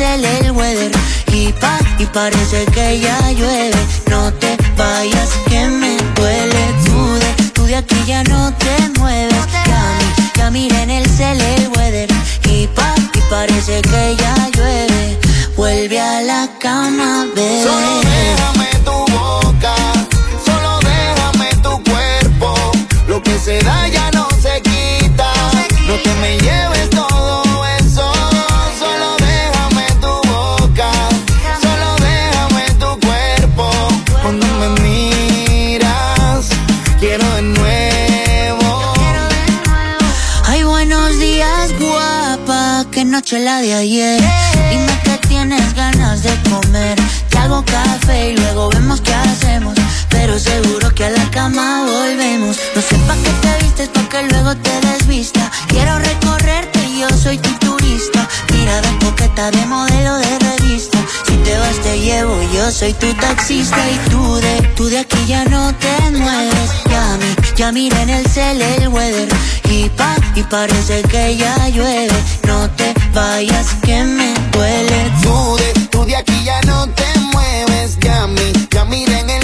en 0.00 0.24
el 0.24 0.50
weather. 0.50 0.90
Y 1.32 1.52
pa, 1.52 1.78
y 1.98 2.06
parece 2.06 2.64
que 2.66 3.00
ya 3.00 3.30
llueve. 3.30 3.78
No 4.10 4.32
te 4.34 4.56
vayas, 4.76 5.30
que 5.48 5.66
me 5.68 5.96
duele. 6.16 6.74
Tú 6.84 7.14
de, 7.14 7.50
tú 7.52 7.64
de 7.64 7.76
aquí 7.76 7.96
ya 8.06 8.24
no 8.24 8.52
te 8.54 8.98
mueves. 8.98 9.34
Ya, 9.66 10.50
ya 10.52 10.82
en 10.82 10.90
el 10.90 11.06
cel 11.08 11.40
el 11.40 11.68
weather. 11.76 12.08
Y 12.48 12.66
pa, 12.68 12.94
y 13.14 13.20
parece 13.30 13.82
que 13.82 14.16
ya 14.16 14.34
llueve. 14.56 15.18
Vuelve 15.56 16.00
a 16.00 16.22
la 16.22 16.48
cama, 16.58 17.26
bebé. 17.34 17.62
Solo 17.62 18.00
déjame 18.00 18.70
tu 18.84 19.12
boca, 19.12 19.74
solo 20.44 20.80
déjame 20.80 21.50
tu 21.62 21.82
cuerpo. 21.90 22.54
Lo 23.06 23.22
que 23.22 23.38
se 23.38 23.60
da 23.62 23.86
ya 23.88 24.10
no 24.10 24.26
se 24.42 24.60
quita. 24.60 25.32
No 25.86 25.94
te 26.02 26.14
me 26.20 26.38
lleves 26.38 26.63
noche 43.24 43.40
la 43.40 43.62
de 43.62 43.72
ayer. 43.72 44.20
Dime 44.70 45.00
que 45.02 45.16
tienes 45.28 45.74
ganas 45.74 46.22
de 46.22 46.30
comer. 46.50 46.94
Te 47.30 47.38
hago 47.38 47.64
café 47.64 48.32
y 48.32 48.36
luego 48.36 48.68
vemos 48.68 49.00
qué 49.00 49.14
hacemos. 49.14 49.72
Pero 50.10 50.38
seguro 50.38 50.94
que 50.94 51.06
a 51.06 51.10
la 51.10 51.30
cama 51.30 51.86
volvemos. 51.86 52.58
No 52.74 52.82
sé 52.82 52.96
pa' 53.06 53.16
qué 53.24 53.30
te 53.40 53.64
vistes, 53.64 53.88
pa' 53.88 54.06
que 54.10 54.22
luego 54.24 54.54
te 54.56 54.78
desvista. 54.88 55.50
Quiero 55.68 55.98
recorrerte 56.00 56.80
y 56.86 57.00
yo 57.00 57.08
soy 57.08 57.38
tu 57.38 57.50
turista. 57.60 58.28
Mira, 58.52 58.82
ven 58.82 58.98
coqueta 58.98 59.50
de 59.50 59.64
modelo 59.66 60.16
de 60.16 60.38
revista. 60.40 60.98
Si 61.26 61.34
te 61.36 61.56
vas, 61.56 61.78
te 61.82 61.98
llevo, 62.00 62.36
yo 62.52 62.70
soy 62.70 62.92
tu 62.92 63.10
taxista. 63.14 63.78
Y 63.90 64.10
tú 64.10 64.34
de, 64.34 64.60
tú 64.76 64.84
de 64.84 64.98
aquí 64.98 65.24
ya 65.26 65.46
no 65.46 65.72
te 65.76 66.10
mueves. 66.10 66.70
Ya, 66.90 67.16
mi, 67.16 67.56
ya 67.56 67.72
mira 67.72 68.02
en 68.02 68.10
el 68.10 68.26
cel 68.26 68.60
el 68.60 68.88
weather. 68.88 69.28
Y 69.70 69.88
pa, 69.88 70.14
y 70.34 70.42
parece 70.42 71.00
que 71.04 71.38
ya 71.38 71.70
llueve. 71.70 72.12
No 72.46 72.68
te 72.70 73.03
vayas, 73.14 73.74
que 73.82 74.02
me 74.04 74.34
duele. 74.52 75.10
Tú 75.90 76.04
de, 76.04 76.16
aquí 76.16 76.44
ya 76.44 76.60
no 76.62 76.86
te 76.88 77.18
mueves, 77.32 77.98
ya 78.00 78.26
mi, 78.26 78.52
ya 78.70 78.84
mira 78.84 79.20
en 79.20 79.30
el 79.30 79.42
cel 79.42 79.43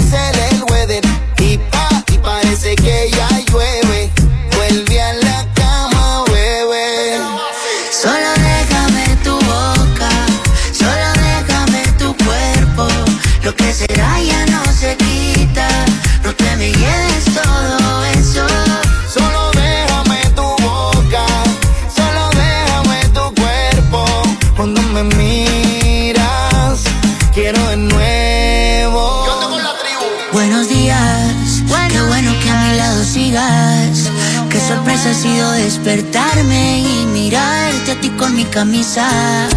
despertarme 35.95 36.79
y 36.79 37.05
mirarte 37.07 37.91
a 37.91 37.99
ti 37.99 38.09
con 38.11 38.33
mi 38.33 38.45
camisa. 38.45 39.49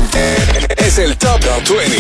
Es 0.77 0.98
el 0.98 1.16
Top 1.16 1.40
20. 1.69 1.97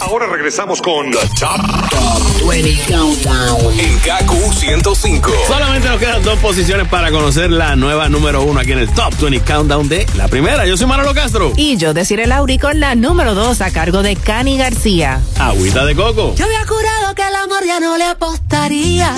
Ahora 0.00 0.26
regresamos 0.26 0.82
con 0.82 1.10
The 1.10 1.18
Top, 1.40 2.46
20 2.46 2.92
Countdown 2.92 3.80
en 3.80 3.98
KQ 4.00 4.52
105. 4.52 5.32
Solamente 5.48 5.88
nos 5.88 5.98
quedan 5.98 6.22
dos 6.22 6.38
posiciones 6.40 6.88
para 6.88 7.10
conocer 7.10 7.50
la 7.50 7.74
nueva 7.74 8.10
número 8.10 8.42
uno 8.42 8.60
aquí 8.60 8.72
en 8.72 8.80
el 8.80 8.92
Top 8.92 9.14
20 9.18 9.40
Countdown 9.50 9.88
de 9.88 10.06
la 10.14 10.28
primera. 10.28 10.66
Yo 10.66 10.76
soy 10.76 10.86
Manolo 10.86 11.14
Castro. 11.14 11.54
Y 11.56 11.78
yo 11.78 11.94
deciré 11.94 12.26
Lauri 12.26 12.58
con 12.58 12.80
la 12.80 12.94
número 12.94 13.34
2 13.34 13.62
a 13.62 13.70
cargo 13.70 14.02
de 14.02 14.14
Cani 14.16 14.58
García. 14.58 15.22
Agüita 15.38 15.86
de 15.86 15.94
coco. 15.94 16.34
Yo 16.36 16.44
había 16.44 16.66
jurado 16.66 17.14
que 17.14 17.22
el 17.22 17.34
amor 17.34 17.64
ya 17.64 17.80
no 17.80 17.96
le 17.96 18.04
apostaría. 18.04 19.14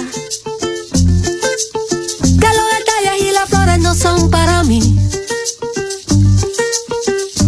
No 3.87 3.95
son 3.95 4.31
para 4.31 4.65
mí. 4.65 4.81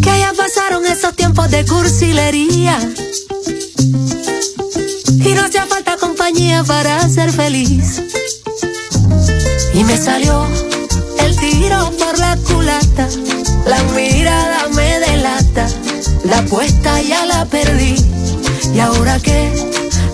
Que 0.00 0.20
ya 0.20 0.32
pasaron 0.36 0.86
esos 0.86 1.16
tiempos 1.16 1.50
de 1.50 1.66
cursilería. 1.66 2.78
Y 5.08 5.30
no 5.34 5.42
hacía 5.42 5.66
falta 5.66 5.96
compañía 5.96 6.62
para 6.62 7.08
ser 7.08 7.32
feliz. 7.32 8.02
Y 9.74 9.82
me 9.82 9.96
salió 9.96 10.46
el 11.24 11.36
tiro 11.36 11.90
por 11.98 12.16
la 12.20 12.36
culata. 12.36 13.08
La 13.66 13.82
mirada 13.96 14.68
me 14.76 15.00
delata. 15.00 15.66
La 16.22 16.38
apuesta 16.38 17.02
ya 17.02 17.26
la 17.26 17.46
perdí. 17.46 17.96
¿Y 18.72 18.78
ahora 18.78 19.18
qué? 19.18 19.40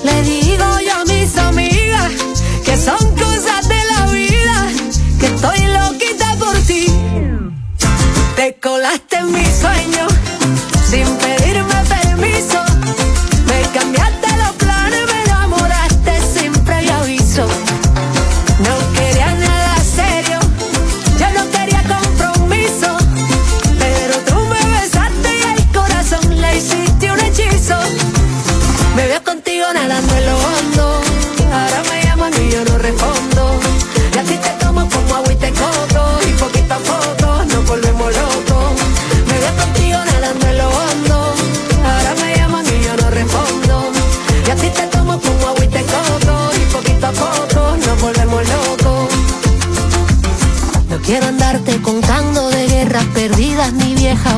Le 0.05 0.22
digo 0.22 0.64
yo 0.86 0.94
a 0.94 1.05
mis 1.05 1.36
amigas 1.36 2.12
que 2.64 2.78
son 2.78 3.03
colaste 8.65 9.19
en 9.19 9.31
mi 9.31 9.45
sueño 9.45 10.14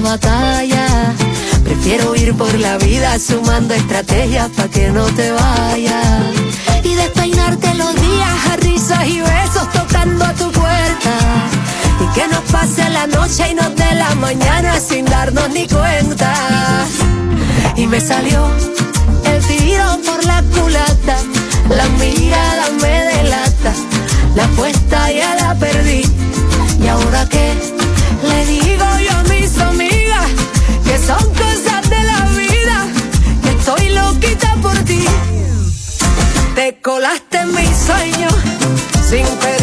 batallas. 0.06 1.14
Prefiero 1.64 2.14
ir 2.14 2.34
por 2.36 2.52
la 2.54 2.78
vida 2.78 3.18
sumando 3.18 3.74
estrategias 3.74 4.48
para 4.50 4.68
que 4.68 4.88
no 4.90 5.04
te 5.06 5.32
vayas. 5.32 6.22
Y 6.84 6.94
despeinarte 6.94 7.74
los 7.74 7.92
días 7.94 8.36
a 8.52 8.56
risas 8.56 9.06
y 9.08 9.20
besos 9.20 9.70
tocando 9.72 10.24
a 10.24 10.32
tu 10.32 10.50
puerta. 10.52 11.14
Y 12.02 12.06
que 12.14 12.28
nos 12.28 12.44
pase 12.52 12.88
la 12.90 13.06
noche 13.08 13.50
y 13.50 13.54
nos 13.54 13.74
dé 13.74 13.94
la 13.94 14.14
mañana 14.14 14.78
sin 14.78 15.04
darnos 15.06 15.50
ni 15.50 15.66
cuenta. 15.66 16.32
Y 17.76 17.86
me 17.86 18.00
salió 18.00 18.48
el 19.24 19.44
tiro 19.44 19.98
por 20.06 20.24
la 20.24 20.42
culata. 20.54 21.16
La 21.68 21.86
mirada 21.98 22.66
me 22.80 22.94
delata. 23.12 23.72
La 24.36 24.44
apuesta 24.44 25.10
ya 25.10 25.34
la 25.34 25.54
perdí. 25.56 26.02
¿Y 26.80 26.86
ahora 26.86 27.28
qué? 27.28 27.54
Le 28.22 28.46
digo 28.46 28.86
yo 29.08 29.16
a 29.18 29.22
que 29.24 29.35
son 31.06 31.34
cosas 31.34 31.88
de 31.88 32.02
la 32.02 32.24
vida, 32.36 32.86
que 33.42 33.50
estoy 33.50 33.90
loquita 33.90 34.56
por 34.60 34.76
ti. 34.84 35.04
Te 36.56 36.80
colaste 36.80 37.38
en 37.38 37.54
mis 37.54 37.76
sueños 37.76 38.34
sin 39.08 39.24
pedirme 39.38 39.55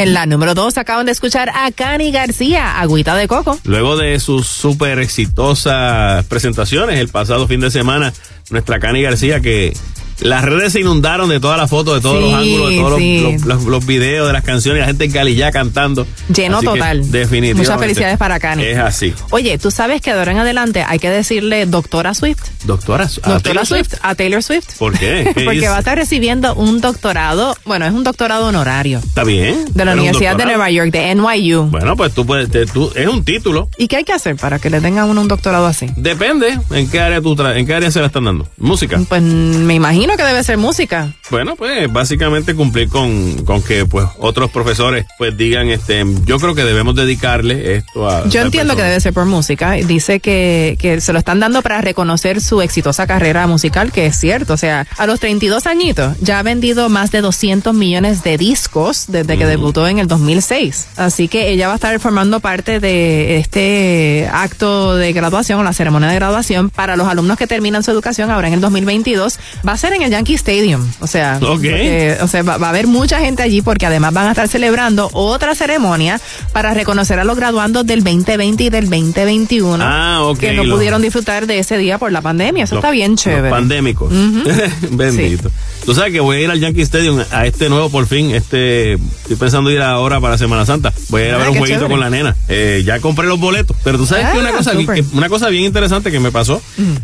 En 0.00 0.14
la 0.14 0.24
número 0.24 0.54
2 0.54 0.78
acaban 0.78 1.04
de 1.04 1.12
escuchar 1.12 1.50
a 1.54 1.70
Cani 1.72 2.10
García, 2.10 2.80
Agüita 2.80 3.14
de 3.16 3.28
Coco. 3.28 3.58
Luego 3.64 3.98
de 3.98 4.18
sus 4.18 4.46
súper 4.46 4.98
exitosas 4.98 6.24
presentaciones 6.24 6.98
el 6.98 7.08
pasado 7.08 7.46
fin 7.46 7.60
de 7.60 7.70
semana, 7.70 8.10
nuestra 8.48 8.80
Cani 8.80 9.02
García 9.02 9.40
que 9.40 9.76
las 10.20 10.44
redes 10.44 10.72
se 10.72 10.80
inundaron 10.80 11.28
de 11.28 11.40
todas 11.40 11.58
las 11.58 11.68
fotos, 11.70 11.94
de 11.96 12.00
todos 12.00 12.16
Sí, 12.18 12.30
los 12.30 12.34
ángulos, 12.34 12.70
de 12.70 12.76
todos 12.76 12.90
los- 12.90 12.98
sí. 13.00 13.20
los, 13.20 13.44
los- 13.44 13.64
los 13.64 13.86
videos 13.86 14.26
de 14.26 14.32
las 14.32 14.44
canciones, 14.44 14.80
la 14.80 14.86
gente 14.86 15.04
en 15.04 15.12
Cali 15.12 15.34
ya 15.34 15.50
cantando. 15.52 16.06
Lleno 16.34 16.58
Así 16.58 16.66
total. 16.66 17.10
definitivamente. 17.10 17.54
Muchas 17.68 17.80
felicidades 17.80 18.18
para 18.18 18.38
Cani. 18.40 18.64
Es 18.64 18.78
así. 18.78 19.14
Oye, 19.30 19.58
tú 19.58 19.70
sabes 19.70 20.00
que 20.00 20.12
de 20.12 20.18
ahora 20.18 20.32
en 20.32 20.38
adelante 20.38 20.84
hay 20.86 20.98
que 20.98 21.10
decirle 21.10 21.66
doctora 21.66 22.14
Swift. 22.14 22.40
Doctora, 22.64 23.04
¿a 23.04 23.06
Doctora 23.08 23.40
Taylor 23.40 23.66
Swift, 23.66 23.94
a 24.02 24.14
Taylor 24.14 24.42
Swift. 24.42 24.66
¿Por 24.78 24.98
qué? 24.98 25.30
¿Qué 25.34 25.44
Porque 25.44 25.68
va 25.68 25.76
a 25.76 25.78
estar 25.78 25.96
recibiendo 25.96 26.54
un 26.54 26.80
doctorado, 26.80 27.56
bueno, 27.64 27.86
es 27.86 27.92
un 27.92 28.04
doctorado 28.04 28.46
honorario 28.46 28.98
Está 28.98 29.24
bien. 29.24 29.64
de 29.72 29.84
la 29.84 29.92
Universidad 29.92 30.36
de. 30.36 30.44
Nueva 30.50 30.70
York, 30.70 30.90
de 30.90 31.14
NYU. 31.14 31.62
Bueno, 31.70 31.96
pues 31.96 32.12
tú 32.12 32.26
puedes, 32.26 32.50
te- 32.50 32.66
tú, 32.66 32.90
es 32.96 33.06
un 33.06 33.24
título. 33.24 33.68
¿Y 33.78 33.86
qué 33.88 33.96
hay 33.96 34.04
que 34.04 34.12
hacer 34.12 34.36
para 34.36 34.58
que 34.58 34.68
le 34.68 34.80
tengan 34.80 35.08
uno 35.08 35.20
un 35.20 35.28
doctorado 35.28 35.66
así? 35.66 35.86
Depende 35.96 36.58
en 36.72 36.90
qué 36.90 36.98
área 37.00 37.20
tú 37.20 37.36
tra- 37.36 37.56
en 37.56 37.66
qué 37.66 37.74
área 37.74 37.90
se 37.90 38.00
la 38.00 38.06
están 38.06 38.24
dando. 38.24 38.48
Música. 38.58 39.00
Pues 39.08 39.22
me 39.22 39.74
imagino 39.74 40.09
que 40.16 40.24
debe 40.24 40.42
ser 40.44 40.58
música. 40.58 41.12
Bueno, 41.30 41.56
pues 41.56 41.92
básicamente 41.92 42.54
cumplir 42.54 42.88
con, 42.88 43.44
con 43.44 43.62
que 43.62 43.86
pues 43.86 44.06
otros 44.18 44.50
profesores 44.50 45.06
pues 45.18 45.36
digan 45.36 45.68
este 45.68 46.04
yo 46.24 46.38
creo 46.38 46.54
que 46.54 46.64
debemos 46.64 46.94
dedicarle 46.94 47.76
esto 47.76 48.08
a 48.08 48.26
Yo 48.28 48.42
entiendo 48.42 48.76
que 48.76 48.82
debe 48.82 49.00
ser 49.00 49.12
por 49.12 49.26
música. 49.26 49.72
Dice 49.72 50.20
que, 50.20 50.76
que 50.80 51.00
se 51.00 51.12
lo 51.12 51.18
están 51.18 51.40
dando 51.40 51.62
para 51.62 51.80
reconocer 51.80 52.40
su 52.40 52.62
exitosa 52.62 53.06
carrera 53.06 53.46
musical, 53.46 53.92
que 53.92 54.06
es 54.06 54.16
cierto. 54.16 54.54
O 54.54 54.56
sea, 54.56 54.86
a 54.96 55.06
los 55.06 55.20
32 55.20 55.66
añitos 55.66 56.16
ya 56.20 56.38
ha 56.38 56.42
vendido 56.42 56.88
más 56.88 57.10
de 57.10 57.20
200 57.20 57.74
millones 57.74 58.22
de 58.22 58.38
discos 58.38 59.04
desde 59.08 59.38
que 59.38 59.46
debutó 59.46 59.86
en 59.86 59.98
el 59.98 60.06
2006. 60.06 60.88
Así 60.96 61.28
que 61.28 61.50
ella 61.50 61.68
va 61.68 61.74
a 61.74 61.76
estar 61.76 61.98
formando 62.00 62.40
parte 62.40 62.80
de 62.80 63.38
este 63.38 64.28
acto 64.32 64.96
de 64.96 65.12
graduación 65.12 65.60
o 65.60 65.62
la 65.62 65.72
ceremonia 65.72 66.08
de 66.08 66.14
graduación 66.16 66.70
para 66.70 66.96
los 66.96 67.08
alumnos 67.08 67.36
que 67.36 67.46
terminan 67.46 67.82
su 67.82 67.90
educación 67.90 68.30
ahora 68.30 68.48
en 68.48 68.54
el 68.54 68.60
2022. 68.60 69.38
Va 69.66 69.72
a 69.72 69.76
ser 69.76 69.92
en 69.92 69.99
el 70.02 70.10
Yankee 70.10 70.34
Stadium. 70.34 70.86
O 71.00 71.06
sea, 71.06 71.38
porque, 71.40 72.16
o 72.20 72.28
sea 72.28 72.42
va, 72.42 72.56
va 72.58 72.66
a 72.68 72.70
haber 72.70 72.86
mucha 72.86 73.20
gente 73.20 73.42
allí 73.42 73.62
porque 73.62 73.86
además 73.86 74.12
van 74.12 74.26
a 74.26 74.30
estar 74.30 74.48
celebrando 74.48 75.08
otra 75.12 75.54
ceremonia 75.54 76.20
para 76.52 76.74
reconocer 76.74 77.18
a 77.18 77.24
los 77.24 77.36
graduandos 77.36 77.86
del 77.86 78.02
2020 78.04 78.64
y 78.64 78.70
del 78.70 78.88
2021 78.90 79.78
Ah, 79.84 80.32
que 80.38 80.52
no 80.52 80.64
los- 80.64 80.76
pudieron 80.76 81.02
disfrutar 81.02 81.46
de 81.46 81.58
ese 81.58 81.76
día 81.78 81.98
por 81.98 82.12
la 82.12 82.20
pandemia. 82.20 82.64
Eso 82.64 82.76
Los- 82.76 82.84
está 82.84 82.90
bien 82.90 83.16
chévere. 83.16 83.42
Los 83.42 83.50
pandémicos. 83.50 84.12
Bendito. 84.90 85.50
Tú 85.90 85.96
sabes 85.96 86.12
que 86.12 86.20
voy 86.20 86.36
a 86.36 86.40
ir 86.42 86.50
al 86.52 86.60
Yankee 86.60 86.82
Stadium 86.82 87.18
a 87.32 87.46
este 87.46 87.68
nuevo 87.68 87.90
por 87.90 88.06
fin. 88.06 88.30
Este, 88.30 88.92
estoy 88.92 89.34
pensando 89.34 89.72
ir 89.72 89.82
ahora 89.82 90.20
para 90.20 90.38
Semana 90.38 90.64
Santa. 90.64 90.92
Voy 91.08 91.22
a 91.22 91.24
ir 91.26 91.30
a 91.32 91.34
Ah, 91.34 91.38
ver 91.38 91.48
un 91.48 91.56
jueguito 91.58 91.78
chévere. 91.80 91.90
con 91.90 91.98
la 91.98 92.10
nena. 92.10 92.36
Eh, 92.46 92.84
ya 92.86 93.00
compré 93.00 93.26
los 93.26 93.40
boletos. 93.40 93.76
Pero 93.82 93.98
tú 93.98 94.06
sabes 94.06 94.26
Ah, 94.26 94.32
que 94.32 94.38
una 94.38 94.52
cosa, 94.52 94.70
bien, 94.70 94.82
súper. 94.86 95.04
que- 95.04 95.16
una 95.16 95.28
cosa 95.28 95.48
bien 95.48 95.64
interesante 95.64 96.12
que 96.12 96.20
me 96.20 96.30
pasó, 96.30 96.62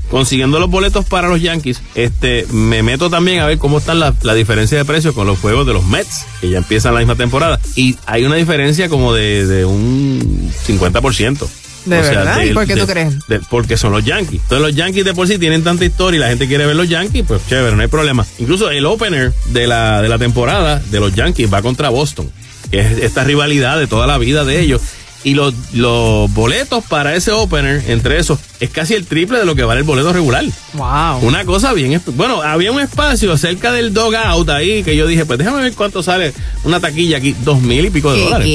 consiguiendo 0.08 0.60
los 0.60 0.70
boletos 0.70 1.04
para 1.04 1.26
los 1.26 1.42
Yankees, 1.42 1.82
este, 1.96 2.46
me 2.52 2.84
meto 2.84 3.10
también 3.10 3.40
a 3.40 3.46
ver 3.46 3.58
cómo 3.58 3.78
está 3.78 3.92
la, 3.92 4.14
la 4.22 4.34
diferencia 4.34 4.78
de 4.78 4.84
precio 4.84 5.12
con 5.14 5.26
los 5.26 5.40
juegos 5.40 5.66
de 5.66 5.72
los 5.72 5.84
Mets, 5.84 6.24
que 6.40 6.48
ya 6.50 6.58
empiezan 6.58 6.94
la 6.94 7.00
misma 7.00 7.16
temporada. 7.16 7.58
Y 7.74 7.96
hay 8.06 8.22
una 8.24 8.36
diferencia 8.36 8.88
como 8.88 9.12
de, 9.14 9.46
de 9.48 9.64
un 9.64 10.48
50%. 10.64 11.48
¿De 11.86 12.00
verdad? 12.00 12.42
¿Y 12.42 12.52
por 12.52 12.66
qué 12.66 12.76
tú 12.76 12.86
crees? 12.86 13.14
porque 13.48 13.76
son 13.76 13.92
los 13.92 14.04
Yankees. 14.04 14.40
Entonces 14.42 14.60
los 14.60 14.74
Yankees 14.74 15.04
de 15.04 15.14
por 15.14 15.26
sí 15.28 15.38
tienen 15.38 15.62
tanta 15.64 15.84
historia 15.84 16.18
y 16.18 16.20
la 16.20 16.28
gente 16.28 16.46
quiere 16.46 16.66
ver 16.66 16.76
los 16.76 16.88
Yankees, 16.88 17.24
pues 17.26 17.40
chévere, 17.48 17.74
no 17.74 17.82
hay 17.82 17.88
problema. 17.88 18.26
Incluso 18.38 18.70
el 18.70 18.84
opener 18.86 19.32
de 19.46 19.66
la, 19.66 20.02
de 20.02 20.08
la 20.08 20.18
temporada 20.18 20.82
de 20.90 21.00
los 21.00 21.14
Yankees 21.14 21.52
va 21.52 21.62
contra 21.62 21.88
Boston, 21.88 22.30
que 22.70 22.80
es 22.80 22.98
esta 22.98 23.24
rivalidad 23.24 23.78
de 23.78 23.86
toda 23.86 24.06
la 24.06 24.18
vida 24.18 24.44
de 24.44 24.60
ellos. 24.60 24.82
Y 25.26 25.34
los, 25.34 25.52
los 25.72 26.32
boletos 26.32 26.84
para 26.84 27.16
ese 27.16 27.32
opener, 27.32 27.82
entre 27.88 28.16
esos, 28.20 28.38
es 28.60 28.70
casi 28.70 28.94
el 28.94 29.06
triple 29.06 29.40
de 29.40 29.44
lo 29.44 29.56
que 29.56 29.64
vale 29.64 29.80
el 29.80 29.84
boleto 29.84 30.12
regular. 30.12 30.44
Wow. 30.74 31.18
Una 31.26 31.44
cosa 31.44 31.72
bien. 31.72 32.00
Bueno, 32.14 32.42
había 32.42 32.70
un 32.70 32.80
espacio 32.80 33.36
cerca 33.36 33.72
del 33.72 33.92
dogout 33.92 34.48
ahí 34.50 34.84
que 34.84 34.94
yo 34.94 35.04
dije, 35.04 35.26
pues 35.26 35.40
déjame 35.40 35.62
ver 35.62 35.72
cuánto 35.72 36.00
sale 36.00 36.32
una 36.62 36.78
taquilla 36.78 37.16
aquí. 37.16 37.34
Dos 37.44 37.60
mil 37.60 37.84
y 37.84 37.90
pico 37.90 38.12
de 38.12 38.18
¿Qué? 38.18 38.24
dólares. 38.24 38.48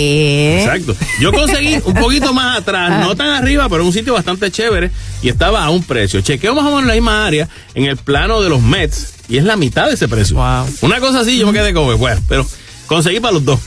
Exacto. 0.61 0.95
Yo 1.19 1.33
conseguí 1.33 1.75
un 1.83 1.93
poquito 1.93 2.33
más 2.33 2.59
atrás, 2.59 3.05
no 3.05 3.17
tan 3.17 3.31
arriba, 3.31 3.67
pero 3.67 3.83
un 3.85 3.91
sitio 3.91 4.13
bastante 4.13 4.49
chévere 4.49 4.91
y 5.21 5.27
estaba 5.27 5.65
a 5.65 5.69
un 5.71 5.83
precio. 5.83 6.21
Chequeo 6.21 6.55
más 6.55 6.63
o 6.63 6.67
menos 6.67 6.83
en 6.83 6.87
la 6.87 6.93
misma 6.93 7.27
área, 7.27 7.49
en 7.75 7.83
el 7.83 7.97
plano 7.97 8.41
de 8.41 8.47
los 8.47 8.61
Mets, 8.61 9.15
y 9.27 9.37
es 9.37 9.43
la 9.43 9.57
mitad 9.57 9.87
de 9.87 9.95
ese 9.95 10.07
precio. 10.07 10.37
Una 10.79 11.01
cosa 11.01 11.19
así, 11.19 11.37
yo 11.37 11.47
me 11.47 11.51
quedé 11.51 11.73
como, 11.73 11.97
bueno, 11.97 12.21
pero 12.29 12.47
conseguí 12.87 13.19
para 13.19 13.33
los 13.33 13.43
dos. 13.43 13.59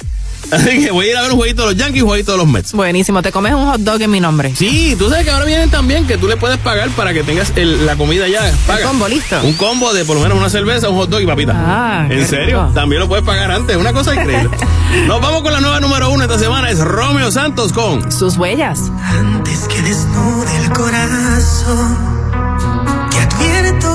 Así 0.54 0.84
que 0.84 0.90
voy 0.90 1.06
a 1.06 1.10
ir 1.10 1.16
a 1.16 1.22
ver 1.22 1.30
un 1.32 1.36
jueguito 1.38 1.62
de 1.62 1.68
los 1.74 1.76
Yankees 1.76 1.98
y 1.98 2.02
un 2.02 2.08
jueguito 2.08 2.32
de 2.32 2.38
los 2.38 2.46
Mets. 2.46 2.72
Buenísimo. 2.72 3.22
Te 3.22 3.32
comes 3.32 3.52
un 3.54 3.66
hot 3.66 3.80
dog 3.80 4.00
en 4.00 4.10
mi 4.10 4.20
nombre. 4.20 4.54
Sí, 4.56 4.94
tú 4.98 5.08
sabes 5.08 5.24
que 5.24 5.30
ahora 5.30 5.44
vienen 5.44 5.70
también 5.70 6.06
que 6.06 6.16
tú 6.18 6.28
le 6.28 6.36
puedes 6.36 6.58
pagar 6.58 6.88
para 6.90 7.12
que 7.12 7.22
tengas 7.22 7.52
el- 7.56 7.86
la 7.86 7.96
comida 7.96 8.28
ya. 8.28 8.40
Paga. 8.66 8.86
combo 8.86 9.08
listo. 9.08 9.36
Un 9.42 9.54
combo 9.54 9.92
de 9.92 10.04
por 10.04 10.16
lo 10.16 10.22
menos 10.22 10.38
una 10.38 10.50
cerveza, 10.50 10.88
un 10.88 10.96
hot 10.96 11.10
dog 11.10 11.20
y 11.22 11.26
papita. 11.26 11.52
Ah, 11.56 12.06
¿En 12.10 12.26
serio? 12.26 12.62
rico. 12.62 12.74
También 12.74 13.00
lo 13.00 13.08
puedes 13.08 13.24
pagar 13.24 13.50
antes. 13.50 13.76
Una 13.76 13.92
cosa 13.92 14.14
increíble. 14.14 14.50
Nos 15.06 15.20
vamos 15.20 15.42
con 15.42 15.52
la 15.52 15.60
nueva 15.60 15.80
número 15.80 16.10
uno 16.10 16.22
esta 16.24 16.38
semana. 16.38 16.70
Es 16.70 16.78
Romeo 16.78 17.30
Santos 17.30 17.72
con 17.72 18.12
Sus 18.12 18.36
huellas. 18.36 18.80
Antes 19.18 19.66
que 19.68 19.82
desnude 19.82 20.56
el 20.58 20.70
corazón, 20.72 22.14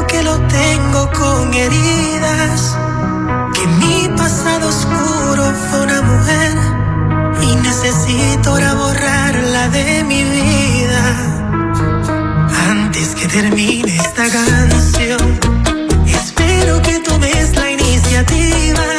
que 0.08 0.24
lo 0.24 0.36
tengo 0.48 1.10
con 1.12 1.54
heridas, 1.54 2.76
que 3.54 3.68
mi 3.68 4.08
pasado 4.18 4.68
oscuro 4.70 5.54
fue 5.70 5.82
una 5.82 6.02
mujer 6.02 6.49
y 7.50 7.56
necesito 7.56 8.52
ahora 8.52 8.74
borrarla 8.76 9.70
de 9.70 10.04
mi 10.04 10.24
vida. 10.24 11.04
Antes 12.70 13.16
que 13.16 13.28
termine 13.28 13.96
esta 13.96 14.30
canción, 14.30 15.40
espero 16.06 16.82
que 16.82 17.00
tomes 17.00 17.56
la 17.56 17.72
iniciativa. 17.72 18.99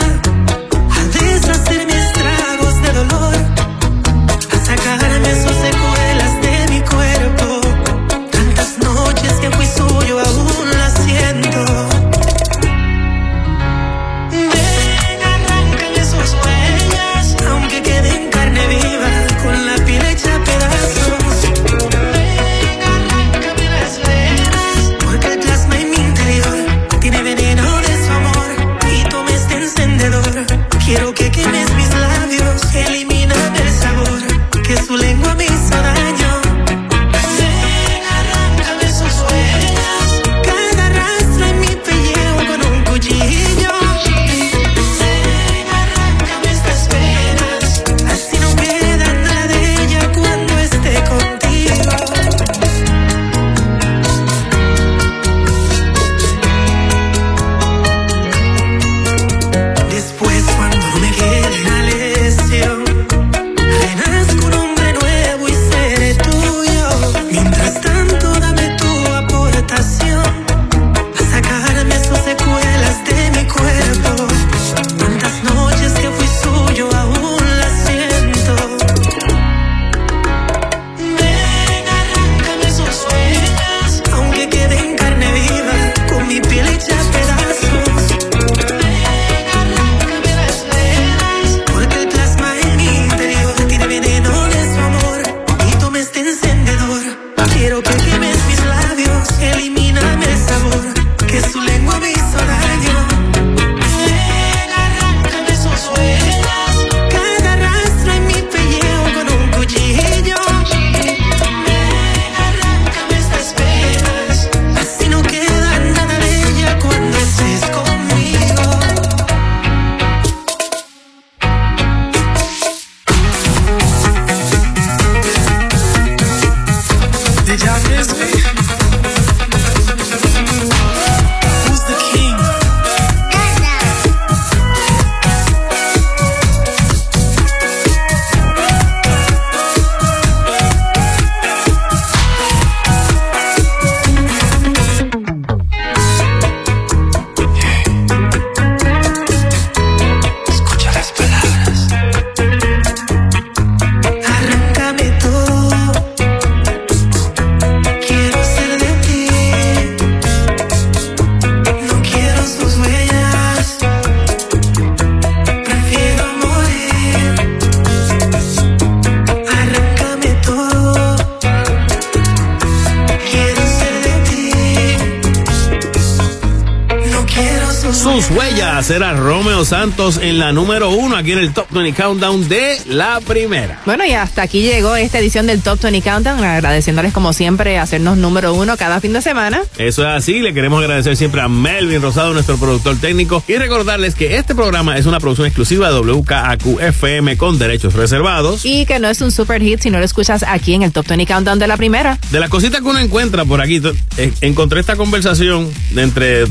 En 180.00 180.38
la 180.38 180.50
número 180.50 180.88
uno 180.88 181.14
aquí 181.14 181.32
en 181.32 181.40
el 181.40 181.52
Top 181.52 181.66
20 181.72 181.92
Countdown 181.92 182.48
de 182.48 182.78
la 182.86 183.20
primera. 183.20 183.82
Bueno, 183.84 184.06
y 184.06 184.12
hasta 184.12 184.40
aquí 184.40 184.62
llegó 184.62 184.96
esta 184.96 185.18
edición 185.18 185.46
del 185.46 185.60
Top 185.60 185.78
20 185.78 186.00
Countdown, 186.00 186.42
agradeciéndoles 186.42 187.12
como 187.12 187.34
siempre 187.34 187.78
hacernos 187.78 188.16
número 188.16 188.54
uno 188.54 188.78
cada 188.78 189.02
fin 189.02 189.12
de 189.12 189.20
semana. 189.20 189.60
Eso 189.76 190.00
es 190.00 190.08
así, 190.08 190.40
le 190.40 190.54
queremos 190.54 190.80
agradecer 190.80 191.18
siempre 191.18 191.42
a 191.42 191.48
Melvin 191.48 192.00
Rosado, 192.00 192.32
nuestro 192.32 192.56
productor 192.56 192.96
técnico, 192.96 193.44
y 193.46 193.56
recordarles 193.56 194.14
que 194.14 194.36
este 194.36 194.54
programa 194.54 194.96
es 194.96 195.04
una 195.04 195.20
producción 195.20 195.46
exclusiva 195.46 195.92
de 195.92 196.00
WKAQ 196.00 196.80
FM 196.80 197.36
con 197.36 197.58
derechos 197.58 197.92
reservados. 197.92 198.64
Y 198.64 198.86
que 198.86 199.00
no 199.00 199.08
es 199.08 199.20
un 199.20 199.30
super 199.30 199.60
hit 199.60 199.80
si 199.80 199.90
no 199.90 199.98
lo 199.98 200.06
escuchas 200.06 200.44
aquí 200.48 200.72
en 200.72 200.82
el 200.82 200.92
Top 200.92 201.06
20 201.08 201.26
Countdown 201.26 201.58
de 201.58 201.66
la 201.66 201.76
primera. 201.76 202.18
De 202.30 202.40
las 202.40 202.48
cositas 202.48 202.80
que 202.80 202.86
uno 202.86 203.00
encuentra 203.00 203.44
por 203.44 203.60
aquí, 203.60 203.82
eh, 204.16 204.32
encontré 204.40 204.80
esta 204.80 204.96
conversación 204.96 205.70
de 205.90 206.02
entre 206.02 206.44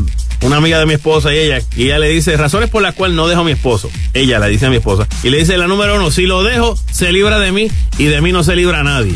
una 0.49 0.57
amiga 0.57 0.79
de 0.79 0.87
mi 0.87 0.93
esposa 0.93 1.31
y 1.31 1.37
ella, 1.37 1.59
y 1.75 1.83
ella 1.83 1.99
le 1.99 2.09
dice 2.09 2.35
razones 2.35 2.71
por 2.71 2.81
las 2.81 2.95
cuales 2.95 3.15
no 3.15 3.27
dejo 3.27 3.41
a 3.41 3.43
mi 3.43 3.51
esposo. 3.51 3.89
Ella 4.15 4.39
le 4.39 4.49
dice 4.49 4.65
a 4.65 4.69
mi 4.71 4.77
esposa. 4.77 5.07
Y 5.21 5.29
le 5.29 5.37
dice 5.37 5.55
la 5.57 5.67
número 5.67 5.95
uno, 5.95 6.09
si 6.09 6.23
lo 6.23 6.41
dejo, 6.41 6.75
se 6.91 7.11
libra 7.11 7.37
de 7.37 7.51
mí 7.51 7.67
y 7.99 8.05
de 8.05 8.19
mí 8.19 8.31
no 8.31 8.43
se 8.43 8.55
libra 8.55 8.81
nadie. 8.81 9.13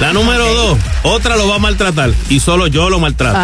La 0.00 0.12
número 0.12 0.52
dos, 0.52 0.78
otra 1.02 1.36
lo 1.36 1.48
va 1.48 1.54
a 1.54 1.58
maltratar 1.58 2.12
y 2.28 2.40
solo 2.40 2.66
yo 2.66 2.90
lo 2.90 3.00
maltrato. 3.00 3.38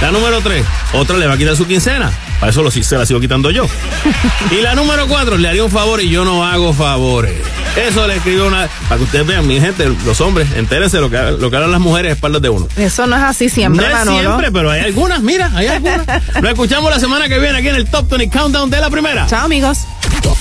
La 0.00 0.12
número 0.12 0.40
tres, 0.40 0.64
otra 0.92 1.18
le 1.18 1.26
va 1.26 1.34
a 1.34 1.36
quitar 1.36 1.56
su 1.56 1.66
quincena. 1.66 2.12
Para 2.38 2.50
eso 2.50 2.62
lo, 2.62 2.70
se 2.70 2.96
la 2.96 3.06
sigo 3.06 3.18
quitando 3.18 3.50
yo. 3.50 3.66
y 4.52 4.62
la 4.62 4.76
número 4.76 5.08
cuatro, 5.08 5.36
le 5.36 5.48
haría 5.48 5.64
un 5.64 5.70
favor 5.70 6.00
y 6.00 6.10
yo 6.10 6.24
no 6.24 6.44
hago 6.46 6.72
favores. 6.72 7.34
Eso 7.76 8.06
le 8.06 8.16
escribió 8.16 8.46
una. 8.46 8.68
Para 8.88 8.98
que 8.98 9.04
ustedes 9.04 9.26
vean, 9.26 9.46
mi 9.46 9.60
gente, 9.60 9.90
los 10.04 10.20
hombres, 10.20 10.48
entérense 10.56 10.98
lo 10.98 11.10
que, 11.10 11.18
lo 11.38 11.50
que 11.50 11.56
harán 11.56 11.72
las 11.72 11.80
mujeres 11.80 12.10
a 12.10 12.14
espaldas 12.14 12.40
de 12.42 12.48
uno. 12.48 12.68
Eso 12.76 13.06
no 13.06 13.16
es 13.16 13.22
así 13.22 13.48
siempre, 13.48 13.86
No 13.86 13.98
es 13.98 14.08
siempre, 14.08 14.52
pero 14.52 14.70
hay 14.70 14.80
algunas, 14.82 15.20
mira, 15.22 15.50
hay 15.54 15.66
algunas. 15.66 16.06
Lo 16.40 16.48
escuchamos 16.48 16.90
la 16.90 17.00
semana 17.00 17.28
que 17.28 17.38
viene 17.38 17.58
aquí 17.58 17.68
en 17.68 17.76
el 17.76 17.86
Top 17.86 18.08
20 18.08 18.36
Countdown 18.36 18.70
de 18.70 18.80
la 18.80 18.90
primera. 18.90 19.26
Chao, 19.26 19.44
amigos. 19.44 19.78
Top 20.22 20.36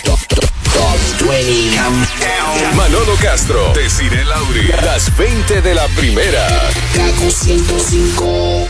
20 1.27 1.75
Countdown. 1.77 2.75
Manolo 2.75 3.15
Castro, 3.21 3.73
Desiree 3.73 4.25
Lauri, 4.25 4.67
las 4.83 5.15
20 5.17 5.61
de 5.61 5.75
la 5.75 5.87
primera. 5.89 6.47
Kaku 6.95 7.31
105. 7.31 8.67